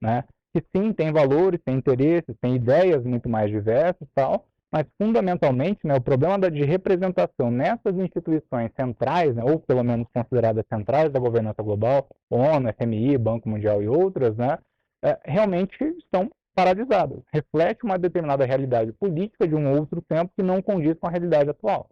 né? 0.01 0.25
que 0.55 0.63
sim, 0.77 0.93
tem 0.93 1.11
valores, 1.11 1.61
tem 1.65 1.77
interesses, 1.77 2.37
tem 2.41 2.57
ideias 2.57 3.03
muito 3.05 3.29
mais 3.29 3.51
diversas 3.51 4.07
tal, 4.15 4.47
mas 4.71 4.87
fundamentalmente 5.01 5.81
né, 5.85 5.95
o 5.95 6.01
problema 6.01 6.51
de 6.51 6.65
representação 6.65 7.51
nessas 7.51 7.95
instituições 7.97 8.71
centrais, 8.79 9.35
né, 9.35 9.43
ou 9.45 9.59
pelo 9.59 9.83
menos 9.83 10.07
consideradas 10.15 10.65
centrais 10.67 11.11
da 11.11 11.19
governança 11.19 11.63
global, 11.63 12.07
ONU, 12.31 12.73
FMI, 12.75 13.19
Banco 13.19 13.49
Mundial 13.49 13.83
e 13.83 13.89
outras, 13.89 14.37
né, 14.37 14.59
é, 15.03 15.19
realmente 15.25 15.83
estão 15.99 16.31
paralisadas. 16.55 17.23
Reflete 17.33 17.85
uma 17.85 17.99
determinada 17.99 18.45
realidade 18.45 18.93
política 18.93 19.47
de 19.47 19.55
um 19.55 19.71
outro 19.79 20.03
tempo 20.03 20.33
que 20.37 20.43
não 20.43 20.63
condiz 20.63 20.95
com 20.99 21.07
a 21.07 21.11
realidade 21.11 21.51
atual. 21.51 21.89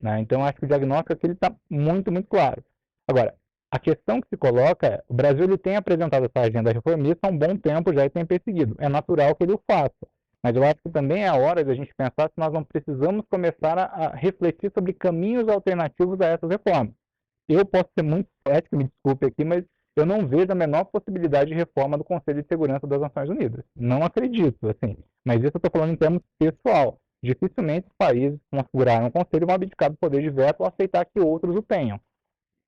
Né? 0.00 0.20
Então, 0.20 0.44
acho 0.44 0.58
que 0.58 0.64
o 0.64 0.68
diagnóstico 0.68 1.12
aqui 1.12 1.26
está 1.28 1.54
muito, 1.70 2.12
muito 2.12 2.28
claro. 2.28 2.62
Agora, 3.08 3.34
a 3.70 3.78
questão 3.78 4.20
que 4.20 4.28
se 4.28 4.36
coloca 4.36 4.86
é, 4.86 5.04
o 5.08 5.14
Brasil 5.14 5.44
ele 5.44 5.58
tem 5.58 5.76
apresentado 5.76 6.24
essa 6.24 6.46
agenda 6.46 6.72
reformista 6.72 7.26
há 7.26 7.30
um 7.30 7.38
bom 7.38 7.56
tempo 7.56 7.92
já 7.92 8.04
e 8.04 8.10
tem 8.10 8.24
perseguido. 8.24 8.76
É 8.78 8.88
natural 8.88 9.34
que 9.34 9.44
ele 9.44 9.52
o 9.52 9.62
faça. 9.68 10.06
Mas 10.42 10.54
eu 10.54 10.62
acho 10.62 10.76
que 10.76 10.90
também 10.90 11.24
é 11.24 11.28
a 11.28 11.34
hora 11.34 11.64
de 11.64 11.70
a 11.70 11.74
gente 11.74 11.92
pensar 11.94 12.28
se 12.28 12.38
nós 12.38 12.52
não 12.52 12.62
precisamos 12.62 13.24
começar 13.28 13.78
a, 13.78 13.84
a 13.84 14.14
refletir 14.14 14.70
sobre 14.72 14.92
caminhos 14.92 15.48
alternativos 15.48 16.20
a 16.20 16.26
essas 16.26 16.48
reformas. 16.48 16.94
Eu 17.48 17.64
posso 17.64 17.88
ser 17.98 18.04
muito 18.04 18.28
cético, 18.46 18.76
me 18.76 18.84
desculpe 18.84 19.26
aqui, 19.26 19.44
mas 19.44 19.64
eu 19.96 20.06
não 20.06 20.26
vejo 20.26 20.50
a 20.50 20.54
menor 20.54 20.84
possibilidade 20.84 21.50
de 21.50 21.56
reforma 21.56 21.96
do 21.96 22.04
Conselho 22.04 22.42
de 22.42 22.48
Segurança 22.48 22.86
das 22.86 23.00
Nações 23.00 23.30
Unidas. 23.30 23.64
Não 23.74 24.04
acredito, 24.04 24.68
assim. 24.68 24.96
Mas 25.24 25.38
isso 25.38 25.52
eu 25.54 25.58
estou 25.58 25.70
falando 25.70 25.92
em 25.92 25.96
termos 25.96 26.22
pessoal. 26.38 26.98
Dificilmente 27.22 27.86
os 27.88 27.94
países 27.96 28.38
que 28.38 28.58
configuraram 28.58 29.06
o 29.06 29.10
Conselho 29.10 29.46
vão 29.46 29.54
abdicar 29.54 29.90
do 29.90 29.96
poder 29.96 30.22
de 30.22 30.30
veto 30.30 30.60
ou 30.60 30.66
aceitar 30.66 31.04
que 31.06 31.18
outros 31.18 31.56
o 31.56 31.62
tenham. 31.62 31.98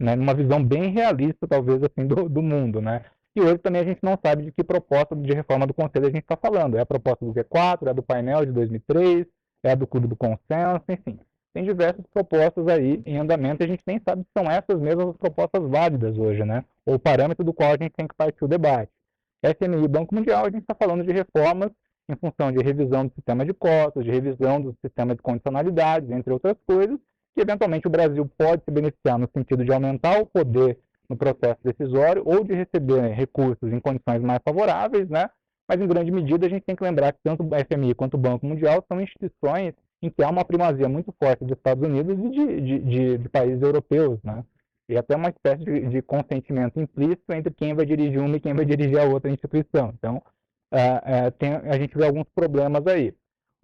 Né? 0.01 0.17
Numa 0.17 0.35
visão 0.35 0.65
bem 0.65 0.91
realista, 0.91 1.47
talvez, 1.47 1.83
assim, 1.83 2.07
do, 2.07 2.29
do 2.29 2.43
mundo, 2.43 2.81
né? 2.81 3.05
E 3.37 3.41
hoje 3.41 3.59
também 3.59 3.83
a 3.83 3.85
gente 3.85 4.01
não 4.03 4.19
sabe 4.25 4.47
de 4.47 4.53
que 4.53 4.65
proposta 4.65 5.15
de 5.15 5.33
reforma 5.33 5.67
do 5.67 5.75
Conselho 5.75 6.07
a 6.07 6.11
gente 6.11 6.23
está 6.23 6.37
falando. 6.37 6.77
É 6.77 6.81
a 6.81 6.87
proposta 6.87 7.25
do 7.25 7.33
G4, 7.33 7.87
é 7.87 7.91
a 7.91 7.93
do 7.93 8.03
painel 8.03 8.47
de 8.47 8.53
2003, 8.53 9.27
é 9.65 9.73
a 9.73 9.75
do 9.75 9.87
Clube 9.87 10.09
do 10.09 10.17
Consenso, 10.17 10.85
enfim 10.89 11.21
tem 11.53 11.65
diversas 11.65 12.05
propostas 12.13 12.67
aí 12.69 13.03
em 13.05 13.19
andamento 13.19 13.63
e 13.63 13.65
a 13.65 13.69
gente 13.69 13.83
nem 13.87 14.01
sabe 14.07 14.23
se 14.23 14.29
são 14.37 14.51
essas 14.51 14.81
mesmas 14.81 15.09
as 15.09 15.17
propostas 15.17 15.63
válidas 15.69 16.17
hoje, 16.17 16.45
né? 16.45 16.65
Ou 16.87 16.95
o 16.95 16.99
parâmetro 16.99 17.45
do 17.45 17.53
qual 17.53 17.71
a 17.71 17.77
gente 17.77 17.93
tem 17.97 18.07
que 18.07 18.15
partir 18.15 18.45
o 18.45 18.49
debate. 18.49 18.91
FMI 19.43 19.85
e 19.85 19.89
Banco 19.89 20.15
Mundial, 20.15 20.47
a 20.47 20.51
gente 20.51 20.63
está 20.63 20.75
falando 20.75 21.05
de 21.05 21.13
reformas 21.13 21.71
em 22.09 22.17
função 22.17 22.51
de 22.51 22.63
revisão 22.63 23.07
do 23.07 23.15
sistema 23.15 23.45
de 23.45 23.53
cotas, 23.53 24.05
de 24.05 24.11
revisão 24.11 24.61
do 24.61 24.75
sistema 24.83 25.15
de 25.15 25.23
condicionalidades, 25.23 26.11
entre 26.11 26.33
outras 26.33 26.57
coisas, 26.67 26.99
que 27.35 27.43
eventualmente 27.43 27.87
o 27.87 27.91
Brasil 27.91 28.29
pode 28.37 28.65
se 28.65 28.71
beneficiar 28.71 29.19
no 29.19 29.29
sentido 29.37 29.65
de 29.65 29.73
aumentar 29.73 30.21
o 30.21 30.27
poder 30.27 30.79
no 31.09 31.17
processo 31.17 31.61
decisório 31.63 32.23
ou 32.25 32.45
de 32.45 32.55
receber 32.55 33.13
recursos 33.13 33.73
em 33.73 33.81
condições 33.81 34.21
mais 34.23 34.41
favoráveis, 34.45 35.09
né? 35.09 35.29
Mas 35.69 35.81
em 35.81 35.87
grande 35.87 36.11
medida 36.11 36.47
a 36.47 36.51
gente 36.51 36.65
tem 36.65 36.75
que 36.75 36.83
lembrar 36.83 37.13
que 37.13 37.21
tanto 37.23 37.43
o 37.43 37.49
FMI 37.49 37.95
quanto 37.95 38.15
o 38.15 38.19
Banco 38.19 38.47
Mundial 38.47 38.85
são 38.89 39.01
instituições 39.01 39.75
em 40.03 40.11
que 40.11 40.23
há 40.23 40.31
uma 40.31 40.45
primazia 40.45 40.89
muito 40.89 41.13
forte 41.19 41.45
dos 41.45 41.57
Estados 41.57 41.87
Unidos 41.87 42.19
e 42.19 42.31
de, 42.31 42.61
de, 42.61 42.79
de, 42.79 43.19
de 43.19 43.29
países 43.29 43.61
europeus, 43.61 44.19
né? 44.23 44.45
E 44.89 44.97
até 44.97 45.17
uma 45.17 45.29
espécie 45.29 45.65
de, 45.65 46.01
consentimento 46.01 46.81
implícito 46.81 47.31
entre 47.33 47.53
quem 47.53 47.75
vai 47.75 47.85
dirigir 47.85 48.21
uma 48.21 48.37
e 48.37 48.41
quem 48.41 48.55
vai 48.55 48.65
dirigir 48.65 48.99
a 48.99 49.05
outra 49.05 49.31
instituição. 49.31 49.93
Então, 49.99 50.23
uh, 50.73 51.29
uh, 51.29 51.31
tem, 51.33 51.53
a 51.53 51.79
gente 51.79 51.95
vê 51.95 52.07
alguns 52.07 52.25
problemas 52.35 52.87
aí. 52.87 53.13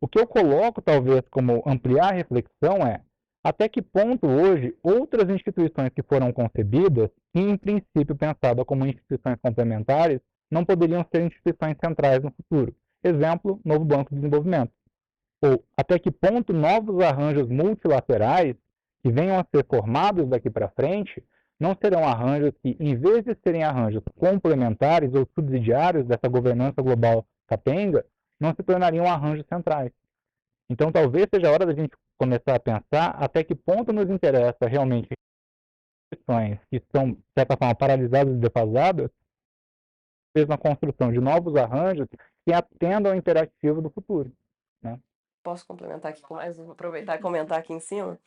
O 0.02 0.06
que 0.06 0.18
eu 0.18 0.26
coloco, 0.26 0.82
talvez, 0.82 1.22
como 1.30 1.62
ampliar 1.64 2.12
a 2.12 2.14
reflexão 2.14 2.86
é 2.86 3.00
até 3.42 3.68
que 3.68 3.80
ponto 3.80 4.26
hoje 4.26 4.74
outras 4.82 5.28
instituições 5.30 5.90
que 5.94 6.02
foram 6.02 6.30
concebidas, 6.30 7.10
e 7.34 7.40
em 7.40 7.56
princípio 7.56 8.16
pensadas 8.16 8.64
como 8.66 8.86
instituições 8.86 9.38
complementares, 9.40 10.20
não 10.50 10.64
poderiam 10.64 11.06
ser 11.10 11.22
instituições 11.22 11.76
centrais 11.82 12.22
no 12.22 12.32
futuro. 12.32 12.74
Exemplo, 13.02 13.60
Novo 13.64 13.84
Banco 13.84 14.10
de 14.10 14.16
Desenvolvimento 14.16 14.72
ou 15.44 15.62
até 15.76 15.98
que 15.98 16.10
ponto 16.10 16.54
novos 16.54 17.04
arranjos 17.04 17.46
multilaterais 17.48 18.56
que 19.02 19.12
venham 19.12 19.38
a 19.38 19.44
ser 19.44 19.66
formados 19.66 20.26
daqui 20.26 20.48
para 20.48 20.70
frente 20.70 21.22
não 21.60 21.74
serão 21.74 22.02
arranjos 22.02 22.52
que, 22.62 22.76
em 22.80 22.96
vez 22.96 23.24
de 23.24 23.36
serem 23.44 23.62
arranjos 23.62 24.02
complementares 24.16 25.12
ou 25.14 25.28
subsidiários 25.34 26.06
dessa 26.06 26.28
governança 26.28 26.80
global 26.80 27.26
capenga, 27.46 28.04
não 28.40 28.54
se 28.54 28.62
tornariam 28.62 29.06
arranjos 29.06 29.46
centrais. 29.46 29.92
Então, 30.70 30.90
talvez 30.90 31.26
seja 31.32 31.48
a 31.48 31.52
hora 31.52 31.66
da 31.66 31.74
gente 31.74 31.94
começar 32.18 32.54
a 32.54 32.60
pensar 32.60 33.10
até 33.10 33.44
que 33.44 33.54
ponto 33.54 33.92
nos 33.92 34.08
interessa 34.08 34.66
realmente 34.66 35.10
instituições 36.12 36.58
que 36.70 36.76
estão, 36.76 37.12
de 37.12 37.22
certa 37.36 37.56
forma, 37.56 37.74
paralisadas 37.74 38.34
e 38.34 38.38
defasadas, 38.38 39.10
fez 40.34 40.48
na 40.48 40.56
construção 40.56 41.12
de 41.12 41.20
novos 41.20 41.54
arranjos 41.54 42.08
que 42.44 42.52
atendam 42.52 43.12
ao 43.12 43.18
imperativo 43.18 43.82
do 43.82 43.90
futuro. 43.90 44.32
Né? 44.82 44.98
Posso 45.44 45.66
complementar 45.66 46.10
aqui 46.10 46.22
com 46.22 46.34
mais, 46.34 46.58
aproveitar 46.58 47.16
e 47.16 47.22
comentar 47.22 47.58
aqui 47.58 47.72
em 47.72 47.78
cima? 47.78 48.18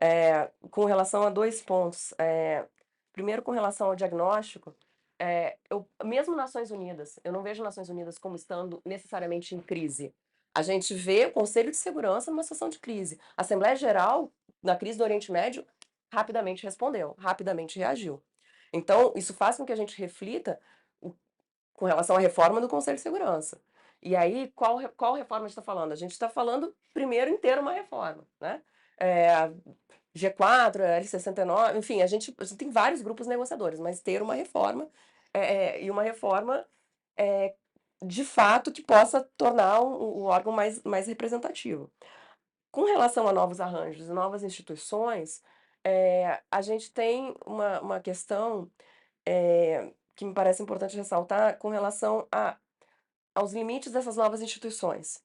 É, 0.00 0.50
com 0.70 0.84
relação 0.84 1.22
a 1.22 1.30
dois 1.30 1.62
pontos. 1.62 2.12
É, 2.18 2.66
primeiro, 3.12 3.42
com 3.42 3.52
relação 3.52 3.86
ao 3.86 3.96
diagnóstico, 3.96 4.74
é, 5.18 5.56
eu, 5.70 5.88
mesmo 6.02 6.34
Nações 6.34 6.72
Unidas, 6.72 7.20
eu 7.22 7.32
não 7.32 7.44
vejo 7.44 7.62
Nações 7.62 7.88
Unidas 7.88 8.18
como 8.18 8.34
estando 8.34 8.82
necessariamente 8.84 9.54
em 9.54 9.60
crise. 9.60 10.12
A 10.52 10.62
gente 10.62 10.92
vê 10.94 11.26
o 11.26 11.32
Conselho 11.32 11.70
de 11.70 11.76
Segurança 11.76 12.30
numa 12.32 12.42
situação 12.42 12.68
de 12.68 12.80
crise. 12.80 13.20
A 13.36 13.42
Assembleia 13.42 13.76
Geral, 13.76 14.32
na 14.60 14.74
crise 14.74 14.98
do 14.98 15.04
Oriente 15.04 15.30
Médio, 15.30 15.64
rapidamente 16.12 16.64
respondeu, 16.64 17.14
rapidamente 17.18 17.78
reagiu. 17.78 18.20
Então, 18.72 19.12
isso 19.14 19.32
faz 19.32 19.56
com 19.56 19.64
que 19.64 19.72
a 19.72 19.76
gente 19.76 19.96
reflita 19.96 20.58
com 21.72 21.84
relação 21.86 22.16
à 22.16 22.18
reforma 22.18 22.60
do 22.60 22.68
Conselho 22.68 22.96
de 22.96 23.02
Segurança. 23.02 23.60
E 24.04 24.14
aí, 24.14 24.52
qual, 24.54 24.78
qual 24.90 25.14
reforma 25.14 25.46
a 25.46 25.48
gente 25.48 25.58
está 25.58 25.62
falando? 25.62 25.92
A 25.92 25.96
gente 25.96 26.12
está 26.12 26.28
falando, 26.28 26.76
primeiro, 26.92 27.30
inteiro 27.30 27.62
uma 27.62 27.72
reforma, 27.72 28.26
né? 28.38 28.62
É, 29.00 29.50
G4, 30.14 30.76
L69, 31.00 31.78
enfim, 31.78 32.02
a 32.02 32.06
gente, 32.06 32.34
a 32.38 32.44
gente, 32.44 32.58
tem 32.58 32.70
vários 32.70 33.02
grupos 33.02 33.26
negociadores, 33.26 33.80
mas 33.80 34.00
ter 34.00 34.22
uma 34.22 34.34
reforma 34.34 34.88
é, 35.32 35.40
é, 35.40 35.82
e 35.82 35.90
uma 35.90 36.02
reforma 36.02 36.64
é, 37.16 37.54
de 38.04 38.24
fato 38.24 38.70
que 38.72 38.82
possa 38.82 39.22
tornar 39.36 39.80
o, 39.80 40.20
o, 40.20 40.24
órgão 40.24 40.52
mais, 40.52 40.82
mais 40.84 41.06
representativo. 41.08 41.90
Com 42.70 42.84
relação 42.84 43.26
a 43.28 43.32
novos 43.32 43.60
arranjos 43.60 44.08
e 44.08 44.12
novas 44.12 44.42
instituições, 44.42 45.42
é, 45.84 46.42
a 46.50 46.60
gente 46.62 46.92
tem 46.92 47.34
uma, 47.46 47.80
uma 47.80 48.00
questão 48.00 48.70
é, 49.26 49.92
que 50.14 50.24
me 50.24 50.34
parece 50.34 50.62
importante 50.62 50.96
ressaltar 50.96 51.58
com 51.58 51.68
relação 51.70 52.26
a, 52.30 52.56
aos 53.34 53.52
limites 53.52 53.92
dessas 53.92 54.16
novas 54.16 54.40
instituições. 54.40 55.22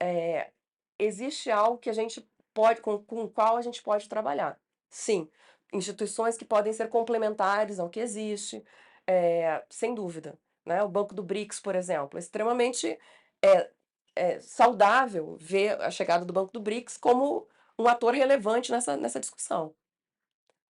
É, 0.00 0.50
existe 0.98 1.50
algo 1.50 1.78
que 1.78 1.90
a 1.90 1.92
gente 1.92 2.26
pode, 2.54 2.80
com, 2.80 2.98
com 3.02 3.24
o 3.24 3.30
qual 3.30 3.56
a 3.56 3.62
gente 3.62 3.82
pode 3.82 4.08
trabalhar. 4.08 4.58
Sim, 4.88 5.28
instituições 5.72 6.36
que 6.36 6.44
podem 6.44 6.72
ser 6.72 6.88
complementares 6.88 7.78
ao 7.78 7.90
que 7.90 8.00
existe, 8.00 8.64
é, 9.06 9.64
sem 9.68 9.94
dúvida. 9.94 10.38
Né? 10.64 10.82
O 10.82 10.88
Banco 10.88 11.14
do 11.14 11.22
BRICS, 11.22 11.60
por 11.60 11.74
exemplo, 11.74 12.18
é 12.18 12.20
extremamente 12.20 12.98
é, 13.42 13.70
é 14.16 14.40
saudável 14.40 15.36
ver 15.40 15.80
a 15.80 15.90
chegada 15.90 16.24
do 16.24 16.32
Banco 16.32 16.52
do 16.52 16.60
BRICS 16.60 16.96
como 16.96 17.46
um 17.78 17.88
ator 17.88 18.14
relevante 18.14 18.70
nessa, 18.70 18.96
nessa 18.96 19.20
discussão. 19.20 19.74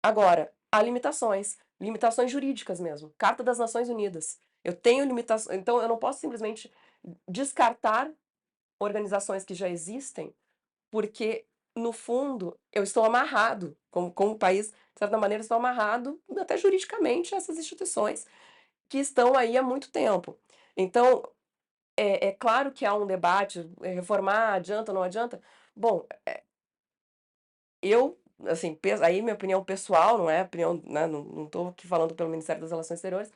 Agora, 0.02 0.52
há 0.72 0.82
limitações, 0.82 1.58
limitações 1.80 2.32
jurídicas 2.32 2.80
mesmo. 2.80 3.14
Carta 3.18 3.44
das 3.44 3.60
Nações 3.60 3.90
Unidas. 3.90 4.40
Eu 4.66 4.76
tenho 4.76 5.06
limitações, 5.06 5.58
então 5.58 5.80
eu 5.82 5.88
não 5.88 5.98
posso 5.98 6.20
simplesmente 6.20 6.74
descartar 7.28 8.12
organizações 8.80 9.46
que 9.46 9.54
já 9.54 9.70
existem, 9.70 10.34
porque 10.92 11.46
no 11.76 11.94
fundo 11.94 12.60
eu 12.74 12.84
estou 12.84 13.06
amarrado, 13.06 13.78
como, 13.92 14.12
como 14.12 14.40
país, 14.40 14.72
de 14.72 15.00
certa 15.00 15.18
maneira, 15.18 15.42
estou 15.42 15.58
amarrado 15.58 16.20
até 16.38 16.58
juridicamente 16.58 17.36
a 17.36 17.38
essas 17.38 17.60
instituições 17.60 18.26
que 18.90 18.98
estão 18.98 19.38
aí 19.38 19.56
há 19.56 19.62
muito 19.62 19.92
tempo. 19.92 20.36
Então, 20.76 21.24
é, 21.96 22.30
é 22.30 22.32
claro 22.32 22.72
que 22.72 22.86
há 22.86 22.94
um 22.96 23.06
debate, 23.06 23.70
é, 23.84 23.94
reformar 23.94 24.54
adianta 24.54 24.92
ou 24.92 24.96
não 24.96 25.04
adianta. 25.04 25.40
Bom, 25.76 26.08
é, 26.26 26.44
eu 27.82 28.18
assim, 28.48 28.78
aí 29.02 29.22
minha 29.22 29.36
opinião 29.36 29.64
pessoal, 29.64 30.18
não 30.18 30.30
é 30.30 30.42
opinião, 30.44 30.82
né, 30.86 31.08
não 31.08 31.46
estou 31.46 31.70
aqui 31.70 31.88
falando 31.88 32.16
pelo 32.16 32.30
Ministério 32.30 32.62
das 32.62 32.72
Relações 32.72 32.98
Exteriores, 32.98 33.32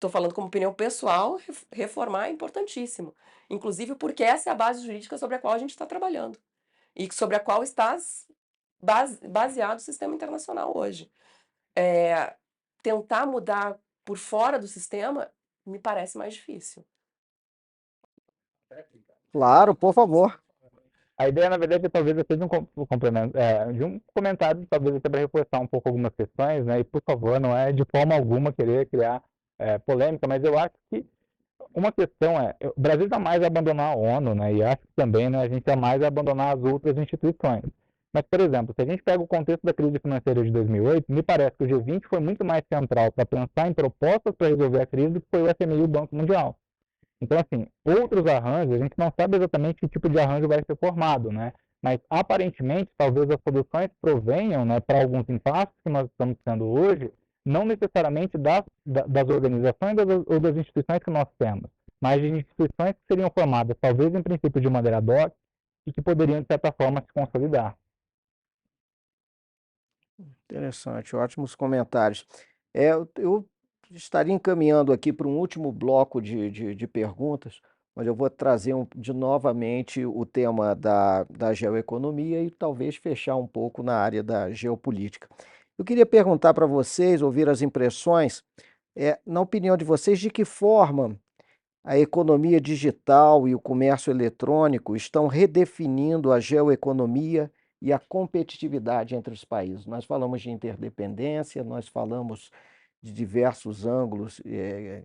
estou 0.00 0.10
falando 0.10 0.34
como 0.34 0.46
opinião 0.46 0.72
pessoal, 0.72 1.38
reformar 1.70 2.28
é 2.28 2.30
importantíssimo. 2.30 3.14
Inclusive 3.50 3.94
porque 3.94 4.24
essa 4.24 4.48
é 4.48 4.52
a 4.52 4.56
base 4.56 4.84
jurídica 4.84 5.18
sobre 5.18 5.36
a 5.36 5.38
qual 5.38 5.52
a 5.52 5.58
gente 5.58 5.70
está 5.70 5.84
trabalhando 5.84 6.38
e 6.96 7.12
sobre 7.12 7.36
a 7.36 7.40
qual 7.40 7.62
está 7.62 7.96
base, 8.80 9.28
baseado 9.28 9.76
o 9.76 9.82
sistema 9.82 10.14
internacional 10.14 10.74
hoje. 10.74 11.10
É, 11.76 12.34
tentar 12.82 13.26
mudar 13.26 13.78
por 14.02 14.16
fora 14.16 14.58
do 14.58 14.66
sistema 14.66 15.30
me 15.66 15.78
parece 15.78 16.16
mais 16.16 16.32
difícil. 16.34 16.84
Claro, 19.30 19.74
por 19.74 19.92
favor. 19.92 20.42
A 21.18 21.28
ideia, 21.28 21.50
na 21.50 21.58
verdade, 21.58 21.84
é 21.84 21.88
talvez 21.90 22.16
seja 22.26 22.42
um 22.42 22.86
complemento, 22.86 23.36
é, 23.36 23.70
de 23.70 23.84
um 23.84 24.00
comentário, 24.14 24.66
talvez 24.66 24.96
até 24.96 25.08
para 25.10 25.20
reforçar 25.20 25.60
um 25.60 25.66
pouco 25.66 25.90
algumas 25.90 26.14
questões, 26.14 26.64
né? 26.64 26.80
E, 26.80 26.84
por 26.84 27.02
favor, 27.02 27.38
não 27.38 27.54
é 27.54 27.70
de 27.70 27.84
forma 27.84 28.14
alguma 28.14 28.50
querer 28.50 28.88
criar 28.88 29.22
é, 29.60 29.78
polêmica, 29.78 30.26
mas 30.26 30.42
eu 30.42 30.58
acho 30.58 30.74
que 30.90 31.04
uma 31.74 31.92
questão 31.92 32.40
é, 32.40 32.56
o 32.64 32.80
Brasil 32.80 33.08
jamais 33.08 33.42
abandonar 33.42 33.92
a 33.92 33.96
ONU, 33.96 34.34
né? 34.34 34.54
E 34.54 34.62
acho 34.62 34.78
que 34.78 34.94
também 34.96 35.28
né, 35.28 35.42
a 35.42 35.48
gente 35.48 35.64
jamais 35.66 36.02
abandonar 36.02 36.56
as 36.56 36.64
outras 36.64 36.96
instituições. 36.96 37.62
Mas, 38.12 38.24
por 38.28 38.40
exemplo, 38.40 38.74
se 38.76 38.82
a 38.82 38.90
gente 38.90 39.02
pega 39.04 39.22
o 39.22 39.26
contexto 39.26 39.64
da 39.64 39.72
crise 39.72 40.00
financeira 40.00 40.42
de 40.42 40.50
2008, 40.50 41.12
me 41.12 41.22
parece 41.22 41.52
que 41.56 41.64
o 41.64 41.68
G20 41.68 42.02
foi 42.08 42.18
muito 42.18 42.44
mais 42.44 42.62
central 42.72 43.12
para 43.12 43.24
pensar 43.24 43.68
em 43.68 43.72
propostas 43.72 44.34
para 44.36 44.48
resolver 44.48 44.80
a 44.80 44.86
crise 44.86 45.10
do 45.10 45.20
que 45.20 45.28
foi 45.30 45.42
o 45.42 45.54
FMI 45.54 45.78
e 45.78 45.82
o 45.82 45.88
Banco 45.88 46.16
Mundial. 46.16 46.56
Então, 47.20 47.38
assim, 47.38 47.66
outros 47.84 48.26
arranjos, 48.26 48.74
a 48.74 48.78
gente 48.78 48.94
não 48.96 49.12
sabe 49.16 49.36
exatamente 49.36 49.78
que 49.80 49.86
tipo 49.86 50.08
de 50.08 50.18
arranjo 50.18 50.48
vai 50.48 50.58
ser 50.58 50.76
formado, 50.76 51.30
né? 51.30 51.52
Mas, 51.80 52.00
aparentemente, 52.10 52.90
talvez 52.96 53.30
as 53.30 53.38
soluções 53.46 53.90
provenham, 54.00 54.64
né, 54.64 54.80
para 54.80 55.02
alguns 55.02 55.28
impasses 55.28 55.74
que 55.84 55.90
nós 55.90 56.06
estamos 56.06 56.36
tendo 56.44 56.64
hoje, 56.66 57.12
não 57.44 57.64
necessariamente 57.64 58.36
das, 58.36 58.64
das 58.84 59.28
organizações 59.28 59.96
ou 60.26 60.40
das 60.40 60.56
instituições 60.56 61.02
que 61.02 61.10
nós 61.10 61.28
temos, 61.38 61.70
mas 62.00 62.20
de 62.20 62.28
instituições 62.28 62.92
que 62.92 63.06
seriam 63.08 63.30
formadas, 63.30 63.76
talvez, 63.80 64.14
em 64.14 64.22
princípio, 64.22 64.60
de 64.60 64.68
maneira 64.68 64.98
ad 64.98 65.10
hoc, 65.10 65.32
e 65.86 65.92
que 65.92 66.02
poderiam, 66.02 66.40
de 66.40 66.46
certa 66.46 66.70
forma, 66.72 67.00
se 67.00 67.12
consolidar. 67.12 67.76
Interessante, 70.44 71.16
ótimos 71.16 71.54
comentários. 71.54 72.26
É, 72.74 72.90
eu 73.16 73.48
estaria 73.90 74.32
encaminhando 74.32 74.92
aqui 74.92 75.12
para 75.12 75.26
um 75.26 75.38
último 75.38 75.72
bloco 75.72 76.20
de, 76.20 76.50
de, 76.50 76.74
de 76.74 76.86
perguntas, 76.86 77.60
onde 77.96 78.08
eu 78.08 78.14
vou 78.14 78.28
trazer 78.30 78.74
um, 78.74 78.86
de 78.94 79.12
novamente 79.12 80.04
o 80.04 80.24
tema 80.24 80.74
da, 80.74 81.24
da 81.24 81.52
geoeconomia 81.52 82.42
e 82.42 82.50
talvez 82.50 82.96
fechar 82.96 83.36
um 83.36 83.46
pouco 83.46 83.82
na 83.82 83.96
área 83.96 84.22
da 84.22 84.50
geopolítica. 84.52 85.28
Eu 85.80 85.84
queria 85.86 86.04
perguntar 86.04 86.52
para 86.52 86.66
vocês, 86.66 87.22
ouvir 87.22 87.48
as 87.48 87.62
impressões, 87.62 88.44
é, 88.94 89.18
na 89.24 89.40
opinião 89.40 89.78
de 89.78 89.84
vocês, 89.84 90.20
de 90.20 90.28
que 90.28 90.44
forma 90.44 91.18
a 91.82 91.98
economia 91.98 92.60
digital 92.60 93.48
e 93.48 93.54
o 93.54 93.58
comércio 93.58 94.10
eletrônico 94.10 94.94
estão 94.94 95.26
redefinindo 95.26 96.32
a 96.32 96.38
geoeconomia 96.38 97.50
e 97.80 97.94
a 97.94 97.98
competitividade 97.98 99.14
entre 99.14 99.32
os 99.32 99.42
países. 99.42 99.86
Nós 99.86 100.04
falamos 100.04 100.42
de 100.42 100.50
interdependência, 100.50 101.64
nós 101.64 101.88
falamos 101.88 102.50
de 103.02 103.10
diversos 103.10 103.86
ângulos 103.86 104.42
é, 104.44 105.04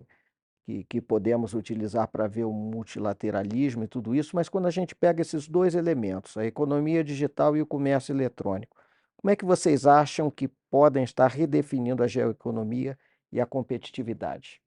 que, 0.66 0.84
que 0.84 1.00
podemos 1.00 1.54
utilizar 1.54 2.06
para 2.06 2.26
ver 2.26 2.44
o 2.44 2.52
multilateralismo 2.52 3.84
e 3.84 3.88
tudo 3.88 4.14
isso, 4.14 4.36
mas 4.36 4.46
quando 4.46 4.66
a 4.66 4.70
gente 4.70 4.94
pega 4.94 5.22
esses 5.22 5.48
dois 5.48 5.74
elementos, 5.74 6.36
a 6.36 6.44
economia 6.44 7.02
digital 7.02 7.56
e 7.56 7.62
o 7.62 7.66
comércio 7.66 8.12
eletrônico, 8.12 8.76
como 9.16 9.30
é 9.30 9.36
que 9.36 9.44
vocês 9.44 9.86
acham 9.86 10.30
que 10.30 10.48
podem 10.70 11.04
estar 11.04 11.28
redefinindo 11.28 12.02
a 12.02 12.06
geoeconomia 12.06 12.98
e 13.32 13.40
a 13.40 13.46
competitividade? 13.46 14.60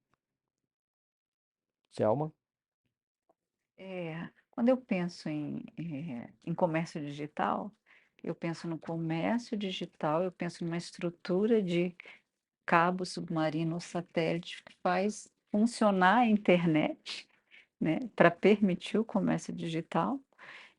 Selma? 1.91 2.31
É, 3.77 4.29
quando 4.51 4.69
eu 4.69 4.77
penso 4.77 5.29
em, 5.29 5.63
é, 5.77 6.29
em 6.43 6.53
comércio 6.53 6.99
digital, 6.99 7.71
eu 8.23 8.35
penso 8.35 8.67
no 8.67 8.77
comércio 8.77 9.57
digital, 9.57 10.23
eu 10.23 10.31
penso 10.31 10.65
numa 10.65 10.77
estrutura 10.77 11.61
de 11.61 11.95
cabo 12.65 13.05
submarino 13.05 13.79
satélite 13.79 14.63
que 14.63 14.75
faz 14.83 15.31
funcionar 15.49 16.19
a 16.19 16.27
internet, 16.27 17.27
né, 17.79 17.99
para 18.15 18.29
permitir 18.29 18.97
o 18.97 19.05
comércio 19.05 19.53
digital, 19.53 20.19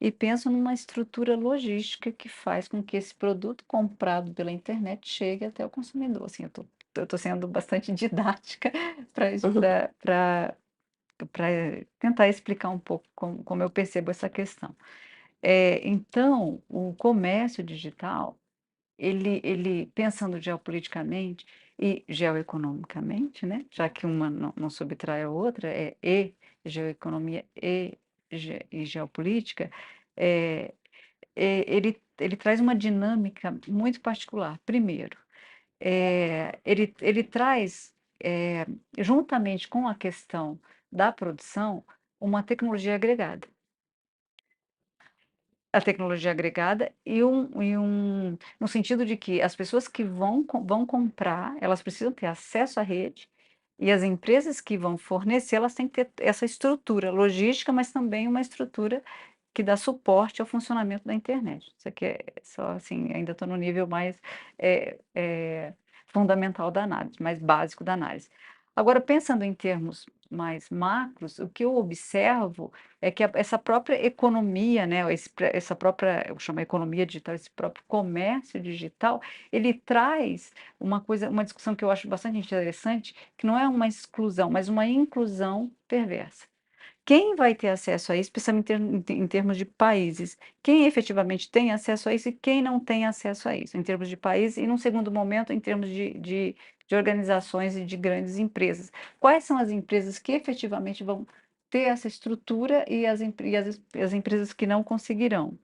e 0.00 0.10
penso 0.10 0.50
numa 0.50 0.72
estrutura 0.72 1.36
logística 1.36 2.10
que 2.10 2.28
faz 2.28 2.66
com 2.66 2.82
que 2.82 2.96
esse 2.96 3.14
produto 3.14 3.64
comprado 3.66 4.32
pela 4.32 4.50
internet 4.50 5.08
chegue 5.08 5.44
até 5.44 5.64
o 5.64 5.70
consumidor. 5.70 6.24
Assim, 6.24 6.44
eu 6.44 7.02
estou 7.04 7.18
sendo 7.18 7.46
bastante 7.46 7.92
didática 7.94 8.72
para 9.12 10.56
uhum. 11.22 11.84
tentar 11.98 12.28
explicar 12.28 12.70
um 12.70 12.78
pouco 12.78 13.06
como, 13.14 13.44
como 13.44 13.62
eu 13.62 13.70
percebo 13.70 14.10
essa 14.10 14.28
questão. 14.28 14.74
É, 15.42 15.86
então, 15.86 16.62
o 16.68 16.94
comércio 16.94 17.62
digital 17.62 18.38
ele, 18.98 19.40
ele 19.42 19.86
pensando 19.94 20.40
geopoliticamente 20.40 21.46
e 21.78 22.04
geoeconomicamente, 22.08 23.46
né? 23.46 23.64
já 23.70 23.88
que 23.88 24.04
uma 24.06 24.28
não, 24.28 24.52
não 24.56 24.68
subtrai 24.68 25.22
a 25.22 25.30
outra, 25.30 25.68
é 25.68 25.96
e 26.02 26.34
geoeconomia 26.64 27.44
e, 27.56 27.96
e 28.30 28.84
geopolítica, 28.84 29.70
é, 30.16 30.74
é, 31.36 31.64
ele, 31.66 32.00
ele 32.18 32.36
traz 32.36 32.60
uma 32.60 32.74
dinâmica 32.74 33.58
muito 33.68 34.00
particular. 34.00 34.58
Primeiro, 34.66 35.16
é, 35.80 36.58
ele, 36.64 36.94
ele 37.00 37.24
traz, 37.24 37.94
é, 38.22 38.66
juntamente 38.98 39.68
com 39.68 39.88
a 39.88 39.94
questão 39.94 40.60
da 40.92 41.12
produção, 41.12 41.84
uma 42.20 42.42
tecnologia 42.42 42.94
agregada 42.94 43.48
a 45.72 45.80
tecnologia 45.80 46.30
agregada 46.30 46.92
e 47.06 47.22
um, 47.22 47.62
e 47.62 47.76
um 47.78 48.36
no 48.58 48.66
sentido 48.66 49.06
de 49.06 49.16
que 49.16 49.40
as 49.40 49.54
pessoas 49.54 49.86
que 49.86 50.02
vão, 50.02 50.44
vão 50.64 50.84
comprar, 50.84 51.56
elas 51.60 51.82
precisam 51.82 52.12
ter 52.12 52.26
acesso 52.26 52.80
à 52.80 52.82
rede 52.82 53.28
e 53.80 53.90
as 53.90 54.02
empresas 54.02 54.60
que 54.60 54.76
vão 54.76 54.98
fornecer, 54.98 55.56
elas 55.56 55.74
têm 55.74 55.88
que 55.88 56.04
ter 56.04 56.24
essa 56.24 56.44
estrutura 56.44 57.10
logística, 57.10 57.72
mas 57.72 57.90
também 57.90 58.28
uma 58.28 58.40
estrutura 58.42 59.02
que 59.54 59.62
dá 59.62 59.76
suporte 59.76 60.40
ao 60.42 60.46
funcionamento 60.46 61.06
da 61.06 61.14
internet. 61.14 61.72
Isso 61.78 61.88
aqui 61.88 62.06
é 62.06 62.24
só 62.42 62.72
assim, 62.72 63.12
ainda 63.14 63.32
estou 63.32 63.48
no 63.48 63.56
nível 63.56 63.86
mais 63.86 64.20
é, 64.58 64.98
é, 65.14 65.72
fundamental 66.08 66.70
da 66.70 66.84
análise, 66.84 67.16
mais 67.22 67.40
básico 67.40 67.82
da 67.82 67.94
análise. 67.94 68.28
Agora, 68.80 68.98
pensando 68.98 69.44
em 69.44 69.52
termos 69.52 70.06
mais 70.30 70.70
macros, 70.70 71.38
o 71.38 71.46
que 71.50 71.66
eu 71.66 71.76
observo 71.76 72.72
é 72.98 73.10
que 73.10 73.22
a, 73.22 73.30
essa 73.34 73.58
própria 73.58 74.02
economia, 74.06 74.86
né, 74.86 75.12
esse, 75.12 75.28
essa 75.52 75.76
própria, 75.76 76.24
eu 76.26 76.38
chamo 76.38 76.60
economia 76.60 77.04
digital, 77.04 77.34
esse 77.34 77.50
próprio 77.50 77.84
comércio 77.86 78.58
digital, 78.58 79.20
ele 79.52 79.74
traz 79.74 80.50
uma 80.80 80.98
coisa, 80.98 81.28
uma 81.28 81.44
discussão 81.44 81.76
que 81.76 81.84
eu 81.84 81.90
acho 81.90 82.08
bastante 82.08 82.38
interessante, 82.38 83.14
que 83.36 83.46
não 83.46 83.58
é 83.58 83.68
uma 83.68 83.86
exclusão, 83.86 84.50
mas 84.50 84.70
uma 84.70 84.86
inclusão 84.86 85.70
perversa. 85.86 86.46
Quem 87.04 87.34
vai 87.36 87.54
ter 87.54 87.68
acesso 87.68 88.12
a 88.12 88.16
isso, 88.16 88.28
especialmente 88.28 88.72
em, 88.72 89.04
em 89.10 89.26
termos 89.26 89.56
de 89.58 89.64
países? 89.66 90.38
Quem 90.62 90.86
efetivamente 90.86 91.50
tem 91.50 91.72
acesso 91.72 92.08
a 92.08 92.14
isso 92.14 92.28
e 92.28 92.32
quem 92.32 92.62
não 92.62 92.80
tem 92.80 93.04
acesso 93.06 93.48
a 93.48 93.56
isso, 93.56 93.76
em 93.76 93.82
termos 93.82 94.08
de 94.08 94.16
país 94.16 94.56
e, 94.56 94.66
num 94.66 94.78
segundo 94.78 95.10
momento, 95.10 95.52
em 95.52 95.60
termos 95.60 95.88
de, 95.88 96.14
de, 96.14 96.56
de 96.90 96.96
organizações 96.96 97.76
e 97.76 97.86
de 97.86 97.96
grandes 97.96 98.36
empresas. 98.38 98.90
Quais 99.20 99.44
são 99.44 99.58
as 99.58 99.70
empresas 99.70 100.18
que 100.18 100.32
efetivamente 100.32 101.04
vão 101.04 101.26
ter 101.70 101.82
essa 101.82 102.08
estrutura 102.08 102.84
e 102.88 103.06
as, 103.06 103.20
e 103.20 103.56
as, 103.56 103.80
as 103.94 104.12
empresas 104.12 104.52
que 104.52 104.66
não 104.66 104.82
conseguirão? 104.84 105.58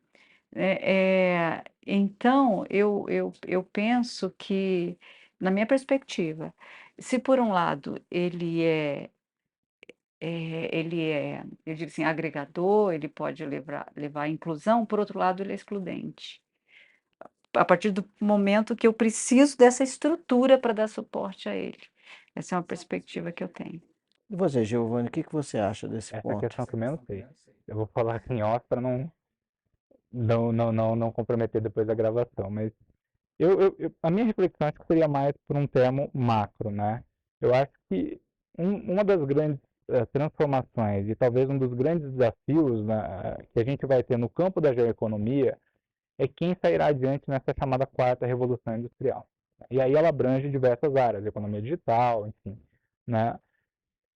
É, 0.54 1.58
é, 1.58 1.64
então, 1.86 2.64
eu, 2.70 3.06
eu, 3.08 3.32
eu 3.46 3.64
penso 3.64 4.30
que, 4.38 4.98
na 5.40 5.50
minha 5.50 5.66
perspectiva, 5.66 6.54
se 6.98 7.18
por 7.18 7.40
um 7.40 7.50
lado 7.52 8.00
ele 8.10 8.62
é, 8.64 9.10
é, 10.20 10.76
ele 10.76 11.02
é, 11.10 11.44
eu 11.66 11.74
digo 11.74 11.90
assim, 11.90 12.04
agregador, 12.04 12.92
ele 12.94 13.08
pode 13.08 13.44
levar, 13.44 13.92
levar 13.96 14.22
à 14.24 14.28
inclusão, 14.28 14.86
por 14.86 15.00
outro 15.00 15.18
lado, 15.18 15.42
ele 15.42 15.52
é 15.52 15.54
excludente 15.56 16.40
a 17.56 17.64
partir 17.64 17.90
do 17.90 18.04
momento 18.20 18.76
que 18.76 18.86
eu 18.86 18.92
preciso 18.92 19.56
dessa 19.56 19.82
estrutura 19.82 20.58
para 20.58 20.72
dar 20.72 20.88
suporte 20.88 21.48
a 21.48 21.54
ele. 21.54 21.78
Essa 22.34 22.54
é 22.54 22.58
uma 22.58 22.64
perspectiva 22.64 23.32
que 23.32 23.42
eu 23.42 23.48
tenho. 23.48 23.80
E 24.28 24.36
você, 24.36 24.64
Giovanni, 24.64 25.08
o 25.08 25.10
que, 25.10 25.22
que 25.22 25.32
você 25.32 25.58
acha 25.58 25.88
desse 25.88 26.14
Essa 26.14 26.22
ponto? 26.22 26.34
é 26.34 26.36
a 26.36 26.40
questão 26.40 26.66
que 26.66 26.74
eu 26.74 26.78
menos 26.78 27.00
sei. 27.06 27.24
Eu 27.66 27.76
vou 27.76 27.86
falar 27.86 28.22
em 28.30 28.42
off 28.42 28.64
para 28.68 28.80
não, 28.80 29.10
não, 30.12 30.52
não, 30.52 30.72
não, 30.72 30.96
não 30.96 31.12
comprometer 31.12 31.60
depois 31.60 31.86
da 31.86 31.94
gravação, 31.94 32.50
mas 32.50 32.72
eu, 33.38 33.60
eu, 33.60 33.76
eu, 33.78 33.92
a 34.02 34.10
minha 34.10 34.26
reflexão 34.26 34.66
acho 34.66 34.78
que 34.80 34.86
seria 34.86 35.08
mais 35.08 35.34
por 35.46 35.56
um 35.56 35.66
termo 35.66 36.10
macro, 36.12 36.70
né? 36.70 37.04
Eu 37.40 37.54
acho 37.54 37.72
que 37.88 38.20
um, 38.58 38.92
uma 38.92 39.04
das 39.04 39.22
grandes 39.24 39.60
uh, 39.90 40.06
transformações 40.12 41.08
e 41.08 41.14
talvez 41.14 41.48
um 41.48 41.58
dos 41.58 41.72
grandes 41.74 42.10
desafios 42.10 42.84
né, 42.84 43.36
que 43.52 43.60
a 43.60 43.64
gente 43.64 43.86
vai 43.86 44.02
ter 44.02 44.16
no 44.16 44.28
campo 44.28 44.60
da 44.60 44.72
geoeconomia 44.72 45.58
é 46.18 46.26
quem 46.26 46.56
sairá 46.60 46.86
adiante 46.86 47.24
nessa 47.28 47.54
chamada 47.58 47.86
quarta 47.86 48.26
revolução 48.26 48.76
industrial. 48.76 49.26
E 49.70 49.80
aí 49.80 49.94
ela 49.94 50.08
abrange 50.08 50.50
diversas 50.50 50.94
áreas, 50.96 51.24
economia 51.24 51.62
digital, 51.62 52.26
enfim, 52.26 52.58
né? 53.06 53.38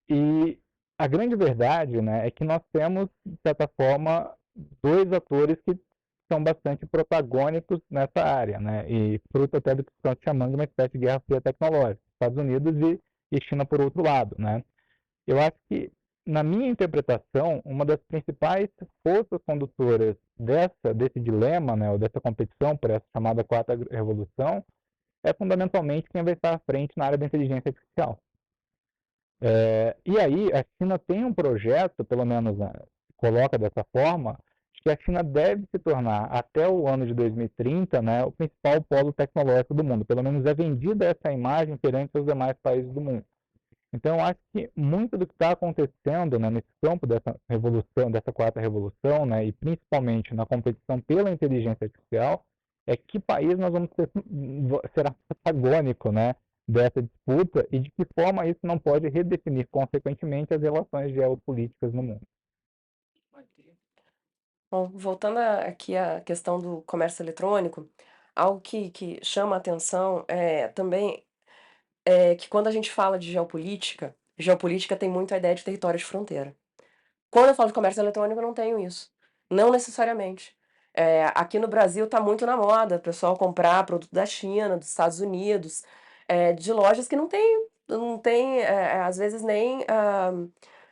E 0.09 0.59
a 0.99 1.07
grande 1.07 1.35
verdade, 1.37 2.01
né, 2.03 2.27
é 2.27 2.31
que 2.31 2.45
nós 2.45 2.61
temos, 2.73 3.09
de 3.25 3.39
certa 3.43 3.69
forma, 3.69 4.35
dois 4.83 5.11
atores 5.13 5.57
que 5.63 5.79
são 6.31 6.43
bastante 6.43 6.87
protagônicos 6.87 7.81
nessa 7.91 8.23
área, 8.23 8.61
né? 8.61 8.89
E 8.91 9.21
fruto 9.33 9.57
até 9.57 9.75
do 9.75 9.85
que 9.85 9.91
estão 9.93 10.17
chamando 10.23 10.51
de 10.51 10.57
uma 10.57 10.65
espécie 10.65 10.93
de 10.93 10.99
guerra 10.99 11.21
fria 11.21 11.41
tecnológica, 11.41 12.01
Estados 12.13 12.39
Unidos 12.39 12.75
e, 12.77 13.01
e 13.33 13.43
China 13.43 13.65
por 13.65 13.81
outro 13.81 14.03
lado, 14.03 14.37
né? 14.39 14.63
Eu 15.27 15.39
acho 15.41 15.57
que 15.69 15.91
na 16.27 16.43
minha 16.43 16.69
interpretação, 16.69 17.61
uma 17.65 17.85
das 17.85 17.99
principais 18.09 18.69
forças 19.03 19.41
condutoras 19.47 20.17
dessa, 20.39 20.95
desse 20.95 21.19
dilema, 21.19 21.77
né, 21.77 21.91
ou 21.91 21.99
dessa 21.99 22.21
competição 22.21 22.77
por 22.77 22.91
essa 22.91 23.05
chamada 23.13 23.45
quarta 23.45 23.75
revolução, 23.91 24.65
é 25.25 25.33
fundamentalmente 25.33 26.09
quem 26.11 26.23
vai 26.23 26.35
estar 26.35 26.55
à 26.55 26.59
frente 26.59 26.93
na 26.97 27.07
área 27.07 27.19
da 27.19 27.27
inteligência 27.27 27.69
artificial. 27.69 28.19
É, 29.43 29.97
e 30.05 30.19
aí, 30.19 30.51
a 30.53 30.65
China 30.77 30.99
tem 30.99 31.25
um 31.25 31.33
projeto, 31.33 32.05
pelo 32.05 32.25
menos 32.25 32.59
né, 32.59 32.73
coloca 33.17 33.59
dessa 33.59 33.85
forma, 33.93 34.39
de 34.75 34.83
que 34.83 34.91
a 34.91 34.97
China 34.97 35.23
deve 35.23 35.67
se 35.71 35.79
tornar, 35.79 36.25
até 36.27 36.69
o 36.69 36.87
ano 36.87 37.07
de 37.07 37.15
2030, 37.15 38.03
né, 38.03 38.25
o 38.25 38.33
principal 38.33 38.83
polo 38.83 39.13
tecnológico 39.13 39.75
do 39.75 39.85
mundo. 39.85 40.05
Pelo 40.05 40.23
menos 40.23 40.45
é 40.45 40.55
vendida 40.55 41.07
essa 41.07 41.33
imagem 41.33 41.77
perante 41.77 42.11
os 42.19 42.27
demais 42.27 42.55
países 42.63 42.93
do 42.93 43.01
mundo. 43.01 43.25
Então, 43.93 44.17
eu 44.17 44.23
acho 44.23 44.39
que 44.53 44.71
muito 44.77 45.19
do 45.19 45.27
que 45.27 45.33
está 45.33 45.51
acontecendo 45.51 46.39
né, 46.39 46.49
nesse 46.49 46.69
campo 46.81 47.07
dessa 47.07 47.37
revolução, 47.49 48.11
dessa 48.11 48.33
quarta 48.33 48.61
revolução, 48.61 49.27
né, 49.27 49.45
e 49.45 49.53
principalmente 49.53 50.33
na 50.33 50.47
competição 50.47 51.01
pela 51.01 51.31
inteligência 51.31 51.85
artificial, 51.85 52.45
é 52.87 52.97
que 52.97 53.19
país 53.19 53.59
nós 53.59 53.73
vamos 53.73 53.91
ser, 53.97 54.09
será 54.95 55.15
protagônico 55.29 56.13
né, 56.13 56.35
dessa 56.69 57.03
disputa 57.03 57.67
e 57.71 57.81
de 57.81 57.91
que 57.91 58.07
forma 58.15 58.47
isso 58.47 58.61
não 58.63 58.79
pode 58.79 59.09
redefinir, 59.09 59.67
consequentemente, 59.71 60.55
as 60.55 60.63
relações 60.63 61.13
geopolíticas 61.13 61.93
no 61.93 62.03
mundo. 62.03 62.23
Bom, 64.71 64.89
voltando 64.95 65.39
aqui 65.39 65.97
à 65.97 66.21
questão 66.21 66.61
do 66.61 66.83
comércio 66.83 67.25
eletrônico, 67.25 67.89
algo 68.37 68.61
que, 68.61 68.91
que 68.91 69.19
chama 69.25 69.57
atenção 69.57 70.25
é 70.29 70.69
também 70.69 71.25
é 72.11 72.35
que 72.37 72.49
quando 72.49 72.67
a 72.69 72.71
gente 72.71 72.91
fala 72.91 73.19
de 73.19 73.31
geopolítica, 73.33 74.17
geopolítica 74.39 74.97
tem 74.97 75.09
muito 75.09 75.35
a 75.35 75.37
ideia 75.39 75.55
de 75.55 75.65
território 75.65 75.99
de 75.99 76.05
fronteira. 76.05 76.55
Quando 77.31 77.49
eu 77.51 77.55
falo 77.55 77.69
de 77.69 77.75
comércio 77.75 78.01
eletrônico, 78.03 78.41
eu 78.41 78.47
não 78.47 78.55
tenho 78.55 78.79
isso. 78.81 79.13
Não 79.51 79.71
necessariamente. 79.71 80.57
É, 80.95 81.27
aqui 81.35 81.59
no 81.59 81.69
Brasil 81.69 82.05
está 82.05 82.21
muito 82.21 82.45
na 82.47 82.57
moda 82.57 82.97
o 82.97 83.01
pessoal 83.01 83.37
comprar 83.37 83.85
produto 83.87 84.13
da 84.13 84.27
China, 84.27 84.77
dos 84.77 84.89
Estados 84.89 85.21
Unidos, 85.21 85.85
é, 86.29 86.53
de 86.53 86.73
lojas 86.73 87.09
que 87.09 87.17
não 87.17 87.29
tem, 87.29 87.69
não 87.89 88.19
tem 88.19 88.61
é, 88.61 89.01
às 89.03 89.17
vezes, 89.17 89.43
nem 89.43 89.81
uh, 89.83 90.51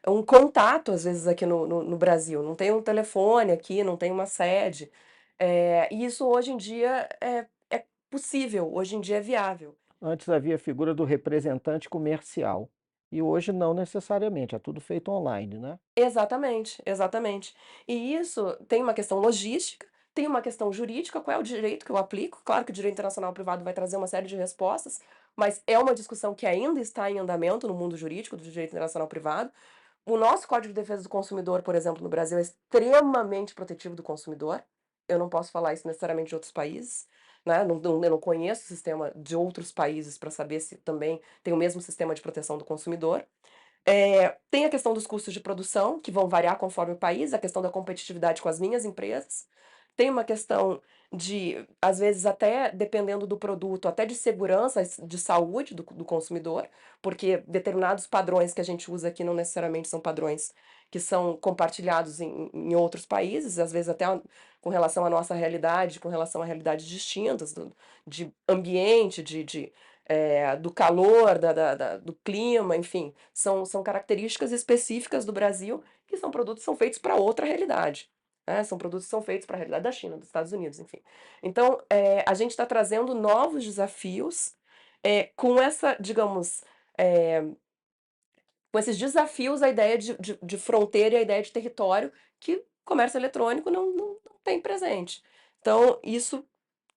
um 0.09 0.23
contato, 0.25 0.93
às 0.93 1.05
vezes, 1.05 1.27
aqui 1.27 1.47
no, 1.47 1.67
no, 1.67 1.83
no, 1.85 1.97
Brasil. 1.97 2.43
Não 2.43 2.55
tem 2.55 2.73
um 2.73 2.83
telefone 2.83 3.53
aqui, 3.53 3.85
não 3.85 3.97
tem 3.97 4.11
uma 4.13 4.27
sede. 4.27 4.91
É, 5.39 5.89
e 5.93 6.05
isso 6.05 6.27
hoje 6.27 6.53
em 6.53 6.57
dia 6.57 7.09
é, 7.21 7.47
é 7.71 7.85
possível, 8.11 8.73
hoje 8.75 8.97
em 8.97 9.01
dia 9.01 9.19
é 9.19 9.21
viável. 9.21 9.77
Antes 10.01 10.29
havia 10.29 10.55
a 10.55 10.59
figura 10.59 10.95
do 10.95 11.05
representante 11.05 11.89
comercial. 11.89 12.71
E 13.11 13.23
hoje 13.23 13.53
não 13.53 13.73
necessariamente, 13.73 14.55
é 14.55 14.59
tudo 14.59 14.81
feito 14.81 15.11
online, 15.11 15.59
né? 15.59 15.79
Exatamente, 15.97 16.81
exatamente. 16.85 17.55
E 17.87 18.15
isso 18.15 18.55
tem 18.69 18.83
uma 18.83 18.93
questão 18.93 19.19
logística, 19.19 19.87
tem 20.15 20.27
uma 20.27 20.43
questão 20.43 20.71
jurídica, 20.71 21.21
qual 21.21 21.37
é 21.37 21.41
o 21.41 21.43
direito 21.43 21.87
que 21.87 21.93
eu 21.93 21.97
aplico? 21.97 22.43
Claro 22.45 22.65
que 22.65 22.71
o 22.71 22.75
direito 22.75 22.95
internacional 22.95 23.33
privado 23.33 23.65
vai 23.65 23.73
trazer 23.73 23.97
uma 23.97 24.07
série 24.07 24.27
de 24.27 24.37
respostas, 24.37 25.01
mas 25.35 25.63
é 25.67 25.79
uma 25.79 25.95
discussão 25.95 26.35
que 26.35 26.47
ainda 26.47 26.81
está 26.81 27.11
em 27.11 27.19
andamento 27.19 27.67
no 27.67 27.75
mundo 27.75 27.97
jurídico 27.97 28.37
do 28.37 28.43
direito 28.43 28.71
internacional 28.71 29.09
privado. 29.09 29.51
O 30.05 30.19
nosso 30.19 30.47
Código 30.47 30.75
de 30.75 30.81
Defesa 30.81 31.03
do 31.03 31.09
Consumidor, 31.09 31.63
por 31.63 31.75
exemplo, 31.75 32.03
no 32.03 32.09
Brasil, 32.09 32.37
é 32.37 32.43
extremamente 32.43 33.55
protetivo 33.55 33.95
do 33.95 34.03
consumidor. 34.03 34.63
Eu 35.09 35.19
não 35.19 35.29
posso 35.29 35.51
falar 35.51 35.73
isso 35.73 35.87
necessariamente 35.87 36.29
de 36.29 36.35
outros 36.35 36.53
países 36.53 37.07
né? 37.45 37.65
Não, 37.65 37.77
não, 37.79 38.05
eu 38.05 38.11
não 38.11 38.21
conheço 38.21 38.63
o 38.65 38.67
sistema 38.67 39.13
de 39.17 39.37
outros 39.37 39.73
países 39.73 40.19
para 40.19 40.31
saber 40.31 40.61
se 40.61 40.77
também 40.79 41.21
tem 41.43 41.53
o 41.55 41.57
mesmo 41.57 41.81
sistema 41.81 42.15
de 42.15 42.23
proteção 42.23 42.59
do 42.59 42.65
consumidor. 42.65 43.27
É, 43.87 44.39
tem 44.51 44.65
a 44.67 44.71
questão 44.71 44.93
dos 44.95 45.07
custos 45.07 45.33
de 45.33 45.41
produção, 45.41 46.01
que 46.01 46.11
vão 46.11 46.29
variar 46.29 46.59
conforme 46.59 46.93
o 46.95 46.99
país, 46.99 47.33
a 47.35 47.39
questão 47.39 47.63
da 47.63 47.71
competitividade 47.71 48.43
com 48.43 48.49
as 48.49 48.61
minhas 48.61 48.85
empresas. 48.85 49.49
Tem 49.99 50.11
uma 50.11 50.23
questão 50.23 50.81
de, 51.13 51.67
às 51.83 51.99
vezes, 51.99 52.25
até 52.25 52.71
dependendo 52.71 53.27
do 53.27 53.37
produto, 53.37 53.89
até 53.89 54.07
de 54.07 54.15
segurança 54.15 54.81
de 55.03 55.19
saúde 55.19 55.75
do, 55.75 55.83
do 55.83 56.05
consumidor, 56.05 56.69
porque 57.03 57.39
determinados 57.49 58.07
padrões 58.07 58.55
que 58.55 58.61
a 58.61 58.65
gente 58.65 58.89
usa 58.93 59.09
aqui 59.09 59.25
não 59.25 59.35
necessariamente 59.35 59.89
são 59.89 59.99
padrões 59.99 60.55
que 60.89 61.01
são 61.01 61.37
compartilhados 61.37 62.21
em, 62.21 62.49
em 62.55 62.77
outros 62.77 63.05
países, 63.05 63.59
às 63.59 63.73
vezes 63.73 63.89
até 63.89 64.05
com 64.61 64.71
relação 64.71 65.05
à 65.05 65.11
nossa 65.11 65.35
realidade, 65.35 65.99
com 65.99 66.09
relação 66.09 66.43
a 66.43 66.45
realidades 66.45 66.87
distintas, 66.87 67.53
do, 67.53 67.75
de 68.07 68.33
ambiente, 68.49 69.21
de, 69.21 69.43
de 69.43 69.73
é, 70.07 70.55
do 70.57 70.73
calor, 70.73 71.39
da, 71.41 71.53
da, 71.53 71.75
da, 71.75 71.97
do 71.97 72.15
clima, 72.25 72.77
enfim, 72.77 73.13
são, 73.35 73.65
são 73.65 73.83
características 73.83 74.53
específicas 74.53 75.25
do 75.25 75.33
Brasil 75.33 75.83
que 76.07 76.17
são 76.17 76.31
produtos 76.31 76.63
que 76.63 76.65
são 76.67 76.77
feitos 76.77 76.99
para 77.01 77.17
outra 77.17 77.45
realidade. 77.47 78.09
Né? 78.49 78.65
São 78.65 78.79
produtos 78.79 79.05
que 79.05 79.11
são 79.11 79.21
feitos 79.21 79.47
para 79.47 79.57
a 79.57 79.59
realidade 79.59 79.85
da 79.85 79.93
China, 79.93 80.17
dos 80.17 80.27
Estados 80.27 80.53
Unidos, 80.53 80.79
enfim. 80.81 81.03
Então, 81.43 81.83
é, 81.91 82.25
a 82.27 82.33
gente 82.33 82.51
está 82.53 82.65
trazendo 82.65 83.15
novos 83.15 83.63
desafios 83.63 84.55
é, 85.05 85.25
com 85.37 85.61
essa, 85.61 85.95
digamos, 86.01 86.65
é, 86.97 87.43
com 88.73 88.79
esses 88.79 88.97
desafios, 88.97 89.63
a 89.63 89.69
ideia 89.69 89.99
de, 89.99 90.17
de, 90.19 90.39
de, 90.43 90.59
fronteira 90.59 91.15
e 91.15 91.19
a 91.19 91.23
ideia 91.23 91.43
de 91.43 91.53
território 91.53 92.11
que 92.41 92.65
comércio 92.87 93.19
eletrônico 93.19 93.71
não, 93.71 93.91
não, 93.95 94.07
não 94.25 94.37
tem 94.43 94.61
presente. 94.61 95.23
Então, 95.61 96.01
isso 96.03 96.43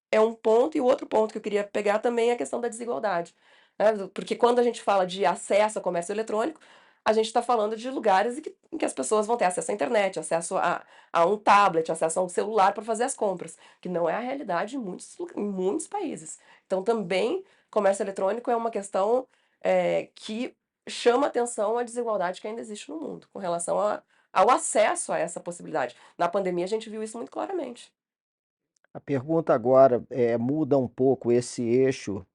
é 0.09 0.21
um 0.21 0.33
ponto, 0.33 0.77
e 0.77 0.81
o 0.81 0.85
outro 0.85 1.05
ponto 1.05 1.33
que 1.33 1.37
eu 1.37 1.41
queria 1.41 1.65
pegar 1.65 1.99
também 1.99 2.29
é 2.29 2.33
a 2.33 2.37
questão 2.37 2.61
da 2.61 2.69
desigualdade. 2.69 3.35
Né? 3.77 4.07
Porque 4.13 4.37
quando 4.37 4.59
a 4.59 4.63
gente 4.63 4.81
fala 4.81 5.05
de 5.05 5.25
acesso 5.25 5.79
a 5.79 5.81
comércio 5.81 6.13
eletrônico, 6.13 6.61
a 7.03 7.13
gente 7.13 7.25
está 7.25 7.41
falando 7.41 7.75
de 7.75 7.89
lugares 7.89 8.37
em 8.37 8.41
que, 8.41 8.55
em 8.71 8.77
que, 8.77 8.85
as 8.85 8.93
pessoas 8.93 9.25
vão 9.25 9.37
ter 9.37 9.45
acesso 9.45 9.71
à 9.71 9.73
internet, 9.73 10.19
acesso 10.19 10.55
a, 10.57 10.83
a 11.11 11.25
um 11.25 11.37
tablet, 11.37 11.91
acesso 11.91 12.19
a 12.19 12.23
um 12.23 12.29
celular 12.29 12.73
para 12.73 12.83
fazer 12.83 13.03
as 13.03 13.15
compras, 13.15 13.57
que 13.79 13.89
não 13.89 14.07
é 14.07 14.13
a 14.13 14.19
realidade 14.19 14.75
em 14.75 14.79
muitos, 14.79 15.17
em 15.35 15.43
muitos 15.43 15.87
países. 15.87 16.39
Então, 16.67 16.83
também, 16.83 17.43
comércio 17.69 18.03
eletrônico 18.03 18.51
é 18.51 18.55
uma 18.55 18.69
questão 18.69 19.27
é, 19.61 20.09
que 20.13 20.55
chama 20.87 21.27
atenção 21.27 21.77
a 21.77 21.83
desigualdade 21.83 22.41
que 22.41 22.47
ainda 22.47 22.61
existe 22.61 22.89
no 22.89 22.99
mundo 22.99 23.27
com 23.33 23.39
relação 23.39 23.79
a, 23.79 24.01
ao 24.31 24.49
acesso 24.49 25.11
a 25.11 25.17
essa 25.17 25.39
possibilidade. 25.39 25.95
Na 26.17 26.27
pandemia, 26.27 26.65
a 26.65 26.69
gente 26.69 26.89
viu 26.89 27.01
isso 27.01 27.17
muito 27.17 27.31
claramente. 27.31 27.91
A 28.93 28.99
pergunta 28.99 29.53
agora 29.53 30.03
é, 30.09 30.37
muda 30.37 30.77
um 30.77 30.87
pouco 30.87 31.31
esse 31.31 31.63
eixo 31.63 32.25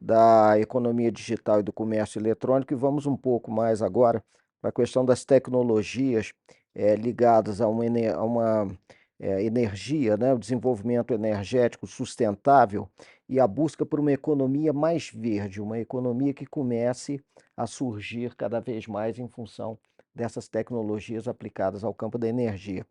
da 0.00 0.58
economia 0.58 1.10
digital 1.10 1.60
e 1.60 1.62
do 1.62 1.72
comércio 1.72 2.18
eletrônico 2.18 2.72
e 2.72 2.76
vamos 2.76 3.06
um 3.06 3.16
pouco 3.16 3.50
mais 3.50 3.82
agora 3.82 4.22
para 4.60 4.70
a 4.70 4.72
questão 4.72 5.04
das 5.04 5.24
tecnologias 5.24 6.32
é, 6.74 6.94
ligadas 6.96 7.60
a 7.60 7.68
uma, 7.68 7.84
a 8.14 8.24
uma 8.24 8.78
é, 9.20 9.42
energia, 9.44 10.16
né, 10.16 10.34
o 10.34 10.38
desenvolvimento 10.38 11.12
energético 11.12 11.86
sustentável 11.86 12.88
e 13.28 13.38
a 13.38 13.46
busca 13.46 13.86
por 13.86 14.00
uma 14.00 14.12
economia 14.12 14.72
mais 14.72 15.10
verde, 15.10 15.60
uma 15.60 15.78
economia 15.78 16.34
que 16.34 16.46
comece 16.46 17.22
a 17.56 17.66
surgir 17.66 18.34
cada 18.34 18.60
vez 18.60 18.86
mais 18.86 19.18
em 19.18 19.28
função 19.28 19.78
dessas 20.14 20.48
tecnologias 20.48 21.26
aplicadas 21.26 21.84
ao 21.84 21.94
campo 21.94 22.18
da 22.18 22.28
energia. 22.28 22.86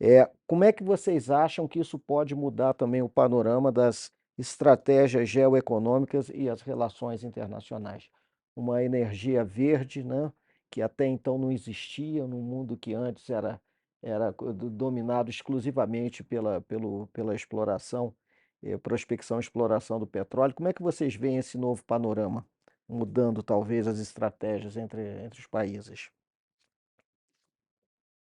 É, 0.00 0.28
como 0.46 0.64
é 0.64 0.72
que 0.72 0.82
vocês 0.82 1.30
acham 1.30 1.68
que 1.68 1.78
isso 1.78 1.98
pode 1.98 2.34
mudar 2.34 2.74
também 2.74 3.02
o 3.02 3.08
panorama 3.08 3.70
das 3.70 4.10
estratégias 4.38 5.28
geoeconômicas 5.28 6.30
e 6.34 6.48
as 6.48 6.62
relações 6.62 7.24
internacionais? 7.24 8.10
Uma 8.54 8.82
energia 8.82 9.44
verde, 9.44 10.02
né, 10.04 10.32
que 10.70 10.82
até 10.82 11.06
então 11.06 11.38
não 11.38 11.52
existia 11.52 12.26
no 12.26 12.38
mundo 12.38 12.76
que 12.76 12.94
antes 12.94 13.28
era, 13.30 13.60
era 14.02 14.32
dominado 14.32 15.30
exclusivamente 15.30 16.24
pela, 16.24 16.60
pelo, 16.62 17.06
pela 17.08 17.34
exploração, 17.34 18.14
eh, 18.62 18.76
prospecção 18.78 19.38
e 19.38 19.40
exploração 19.40 19.98
do 19.98 20.06
petróleo. 20.06 20.54
Como 20.54 20.68
é 20.68 20.72
que 20.72 20.82
vocês 20.82 21.14
veem 21.14 21.38
esse 21.38 21.58
novo 21.58 21.84
panorama, 21.84 22.46
mudando 22.88 23.42
talvez 23.42 23.86
as 23.86 23.98
estratégias 23.98 24.76
entre, 24.76 25.24
entre 25.24 25.40
os 25.40 25.46
países? 25.46 26.10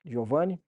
Giovanni? 0.04 0.60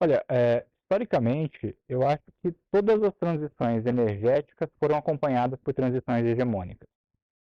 Olha, 0.00 0.24
é, 0.28 0.66
historicamente, 0.90 1.76
eu 1.88 2.06
acho 2.06 2.22
que 2.42 2.52
todas 2.72 3.00
as 3.00 3.14
transições 3.14 3.86
energéticas 3.86 4.68
foram 4.80 4.96
acompanhadas 4.96 5.58
por 5.60 5.72
transições 5.72 6.24
hegemônicas. 6.26 6.88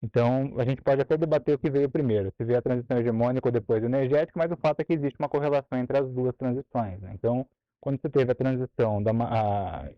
Então, 0.02 0.54
a 0.58 0.64
gente 0.64 0.80
pode 0.82 1.02
até 1.02 1.16
debater 1.16 1.54
o 1.54 1.58
que 1.58 1.70
veio 1.70 1.90
primeiro, 1.90 2.32
se 2.36 2.44
veio 2.44 2.58
a 2.58 2.62
transição 2.62 2.98
hegemônica 2.98 3.46
ou 3.46 3.52
depois 3.52 3.84
energética, 3.84 4.38
mas 4.38 4.50
o 4.50 4.56
fato 4.56 4.80
é 4.80 4.84
que 4.84 4.94
existe 4.94 5.18
uma 5.18 5.28
correlação 5.28 5.78
entre 5.78 5.98
as 5.98 6.10
duas 6.10 6.34
transições. 6.36 7.00
Né? 7.00 7.12
Então, 7.14 7.46
quando 7.80 8.00
você 8.00 8.08
teve 8.08 8.32
a 8.32 8.34
transição 8.34 9.02
da, 9.02 9.12
a, 9.12 9.90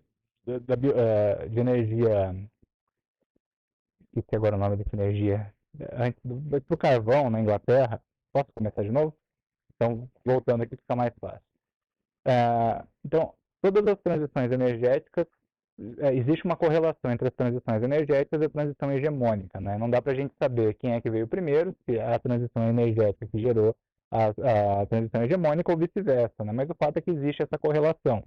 da, 0.44 0.58
da, 0.58 0.88
é, 0.94 1.48
de 1.48 1.58
energia. 1.58 2.34
Esqueci 4.08 4.34
agora 4.36 4.56
o 4.56 4.58
nome 4.58 4.76
dessa 4.76 4.94
energia. 4.94 5.52
Antes 5.92 6.20
do, 6.24 6.60
do 6.60 6.76
carvão 6.76 7.30
na 7.30 7.40
Inglaterra. 7.40 8.00
Posso 8.32 8.48
começar 8.54 8.82
de 8.82 8.90
novo? 8.90 9.16
Então, 9.74 10.08
voltando 10.24 10.62
aqui, 10.62 10.76
fica 10.76 10.96
mais 10.96 11.12
fácil. 11.20 11.55
É, 12.26 12.84
então, 13.04 13.32
todas 13.62 13.86
as 13.86 13.98
transições 14.00 14.50
energéticas, 14.50 15.26
é, 15.98 16.14
existe 16.14 16.44
uma 16.44 16.56
correlação 16.56 17.10
entre 17.12 17.28
as 17.28 17.34
transições 17.34 17.82
energéticas 17.82 18.40
e 18.42 18.44
a 18.46 18.50
transição 18.50 18.92
hegemônica. 18.92 19.60
Né? 19.60 19.78
Não 19.78 19.88
dá 19.88 20.02
para 20.02 20.12
a 20.12 20.16
gente 20.16 20.34
saber 20.42 20.74
quem 20.74 20.94
é 20.94 21.00
que 21.00 21.10
veio 21.10 21.28
primeiro, 21.28 21.74
se 21.84 22.00
a 22.00 22.18
transição 22.18 22.68
energética 22.68 23.26
que 23.26 23.38
gerou 23.38 23.76
a, 24.10 24.82
a 24.82 24.86
transição 24.86 25.22
hegemônica 25.22 25.70
ou 25.70 25.78
vice-versa. 25.78 26.44
Né? 26.44 26.52
Mas 26.52 26.68
o 26.68 26.74
fato 26.74 26.96
é 26.96 27.00
que 27.00 27.10
existe 27.10 27.42
essa 27.42 27.58
correlação. 27.58 28.24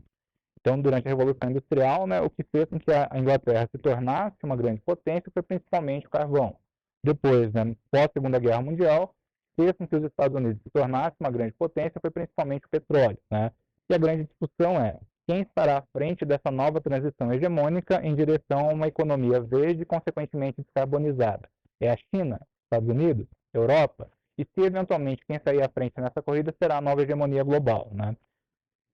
Então, 0.61 0.79
durante 0.79 1.07
a 1.07 1.09
Revolução 1.09 1.49
Industrial, 1.49 2.05
né, 2.05 2.21
o 2.21 2.29
que 2.29 2.43
fez 2.43 2.65
com 2.65 2.79
que 2.79 2.91
a 2.91 3.09
Inglaterra 3.17 3.67
se 3.71 3.77
tornasse 3.77 4.37
uma 4.43 4.57
grande 4.57 4.81
potência 4.81 5.31
foi 5.33 5.41
principalmente 5.41 6.05
o 6.05 6.09
carvão. 6.09 6.57
Depois, 7.03 7.51
né, 7.53 7.75
pós-Segunda 7.89 8.39
Guerra 8.39 8.61
Mundial, 8.61 9.15
fez 9.55 9.71
com 9.73 9.87
que 9.87 9.95
os 9.95 10.03
Estados 10.03 10.35
Unidos 10.35 10.61
se 10.61 10.69
tornassem 10.69 11.15
uma 11.19 11.31
grande 11.31 11.53
potência 11.53 11.99
foi 12.01 12.11
principalmente 12.11 12.65
o 12.65 12.69
petróleo. 12.69 13.17
Né? 13.31 13.51
E 13.89 13.95
a 13.95 13.97
grande 13.97 14.25
discussão 14.25 14.79
é 14.79 14.99
quem 15.27 15.41
estará 15.41 15.77
à 15.77 15.83
frente 15.93 16.25
dessa 16.25 16.51
nova 16.51 16.79
transição 16.79 17.33
hegemônica 17.33 18.01
em 18.03 18.15
direção 18.15 18.69
a 18.69 18.73
uma 18.73 18.87
economia 18.87 19.41
verde 19.41 19.81
e, 19.81 19.85
consequentemente, 19.85 20.61
descarbonizada? 20.61 21.49
É 21.79 21.91
a 21.91 21.97
China, 22.13 22.39
Estados 22.63 22.89
Unidos, 22.89 23.27
Europa? 23.53 24.09
E 24.37 24.43
se, 24.43 24.65
eventualmente, 24.65 25.25
quem 25.27 25.39
sair 25.39 25.61
à 25.61 25.69
frente 25.69 25.99
nessa 25.99 26.21
corrida 26.21 26.53
será 26.61 26.77
a 26.77 26.81
nova 26.81 27.01
hegemonia 27.01 27.43
global? 27.43 27.89
Né? 27.91 28.15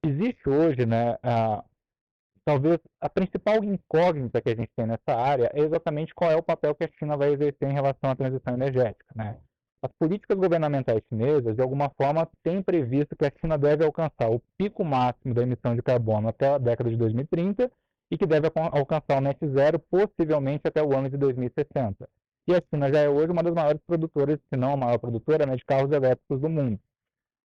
Existe 0.04 0.50
hoje, 0.50 0.86
né, 0.86 1.18
a, 1.24 1.64
talvez 2.46 2.80
a 3.02 3.10
principal 3.10 3.64
incógnita 3.64 4.41
que 4.41 4.50
a 4.50 4.56
gente 4.56 4.72
tem 4.76 4.86
nessa 4.86 5.16
área 5.18 5.52
é 5.54 5.60
exatamente 5.60 6.14
qual 6.14 6.32
é 6.32 6.36
o 6.36 6.43
papel 6.43 6.74
que 6.76 6.84
a 6.84 6.89
China 7.00 7.18
vai 7.18 7.34
exercer 7.34 7.70
em 7.70 7.74
relação 7.74 8.10
à 8.10 8.16
transição 8.16 8.54
energética. 8.54 9.06
Né? 9.16 9.38
As 9.82 9.91
políticas 9.99 10.38
governamentais 10.38 11.01
chinesas, 11.07 11.55
de 11.55 11.61
alguma 11.61 11.89
forma, 11.89 12.28
têm 12.43 12.61
previsto 12.61 13.15
que 13.15 13.26
a 13.26 13.32
China 13.39 13.57
deve 13.57 13.86
alcançar 13.86 14.30
o 14.30 14.41
pico 14.57 14.84
máximo 14.84 15.34
da 15.34 15.43
emissão 15.43 15.76
de 15.76 15.82
carbono 15.82 16.28
até 16.28 16.47
a 16.47 16.57
década 16.57 16.89
de 16.89 16.97
2030 16.97 17.71
e 18.09 18.17
que 18.17 18.26
deve 18.26 18.51
alcançar 18.55 19.17
o 19.17 19.21
net 19.21 19.38
zero 19.47 19.80
possivelmente 19.80 20.61
até 20.65 20.82
o 20.82 20.95
ano 20.95 21.09
de 21.09 21.17
2060. 21.17 22.07
E 22.47 22.53
a 22.53 22.61
China 22.69 22.91
já 22.91 22.99
é 22.99 23.09
hoje 23.09 23.32
uma 23.32 23.41
das 23.41 23.53
maiores 23.53 23.82
produtoras, 23.86 24.39
se 24.49 24.57
não 24.57 24.73
a 24.73 24.78
maior 24.78 24.97
produtora, 24.99 25.45
né, 25.45 25.55
de 25.55 25.65
carros 25.65 25.91
elétricos 25.91 26.39
do 26.39 26.49
mundo. 26.49 26.80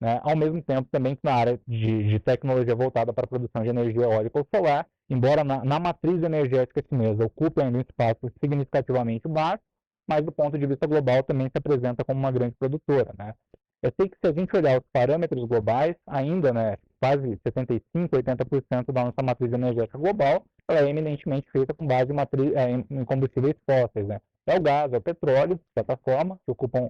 Né? 0.01 0.21
Ao 0.23 0.37
mesmo 0.37 0.63
tempo, 0.63 0.89
também 0.91 1.19
na 1.23 1.35
área 1.35 1.61
de, 1.67 2.09
de, 2.09 2.19
tecnologia 2.21 2.75
voltada 2.75 3.13
para 3.13 3.25
a 3.25 3.29
produção 3.29 3.63
de 3.63 3.69
energia 3.69 4.03
eólica 4.03 4.39
ou 4.39 4.47
solar, 4.55 4.87
embora 5.11 5.43
na, 5.43 5.65
na 5.65 5.81
matriz 5.81 6.23
energética 6.23 6.85
chinesa 6.89 7.25
ocupe 7.25 7.61
ainda 7.61 7.79
um 7.79 7.81
espaço 7.81 8.33
significativamente 8.41 9.27
baixo, 9.29 9.63
mas 10.09 10.25
do 10.25 10.33
ponto 10.33 10.59
de 10.59 10.67
vista 10.67 10.87
global 10.87 11.23
também 11.23 11.47
se 11.47 11.59
apresenta 11.59 12.05
como 12.05 12.19
uma 12.19 12.33
grande 12.33 12.55
produtora. 12.59 13.13
Né? 13.19 13.35
Eu 13.83 13.93
sei 13.99 14.09
que 14.09 14.17
se 14.17 14.27
a 14.27 14.33
gente 14.33 14.57
olhar 14.57 14.79
os 14.79 14.85
parâmetros 14.93 15.45
globais, 15.45 15.95
ainda 16.07 16.53
né, 16.53 16.77
quase 17.01 17.39
75, 17.47 18.17
80% 18.17 18.93
da 18.93 19.05
nossa 19.05 19.23
matriz 19.23 19.53
energética 19.53 19.99
global, 19.99 20.45
ela 20.69 20.81
é 20.81 20.91
eminentemente 20.91 21.51
feita 21.53 21.73
com 21.73 21.87
base 21.87 22.11
em, 22.11 22.15
matriz, 22.15 22.53
é, 22.55 22.71
em 22.71 23.05
combustíveis 23.05 23.55
fósseis. 23.65 24.09
Né? 24.09 24.19
É 24.47 24.57
o 24.57 24.61
gás, 24.61 24.93
é 24.93 24.97
o 24.97 25.01
petróleo, 25.01 25.57
de 25.57 25.63
certa 25.77 25.97
forma, 25.97 26.37
que 26.45 26.51
ocupam 26.51 26.89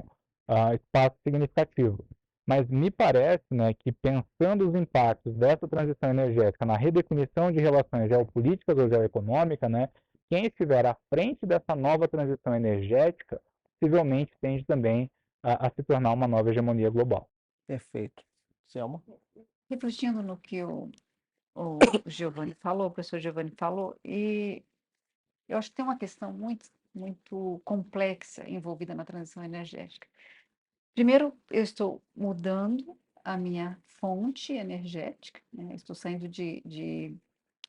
uh, 0.49 0.75
espaço 0.75 1.17
significativo. 1.27 2.05
Mas 2.47 2.67
me 2.69 2.91
parece 2.91 3.45
né, 3.51 3.75
que 3.75 3.93
pensando 3.93 4.67
os 4.67 4.75
impactos 4.75 5.35
dessa 5.35 5.69
transição 5.69 6.09
energética 6.09 6.65
na 6.65 6.79
redefinição 6.79 7.53
de 7.53 7.61
relações 7.61 8.09
geopolíticas 8.09 8.79
ou 8.79 8.89
geoeconômicas, 8.89 9.71
né, 9.71 9.91
quem 10.29 10.47
estiver 10.47 10.87
à 10.87 10.95
frente 11.09 11.47
dessa 11.47 11.75
nova 11.75 12.07
transição 12.07 12.55
energética 12.55 13.41
possivelmente 13.81 14.33
tende 14.41 14.65
também 14.65 15.11
a, 15.43 15.67
a 15.67 15.71
se 15.71 15.83
tornar 15.83 16.13
uma 16.13 16.27
nova 16.27 16.51
hegemonia 16.51 16.91
global. 16.91 17.29
Perfeito. 17.67 18.23
Selma? 18.67 19.03
Refletindo 19.71 20.23
no 20.23 20.37
que 20.37 20.63
o, 20.63 20.91
o 21.55 21.79
Giovanni 22.07 22.55
falou, 22.55 22.89
o 22.89 22.91
professor 22.91 23.19
Giovanni 23.19 23.53
falou, 23.57 23.97
e 24.05 24.63
eu 25.49 25.57
acho 25.57 25.71
que 25.71 25.77
tem 25.77 25.85
uma 25.85 25.99
questão 25.99 26.33
muito, 26.33 26.71
muito 26.95 27.61
complexa 27.65 28.49
envolvida 28.49 28.95
na 28.95 29.05
transição 29.05 29.43
energética. 29.43 30.07
Primeiro, 30.95 31.33
eu 31.51 31.63
estou 31.63 32.03
mudando 32.15 32.99
a 33.25 33.37
minha 33.37 33.79
fonte 33.87 34.53
energética, 34.53 35.41
né? 35.53 35.75
estou 35.75 35.95
saindo 35.95 36.29
de, 36.29 36.63
de 36.65 37.17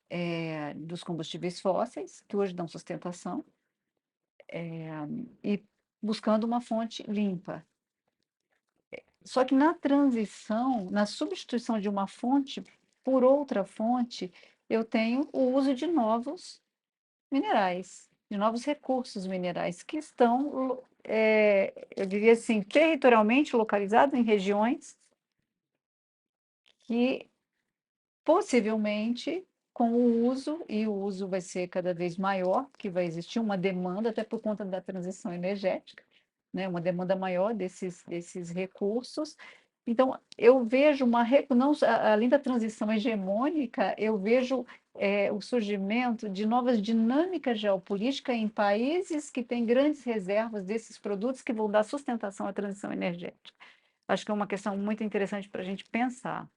eh, 0.10 0.74
dos 0.76 1.03
combustíveis 1.03 1.60
fósseis, 1.60 2.22
que 2.28 2.36
hoje 2.36 2.53
dão 2.53 2.68
sustentação, 2.68 3.45
eh, 4.47 4.89
e 5.43 5.64
buscando 6.01 6.43
uma 6.45 6.62
fonte 6.62 7.03
limpa. 7.03 7.66
Só 9.24 9.45
que 9.45 9.53
na 9.53 9.74
transição, 9.74 10.89
na 10.89 11.05
substituição 11.05 11.80
de 11.80 11.89
uma 11.89 12.07
fonte 12.07 12.64
por 13.03 13.24
outra 13.24 13.64
fonte, 13.64 14.32
eu 14.70 14.84
tenho 14.84 15.28
o 15.34 15.53
uso 15.53 15.76
de 15.76 15.86
novos 15.88 16.62
minerais, 17.32 18.10
de 18.30 18.38
novos 18.38 18.64
recursos 18.66 19.28
minerais 19.28 19.84
que 19.84 19.97
estão, 19.97 20.82
eh, 21.03 21.88
eu 21.95 22.05
diria 22.05 22.34
assim, 22.34 22.62
territorialmente 22.62 23.55
localizados 23.55 24.18
em 24.18 24.24
regiões 24.24 24.97
que 26.80 27.30
possivelmente 28.24 29.45
com 29.74 29.91
o 29.91 30.28
uso, 30.28 30.63
e 30.67 30.88
o 30.88 30.93
uso 30.93 31.28
vai 31.28 31.41
ser 31.41 31.67
cada 31.67 31.93
vez 31.93 32.17
maior, 32.17 32.65
porque 32.72 32.89
vai 32.89 33.05
existir 33.05 33.39
uma 33.39 33.57
demanda, 33.57 34.09
até 34.09 34.24
por 34.24 34.41
conta 34.41 34.65
da 34.65 34.82
transição 34.82 35.34
energética, 35.34 36.03
né, 36.53 36.67
uma 36.67 36.82
demanda 36.82 37.15
maior 37.15 37.53
desses, 37.53 38.03
desses 38.05 38.49
recursos. 38.49 39.38
Então, 39.88 40.20
eu 40.38 40.63
vejo 40.63 41.05
uma, 41.05 41.26
não, 41.55 41.72
além 42.05 42.30
da 42.30 42.38
transição 42.38 42.91
hegemônica, 42.91 43.95
eu 43.97 44.17
vejo 44.17 44.65
é, 44.95 45.32
o 45.32 45.41
surgimento 45.41 46.30
de 46.30 46.45
novas 46.45 46.82
dinâmicas 46.82 47.59
geopolíticas 47.59 48.36
em 48.36 48.47
países 48.47 49.32
que 49.32 49.41
têm 49.41 49.65
grandes 49.65 50.03
reservas 50.03 50.65
desses 50.65 50.97
produtos 50.97 51.41
que 51.41 51.53
vão 51.53 51.72
dar 51.72 51.84
sustentação 51.84 52.45
à 52.45 52.53
transição 52.53 52.91
energética. 52.91 53.57
Acho 54.07 54.26
que 54.26 54.32
é 54.32 54.34
uma 54.34 54.47
questão 54.47 54.76
muito 54.78 55.03
interessante 55.03 55.47
para 55.47 55.61
a 55.61 55.65
gente 55.65 55.86
pensar. 55.86 56.49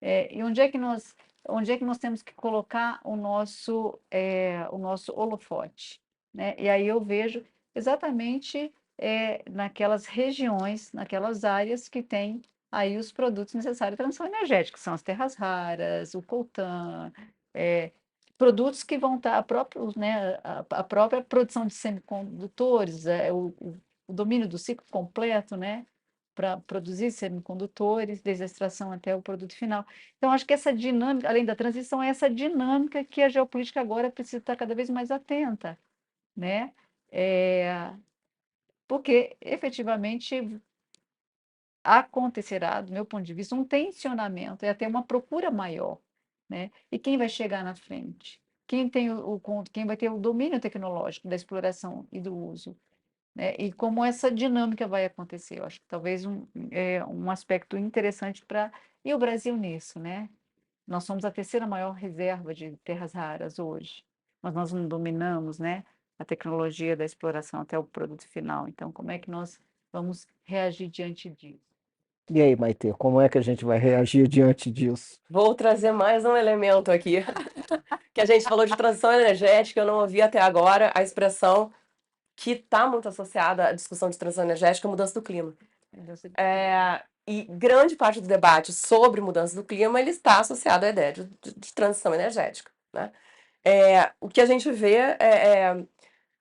É, 0.00 0.32
e 0.32 0.42
onde 0.42 0.60
é 0.60 0.68
que 0.68 0.78
nós 0.78 1.16
onde 1.48 1.72
é 1.72 1.78
que 1.78 1.84
nós 1.84 1.98
temos 1.98 2.22
que 2.22 2.34
colocar 2.34 3.00
o 3.04 3.16
nosso 3.16 3.98
é, 4.10 4.66
o 4.70 4.78
nosso 4.78 5.12
holofote, 5.12 6.00
né? 6.32 6.54
E 6.58 6.68
aí 6.68 6.86
eu 6.86 7.00
vejo 7.00 7.44
exatamente 7.74 8.72
é, 8.98 9.42
naquelas 9.50 10.06
regiões, 10.06 10.92
naquelas 10.92 11.44
áreas 11.44 11.88
que 11.88 12.02
têm 12.02 12.42
aí 12.70 12.96
os 12.98 13.10
produtos 13.12 13.54
necessários 13.54 13.94
à 13.94 14.02
transição 14.02 14.26
energética, 14.26 14.78
são 14.78 14.94
as 14.94 15.02
terras 15.02 15.34
raras, 15.34 16.14
o 16.14 16.22
coltan, 16.22 17.12
é, 17.54 17.92
produtos 18.36 18.84
que 18.84 18.98
vão 18.98 19.16
estar 19.16 19.38
a 19.38 19.42
própria, 19.42 19.82
né, 19.96 20.38
a, 20.44 20.64
a 20.70 20.84
própria 20.84 21.22
produção 21.22 21.66
de 21.66 21.74
semicondutores, 21.74 23.06
é, 23.06 23.32
o, 23.32 23.54
o 24.06 24.12
domínio 24.12 24.48
do 24.48 24.58
ciclo 24.58 24.86
completo, 24.90 25.56
né, 25.56 25.86
para 26.38 26.56
produzir 26.58 27.10
semicondutores, 27.10 28.20
desde 28.22 28.44
a 28.44 28.46
extração 28.46 28.92
até 28.92 29.16
o 29.16 29.20
produto 29.20 29.56
final. 29.56 29.84
Então, 30.16 30.30
acho 30.30 30.46
que 30.46 30.54
essa 30.54 30.72
dinâmica, 30.72 31.28
além 31.28 31.44
da 31.44 31.56
transição, 31.56 32.00
é 32.00 32.10
essa 32.10 32.30
dinâmica 32.30 33.04
que 33.04 33.22
a 33.22 33.28
geopolítica 33.28 33.80
agora 33.80 34.08
precisa 34.08 34.36
estar 34.36 34.54
cada 34.54 34.72
vez 34.72 34.88
mais 34.88 35.10
atenta, 35.10 35.76
né? 36.36 36.72
É, 37.10 37.92
porque, 38.86 39.36
efetivamente, 39.40 40.60
acontecerá, 41.82 42.82
do 42.82 42.92
meu 42.92 43.04
ponto 43.04 43.24
de 43.24 43.34
vista, 43.34 43.56
um 43.56 43.64
tensionamento, 43.64 44.64
é 44.64 44.70
até 44.70 44.86
uma 44.86 45.02
procura 45.02 45.50
maior, 45.50 45.98
né? 46.48 46.70
E 46.92 47.00
quem 47.00 47.18
vai 47.18 47.28
chegar 47.28 47.64
na 47.64 47.74
frente? 47.74 48.40
Quem 48.64 48.88
tem 48.88 49.10
o, 49.10 49.40
o 49.44 49.64
quem 49.72 49.86
vai 49.86 49.96
ter 49.96 50.08
o 50.08 50.18
domínio 50.18 50.60
tecnológico 50.60 51.26
da 51.26 51.34
exploração 51.34 52.06
e 52.12 52.20
do 52.20 52.32
uso? 52.36 52.76
Né? 53.38 53.54
E 53.56 53.72
como 53.72 54.04
essa 54.04 54.32
dinâmica 54.32 54.88
vai 54.88 55.04
acontecer? 55.04 55.60
Eu 55.60 55.64
acho 55.64 55.80
que 55.80 55.86
talvez 55.86 56.26
um, 56.26 56.44
é, 56.72 57.04
um 57.04 57.30
aspecto 57.30 57.78
interessante 57.78 58.44
para. 58.44 58.72
E 59.04 59.14
o 59.14 59.18
Brasil 59.18 59.56
nisso, 59.56 60.00
né? 60.00 60.28
Nós 60.84 61.04
somos 61.04 61.24
a 61.24 61.30
terceira 61.30 61.66
maior 61.66 61.92
reserva 61.92 62.52
de 62.52 62.76
terras 62.78 63.12
raras 63.12 63.58
hoje, 63.58 64.02
mas 64.42 64.54
nós 64.54 64.72
não 64.72 64.88
dominamos, 64.88 65.58
né? 65.58 65.84
A 66.18 66.24
tecnologia 66.24 66.96
da 66.96 67.04
exploração 67.04 67.60
até 67.60 67.78
o 67.78 67.84
produto 67.84 68.26
final. 68.26 68.66
Então, 68.66 68.90
como 68.90 69.12
é 69.12 69.18
que 69.18 69.30
nós 69.30 69.60
vamos 69.92 70.26
reagir 70.42 70.88
diante 70.88 71.30
disso? 71.30 71.68
E 72.30 72.42
aí, 72.42 72.56
Maite, 72.56 72.92
como 72.98 73.20
é 73.20 73.28
que 73.28 73.38
a 73.38 73.42
gente 73.42 73.64
vai 73.64 73.78
reagir 73.78 74.26
diante 74.26 74.70
disso? 74.70 75.18
Vou 75.30 75.54
trazer 75.54 75.92
mais 75.92 76.24
um 76.24 76.36
elemento 76.36 76.90
aqui, 76.90 77.24
que 78.12 78.20
a 78.20 78.26
gente 78.26 78.44
falou 78.44 78.66
de 78.66 78.76
transição 78.76 79.12
energética, 79.12 79.80
eu 79.80 79.86
não 79.86 80.00
ouvi 80.00 80.20
até 80.20 80.38
agora 80.38 80.92
a 80.94 81.02
expressão 81.02 81.72
que 82.38 82.52
está 82.52 82.86
muito 82.86 83.08
associada 83.08 83.66
à 83.66 83.72
discussão 83.72 84.08
de 84.08 84.16
transição 84.16 84.44
energética, 84.44 84.86
mudança 84.86 85.12
do 85.12 85.22
clima. 85.22 85.52
É, 86.36 87.02
e 87.26 87.42
grande 87.50 87.96
parte 87.96 88.20
do 88.20 88.28
debate 88.28 88.72
sobre 88.72 89.20
mudança 89.20 89.56
do 89.56 89.64
clima 89.64 90.00
ele 90.00 90.10
está 90.10 90.38
associado 90.38 90.86
à 90.86 90.88
ideia 90.88 91.12
de, 91.12 91.24
de, 91.24 91.54
de 91.56 91.74
transição 91.74 92.14
energética. 92.14 92.70
Né? 92.92 93.10
É, 93.64 94.12
o 94.20 94.28
que 94.28 94.40
a 94.40 94.46
gente 94.46 94.70
vê 94.70 94.94
é, 94.94 95.16
é, 95.18 95.84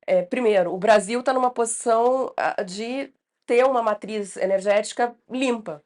é 0.06 0.22
primeiro, 0.22 0.72
o 0.72 0.78
Brasil 0.78 1.20
está 1.20 1.34
numa 1.34 1.50
posição 1.50 2.32
ah, 2.38 2.62
de 2.62 3.12
ter 3.48 3.66
uma 3.66 3.82
matriz 3.82 4.38
energética 4.38 5.16
limpa, 5.28 5.84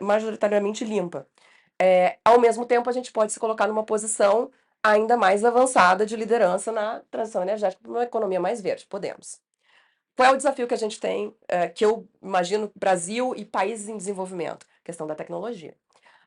majoritariamente 0.00 0.84
limpa. 0.84 1.26
É, 1.82 2.16
ao 2.24 2.38
mesmo 2.38 2.64
tempo, 2.64 2.88
a 2.88 2.92
gente 2.92 3.10
pode 3.10 3.32
se 3.32 3.40
colocar 3.40 3.66
numa 3.66 3.82
posição 3.82 4.52
ainda 4.82 5.16
mais 5.16 5.44
avançada 5.44 6.06
de 6.06 6.16
liderança 6.16 6.72
na 6.72 7.00
transição 7.10 7.42
energética 7.42 7.82
para 7.82 7.90
uma 7.90 8.02
economia 8.02 8.40
mais 8.40 8.60
verde. 8.60 8.86
Podemos. 8.86 9.40
Qual 10.16 10.28
é 10.28 10.32
o 10.32 10.36
desafio 10.36 10.66
que 10.66 10.74
a 10.74 10.78
gente 10.78 11.00
tem, 11.00 11.34
é, 11.48 11.68
que 11.68 11.84
eu 11.84 12.08
imagino 12.22 12.70
Brasil 12.74 13.34
e 13.34 13.44
países 13.44 13.88
em 13.88 13.96
desenvolvimento? 13.96 14.66
Questão 14.84 15.06
da 15.06 15.14
tecnologia. 15.14 15.74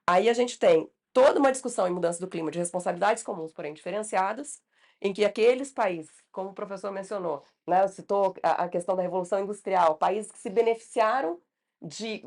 Aí 0.08 0.30
a 0.30 0.34
gente 0.34 0.58
tem 0.58 0.90
toda 1.12 1.40
uma 1.40 1.52
discussão 1.52 1.88
em 1.88 1.92
mudança 1.92 2.20
do 2.20 2.28
clima 2.28 2.50
de 2.50 2.60
responsabilidades 2.60 3.24
comuns, 3.24 3.52
porém 3.52 3.74
diferenciadas, 3.74 4.62
em 5.02 5.14
que 5.14 5.26
aqueles 5.26 5.72
países, 5.72 6.12
como 6.32 6.50
o 6.50 6.54
professor 6.54 6.92
mencionou, 6.92 7.44
né, 7.68 7.88
citou 7.88 8.36
a, 8.42 8.64
a 8.64 8.70
questão 8.70 8.96
da 8.96 9.02
revolução 9.02 9.40
industrial, 9.40 9.96
países 9.96 10.32
que 10.32 10.40
se 10.40 10.50
beneficiaram 10.50 11.40
de, 11.82 12.24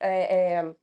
é, 0.00 0.56
é, 0.58 0.74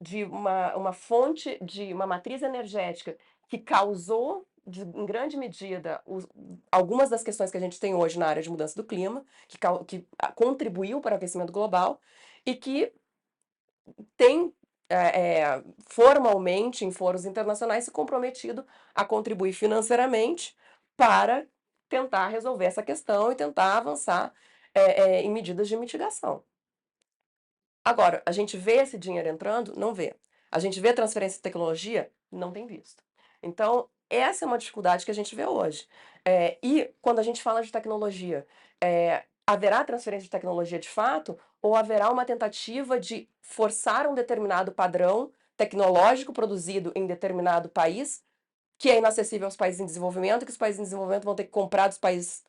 de 0.00 0.24
uma, 0.24 0.74
uma 0.76 0.92
fonte, 0.92 1.58
de 1.60 1.92
uma 1.92 2.06
matriz 2.06 2.42
energética 2.42 3.16
que 3.48 3.58
causou, 3.58 4.46
de, 4.66 4.82
em 4.82 5.06
grande 5.06 5.36
medida, 5.36 6.02
os, 6.06 6.26
algumas 6.70 7.08
das 7.08 7.22
questões 7.22 7.50
que 7.50 7.56
a 7.56 7.60
gente 7.60 7.80
tem 7.80 7.94
hoje 7.94 8.18
na 8.18 8.26
área 8.26 8.42
de 8.42 8.50
mudança 8.50 8.76
do 8.76 8.86
clima, 8.86 9.24
que, 9.48 9.58
que 9.86 10.06
contribuiu 10.34 11.00
para 11.00 11.14
o 11.14 11.16
aquecimento 11.16 11.52
global 11.52 12.00
e 12.44 12.54
que 12.54 12.92
tem 14.16 14.52
é, 14.88 14.96
é, 14.96 15.64
formalmente 15.86 16.84
em 16.84 16.90
foros 16.90 17.24
internacionais 17.24 17.84
se 17.84 17.90
comprometido 17.90 18.66
a 18.94 19.04
contribuir 19.04 19.52
financeiramente 19.52 20.56
para 20.96 21.46
tentar 21.88 22.28
resolver 22.28 22.66
essa 22.66 22.82
questão 22.82 23.32
e 23.32 23.34
tentar 23.34 23.78
avançar 23.78 24.32
é, 24.74 25.00
é 25.00 25.22
em 25.22 25.30
medidas 25.30 25.68
de 25.68 25.76
mitigação. 25.76 26.42
Agora, 27.84 28.22
a 28.26 28.32
gente 28.32 28.56
vê 28.56 28.82
esse 28.82 28.98
dinheiro 28.98 29.28
entrando? 29.28 29.74
Não 29.74 29.94
vê. 29.94 30.14
A 30.50 30.58
gente 30.58 30.78
vê 30.80 30.92
transferência 30.92 31.38
de 31.38 31.42
tecnologia? 31.42 32.12
Não 32.30 32.52
tem 32.52 32.66
visto. 32.66 33.02
Então, 33.42 33.88
essa 34.10 34.44
é 34.44 34.46
uma 34.46 34.58
dificuldade 34.58 35.04
que 35.04 35.10
a 35.10 35.14
gente 35.14 35.34
vê 35.34 35.46
hoje. 35.46 35.86
É, 36.24 36.58
e 36.62 36.90
quando 37.00 37.18
a 37.18 37.22
gente 37.22 37.42
fala 37.42 37.62
de 37.62 37.70
tecnologia, 37.70 38.46
é, 38.82 39.24
haverá 39.46 39.84
transferência 39.84 40.24
de 40.24 40.30
tecnologia 40.30 40.78
de 40.78 40.88
fato 40.88 41.38
ou 41.60 41.74
haverá 41.74 42.10
uma 42.10 42.24
tentativa 42.24 42.98
de 42.98 43.28
forçar 43.40 44.06
um 44.06 44.14
determinado 44.14 44.72
padrão 44.72 45.32
tecnológico 45.56 46.32
produzido 46.32 46.92
em 46.94 47.06
determinado 47.06 47.68
país 47.68 48.22
que 48.78 48.88
é 48.88 48.98
inacessível 48.98 49.46
aos 49.46 49.56
países 49.56 49.80
em 49.80 49.86
desenvolvimento, 49.86 50.44
que 50.46 50.52
os 50.52 50.56
países 50.56 50.78
em 50.78 50.84
desenvolvimento 50.84 51.24
vão 51.24 51.34
ter 51.34 51.44
que 51.44 51.50
comprar 51.50 51.88
dos 51.88 51.98
países 51.98 52.44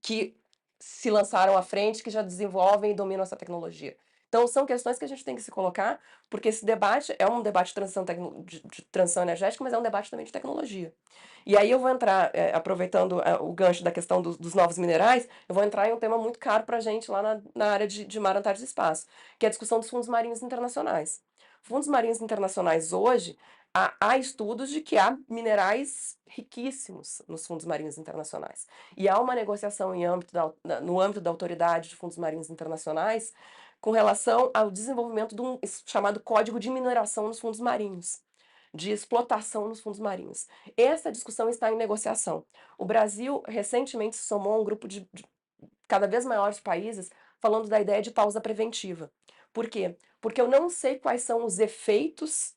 que 0.00 0.34
se 0.78 1.10
lançaram 1.10 1.56
à 1.56 1.62
frente, 1.62 2.02
que 2.02 2.10
já 2.10 2.22
desenvolvem 2.22 2.92
e 2.92 2.94
dominam 2.94 3.22
essa 3.22 3.36
tecnologia. 3.36 3.96
Então, 4.36 4.46
são 4.46 4.66
questões 4.66 4.98
que 4.98 5.04
a 5.06 5.08
gente 5.08 5.24
tem 5.24 5.34
que 5.34 5.40
se 5.40 5.50
colocar, 5.50 5.98
porque 6.28 6.50
esse 6.50 6.62
debate 6.62 7.16
é 7.18 7.26
um 7.26 7.40
debate 7.40 7.68
de 7.68 7.74
transição, 7.74 8.04
de, 8.04 8.60
de 8.60 8.82
transição 8.92 9.22
energética, 9.22 9.64
mas 9.64 9.72
é 9.72 9.78
um 9.78 9.82
debate 9.82 10.10
também 10.10 10.26
de 10.26 10.32
tecnologia. 10.32 10.92
E 11.46 11.56
aí 11.56 11.70
eu 11.70 11.78
vou 11.78 11.88
entrar, 11.88 12.30
é, 12.34 12.54
aproveitando 12.54 13.22
é, 13.22 13.34
o 13.36 13.50
gancho 13.50 13.82
da 13.82 13.90
questão 13.90 14.20
do, 14.20 14.36
dos 14.36 14.52
novos 14.52 14.76
minerais, 14.76 15.26
eu 15.48 15.54
vou 15.54 15.64
entrar 15.64 15.88
em 15.88 15.94
um 15.94 15.98
tema 15.98 16.18
muito 16.18 16.38
caro 16.38 16.64
para 16.64 16.76
a 16.76 16.80
gente 16.80 17.10
lá 17.10 17.22
na, 17.22 17.40
na 17.54 17.70
área 17.70 17.86
de, 17.86 18.04
de 18.04 18.20
mar, 18.20 18.36
Antártida 18.36 18.66
e 18.66 18.68
Espaço, 18.68 19.06
que 19.38 19.46
é 19.46 19.48
a 19.48 19.50
discussão 19.50 19.80
dos 19.80 19.88
fundos 19.88 20.06
marinhos 20.06 20.42
internacionais. 20.42 21.22
Fundos 21.62 21.88
marinhos 21.88 22.20
internacionais 22.20 22.92
hoje, 22.92 23.38
há, 23.72 23.94
há 23.98 24.18
estudos 24.18 24.68
de 24.68 24.82
que 24.82 24.98
há 24.98 25.16
minerais 25.30 26.18
riquíssimos 26.26 27.22
nos 27.26 27.46
fundos 27.46 27.64
marinhos 27.64 27.96
internacionais. 27.96 28.66
E 28.98 29.08
há 29.08 29.18
uma 29.18 29.34
negociação 29.34 29.94
em 29.94 30.04
âmbito 30.04 30.34
da, 30.34 30.80
no 30.82 31.00
âmbito 31.00 31.22
da 31.22 31.30
autoridade 31.30 31.88
de 31.88 31.96
fundos 31.96 32.18
marinhos 32.18 32.50
internacionais 32.50 33.32
com 33.86 33.92
relação 33.92 34.50
ao 34.52 34.68
desenvolvimento 34.68 35.32
de 35.32 35.40
um 35.40 35.60
chamado 35.86 36.18
Código 36.18 36.58
de 36.58 36.68
Mineração 36.68 37.28
nos 37.28 37.38
Fundos 37.38 37.60
Marinhos, 37.60 38.20
de 38.74 38.90
explotação 38.90 39.68
nos 39.68 39.78
fundos 39.78 40.00
marinhos. 40.00 40.48
Essa 40.76 41.12
discussão 41.12 41.48
está 41.48 41.70
em 41.70 41.76
negociação. 41.76 42.44
O 42.76 42.84
Brasil 42.84 43.44
recentemente 43.46 44.16
se 44.16 44.24
somou 44.24 44.54
a 44.54 44.58
um 44.58 44.64
grupo 44.64 44.88
de, 44.88 45.08
de 45.14 45.24
cada 45.86 46.08
vez 46.08 46.24
maiores 46.24 46.58
países 46.58 47.10
falando 47.38 47.68
da 47.68 47.80
ideia 47.80 48.02
de 48.02 48.10
pausa 48.10 48.40
preventiva. 48.40 49.08
Por 49.52 49.68
quê? 49.68 49.96
Porque 50.20 50.40
eu 50.40 50.48
não 50.48 50.68
sei 50.68 50.98
quais 50.98 51.22
são 51.22 51.44
os 51.44 51.60
efeitos 51.60 52.56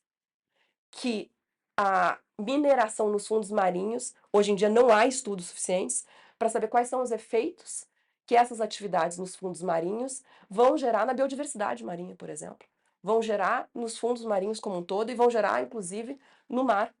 que 0.90 1.30
a 1.76 2.18
mineração 2.40 3.08
nos 3.08 3.28
fundos 3.28 3.52
marinhos. 3.52 4.16
Hoje 4.32 4.50
em 4.50 4.56
dia 4.56 4.68
não 4.68 4.92
há 4.92 5.06
estudos 5.06 5.46
suficientes 5.46 6.04
para 6.36 6.48
saber 6.48 6.66
quais 6.66 6.88
são 6.88 7.00
os 7.00 7.12
efeitos 7.12 7.88
que 8.30 8.36
essas 8.36 8.60
atividades 8.60 9.18
nos 9.18 9.34
fundos 9.34 9.60
marinhos 9.60 10.22
vão 10.48 10.78
gerar 10.78 11.04
na 11.04 11.12
biodiversidade 11.12 11.82
marinha, 11.82 12.14
por 12.14 12.30
exemplo. 12.30 12.64
Vão 13.02 13.20
gerar 13.20 13.68
nos 13.74 13.98
fundos 13.98 14.24
marinhos 14.24 14.60
como 14.60 14.76
um 14.76 14.84
todo 14.84 15.10
e 15.10 15.16
vão 15.16 15.28
gerar, 15.28 15.60
inclusive, 15.64 16.16
no 16.48 16.62
mar. 16.62 16.94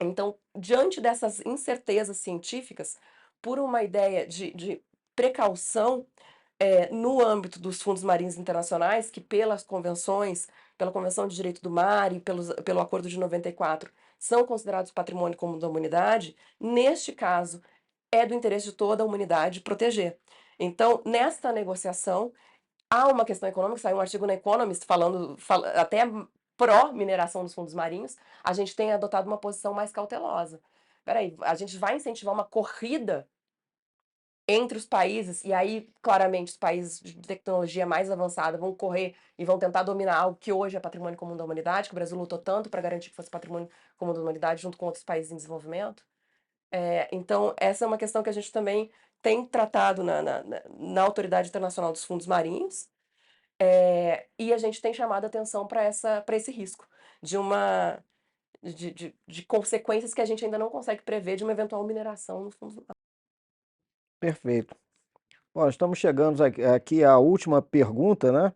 Então, 0.00 0.34
diante 0.58 0.98
dessas 0.98 1.40
incertezas 1.44 2.16
científicas, 2.16 2.96
por 3.42 3.58
uma 3.58 3.82
ideia 3.82 4.26
de, 4.26 4.50
de 4.54 4.82
precaução 5.14 6.06
é, 6.58 6.90
no 6.90 7.22
âmbito 7.22 7.60
dos 7.60 7.82
fundos 7.82 8.02
marinhos 8.02 8.38
internacionais, 8.38 9.10
que 9.10 9.20
pelas 9.20 9.62
convenções, 9.62 10.48
pela 10.78 10.90
Convenção 10.90 11.28
de 11.28 11.36
Direito 11.36 11.60
do 11.60 11.68
Mar 11.68 12.14
e 12.14 12.20
pelos, 12.20 12.50
pelo 12.64 12.80
Acordo 12.80 13.10
de 13.10 13.18
94, 13.18 13.92
são 14.18 14.46
considerados 14.46 14.90
patrimônio 14.90 15.36
comum 15.36 15.58
da 15.58 15.68
humanidade, 15.68 16.34
neste 16.58 17.12
caso, 17.12 17.60
é 18.10 18.24
do 18.24 18.32
interesse 18.32 18.70
de 18.70 18.72
toda 18.72 19.02
a 19.02 19.06
humanidade 19.06 19.60
proteger. 19.60 20.18
Então, 20.62 21.02
nesta 21.04 21.50
negociação, 21.52 22.32
há 22.88 23.08
uma 23.08 23.24
questão 23.24 23.48
econômica, 23.48 23.80
saiu 23.80 23.96
um 23.96 24.00
artigo 24.00 24.26
no 24.26 24.32
Economist 24.32 24.86
falando 24.86 25.36
fala, 25.36 25.68
até 25.72 26.02
pró-mineração 26.56 27.42
dos 27.42 27.52
fundos 27.52 27.74
marinhos, 27.74 28.16
a 28.44 28.52
gente 28.52 28.76
tem 28.76 28.92
adotado 28.92 29.26
uma 29.26 29.38
posição 29.38 29.74
mais 29.74 29.90
cautelosa. 29.90 30.60
Peraí, 31.04 31.36
a 31.40 31.56
gente 31.56 31.76
vai 31.76 31.96
incentivar 31.96 32.32
uma 32.32 32.44
corrida 32.44 33.28
entre 34.46 34.78
os 34.78 34.84
países, 34.86 35.42
e 35.44 35.52
aí, 35.52 35.88
claramente, 36.00 36.52
os 36.52 36.56
países 36.56 37.00
de 37.00 37.14
tecnologia 37.22 37.84
mais 37.84 38.08
avançada 38.08 38.56
vão 38.56 38.72
correr 38.72 39.16
e 39.36 39.44
vão 39.44 39.58
tentar 39.58 39.82
dominar 39.82 40.16
algo 40.16 40.36
que 40.38 40.52
hoje 40.52 40.76
é 40.76 40.80
patrimônio 40.80 41.18
comum 41.18 41.36
da 41.36 41.44
humanidade, 41.44 41.88
que 41.88 41.94
o 41.94 41.96
Brasil 41.96 42.16
lutou 42.16 42.38
tanto 42.38 42.70
para 42.70 42.80
garantir 42.80 43.10
que 43.10 43.16
fosse 43.16 43.30
patrimônio 43.30 43.68
comum 43.96 44.12
da 44.12 44.20
humanidade, 44.20 44.62
junto 44.62 44.78
com 44.78 44.86
outros 44.86 45.04
países 45.04 45.32
em 45.32 45.36
desenvolvimento. 45.36 46.04
É, 46.70 47.08
então, 47.12 47.54
essa 47.58 47.84
é 47.84 47.88
uma 47.88 47.98
questão 47.98 48.22
que 48.22 48.30
a 48.30 48.32
gente 48.32 48.52
também 48.52 48.90
tem 49.22 49.46
tratado 49.46 50.02
na, 50.02 50.20
na, 50.20 50.44
na 50.76 51.02
Autoridade 51.02 51.48
Internacional 51.48 51.92
dos 51.92 52.04
Fundos 52.04 52.26
Marinhos, 52.26 52.88
é, 53.58 54.26
e 54.36 54.52
a 54.52 54.58
gente 54.58 54.82
tem 54.82 54.92
chamado 54.92 55.24
atenção 55.24 55.66
para 55.66 55.88
esse 55.88 56.50
risco 56.50 56.86
de 57.22 57.38
uma 57.38 58.02
de, 58.60 58.92
de, 58.92 59.14
de, 59.26 59.42
consequências 59.44 60.12
que 60.12 60.20
a 60.20 60.24
gente 60.24 60.44
ainda 60.44 60.58
não 60.58 60.68
consegue 60.68 61.02
prever 61.02 61.36
de 61.36 61.44
uma 61.44 61.52
eventual 61.52 61.84
mineração 61.84 62.44
nos 62.44 62.54
fundos 62.54 62.74
marinhos. 62.74 62.92
Perfeito. 64.20 64.76
Bom, 65.54 65.68
estamos 65.68 65.98
chegando 65.98 66.42
aqui 66.44 67.04
à 67.04 67.18
última 67.18 67.60
pergunta, 67.60 68.32
né? 68.32 68.52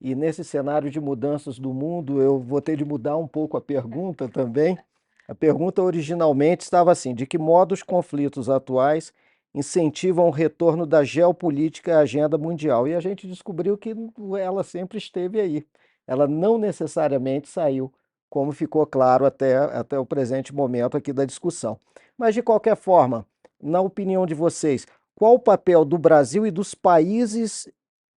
E 0.00 0.14
nesse 0.14 0.44
cenário 0.44 0.90
de 0.90 1.00
mudanças 1.00 1.58
do 1.58 1.72
mundo, 1.72 2.20
eu 2.20 2.38
vou 2.38 2.60
ter 2.60 2.76
de 2.76 2.84
mudar 2.84 3.16
um 3.16 3.26
pouco 3.26 3.56
a 3.56 3.60
pergunta 3.60 4.28
também. 4.28 4.78
A 5.26 5.34
pergunta 5.34 5.82
originalmente 5.82 6.62
estava 6.62 6.92
assim: 6.92 7.14
de 7.14 7.26
que 7.26 7.38
modo 7.38 7.72
os 7.72 7.82
conflitos 7.82 8.50
atuais 8.50 9.12
incentivam 9.54 10.26
o 10.26 10.30
retorno 10.30 10.84
da 10.84 11.04
geopolítica 11.04 11.96
à 11.96 12.00
agenda 12.00 12.36
mundial? 12.36 12.88
E 12.88 12.94
a 12.94 13.00
gente 13.00 13.26
descobriu 13.26 13.78
que 13.78 13.94
ela 14.40 14.64
sempre 14.64 14.98
esteve 14.98 15.40
aí. 15.40 15.66
Ela 16.06 16.26
não 16.26 16.58
necessariamente 16.58 17.48
saiu, 17.48 17.92
como 18.28 18.52
ficou 18.52 18.84
claro 18.86 19.24
até, 19.24 19.56
até 19.56 19.98
o 19.98 20.04
presente 20.04 20.54
momento 20.54 20.96
aqui 20.96 21.12
da 21.12 21.24
discussão. 21.24 21.78
Mas, 22.18 22.34
de 22.34 22.42
qualquer 22.42 22.76
forma, 22.76 23.26
na 23.62 23.80
opinião 23.80 24.26
de 24.26 24.34
vocês, 24.34 24.86
qual 25.14 25.34
o 25.34 25.40
papel 25.40 25.84
do 25.84 25.96
Brasil 25.96 26.46
e 26.46 26.50
dos 26.50 26.74
países 26.74 27.68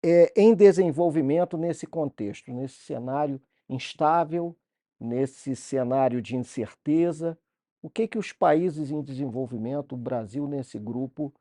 é, 0.04 0.32
em 0.36 0.56
desenvolvimento 0.56 1.58
nesse 1.58 1.86
contexto, 1.86 2.52
nesse 2.52 2.76
cenário 2.76 3.42
instável, 3.68 4.56
nesse 5.00 5.56
cenário 5.56 6.22
de 6.22 6.36
incerteza? 6.36 7.38
O 7.86 7.90
que, 7.92 8.08
que 8.08 8.18
os 8.18 8.34
países 8.34 8.90
em 8.90 9.00
desenvolvimento, 9.00 9.94
o 9.94 9.96
Brasil 9.98 10.48
nesse 10.48 10.80
grupo, 10.80 11.32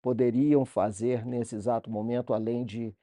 poderiam 0.00 0.64
fazer 0.64 1.26
nesse 1.26 1.54
exato 1.54 1.90
momento, 1.90 2.32
além 2.32 2.64
de 2.64 2.94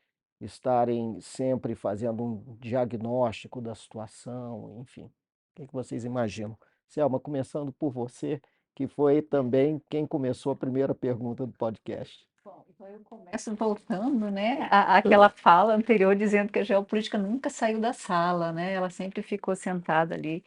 estarem 0.41 1.21
sempre 1.21 1.75
fazendo 1.75 2.23
um 2.23 2.57
diagnóstico 2.59 3.61
da 3.61 3.75
situação, 3.75 4.79
enfim? 4.79 5.03
O 5.03 5.11
que, 5.53 5.67
que 5.67 5.73
vocês 5.73 6.05
imaginam? 6.05 6.57
Selma, 6.87 7.19
começando 7.19 7.71
por 7.71 7.91
você, 7.91 8.41
que 8.73 8.87
foi 8.87 9.21
também 9.21 9.79
quem 9.91 10.07
começou 10.07 10.51
a 10.51 10.55
primeira 10.55 10.95
pergunta 10.95 11.45
do 11.45 11.53
podcast. 11.53 12.27
Bom, 12.43 12.65
então 12.67 12.87
eu 12.87 13.01
começo 13.01 13.53
voltando, 13.53 14.31
né, 14.31 14.67
àquela 14.71 15.29
fala 15.29 15.75
anterior 15.75 16.15
dizendo 16.15 16.51
que 16.51 16.57
a 16.57 16.63
geopolítica 16.63 17.19
nunca 17.19 17.47
saiu 17.47 17.79
da 17.79 17.93
sala, 17.93 18.51
né? 18.51 18.73
Ela 18.73 18.89
sempre 18.89 19.21
ficou 19.21 19.55
sentada 19.55 20.15
ali 20.15 20.43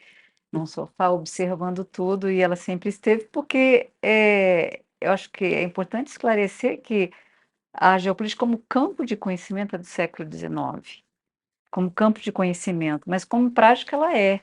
num 0.53 0.66
sofá 0.66 1.11
observando 1.11 1.84
tudo 1.84 2.30
e 2.30 2.40
ela 2.40 2.57
sempre 2.57 2.88
esteve 2.88 3.24
porque 3.26 3.90
é, 4.03 4.82
eu 5.01 5.12
acho 5.12 5.30
que 5.30 5.44
é 5.44 5.62
importante 5.62 6.09
esclarecer 6.09 6.80
que 6.82 7.12
a 7.72 7.98
geopolítica 7.98 8.40
como 8.40 8.59
campo 8.68 9.05
de 9.05 9.16
conhecimento 9.16 9.76
é 9.76 9.78
do 9.78 9.84
século 9.84 10.28
XIX, 10.30 11.03
como 11.70 11.90
campo 11.90 12.20
de 12.20 12.32
conhecimento, 12.32 13.09
mas 13.09 13.24
como 13.24 13.51
prática 13.51 13.96
ela 13.96 14.16
é, 14.16 14.40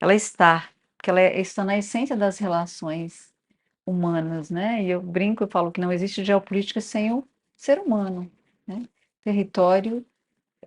ela 0.00 0.14
está 0.14 0.70
que 1.02 1.10
ela 1.10 1.20
é, 1.20 1.40
está 1.40 1.64
na 1.64 1.76
essência 1.76 2.16
das 2.16 2.38
relações 2.38 3.34
humanas, 3.84 4.50
né? 4.50 4.82
E 4.82 4.90
eu 4.90 5.02
brinco, 5.02 5.42
eu 5.42 5.48
falo 5.48 5.72
que 5.72 5.80
não 5.80 5.92
existe 5.92 6.24
geopolítica 6.24 6.80
sem 6.80 7.12
o 7.12 7.26
ser 7.56 7.80
humano, 7.80 8.30
né? 8.66 8.88
Território 9.22 10.06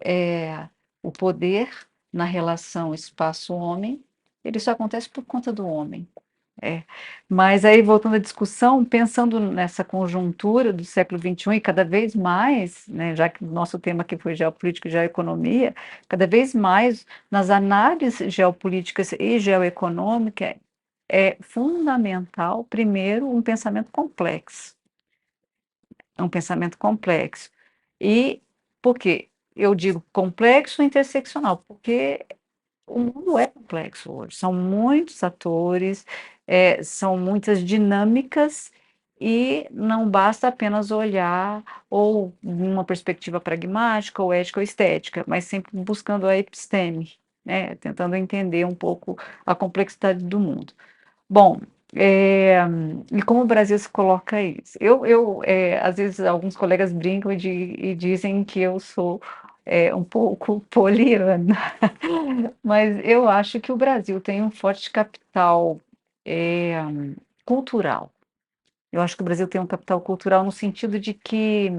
é 0.03 0.67
o 1.01 1.11
poder 1.11 1.69
na 2.11 2.25
relação 2.25 2.93
espaço-homem, 2.93 4.03
ele 4.45 4.59
só 4.59 4.71
acontece 4.71 5.09
por 5.09 5.25
conta 5.25 5.51
do 5.51 5.67
homem. 5.67 6.07
É. 6.61 6.83
Mas 7.29 7.65
aí, 7.65 7.81
voltando 7.81 8.15
à 8.15 8.19
discussão, 8.19 8.85
pensando 8.85 9.39
nessa 9.39 9.83
conjuntura 9.83 10.71
do 10.71 10.85
século 10.85 11.19
XXI 11.19 11.55
e 11.55 11.61
cada 11.61 11.83
vez 11.83 12.15
mais, 12.15 12.87
né, 12.87 13.15
já 13.15 13.27
que 13.29 13.43
o 13.43 13.47
nosso 13.47 13.77
tema 13.77 14.03
aqui 14.03 14.17
foi 14.17 14.35
geopolítica 14.35 14.87
e 14.87 14.91
geoeconomia, 14.91 15.75
cada 16.07 16.25
vez 16.25 16.55
mais 16.55 17.05
nas 17.29 17.49
análises 17.49 18.33
geopolíticas 18.33 19.11
e 19.13 19.39
geoeconômicas 19.39 20.55
é 21.09 21.37
fundamental, 21.41 22.63
primeiro, 22.65 23.29
um 23.29 23.41
pensamento 23.41 23.91
complexo. 23.91 24.75
Um 26.17 26.29
pensamento 26.29 26.77
complexo. 26.77 27.49
E 27.99 28.41
por 28.81 28.97
quê? 28.97 29.29
Eu 29.55 29.75
digo 29.75 30.03
complexo 30.13 30.81
interseccional, 30.83 31.57
porque 31.67 32.25
o 32.87 32.99
mundo 32.99 33.37
é 33.37 33.47
complexo 33.47 34.11
hoje, 34.11 34.35
são 34.35 34.53
muitos 34.53 35.23
atores, 35.23 36.05
é, 36.47 36.81
são 36.83 37.17
muitas 37.17 37.63
dinâmicas 37.63 38.71
e 39.19 39.67
não 39.71 40.09
basta 40.09 40.47
apenas 40.47 40.91
olhar 40.91 41.63
ou 41.89 42.33
uma 42.43 42.83
perspectiva 42.83 43.39
pragmática 43.39 44.21
ou 44.21 44.33
ética 44.33 44.59
ou 44.59 44.63
estética, 44.63 45.23
mas 45.27 45.45
sempre 45.45 45.71
buscando 45.77 46.27
a 46.27 46.37
episteme, 46.37 47.13
né, 47.43 47.75
tentando 47.75 48.15
entender 48.15 48.65
um 48.65 48.75
pouco 48.75 49.17
a 49.45 49.55
complexidade 49.55 50.23
do 50.23 50.39
mundo. 50.39 50.73
Bom, 51.29 51.59
é, 51.95 52.59
e 53.11 53.21
como 53.23 53.41
o 53.41 53.45
Brasil 53.45 53.77
se 53.79 53.89
coloca 53.89 54.41
isso? 54.41 54.77
Eu, 54.79 55.05
eu 55.05 55.41
é, 55.43 55.79
às 55.79 55.97
vezes, 55.97 56.19
alguns 56.19 56.55
colegas 56.55 56.91
brincam 56.93 57.35
de, 57.35 57.49
e 57.49 57.95
dizem 57.95 58.43
que 58.43 58.59
eu 58.59 58.79
sou 58.79 59.21
é, 59.65 59.93
um 59.93 60.03
pouco 60.03 60.61
poliana, 60.69 61.55
mas 62.63 62.99
eu 63.03 63.27
acho 63.27 63.59
que 63.59 63.71
o 63.71 63.77
Brasil 63.77 64.21
tem 64.21 64.41
um 64.41 64.51
forte 64.51 64.91
capital 64.91 65.79
é, 66.25 66.75
cultural. 67.43 68.11
Eu 68.91 69.01
acho 69.01 69.15
que 69.15 69.21
o 69.21 69.25
Brasil 69.25 69.47
tem 69.47 69.59
um 69.59 69.67
capital 69.67 69.99
cultural 69.99 70.43
no 70.43 70.51
sentido 70.51 70.99
de 70.99 71.13
que 71.13 71.71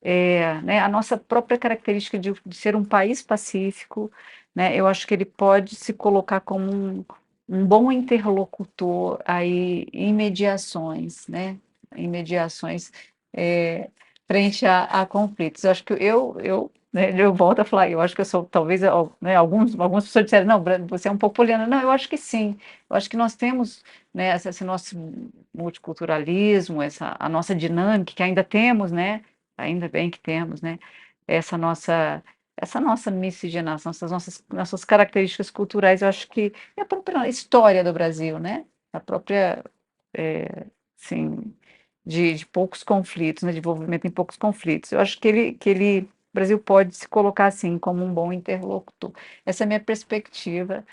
é, 0.00 0.60
né, 0.62 0.80
a 0.80 0.88
nossa 0.88 1.16
própria 1.16 1.58
característica 1.58 2.18
de, 2.18 2.32
de, 2.46 2.56
ser 2.56 2.76
um 2.76 2.84
país 2.84 3.20
pacífico, 3.22 4.10
né, 4.54 4.74
eu 4.74 4.86
acho 4.86 5.06
que 5.06 5.14
ele 5.14 5.24
pode 5.24 5.74
se 5.74 5.92
colocar 5.92 6.40
como 6.40 6.70
um, 6.72 7.04
um 7.48 7.66
bom 7.66 7.90
interlocutor 7.92 9.20
aí 9.24 9.86
em 9.92 10.14
mediações, 10.14 11.26
né, 11.26 11.58
em 11.96 12.08
mediações 12.08 12.92
é, 13.34 13.90
frente 14.26 14.64
a, 14.64 14.84
a 14.84 15.06
conflitos. 15.06 15.64
Eu 15.64 15.70
acho 15.70 15.84
que 15.84 15.92
eu, 15.94 16.36
eu 16.40 16.70
né, 16.98 17.20
eu 17.20 17.32
volto 17.32 17.60
a 17.60 17.64
falar, 17.64 17.88
eu 17.88 18.00
acho 18.00 18.14
que 18.14 18.20
eu 18.20 18.24
sou, 18.24 18.44
talvez, 18.44 18.80
né, 19.20 19.36
alguns, 19.36 19.78
algumas 19.78 20.04
pessoas 20.04 20.24
disseram, 20.24 20.46
não, 20.46 20.64
você 20.88 21.08
é 21.08 21.12
um 21.12 21.16
pouco 21.16 21.36
poliana. 21.36 21.66
Não, 21.66 21.80
eu 21.80 21.90
acho 21.90 22.08
que 22.08 22.16
sim. 22.16 22.58
Eu 22.90 22.96
acho 22.96 23.08
que 23.08 23.16
nós 23.16 23.36
temos 23.36 23.84
né, 24.12 24.34
esse, 24.34 24.64
nosso 24.64 24.96
multiculturalismo, 25.54 26.82
essa, 26.82 27.16
a 27.18 27.28
nossa 27.28 27.54
dinâmica, 27.54 28.12
que 28.14 28.22
ainda 28.22 28.42
temos, 28.42 28.90
né? 28.90 29.22
Ainda 29.56 29.88
bem 29.88 30.10
que 30.10 30.18
temos, 30.18 30.60
né? 30.60 30.78
Essa 31.26 31.56
nossa, 31.58 32.22
essa 32.56 32.80
nossa 32.80 33.10
miscigenação, 33.10 33.90
essas 33.90 34.10
nossas, 34.10 34.44
nossas 34.52 34.84
características 34.84 35.50
culturais, 35.50 36.02
eu 36.02 36.08
acho 36.08 36.28
que 36.28 36.52
é 36.76 36.82
a 36.82 36.86
própria 36.86 37.28
história 37.28 37.84
do 37.84 37.92
Brasil, 37.92 38.38
né? 38.40 38.64
A 38.92 39.00
própria, 39.00 39.64
é, 40.14 40.66
assim, 41.00 41.54
de, 42.06 42.34
de 42.34 42.46
poucos 42.46 42.82
conflitos, 42.82 43.42
né? 43.44 43.52
De 43.52 43.58
envolvimento 43.58 44.06
em 44.06 44.10
poucos 44.10 44.36
conflitos. 44.36 44.92
Eu 44.92 45.00
acho 45.00 45.20
que 45.20 45.28
ele, 45.28 45.52
que 45.54 45.70
ele 45.70 46.08
Brasil 46.38 46.58
pode 46.58 46.94
se 46.96 47.08
colocar 47.08 47.46
assim 47.46 47.78
como 47.78 48.04
um 48.04 48.12
bom 48.12 48.32
interlocutor. 48.32 49.12
Essa 49.44 49.62
é 49.62 49.66
a 49.66 49.68
minha 49.68 49.80
perspectiva 49.80 50.84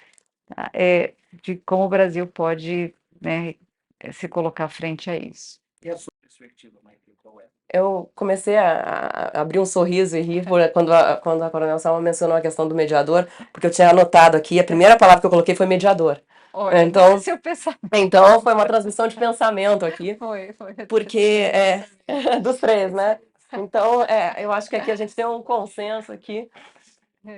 tá? 0.48 0.70
é, 0.74 1.14
de 1.44 1.58
como 1.58 1.84
o 1.86 1.90
Brasil 1.90 2.28
pode 2.28 2.94
né, 3.22 3.56
se 4.14 4.28
colocar 4.28 4.68
frente 4.70 5.10
a 5.10 5.16
isso. 5.18 5.60
E 5.84 5.90
a 5.90 5.98
sua 5.98 6.12
perspectiva, 6.22 6.80
qual 7.22 7.40
é? 7.42 7.46
Eu 7.72 8.10
comecei 8.16 8.56
a, 8.58 9.32
a 9.34 9.42
abrir 9.42 9.60
um 9.60 9.66
sorriso 9.66 10.16
e 10.18 10.22
rir 10.22 10.46
por- 10.48 10.70
quando 10.72 10.94
a, 10.94 11.18
quando 11.18 11.44
a 11.44 11.50
Coronel 11.50 11.80
Salma 11.80 12.00
mencionou 12.02 12.38
a 12.38 12.42
questão 12.42 12.68
do 12.68 12.76
mediador, 12.76 13.28
porque 13.52 13.68
eu 13.68 13.72
tinha 13.72 13.90
anotado 13.90 14.38
aqui, 14.38 14.60
a 14.60 14.64
primeira 14.64 14.98
palavra 14.98 15.20
que 15.22 15.26
eu 15.26 15.32
coloquei 15.32 15.56
foi 15.56 15.66
mediador. 15.66 16.22
Olha, 16.54 16.84
Então- 16.84 17.18
se 17.20 17.32
eu 17.32 17.38
pensar, 17.40 17.78
Então 17.94 18.40
foi 18.42 18.54
uma 18.54 18.66
transmissão 18.66 19.08
de 19.08 19.16
pensamento 19.16 19.86
aqui, 19.86 20.16
foi, 20.16 20.54
foi. 20.54 20.74
porque 20.86 21.20
é 21.54 21.86
dos 22.42 22.58
três, 22.60 22.94
né? 22.94 23.20
Então, 23.60 24.04
é, 24.04 24.36
eu 24.44 24.52
acho 24.52 24.70
que 24.70 24.76
aqui 24.76 24.92
a 24.92 24.96
gente 24.96 25.16
tem 25.16 25.26
um 25.26 25.42
consenso 25.42 26.12
aqui. 26.12 26.50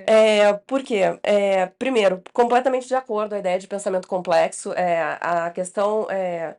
É, 0.06 0.52
por 0.66 0.82
quê? 0.82 1.18
É, 1.22 1.66
primeiro, 1.66 2.22
completamente 2.32 2.86
de 2.86 2.94
acordo 2.94 3.34
a 3.34 3.38
ideia 3.38 3.58
de 3.58 3.66
pensamento 3.66 4.06
complexo. 4.06 4.72
É, 4.74 5.18
a 5.20 5.50
questão 5.50 6.06
é, 6.10 6.56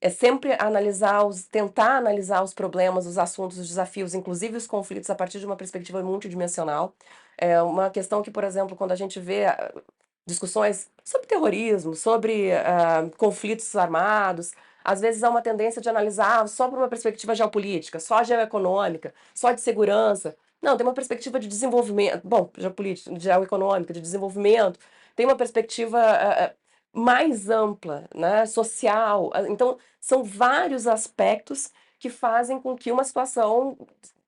é 0.00 0.10
sempre 0.10 0.52
analisar 0.58 1.24
os, 1.24 1.46
tentar 1.46 1.96
analisar 1.98 2.42
os 2.42 2.52
problemas, 2.52 3.06
os 3.06 3.18
assuntos, 3.18 3.58
os 3.58 3.68
desafios, 3.68 4.14
inclusive 4.14 4.56
os 4.56 4.66
conflitos, 4.66 5.10
a 5.10 5.14
partir 5.14 5.38
de 5.38 5.46
uma 5.46 5.56
perspectiva 5.56 6.02
multidimensional. 6.02 6.94
É 7.38 7.62
uma 7.62 7.90
questão 7.90 8.22
que, 8.22 8.30
por 8.30 8.44
exemplo, 8.44 8.76
quando 8.76 8.92
a 8.92 8.96
gente 8.96 9.20
vê 9.20 9.46
ah, 9.46 9.72
discussões 10.26 10.90
sobre 11.04 11.28
terrorismo, 11.28 11.94
sobre 11.94 12.52
ah, 12.52 13.08
conflitos 13.16 13.76
armados, 13.76 14.52
às 14.86 15.00
vezes 15.00 15.24
há 15.24 15.28
uma 15.28 15.42
tendência 15.42 15.82
de 15.82 15.88
analisar 15.88 16.46
só 16.48 16.68
por 16.68 16.78
uma 16.78 16.88
perspectiva 16.88 17.34
geopolítica, 17.34 17.98
só 17.98 18.22
geoeconômica, 18.22 19.12
só 19.34 19.50
de 19.50 19.60
segurança. 19.60 20.36
Não, 20.62 20.76
tem 20.76 20.86
uma 20.86 20.94
perspectiva 20.94 21.40
de 21.40 21.48
desenvolvimento, 21.48 22.20
bom, 22.24 22.50
geopolítica, 22.56 23.18
geoeconômica, 23.18 23.92
de 23.92 24.00
desenvolvimento, 24.00 24.78
tem 25.16 25.26
uma 25.26 25.34
perspectiva 25.36 25.98
ah, 26.00 26.44
ah, 26.46 26.52
mais 26.92 27.50
ampla, 27.50 28.04
né, 28.14 28.46
social. 28.46 29.30
Ah, 29.34 29.42
Então, 29.48 29.76
são 30.00 30.22
vários 30.22 30.86
aspectos 30.86 31.72
que 31.98 32.08
fazem 32.08 32.60
com 32.60 32.76
que 32.76 32.92
uma 32.92 33.02
situação 33.04 33.76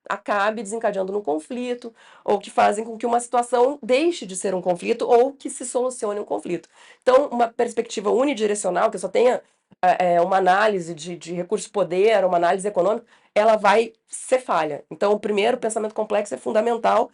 acabe 0.09 0.61
desencadeando 0.63 1.13
num 1.13 1.21
conflito, 1.21 1.93
ou 2.25 2.39
que 2.39 2.49
fazem 2.51 2.83
com 2.83 2.97
que 2.97 3.05
uma 3.05 3.19
situação 3.19 3.79
deixe 3.81 4.25
de 4.25 4.35
ser 4.35 4.53
um 4.55 4.61
conflito, 4.61 5.07
ou 5.07 5.33
que 5.33 5.49
se 5.49 5.65
solucione 5.65 6.19
um 6.19 6.25
conflito. 6.25 6.67
Então, 7.01 7.27
uma 7.29 7.47
perspectiva 7.47 8.09
unidirecional, 8.11 8.89
que 8.91 8.97
só 8.97 9.07
tenha 9.07 9.41
é, 9.81 10.15
é, 10.15 10.21
uma 10.21 10.37
análise 10.37 10.93
de, 10.93 11.17
de 11.17 11.33
recurso 11.33 11.67
de 11.67 11.71
poder, 11.71 12.25
uma 12.25 12.37
análise 12.37 12.67
econômica, 12.67 13.05
ela 13.33 13.55
vai 13.55 13.93
ser 14.07 14.39
falha. 14.39 14.83
Então, 14.91 15.13
o 15.13 15.19
primeiro, 15.19 15.57
o 15.57 15.59
pensamento 15.59 15.93
complexo 15.95 16.33
é 16.33 16.37
fundamental, 16.37 17.11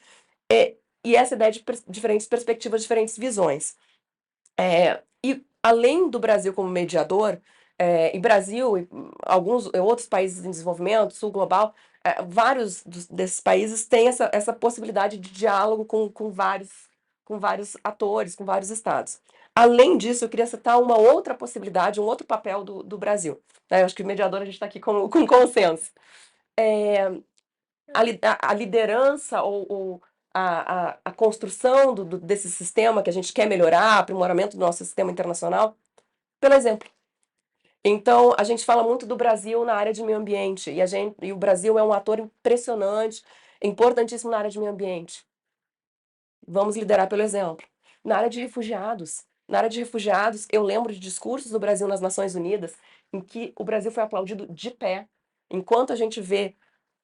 é, 0.52 0.76
e 1.04 1.16
essa 1.16 1.36
ideia 1.36 1.52
de 1.52 1.60
pers- 1.60 1.84
diferentes 1.88 2.28
perspectivas, 2.28 2.82
diferentes 2.82 3.18
visões. 3.18 3.76
É, 4.60 5.02
e 5.24 5.44
além 5.62 6.10
do 6.10 6.20
Brasil 6.20 6.54
como 6.54 6.70
mediador, 6.70 7.40
é, 7.78 8.16
e 8.16 8.20
Brasil 8.20 8.78
e 8.78 8.88
alguns 9.24 9.66
e 9.74 9.80
outros 9.80 10.08
países 10.08 10.46
em 10.46 10.50
desenvolvimento, 10.50 11.14
sul 11.14 11.32
global, 11.32 11.76
é, 12.04 12.22
vários 12.24 12.84
dos- 12.84 13.08
desses 13.08 13.40
países 13.42 13.86
têm 13.88 14.08
essa, 14.08 14.30
essa 14.34 14.54
possibilidade 14.54 15.18
de 15.18 15.30
diálogo 15.32 15.86
com, 15.86 16.10
com, 16.10 16.32
vários, 16.32 16.72
com 17.26 17.40
vários 17.40 17.76
atores, 17.84 18.36
com 18.36 18.46
vários 18.46 18.70
estados. 18.70 19.20
Além 19.58 19.98
disso, 19.98 20.26
eu 20.26 20.30
queria 20.30 20.46
citar 20.46 20.82
uma 20.82 20.98
outra 20.98 21.34
possibilidade, 21.34 22.00
um 22.02 22.04
outro 22.04 22.28
papel 22.28 22.64
do, 22.64 22.84
do 22.84 22.98
Brasil. 22.98 23.42
né? 23.72 23.82
Eu 23.82 23.86
acho 23.86 23.96
que 23.96 24.04
o 24.04 24.06
mediador 24.06 24.42
a 24.42 24.46
gente 24.46 24.56
está 24.56 24.66
aqui 24.66 24.80
com, 24.80 25.10
com 25.10 25.26
consenso. 25.26 25.92
É, 26.58 27.04
a, 27.94 28.50
a 28.52 28.54
liderança 28.54 29.42
ou, 29.44 29.66
ou 29.70 30.02
a, 30.34 30.90
a, 30.92 30.98
a 31.06 31.12
construção 31.14 31.94
do, 31.96 32.06
do- 32.06 32.20
desse 32.20 32.52
sistema 32.52 33.02
que 33.04 33.10
a 33.10 33.14
gente 33.14 33.34
quer 33.34 33.48
melhorar, 33.48 34.00
aprimoramento 34.00 34.58
do 34.58 34.62
nosso 34.62 34.80
sistema 34.84 35.12
internacional, 35.12 35.78
pelo 36.40 36.56
exemplo. 36.56 36.90
Então, 37.84 38.34
a 38.38 38.44
gente 38.44 38.66
fala 38.66 38.84
muito 38.84 39.06
do 39.06 39.16
Brasil 39.16 39.64
na 39.64 39.76
área 39.76 39.94
de 39.94 40.04
meio 40.04 40.18
ambiente, 40.18 40.72
e, 40.72 40.82
a 40.82 40.86
gente, 40.88 41.16
e 41.22 41.32
o 41.32 41.38
Brasil 41.38 41.78
é 41.78 41.84
um 41.84 41.94
ator 41.94 42.20
impressionante, 42.20 43.24
importantíssimo 43.62 44.32
na 44.32 44.40
área 44.40 44.50
de 44.50 44.60
meio 44.60 44.72
ambiente. 44.72 45.26
Vamos 46.48 46.76
liderar 46.76 47.08
pelo 47.08 47.22
exemplo. 47.22 47.66
Na 48.04 48.18
área 48.18 48.30
de 48.30 48.40
refugiados, 48.42 49.24
na 49.48 49.60
área 49.60 49.70
de 49.70 49.80
refugiados, 49.80 50.48
eu 50.52 50.64
lembro 50.64 50.94
de 50.94 51.00
discursos 51.00 51.52
do 51.52 51.60
Brasil 51.60 51.88
nas 51.88 52.02
Nações 52.02 52.36
Unidas, 52.36 52.76
em 53.14 53.22
que 53.22 53.54
o 53.58 53.64
Brasil 53.64 53.92
foi 53.92 54.04
aplaudido 54.04 54.48
de 54.48 54.72
pé, 54.72 55.08
enquanto 55.50 55.94
a 55.94 55.96
gente 55.96 56.20
vê 56.22 56.56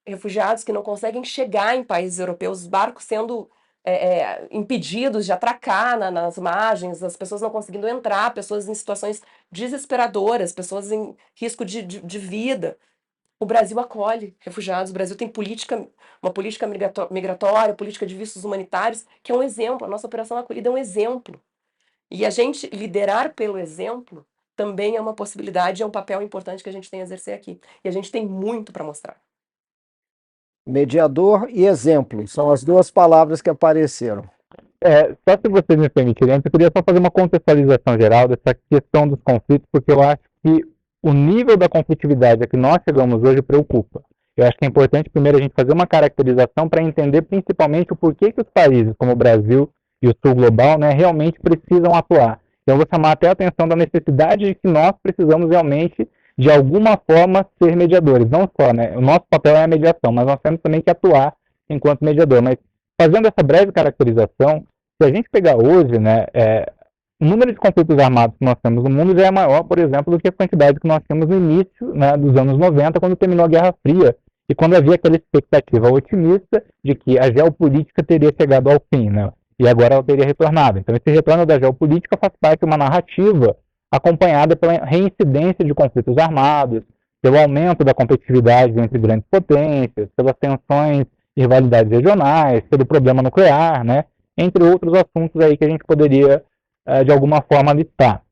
refugiados 0.06 0.64
que 0.64 0.74
não 0.74 0.84
conseguem 0.84 1.24
chegar 1.24 1.76
em 1.76 1.84
países 1.84 2.20
europeus, 2.20 2.62
os 2.62 2.68
barcos 2.68 3.04
sendo 3.06 3.50
é, 3.84 4.20
é, 4.44 4.48
impedidos 4.52 5.26
de 5.26 5.32
atracar 5.32 5.98
na- 5.98 6.12
nas 6.12 6.38
margens, 6.38 7.02
as 7.04 7.18
pessoas 7.18 7.42
não 7.42 7.50
conseguindo 7.50 7.88
entrar, 7.88 8.34
pessoas 8.34 8.68
em 8.68 8.76
situações 8.76 9.22
desesperadoras, 9.52 10.54
pessoas 10.54 10.92
em 10.92 11.16
risco 11.36 11.66
de, 11.66 11.82
de, 11.82 12.00
de 12.02 12.20
vida. 12.20 12.78
O 13.40 13.46
Brasil 13.46 13.80
acolhe 13.80 14.36
refugiados, 14.40 14.92
o 14.92 14.94
Brasil 14.94 15.16
tem 15.18 15.28
política, 15.28 15.88
uma 16.22 16.32
política 16.32 16.68
migratória, 17.12 17.74
política 17.74 18.06
de 18.06 18.16
vistos 18.16 18.44
humanitários, 18.46 19.06
que 19.24 19.32
é 19.32 19.36
um 19.36 19.44
exemplo. 19.44 19.86
A 19.86 19.90
nossa 19.90 20.08
Operação 20.08 20.38
Acolhida 20.38 20.70
é 20.70 20.72
um 20.72 20.78
exemplo. 20.78 21.42
E 22.12 22.26
a 22.26 22.30
gente 22.30 22.68
liderar 22.68 23.34
pelo 23.34 23.58
exemplo 23.58 24.26
também 24.54 24.98
é 24.98 25.02
uma 25.02 25.14
possibilidade, 25.14 25.82
é 25.82 25.86
um 25.86 25.90
papel 25.90 26.22
importante 26.22 26.62
que 26.62 26.70
a 26.70 26.74
gente 26.74 26.92
tem 26.92 27.00
a 27.00 27.04
exercer 27.04 27.34
aqui. 27.34 27.60
E 27.84 27.88
a 27.88 27.92
gente 27.92 28.12
tem 28.12 28.28
muito 28.28 28.74
para 28.74 28.84
mostrar. 28.84 29.16
Mediador 30.68 31.48
e 31.50 31.66
exemplo 31.66 32.28
são 32.28 32.52
as 32.52 32.64
duas 32.64 32.92
palavras 32.92 33.42
que 33.42 33.50
apareceram. 33.50 34.24
É, 34.84 35.16
só 35.28 35.38
se 35.38 35.50
vocês 35.50 35.80
me 35.80 35.90
permitirem, 35.90 36.36
eu 36.36 36.52
queria 36.52 36.72
só 36.76 36.84
fazer 36.84 37.00
uma 37.00 37.10
contextualização 37.10 38.00
geral 38.00 38.28
dessa 38.28 38.54
questão 38.70 39.08
dos 39.08 39.20
conflitos, 39.24 39.68
porque 39.72 39.92
eu 39.92 40.02
acho 40.02 40.22
que 40.44 40.66
o 41.02 41.14
nível 41.14 41.56
da 41.56 41.70
conflitividade 41.70 42.44
a 42.44 42.48
que 42.48 42.58
nós 42.58 42.80
chegamos 42.88 43.24
hoje 43.24 43.42
preocupa. 43.42 44.04
Eu 44.36 44.46
acho 44.46 44.58
que 44.58 44.66
é 44.66 44.68
importante 44.68 45.10
primeiro 45.10 45.38
a 45.38 45.42
gente 45.42 45.54
fazer 45.56 45.72
uma 45.72 45.88
caracterização 45.88 46.68
para 46.68 46.84
entender 46.84 47.22
principalmente 47.24 47.94
o 47.94 47.96
porquê 47.96 48.32
que 48.32 48.42
os 48.42 48.50
países 48.50 48.94
como 48.98 49.12
o 49.12 49.16
Brasil 49.16 49.72
e 50.02 50.08
o 50.08 50.16
Sul 50.26 50.36
Global 50.36 50.80
né, 50.80 50.92
realmente 50.92 51.40
precisam 51.40 51.94
atuar. 51.94 52.40
Então 52.64 52.76
eu 52.76 52.78
vou 52.78 52.88
chamar 52.92 53.12
até 53.12 53.28
a 53.28 53.32
atenção 53.32 53.68
da 53.68 53.76
necessidade 53.76 54.46
de 54.46 54.56
que 54.56 54.68
nós 54.68 54.94
precisamos 55.02 55.50
realmente, 55.50 56.08
de 56.38 56.50
alguma 56.50 56.98
forma, 56.98 57.46
ser 57.62 57.76
mediadores. 57.76 58.30
Não 58.30 58.50
só, 58.60 58.74
né? 58.74 58.96
O 58.96 59.02
nosso 59.02 59.26
papel 59.30 59.56
é 59.56 59.64
a 59.64 59.68
mediação, 59.68 60.12
mas 60.12 60.26
nós 60.26 60.40
temos 60.42 60.62
também 60.62 60.82
que 60.82 60.90
atuar 60.90 61.34
enquanto 61.70 62.04
mediador. 62.04 62.42
Mas 62.42 62.58
fazendo 63.00 63.28
essa 63.28 63.46
breve 63.46 63.72
caracterização, 63.72 64.64
se 65.02 65.08
a 65.08 65.14
gente 65.14 65.30
pegar 65.32 65.56
hoje, 65.56 65.98
né, 65.98 66.26
é, 66.34 66.72
o 67.20 67.26
número 67.26 67.52
de 67.52 67.58
conflitos 67.58 67.98
armados 67.98 68.36
que 68.38 68.46
nós 68.46 68.56
temos 68.62 68.84
no 68.84 68.90
mundo 68.90 69.18
já 69.18 69.28
é 69.28 69.32
maior, 69.32 69.64
por 69.64 69.80
exemplo, 69.80 70.12
do 70.12 70.20
que 70.20 70.28
a 70.28 70.32
quantidade 70.32 70.80
que 70.80 70.88
nós 70.88 71.02
tínhamos 71.08 71.28
no 71.28 71.38
início 71.38 71.94
né, 71.94 72.16
dos 72.18 72.36
anos 72.36 72.58
90, 72.58 73.00
quando 73.00 73.16
terminou 73.16 73.46
a 73.46 73.50
Guerra 73.50 73.76
Fria, 73.82 74.16
e 74.50 74.56
quando 74.56 74.76
havia 74.76 74.96
aquela 74.96 75.16
expectativa 75.16 75.90
otimista 75.90 76.64
de 76.84 76.94
que 76.94 77.18
a 77.18 77.32
geopolítica 77.32 78.04
teria 78.04 78.32
chegado 78.38 78.70
ao 78.70 78.82
fim, 78.94 79.10
né, 79.10 79.32
e 79.62 79.68
agora 79.68 79.94
ela 79.94 80.04
teria 80.04 80.26
retornado. 80.26 80.80
Então, 80.80 80.96
esse 80.96 81.16
retorno 81.16 81.46
da 81.46 81.60
geopolítica 81.60 82.18
faz 82.18 82.34
parte 82.42 82.62
de 82.62 82.66
uma 82.66 82.78
narrativa 82.78 83.56
acompanhada 83.92 84.56
pela 84.56 84.74
reincidência 84.84 85.64
de 85.64 85.72
conflitos 85.72 86.18
armados, 86.18 86.82
pelo 87.22 87.38
aumento 87.38 87.84
da 87.84 87.94
competitividade 87.94 88.74
entre 88.80 88.98
grandes 88.98 89.28
potências, 89.30 90.10
pelas 90.16 90.34
tensões 90.40 91.06
e 91.38 91.42
rivalidades 91.42 91.92
regionais, 91.92 92.64
pelo 92.72 92.88
problema 92.88 93.22
nuclear, 93.22 93.84
né, 93.84 94.06
entre 94.36 94.64
outros 94.64 94.94
assuntos 94.96 95.40
aí 95.40 95.56
que 95.56 95.66
a 95.66 95.70
gente 95.70 95.84
poderia 95.86 96.44
eh, 96.88 97.04
de 97.04 97.12
alguma 97.12 97.44
forma 97.44 97.72
listar. 97.72 98.24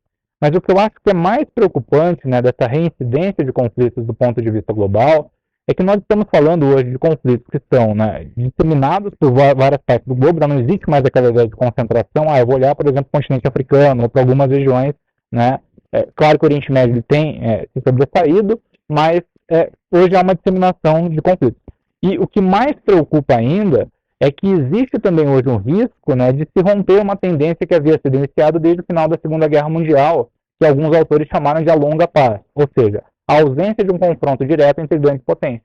Mas 0.41 0.51
o 0.55 0.61
que 0.61 0.71
eu 0.71 0.79
acho 0.79 0.95
que 1.03 1.11
é 1.11 1.13
mais 1.13 1.45
preocupante 1.53 2.27
né, 2.27 2.41
dessa 2.41 2.67
reincidência 2.67 3.45
de 3.45 3.53
conflitos 3.53 4.03
do 4.03 4.15
ponto 4.15 4.41
de 4.41 4.49
vista 4.49 4.73
global 4.73 5.29
é 5.69 5.73
que 5.75 5.83
nós 5.83 5.97
estamos 5.97 6.25
falando 6.33 6.65
hoje 6.65 6.85
de 6.85 6.97
conflitos 6.97 7.45
que 7.51 7.61
são 7.71 7.93
né, 7.93 8.25
disseminados 8.35 9.13
por 9.19 9.31
várias 9.31 9.79
partes 9.85 10.07
do 10.07 10.15
globo, 10.15 10.47
não 10.47 10.59
existe 10.59 10.89
mais 10.89 11.05
aquela 11.05 11.29
ideia 11.29 11.47
de 11.47 11.55
concentração. 11.55 12.27
Ah, 12.27 12.39
eu 12.39 12.47
vou 12.47 12.55
olhar, 12.55 12.73
por 12.73 12.87
exemplo, 12.87 13.07
o 13.13 13.15
continente 13.15 13.47
africano 13.47 14.01
ou 14.01 14.09
para 14.09 14.23
algumas 14.23 14.49
regiões. 14.49 14.95
Né? 15.31 15.59
É, 15.91 16.07
claro 16.15 16.39
que 16.39 16.45
o 16.45 16.47
Oriente 16.47 16.71
Médio 16.71 17.03
tem 17.03 17.39
é, 17.43 17.67
se 17.71 17.83
sobressaído, 17.87 18.59
mas 18.89 19.21
é, 19.51 19.69
hoje 19.91 20.15
há 20.15 20.23
uma 20.23 20.33
disseminação 20.33 21.07
de 21.07 21.21
conflitos. 21.21 21.61
E 22.01 22.17
o 22.17 22.25
que 22.25 22.41
mais 22.41 22.73
preocupa 22.83 23.35
ainda 23.35 23.87
é 24.19 24.31
que 24.31 24.47
existe 24.47 24.97
também 24.97 25.29
hoje 25.29 25.49
um 25.49 25.57
risco 25.57 26.15
né, 26.15 26.31
de 26.31 26.47
se 26.51 26.63
romper 26.63 26.99
uma 26.99 27.15
tendência 27.15 27.67
que 27.67 27.75
havia 27.75 27.99
sido 28.03 28.17
iniciada 28.17 28.57
desde 28.57 28.81
o 28.81 28.85
final 28.85 29.07
da 29.07 29.19
Segunda 29.21 29.47
Guerra 29.47 29.69
Mundial, 29.69 30.31
que 30.59 30.65
alguns 30.65 30.97
autores 30.97 31.27
chamaram 31.31 31.61
de 31.61 31.69
a 31.69 31.75
longa 31.75 32.07
paz, 32.07 32.39
ou 32.55 32.67
seja, 32.75 33.03
a 33.29 33.41
ausência 33.41 33.83
de 33.83 33.93
um 33.93 33.99
confronto 33.99 34.43
direto 34.43 34.79
entre 34.79 34.97
grandes 34.97 35.23
potências. 35.23 35.61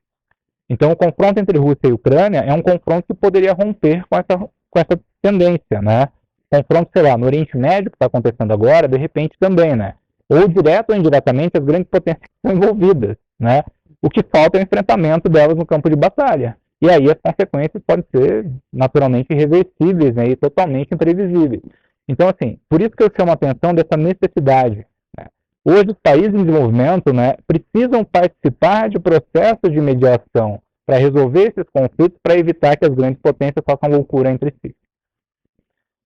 Então, 0.68 0.92
o 0.92 0.96
confronto 0.96 1.40
entre 1.40 1.58
Rússia 1.58 1.88
e 1.88 1.92
Ucrânia 1.92 2.40
é 2.40 2.52
um 2.52 2.60
confronto 2.60 3.06
que 3.06 3.14
poderia 3.14 3.54
romper 3.54 4.04
com 4.06 4.18
essa, 4.18 4.38
com 4.38 4.78
essa 4.78 5.00
tendência, 5.22 5.80
né? 5.80 6.08
Confronto, 6.50 6.90
sei 6.92 7.02
lá, 7.02 7.16
no 7.16 7.24
Oriente 7.24 7.56
Médio, 7.56 7.90
que 7.90 7.96
está 7.96 8.04
acontecendo 8.04 8.52
agora, 8.52 8.86
de 8.86 8.98
repente 8.98 9.34
também, 9.40 9.74
né? 9.74 9.94
Ou 10.28 10.46
direto 10.46 10.90
ou 10.90 10.96
indiretamente, 10.96 11.56
as 11.56 11.64
grandes 11.64 11.88
potências 11.88 12.28
estão 12.36 12.54
envolvidas, 12.54 13.16
né? 13.40 13.62
O 14.02 14.10
que 14.10 14.22
falta 14.22 14.58
é 14.58 14.60
o 14.60 14.64
enfrentamento 14.64 15.30
delas 15.30 15.56
no 15.56 15.64
campo 15.64 15.88
de 15.88 15.96
batalha. 15.96 16.58
E 16.82 16.90
aí 16.90 17.06
as 17.10 17.16
consequências 17.18 17.82
podem 17.86 18.04
ser 18.14 18.46
naturalmente 18.70 19.28
irreversíveis 19.30 20.14
né, 20.14 20.28
e 20.28 20.36
totalmente 20.36 20.92
imprevisíveis. 20.92 21.62
Então, 22.06 22.28
assim, 22.28 22.58
por 22.68 22.82
isso 22.82 22.90
que 22.90 23.02
eu 23.02 23.10
chamo 23.18 23.30
a 23.30 23.34
atenção 23.34 23.72
dessa 23.72 23.96
necessidade. 23.96 24.86
Hoje, 25.64 25.92
os 25.92 25.98
países 26.02 26.34
em 26.34 26.44
desenvolvimento 26.44 27.10
né, 27.12 27.36
precisam 27.46 28.04
participar 28.04 28.90
de 28.90 28.98
processos 28.98 29.72
de 29.72 29.80
mediação 29.80 30.60
para 30.86 30.98
resolver 30.98 31.54
esses 31.56 31.64
conflitos, 31.72 32.18
para 32.22 32.36
evitar 32.36 32.76
que 32.76 32.84
as 32.84 32.94
grandes 32.94 33.20
potências 33.22 33.64
façam 33.64 33.96
loucura 33.96 34.30
entre 34.30 34.54
si. 34.60 34.74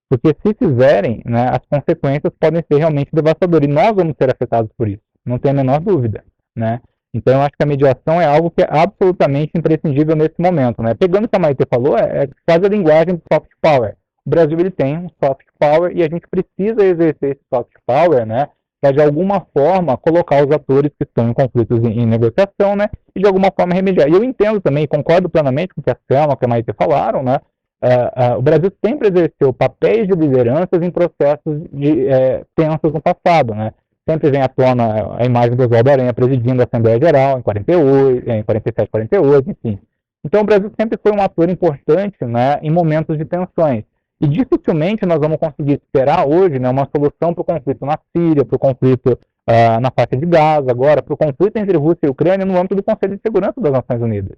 Porque 0.08 0.28
se 0.28 0.54
fizerem, 0.54 1.22
né, 1.26 1.48
as 1.50 1.60
consequências 1.68 2.32
podem 2.38 2.62
ser 2.70 2.78
realmente 2.78 3.10
devastadoras. 3.12 3.68
E 3.68 3.72
nós 3.72 3.92
vamos 3.94 4.14
ser 4.16 4.30
afetados 4.30 4.70
por 4.78 4.88
isso, 4.88 5.02
não 5.26 5.38
tem 5.38 5.50
a 5.50 5.54
menor 5.54 5.80
dúvida. 5.80 6.24
Né? 6.56 6.80
Então, 7.12 7.34
eu 7.34 7.40
acho 7.40 7.56
que 7.58 7.64
a 7.64 7.66
mediação 7.66 8.20
é 8.20 8.26
algo 8.26 8.50
que 8.52 8.62
é 8.62 8.68
absolutamente 8.70 9.52
imprescindível 9.56 10.14
nesse 10.14 10.36
momento. 10.38 10.82
Né? 10.82 10.94
Pegando 10.94 11.24
o 11.24 11.28
que 11.28 11.36
a 11.36 11.40
Maite 11.40 11.66
falou, 11.68 11.98
é, 11.98 12.24
é 12.24 12.28
quase 12.46 12.64
a 12.64 12.68
linguagem 12.68 13.16
do 13.16 13.22
soft 13.32 13.50
power. 13.60 13.96
O 14.24 14.30
Brasil 14.30 14.58
ele 14.60 14.70
tem 14.70 14.96
um 14.96 15.08
soft 15.22 15.46
power 15.58 15.90
e 15.96 16.02
a 16.02 16.08
gente 16.08 16.26
precisa 16.28 16.84
exercer 16.84 17.32
esse 17.32 17.40
soft 17.52 17.72
power 17.86 18.24
né, 18.26 18.48
para, 18.80 18.92
de 18.92 19.02
alguma 19.02 19.46
forma, 19.56 19.96
colocar 19.96 20.46
os 20.46 20.54
atores 20.54 20.90
que 20.98 21.04
estão 21.04 21.28
em 21.28 21.32
conflitos 21.32 21.78
em, 21.80 22.00
em 22.00 22.06
negociação 22.06 22.76
né, 22.76 22.88
e, 23.14 23.20
de 23.20 23.26
alguma 23.26 23.50
forma, 23.50 23.74
remediar. 23.74 24.08
E 24.08 24.12
eu 24.12 24.24
entendo 24.24 24.60
também, 24.60 24.86
concordo 24.86 25.28
plenamente 25.28 25.74
com 25.74 25.80
o 25.80 25.84
que 25.84 25.90
a 25.90 25.96
Selma 26.10 26.36
e 26.40 26.44
a 26.44 26.48
Maite 26.48 26.72
falaram, 26.76 27.22
né, 27.22 27.38
Uh, 27.80 28.34
uh, 28.34 28.38
o 28.38 28.42
Brasil 28.42 28.72
sempre 28.84 29.06
exerceu 29.06 29.52
papéis 29.52 30.08
de 30.08 30.14
lideranças 30.14 30.82
em 30.82 30.90
processos 30.90 31.62
de, 31.72 32.06
uh, 32.06 32.44
tensos 32.56 32.92
no 32.92 33.00
passado, 33.00 33.54
né? 33.54 33.72
Sempre 34.08 34.30
vem 34.30 34.42
à 34.42 34.48
tona 34.48 35.16
a 35.16 35.24
imagem 35.24 35.54
do 35.54 35.62
Oswaldo 35.62 35.90
Aranha 35.90 36.12
presidindo 36.12 36.60
a 36.60 36.64
Assembleia 36.64 36.98
Geral 36.98 37.38
em 37.38 37.42
48, 37.42 38.30
em 38.30 38.42
47, 38.42 38.90
48, 38.90 39.50
enfim. 39.50 39.78
Então 40.24 40.40
o 40.40 40.44
Brasil 40.44 40.72
sempre 40.78 40.98
foi 41.00 41.12
um 41.12 41.22
ator 41.22 41.48
importante, 41.48 42.16
né, 42.24 42.58
em 42.62 42.70
momentos 42.70 43.16
de 43.16 43.24
tensões. 43.24 43.84
E 44.20 44.26
dificilmente 44.26 45.06
nós 45.06 45.18
vamos 45.18 45.38
conseguir 45.38 45.74
esperar 45.74 46.26
hoje, 46.26 46.58
né, 46.58 46.68
uma 46.68 46.88
solução 46.94 47.32
para 47.32 47.42
o 47.42 47.44
conflito 47.44 47.86
na 47.86 47.98
Síria, 48.16 48.44
para 48.44 48.56
o 48.56 48.58
conflito 48.58 49.18
ah, 49.46 49.80
na 49.80 49.90
faixa 49.90 50.16
de 50.16 50.26
Gaza, 50.26 50.70
agora 50.70 51.02
para 51.02 51.14
o 51.14 51.16
conflito 51.16 51.56
entre 51.56 51.76
Rússia 51.76 52.06
e 52.06 52.08
Ucrânia 52.08 52.44
no 52.44 52.56
âmbito 52.56 52.74
do 52.74 52.82
Conselho 52.82 53.16
de 53.16 53.22
Segurança 53.22 53.60
das 53.60 53.72
Nações 53.72 54.02
Unidas 54.02 54.36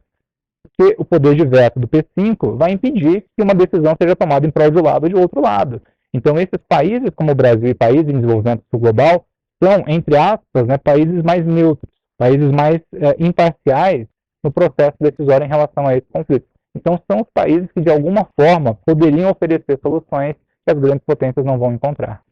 porque 0.80 0.94
o 0.98 1.04
poder 1.04 1.34
de 1.34 1.44
veto 1.44 1.78
do 1.78 1.86
P5 1.86 2.56
vai 2.56 2.72
impedir 2.72 3.26
que 3.36 3.42
uma 3.42 3.54
decisão 3.54 3.94
seja 4.00 4.16
tomada 4.16 4.46
em 4.46 4.50
prol 4.50 4.70
de 4.70 4.78
um 4.78 4.82
lado 4.82 5.04
ou 5.04 5.08
de 5.08 5.14
outro 5.14 5.40
lado. 5.40 5.82
Então, 6.12 6.38
esses 6.38 6.58
países, 6.68 7.10
como 7.14 7.32
o 7.32 7.34
Brasil 7.34 7.68
e 7.68 7.74
países 7.74 8.08
em 8.08 8.20
desenvolvimento 8.20 8.64
global, 8.72 9.26
são, 9.62 9.84
entre 9.86 10.16
aspas, 10.16 10.66
né, 10.66 10.78
países 10.78 11.22
mais 11.22 11.44
neutros, 11.46 11.92
países 12.18 12.50
mais 12.50 12.80
é, 12.94 13.16
imparciais 13.18 14.06
no 14.42 14.50
processo 14.50 14.96
decisório 14.98 15.44
em 15.44 15.48
relação 15.48 15.86
a 15.86 15.96
esse 15.96 16.06
conflito. 16.10 16.46
Então, 16.74 17.00
são 17.10 17.22
os 17.22 17.28
países 17.32 17.70
que, 17.72 17.80
de 17.80 17.90
alguma 17.90 18.28
forma, 18.38 18.74
poderiam 18.86 19.30
oferecer 19.30 19.78
soluções 19.80 20.36
que 20.64 20.70
as 20.72 20.78
grandes 20.78 21.04
potências 21.04 21.44
não 21.44 21.58
vão 21.58 21.72
encontrar. 21.72 22.22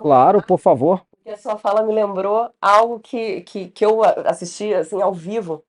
Claro, 0.00 0.42
por 0.42 0.58
favor. 0.58 1.04
Porque 1.10 1.30
a 1.30 1.36
sua 1.36 1.58
fala 1.58 1.82
me 1.82 1.92
lembrou 1.92 2.50
algo 2.60 3.00
que, 3.00 3.40
que, 3.42 3.68
que 3.68 3.84
eu 3.84 4.02
assisti 4.02 4.72
assim, 4.74 5.00
ao 5.02 5.12
vivo 5.12 5.64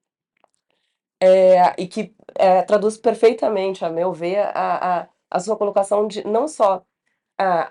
é, 1.21 1.73
e 1.81 1.87
que 1.87 2.15
é, 2.35 2.61
traduz 2.61 2.97
perfeitamente, 2.97 3.83
a 3.83 3.89
meu 3.89 4.13
ver, 4.13 4.39
a, 4.53 5.01
a, 5.01 5.07
a 5.31 5.39
sua 5.39 5.57
colocação 5.57 6.07
de 6.07 6.25
não 6.25 6.47
só 6.47 6.83
a, 7.37 7.69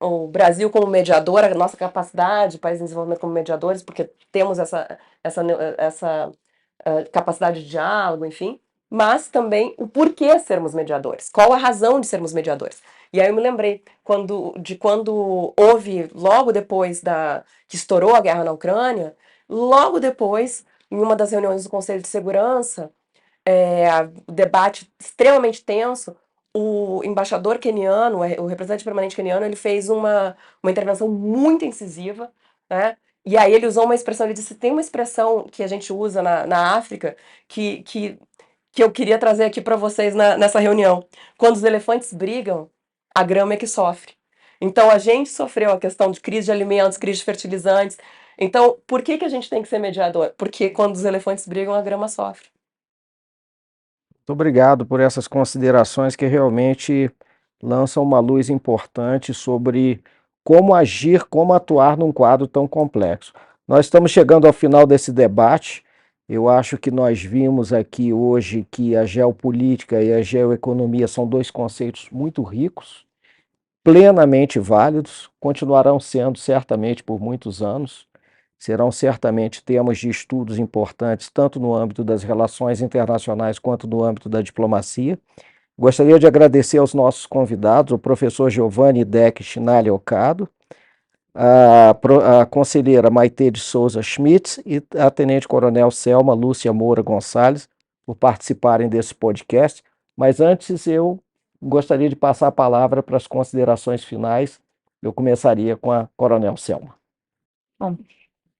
o, 0.00 0.24
o, 0.24 0.28
Brasil 0.28 0.70
como 0.70 0.86
mediador, 0.86 1.44
a 1.44 1.54
nossa 1.54 1.76
capacidade, 1.76 2.58
país 2.58 2.80
em 2.80 2.84
desenvolvimento 2.84 3.20
como 3.20 3.32
mediadores, 3.32 3.82
porque 3.82 4.04
temos 4.32 4.58
essa, 4.58 4.98
essa, 5.22 5.42
essa 5.78 6.32
uh, 6.86 7.10
capacidade 7.12 7.62
de 7.62 7.68
diálogo, 7.68 8.24
enfim, 8.24 8.60
mas 8.90 9.28
também 9.28 9.74
o 9.78 9.86
porquê 9.86 10.38
sermos 10.40 10.74
mediadores, 10.74 11.30
qual 11.30 11.52
a 11.52 11.56
razão 11.56 12.00
de 12.00 12.06
sermos 12.06 12.32
mediadores. 12.32 12.82
E 13.12 13.20
aí 13.20 13.28
eu 13.28 13.34
me 13.34 13.40
lembrei 13.40 13.82
quando, 14.04 14.54
de 14.58 14.76
quando 14.76 15.54
houve, 15.56 16.10
logo 16.14 16.52
depois 16.52 17.00
da 17.00 17.44
que 17.68 17.76
estourou 17.76 18.14
a 18.14 18.20
guerra 18.20 18.44
na 18.44 18.52
Ucrânia, 18.52 19.16
logo 19.48 20.00
depois 20.00 20.64
em 20.90 20.98
uma 20.98 21.16
das 21.16 21.30
reuniões 21.30 21.64
do 21.64 21.70
Conselho 21.70 22.02
de 22.02 22.08
Segurança, 22.08 22.92
é, 23.46 23.88
o 24.26 24.32
debate 24.32 24.92
extremamente 24.98 25.64
tenso, 25.64 26.16
o 26.54 27.02
embaixador 27.04 27.58
keniano, 27.58 28.18
o 28.18 28.46
representante 28.46 28.84
permanente 28.84 29.16
keniano, 29.16 29.46
ele 29.46 29.56
fez 29.56 29.88
uma, 29.88 30.36
uma 30.62 30.70
intervenção 30.70 31.08
muito 31.08 31.64
incisiva, 31.64 32.32
né? 32.68 32.96
E 33.24 33.36
aí 33.36 33.52
ele 33.52 33.66
usou 33.66 33.84
uma 33.84 33.94
expressão, 33.94 34.26
ele 34.26 34.34
disse, 34.34 34.54
tem 34.54 34.72
uma 34.72 34.80
expressão 34.80 35.46
que 35.50 35.62
a 35.62 35.66
gente 35.66 35.92
usa 35.92 36.22
na, 36.22 36.46
na 36.46 36.76
África 36.76 37.16
que, 37.46 37.82
que, 37.82 38.18
que 38.72 38.82
eu 38.82 38.90
queria 38.90 39.18
trazer 39.18 39.44
aqui 39.44 39.60
para 39.60 39.76
vocês 39.76 40.14
na, 40.14 40.36
nessa 40.36 40.60
reunião. 40.60 41.04
Quando 41.38 41.56
os 41.56 41.64
elefantes 41.64 42.12
brigam, 42.12 42.70
a 43.14 43.22
grama 43.22 43.54
é 43.54 43.56
que 43.56 43.66
sofre. 43.66 44.14
Então 44.60 44.90
a 44.90 44.98
gente 44.98 45.30
sofreu 45.30 45.72
a 45.72 45.78
questão 45.78 46.10
de 46.10 46.20
crise 46.20 46.46
de 46.46 46.52
alimentos, 46.52 46.98
crise 46.98 47.20
de 47.20 47.24
fertilizantes, 47.24 47.96
então, 48.40 48.78
por 48.86 49.02
que, 49.02 49.18
que 49.18 49.24
a 49.26 49.28
gente 49.28 49.50
tem 49.50 49.62
que 49.62 49.68
ser 49.68 49.78
mediador? 49.78 50.32
Porque 50.38 50.70
quando 50.70 50.94
os 50.94 51.04
elefantes 51.04 51.46
brigam, 51.46 51.74
a 51.74 51.82
grama 51.82 52.08
sofre. 52.08 52.48
Muito 54.16 54.32
obrigado 54.32 54.86
por 54.86 54.98
essas 54.98 55.28
considerações 55.28 56.16
que 56.16 56.24
realmente 56.24 57.10
lançam 57.62 58.02
uma 58.02 58.18
luz 58.18 58.48
importante 58.48 59.34
sobre 59.34 60.02
como 60.42 60.74
agir, 60.74 61.24
como 61.24 61.52
atuar 61.52 61.98
num 61.98 62.10
quadro 62.10 62.46
tão 62.46 62.66
complexo. 62.66 63.34
Nós 63.68 63.84
estamos 63.84 64.10
chegando 64.10 64.46
ao 64.46 64.54
final 64.54 64.86
desse 64.86 65.12
debate. 65.12 65.84
Eu 66.32 66.48
acho 66.48 66.78
que 66.78 66.92
nós 66.92 67.20
vimos 67.20 67.72
aqui 67.72 68.12
hoje 68.12 68.64
que 68.70 68.94
a 68.94 69.04
geopolítica 69.04 70.00
e 70.00 70.12
a 70.12 70.22
geoeconomia 70.22 71.08
são 71.08 71.26
dois 71.26 71.50
conceitos 71.50 72.08
muito 72.12 72.40
ricos, 72.44 73.04
plenamente 73.82 74.56
válidos, 74.60 75.28
continuarão 75.40 75.98
sendo 75.98 76.38
certamente 76.38 77.02
por 77.02 77.20
muitos 77.20 77.60
anos 77.60 78.08
serão 78.60 78.92
certamente 78.92 79.64
temas 79.64 79.98
de 79.98 80.08
estudos 80.10 80.58
importantes, 80.58 81.28
tanto 81.30 81.58
no 81.58 81.74
âmbito 81.74 82.04
das 82.04 82.22
relações 82.22 82.80
internacionais 82.82 83.58
quanto 83.58 83.88
no 83.88 84.04
âmbito 84.04 84.28
da 84.28 84.40
diplomacia. 84.40 85.18
Gostaria 85.76 86.18
de 86.18 86.28
agradecer 86.28 86.78
aos 86.78 86.92
nossos 86.92 87.24
convidados, 87.24 87.92
o 87.92 87.98
professor 87.98 88.50
Giovanni 88.50 89.02
Deck 89.04 89.42
Chinalha 89.42 89.92
Ocado, 89.92 90.46
a, 91.34 91.90
a, 91.90 92.46
conselheira 92.46 93.10
Maite 93.10 93.50
de 93.50 93.60
Souza 93.60 94.02
Schmitz 94.02 94.58
e 94.66 94.82
a 94.98 95.10
tenente-coronel 95.10 95.90
Selma 95.90 96.34
Lúcia 96.34 96.72
Moura 96.72 97.02
Gonçalves, 97.02 97.68
por 98.04 98.16
participarem 98.16 98.88
desse 98.88 99.14
podcast. 99.14 99.82
Mas 100.16 100.40
antes 100.40 100.86
eu 100.86 101.22
gostaria 101.62 102.08
de 102.08 102.16
passar 102.16 102.48
a 102.48 102.52
palavra 102.52 103.02
para 103.02 103.16
as 103.16 103.26
considerações 103.26 104.04
finais. 104.04 104.60
Eu 105.02 105.12
começaria 105.12 105.76
com 105.76 105.92
a 105.92 106.08
coronel 106.16 106.56
Selma. 106.56 106.94
Bom, 107.78 107.96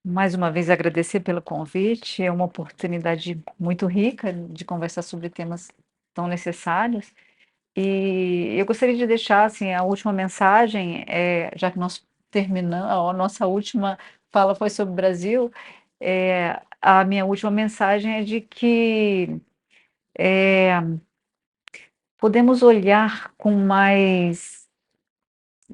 mais 0.03 0.33
uma 0.33 0.49
vez 0.49 0.69
agradecer 0.69 1.19
pelo 1.19 1.41
convite, 1.41 2.23
é 2.23 2.31
uma 2.31 2.45
oportunidade 2.45 3.39
muito 3.59 3.85
rica 3.85 4.33
de 4.33 4.65
conversar 4.65 5.03
sobre 5.03 5.29
temas 5.29 5.69
tão 6.13 6.27
necessários. 6.27 7.13
E 7.75 8.55
eu 8.57 8.65
gostaria 8.65 8.97
de 8.97 9.05
deixar 9.05 9.45
assim 9.45 9.73
a 9.73 9.83
última 9.83 10.11
mensagem, 10.11 11.05
é, 11.07 11.51
já 11.55 11.69
que 11.71 11.79
nós 11.79 12.03
terminamos, 12.31 12.89
a 12.89 13.13
nossa 13.13 13.45
última 13.45 13.99
fala 14.31 14.55
foi 14.55 14.69
sobre 14.69 14.93
o 14.93 14.95
Brasil, 14.95 15.51
é, 15.99 16.61
a 16.81 17.03
minha 17.03 17.25
última 17.25 17.51
mensagem 17.51 18.13
é 18.13 18.23
de 18.23 18.41
que 18.41 19.39
é, 20.17 20.71
podemos 22.17 22.63
olhar 22.63 23.31
com 23.37 23.51
mais, 23.51 24.67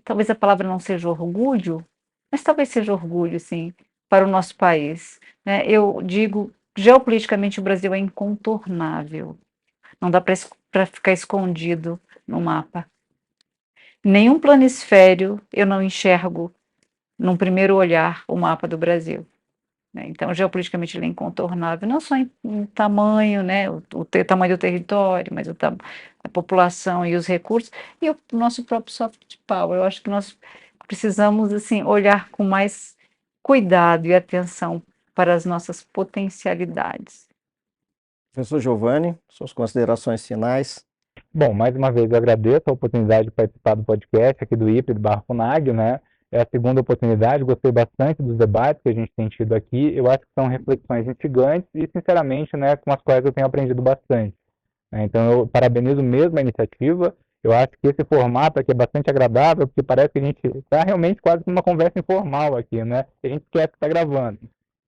talvez 0.04 0.30
a 0.30 0.36
palavra 0.36 0.68
não 0.68 0.80
seja 0.80 1.10
orgulho, 1.10 1.86
mas 2.32 2.44
talvez 2.44 2.70
seja 2.70 2.94
orgulho, 2.94 3.40
sim, 3.40 3.74
para 4.10 4.26
o 4.26 4.30
nosso 4.30 4.56
país. 4.56 5.20
Né? 5.46 5.66
Eu 5.66 6.02
digo, 6.04 6.54
geopoliticamente 6.78 7.60
o 7.60 7.64
Brasil 7.64 7.94
é 7.94 7.98
incontornável. 7.98 9.38
Não 10.00 10.12
dá 10.12 10.22
para 10.22 10.86
ficar 10.86 11.12
escondido 11.12 12.00
no 12.28 12.42
mapa. 12.42 12.86
Nenhum 14.04 14.40
planisfério 14.40 15.42
eu 15.52 15.66
não 15.66 15.82
enxergo, 15.82 16.54
num 17.18 17.36
primeiro 17.36 17.76
olhar, 17.76 18.24
o 18.28 18.36
mapa 18.36 18.68
do 18.68 18.78
Brasil. 18.78 19.26
Né? 19.94 20.06
Então, 20.08 20.34
geopoliticamente 20.34 20.98
ele 20.98 21.06
é 21.06 21.10
incontornável, 21.10 21.88
não 21.88 22.00
só 22.00 22.16
em, 22.16 22.30
em 22.44 22.66
tamanho, 22.68 23.42
né, 23.42 23.70
o, 23.70 23.82
o 23.94 24.06
tamanho 24.06 24.56
do 24.56 24.60
território, 24.60 25.34
mas 25.34 25.48
o, 25.48 25.56
a 26.24 26.30
população 26.30 27.06
e 27.06 27.16
os 27.16 27.26
recursos, 27.26 27.72
e 28.02 28.10
o 28.10 28.18
nosso 28.32 28.64
próprio 28.64 28.94
soft 28.94 29.38
power. 29.48 29.80
Eu 29.80 29.84
acho 29.84 30.02
que 30.02 30.10
nós 30.10 30.38
precisamos 30.88 31.52
assim 31.52 31.84
olhar 31.84 32.30
com 32.30 32.44
mais 32.44 32.96
cuidado 33.42 34.06
e 34.06 34.14
atenção 34.14 34.82
para 35.16 35.34
as 35.34 35.46
nossas 35.46 35.84
potencialidades. 35.84 37.28
Professor 38.34 38.60
Giovanni, 38.60 39.18
suas 39.28 39.52
considerações 39.52 40.28
finais. 40.28 40.86
Bom, 41.34 41.54
mais 41.54 41.76
uma 41.76 41.92
vez 41.92 42.10
eu 42.10 42.18
agradeço 42.18 42.64
a 42.68 42.74
oportunidade 42.74 43.26
de 43.26 43.32
participar 43.32 43.76
do 43.76 43.84
podcast 43.84 44.44
aqui 44.44 44.56
do 44.56 44.70
IPE 44.70 44.94
do 44.94 45.00
Barro 45.00 45.24
Funag, 45.28 45.72
né? 45.72 46.00
É 46.32 46.42
a 46.42 46.48
segunda 46.50 46.82
oportunidade, 46.82 47.44
gostei 47.44 47.72
bastante 47.72 48.22
dos 48.22 48.38
debates 48.38 48.82
que 48.82 48.90
a 48.90 48.94
gente 48.94 49.12
tem 49.16 49.30
tido 49.30 49.54
aqui. 49.54 49.96
Eu 49.96 50.08
acho 50.10 50.20
que 50.20 50.34
são 50.38 50.48
reflexões 50.48 51.08
instigantes 51.08 51.70
e, 51.74 51.88
sinceramente, 51.96 52.56
né, 52.58 52.76
com 52.76 52.92
as 52.92 53.02
quais 53.02 53.24
eu 53.24 53.32
tenho 53.32 53.48
aprendido 53.48 53.82
bastante. 53.82 54.36
Né? 54.92 55.04
Então, 55.04 55.32
eu 55.32 55.48
parabenizo 55.48 56.02
mesmo 56.02 56.38
a 56.38 56.42
iniciativa 56.42 57.16
Eu 57.44 57.54
acho 57.54 57.70
que 57.82 57.88
esse 57.88 58.04
formato 58.04 58.60
aqui 58.60 58.72
é 58.72 58.74
bastante 58.74 59.10
agradável, 59.10 59.68
porque 59.68 59.84
parece 59.84 60.10
que 60.10 60.20
a 60.20 60.24
gente 60.24 60.42
está 60.44 60.84
realmente 60.84 61.22
quase 61.22 61.44
uma 61.46 61.62
conversa 61.62 62.00
informal 62.00 62.58
aqui, 62.58 62.84
né? 62.84 63.06
A 63.24 63.28
gente 63.28 63.46
quer 63.52 63.68
que 63.68 63.76
está 63.76 63.88
gravando. 63.88 64.40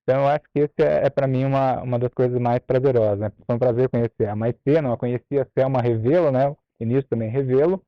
Então, 0.09 0.21
eu 0.23 0.27
acho 0.27 0.43
que 0.51 0.61
esse 0.61 0.81
é, 0.81 1.05
é 1.05 1.09
para 1.11 1.27
mim 1.27 1.45
uma, 1.45 1.83
uma 1.83 1.99
das 1.99 2.11
coisas 2.11 2.41
mais 2.41 2.57
prazerosas. 2.65 3.19
Né? 3.19 3.31
Foi 3.45 3.55
um 3.55 3.59
prazer 3.59 3.87
conhecer 3.89 4.27
a 4.27 4.35
Maitê, 4.35 4.81
não 4.81 4.91
a 4.91 4.97
conhecia, 4.97 5.43
a 5.43 5.47
Selma 5.55 5.81
Revelo, 5.83 6.31
né? 6.31 6.49
O 6.49 6.57
início 6.79 7.03
também 7.07 7.29
Revelo. 7.29 7.79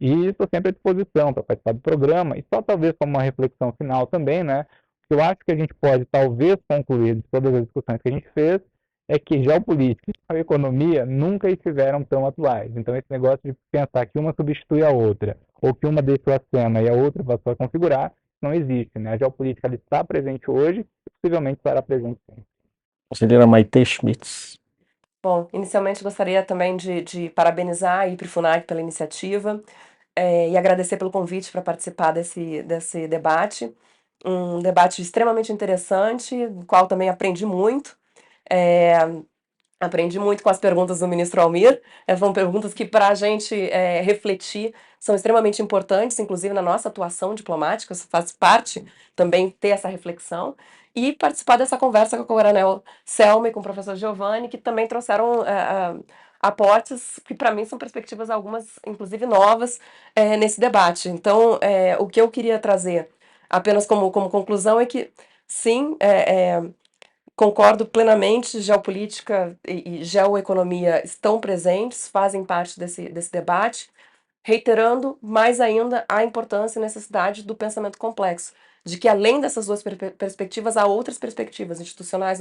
E 0.00 0.26
estou 0.26 0.48
sempre 0.52 0.70
à 0.70 0.72
disposição 0.72 1.32
para 1.32 1.44
participar 1.44 1.74
do 1.74 1.80
programa. 1.80 2.36
E 2.36 2.44
só 2.52 2.60
talvez 2.60 2.92
como 2.98 3.14
uma 3.14 3.22
reflexão 3.22 3.72
final 3.80 4.04
também, 4.08 4.42
né? 4.42 4.66
Eu 5.08 5.22
acho 5.22 5.36
que 5.46 5.52
a 5.52 5.56
gente 5.56 5.72
pode 5.74 6.04
talvez 6.06 6.56
concluir 6.68 7.14
de 7.14 7.22
todas 7.30 7.54
as 7.54 7.62
discussões 7.62 8.00
que 8.02 8.08
a 8.08 8.12
gente 8.12 8.28
fez 8.34 8.60
é 9.08 9.16
que 9.16 9.40
geopolítica 9.40 10.10
e 10.32 10.38
economia 10.38 11.06
nunca 11.06 11.48
estiveram 11.48 12.02
tão 12.02 12.26
atuais. 12.26 12.72
Então, 12.76 12.96
esse 12.96 13.06
negócio 13.08 13.40
de 13.44 13.54
pensar 13.70 14.06
que 14.06 14.18
uma 14.18 14.34
substitui 14.34 14.82
a 14.82 14.90
outra, 14.90 15.36
ou 15.62 15.72
que 15.72 15.86
uma 15.86 16.02
deixou 16.02 16.34
a 16.34 16.40
cena 16.52 16.82
e 16.82 16.88
a 16.88 16.94
outra 16.94 17.22
passou 17.22 17.52
a 17.52 17.56
configurar, 17.56 18.12
não 18.42 18.54
existe. 18.54 18.98
Né? 18.98 19.12
A 19.12 19.16
geopolítica 19.16 19.66
ela 19.66 19.76
está 19.76 20.02
presente 20.04 20.50
hoje 20.50 20.80
e 20.80 21.10
possivelmente 21.20 21.58
estará 21.58 21.82
presente 21.82 22.20
sempre. 22.26 22.44
Conselheira 23.08 23.46
Maite 23.46 23.84
Schmitz. 23.84 24.58
Bom, 25.22 25.48
inicialmente 25.52 26.02
gostaria 26.02 26.42
também 26.42 26.76
de, 26.76 27.02
de 27.02 27.28
parabenizar 27.30 28.00
a 28.00 28.08
IPRIFUNAC 28.08 28.66
pela 28.66 28.80
iniciativa 28.80 29.62
é, 30.16 30.48
e 30.48 30.56
agradecer 30.56 30.96
pelo 30.96 31.10
convite 31.10 31.52
para 31.52 31.60
participar 31.60 32.12
desse, 32.12 32.62
desse 32.62 33.06
debate. 33.06 33.74
Um 34.24 34.60
debate 34.60 35.02
extremamente 35.02 35.52
interessante, 35.52 36.46
do 36.48 36.64
qual 36.64 36.86
também 36.86 37.08
aprendi 37.08 37.44
muito. 37.44 37.96
É, 38.50 38.98
aprendi 39.80 40.18
muito 40.18 40.42
com 40.42 40.50
as 40.50 40.58
perguntas 40.58 41.00
do 41.00 41.08
ministro 41.08 41.40
Almir. 41.40 41.80
É, 42.06 42.16
foram 42.16 42.32
perguntas 42.32 42.74
que, 42.74 42.84
para 42.84 43.08
a 43.08 43.14
gente 43.14 43.54
é, 43.70 44.02
refletir, 44.02 44.74
são 44.98 45.14
extremamente 45.14 45.62
importantes, 45.62 46.18
inclusive 46.18 46.52
na 46.54 46.62
nossa 46.62 46.88
atuação 46.88 47.34
diplomática, 47.34 47.94
faz 47.94 48.30
parte 48.30 48.84
também 49.16 49.50
ter 49.50 49.68
essa 49.68 49.88
reflexão. 49.88 50.54
E 50.94 51.12
participar 51.12 51.56
dessa 51.56 51.78
conversa 51.78 52.16
com 52.16 52.24
o 52.24 52.26
Coronel 52.26 52.84
Selma 53.04 53.48
e 53.48 53.52
com 53.52 53.60
o 53.60 53.62
professor 53.62 53.96
Giovanni, 53.96 54.48
que 54.48 54.58
também 54.58 54.86
trouxeram 54.86 55.44
é, 55.46 55.96
aportes 56.40 57.20
que, 57.24 57.34
para 57.34 57.52
mim, 57.52 57.64
são 57.64 57.78
perspectivas 57.78 58.28
algumas, 58.28 58.78
inclusive 58.86 59.24
novas, 59.24 59.80
é, 60.14 60.36
nesse 60.36 60.60
debate. 60.60 61.08
Então, 61.08 61.58
é, 61.62 61.96
o 61.98 62.06
que 62.06 62.20
eu 62.20 62.30
queria 62.30 62.58
trazer 62.58 63.08
apenas 63.48 63.86
como, 63.86 64.10
como 64.10 64.30
conclusão 64.30 64.80
é 64.80 64.86
que, 64.86 65.10
sim, 65.46 65.96
é, 66.00 66.62
Concordo 67.40 67.86
plenamente, 67.86 68.60
geopolítica 68.60 69.56
e, 69.66 70.00
e 70.00 70.04
geoeconomia 70.04 71.02
estão 71.02 71.40
presentes, 71.40 72.06
fazem 72.06 72.44
parte 72.44 72.78
desse, 72.78 73.08
desse 73.08 73.32
debate, 73.32 73.88
reiterando 74.42 75.16
mais 75.22 75.58
ainda 75.58 76.04
a 76.06 76.22
importância 76.22 76.78
e 76.78 76.82
necessidade 76.82 77.42
do 77.42 77.54
pensamento 77.54 77.96
complexo, 77.96 78.52
de 78.84 78.98
que 78.98 79.08
além 79.08 79.40
dessas 79.40 79.64
duas 79.64 79.82
per 79.82 79.96
perspectivas, 80.18 80.76
há 80.76 80.84
outras 80.84 81.16
perspectivas 81.16 81.80
institucionais, 81.80 82.40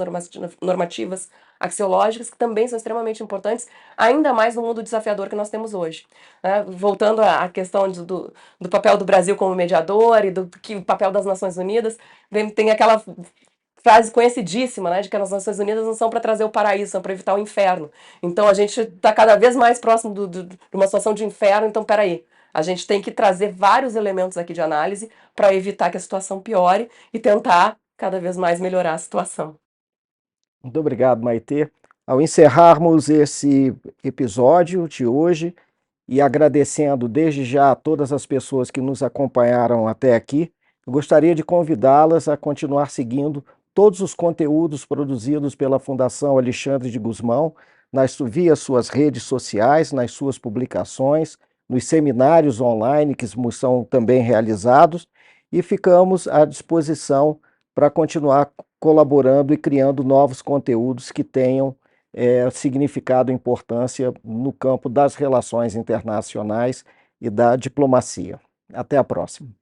normativas, 0.61 1.29
axiológicas, 1.57 2.29
que 2.29 2.37
também 2.37 2.67
são 2.67 2.75
extremamente 2.75 3.23
importantes, 3.23 3.67
ainda 3.95 4.33
mais 4.33 4.55
no 4.55 4.61
mundo 4.63 4.83
desafiador 4.83 5.29
que 5.29 5.35
nós 5.35 5.49
temos 5.49 5.73
hoje. 5.73 6.05
Né? 6.43 6.65
Voltando 6.67 7.21
à 7.21 7.47
questão 7.47 7.89
de, 7.89 8.03
do, 8.03 8.33
do 8.59 8.67
papel 8.67 8.97
do 8.97 9.05
Brasil 9.05 9.37
como 9.37 9.55
mediador 9.55 10.25
e 10.25 10.31
do, 10.31 10.47
que 10.61 10.75
o 10.75 10.83
papel 10.83 11.09
das 11.09 11.25
Nações 11.25 11.55
Unidas, 11.55 11.97
tem 12.53 12.69
aquela 12.69 13.01
frase 13.83 14.11
conhecidíssima, 14.11 14.89
né, 14.89 15.01
de 15.01 15.09
que 15.09 15.15
as 15.15 15.31
Nações 15.31 15.59
Unidas 15.59 15.85
não 15.85 15.93
são 15.93 16.09
para 16.09 16.19
trazer 16.19 16.43
o 16.43 16.49
paraíso, 16.49 16.91
são 16.91 17.01
para 17.01 17.13
evitar 17.13 17.35
o 17.35 17.39
inferno. 17.39 17.91
Então 18.21 18.47
a 18.47 18.53
gente 18.53 18.81
está 18.81 19.13
cada 19.13 19.35
vez 19.35 19.55
mais 19.55 19.79
próximo 19.79 20.13
do, 20.13 20.27
do, 20.27 20.43
de 20.43 20.57
uma 20.73 20.85
situação 20.85 21.13
de 21.13 21.25
inferno, 21.25 21.67
então 21.67 21.83
peraí, 21.83 22.25
a 22.53 22.61
gente 22.61 22.85
tem 22.85 23.01
que 23.01 23.11
trazer 23.11 23.51
vários 23.51 23.95
elementos 23.95 24.37
aqui 24.37 24.53
de 24.53 24.61
análise 24.61 25.09
para 25.35 25.53
evitar 25.53 25.89
que 25.89 25.97
a 25.97 25.99
situação 25.99 26.41
piore 26.41 26.89
e 27.13 27.19
tentar 27.19 27.77
cada 27.97 28.19
vez 28.19 28.37
mais 28.37 28.59
melhorar 28.59 28.93
a 28.93 28.97
situação. 28.97 29.55
Muito 30.63 30.79
obrigado, 30.79 31.23
Maitê. 31.23 31.69
Ao 32.05 32.21
encerrarmos 32.21 33.07
esse 33.07 33.73
episódio 34.03 34.87
de 34.87 35.05
hoje 35.05 35.55
e 36.07 36.19
agradecendo 36.19 37.07
desde 37.07 37.45
já 37.45 37.71
a 37.71 37.75
todas 37.75 38.11
as 38.11 38.25
pessoas 38.25 38.71
que 38.71 38.81
nos 38.81 39.03
acompanharam 39.03 39.87
até 39.87 40.15
aqui, 40.15 40.51
gostaria 40.87 41.35
de 41.35 41.43
convidá-las 41.43 42.27
a 42.27 42.35
continuar 42.35 42.89
seguindo 42.89 43.45
todos 43.79 44.01
os 44.01 44.13
conteúdos 44.13 44.85
produzidos 44.85 45.55
pela 45.55 45.79
Fundação 45.79 46.37
Alexandre 46.37 46.91
de 46.91 46.99
Guzmão, 46.99 47.55
nas, 47.89 48.17
via 48.19 48.53
suas 48.53 48.89
redes 48.89 49.23
sociais, 49.23 49.93
nas 49.93 50.11
suas 50.11 50.37
publicações, 50.37 51.37
nos 51.69 51.85
seminários 51.85 52.59
online 52.59 53.15
que 53.15 53.25
são 53.53 53.85
também 53.85 54.21
realizados, 54.21 55.07
e 55.49 55.61
ficamos 55.61 56.27
à 56.27 56.43
disposição 56.43 57.39
para 57.73 57.89
continuar 57.89 58.51
colaborando 58.81 59.53
e 59.53 59.57
criando 59.57 60.03
novos 60.03 60.41
conteúdos 60.41 61.09
que 61.09 61.23
tenham 61.23 61.73
é, 62.13 62.49
significado 62.49 63.31
e 63.31 63.33
importância 63.33 64.13
no 64.21 64.51
campo 64.51 64.89
das 64.89 65.15
relações 65.15 65.77
internacionais 65.77 66.83
e 67.21 67.29
da 67.29 67.55
diplomacia. 67.55 68.41
Até 68.73 68.97
a 68.97 69.05
próxima. 69.05 69.58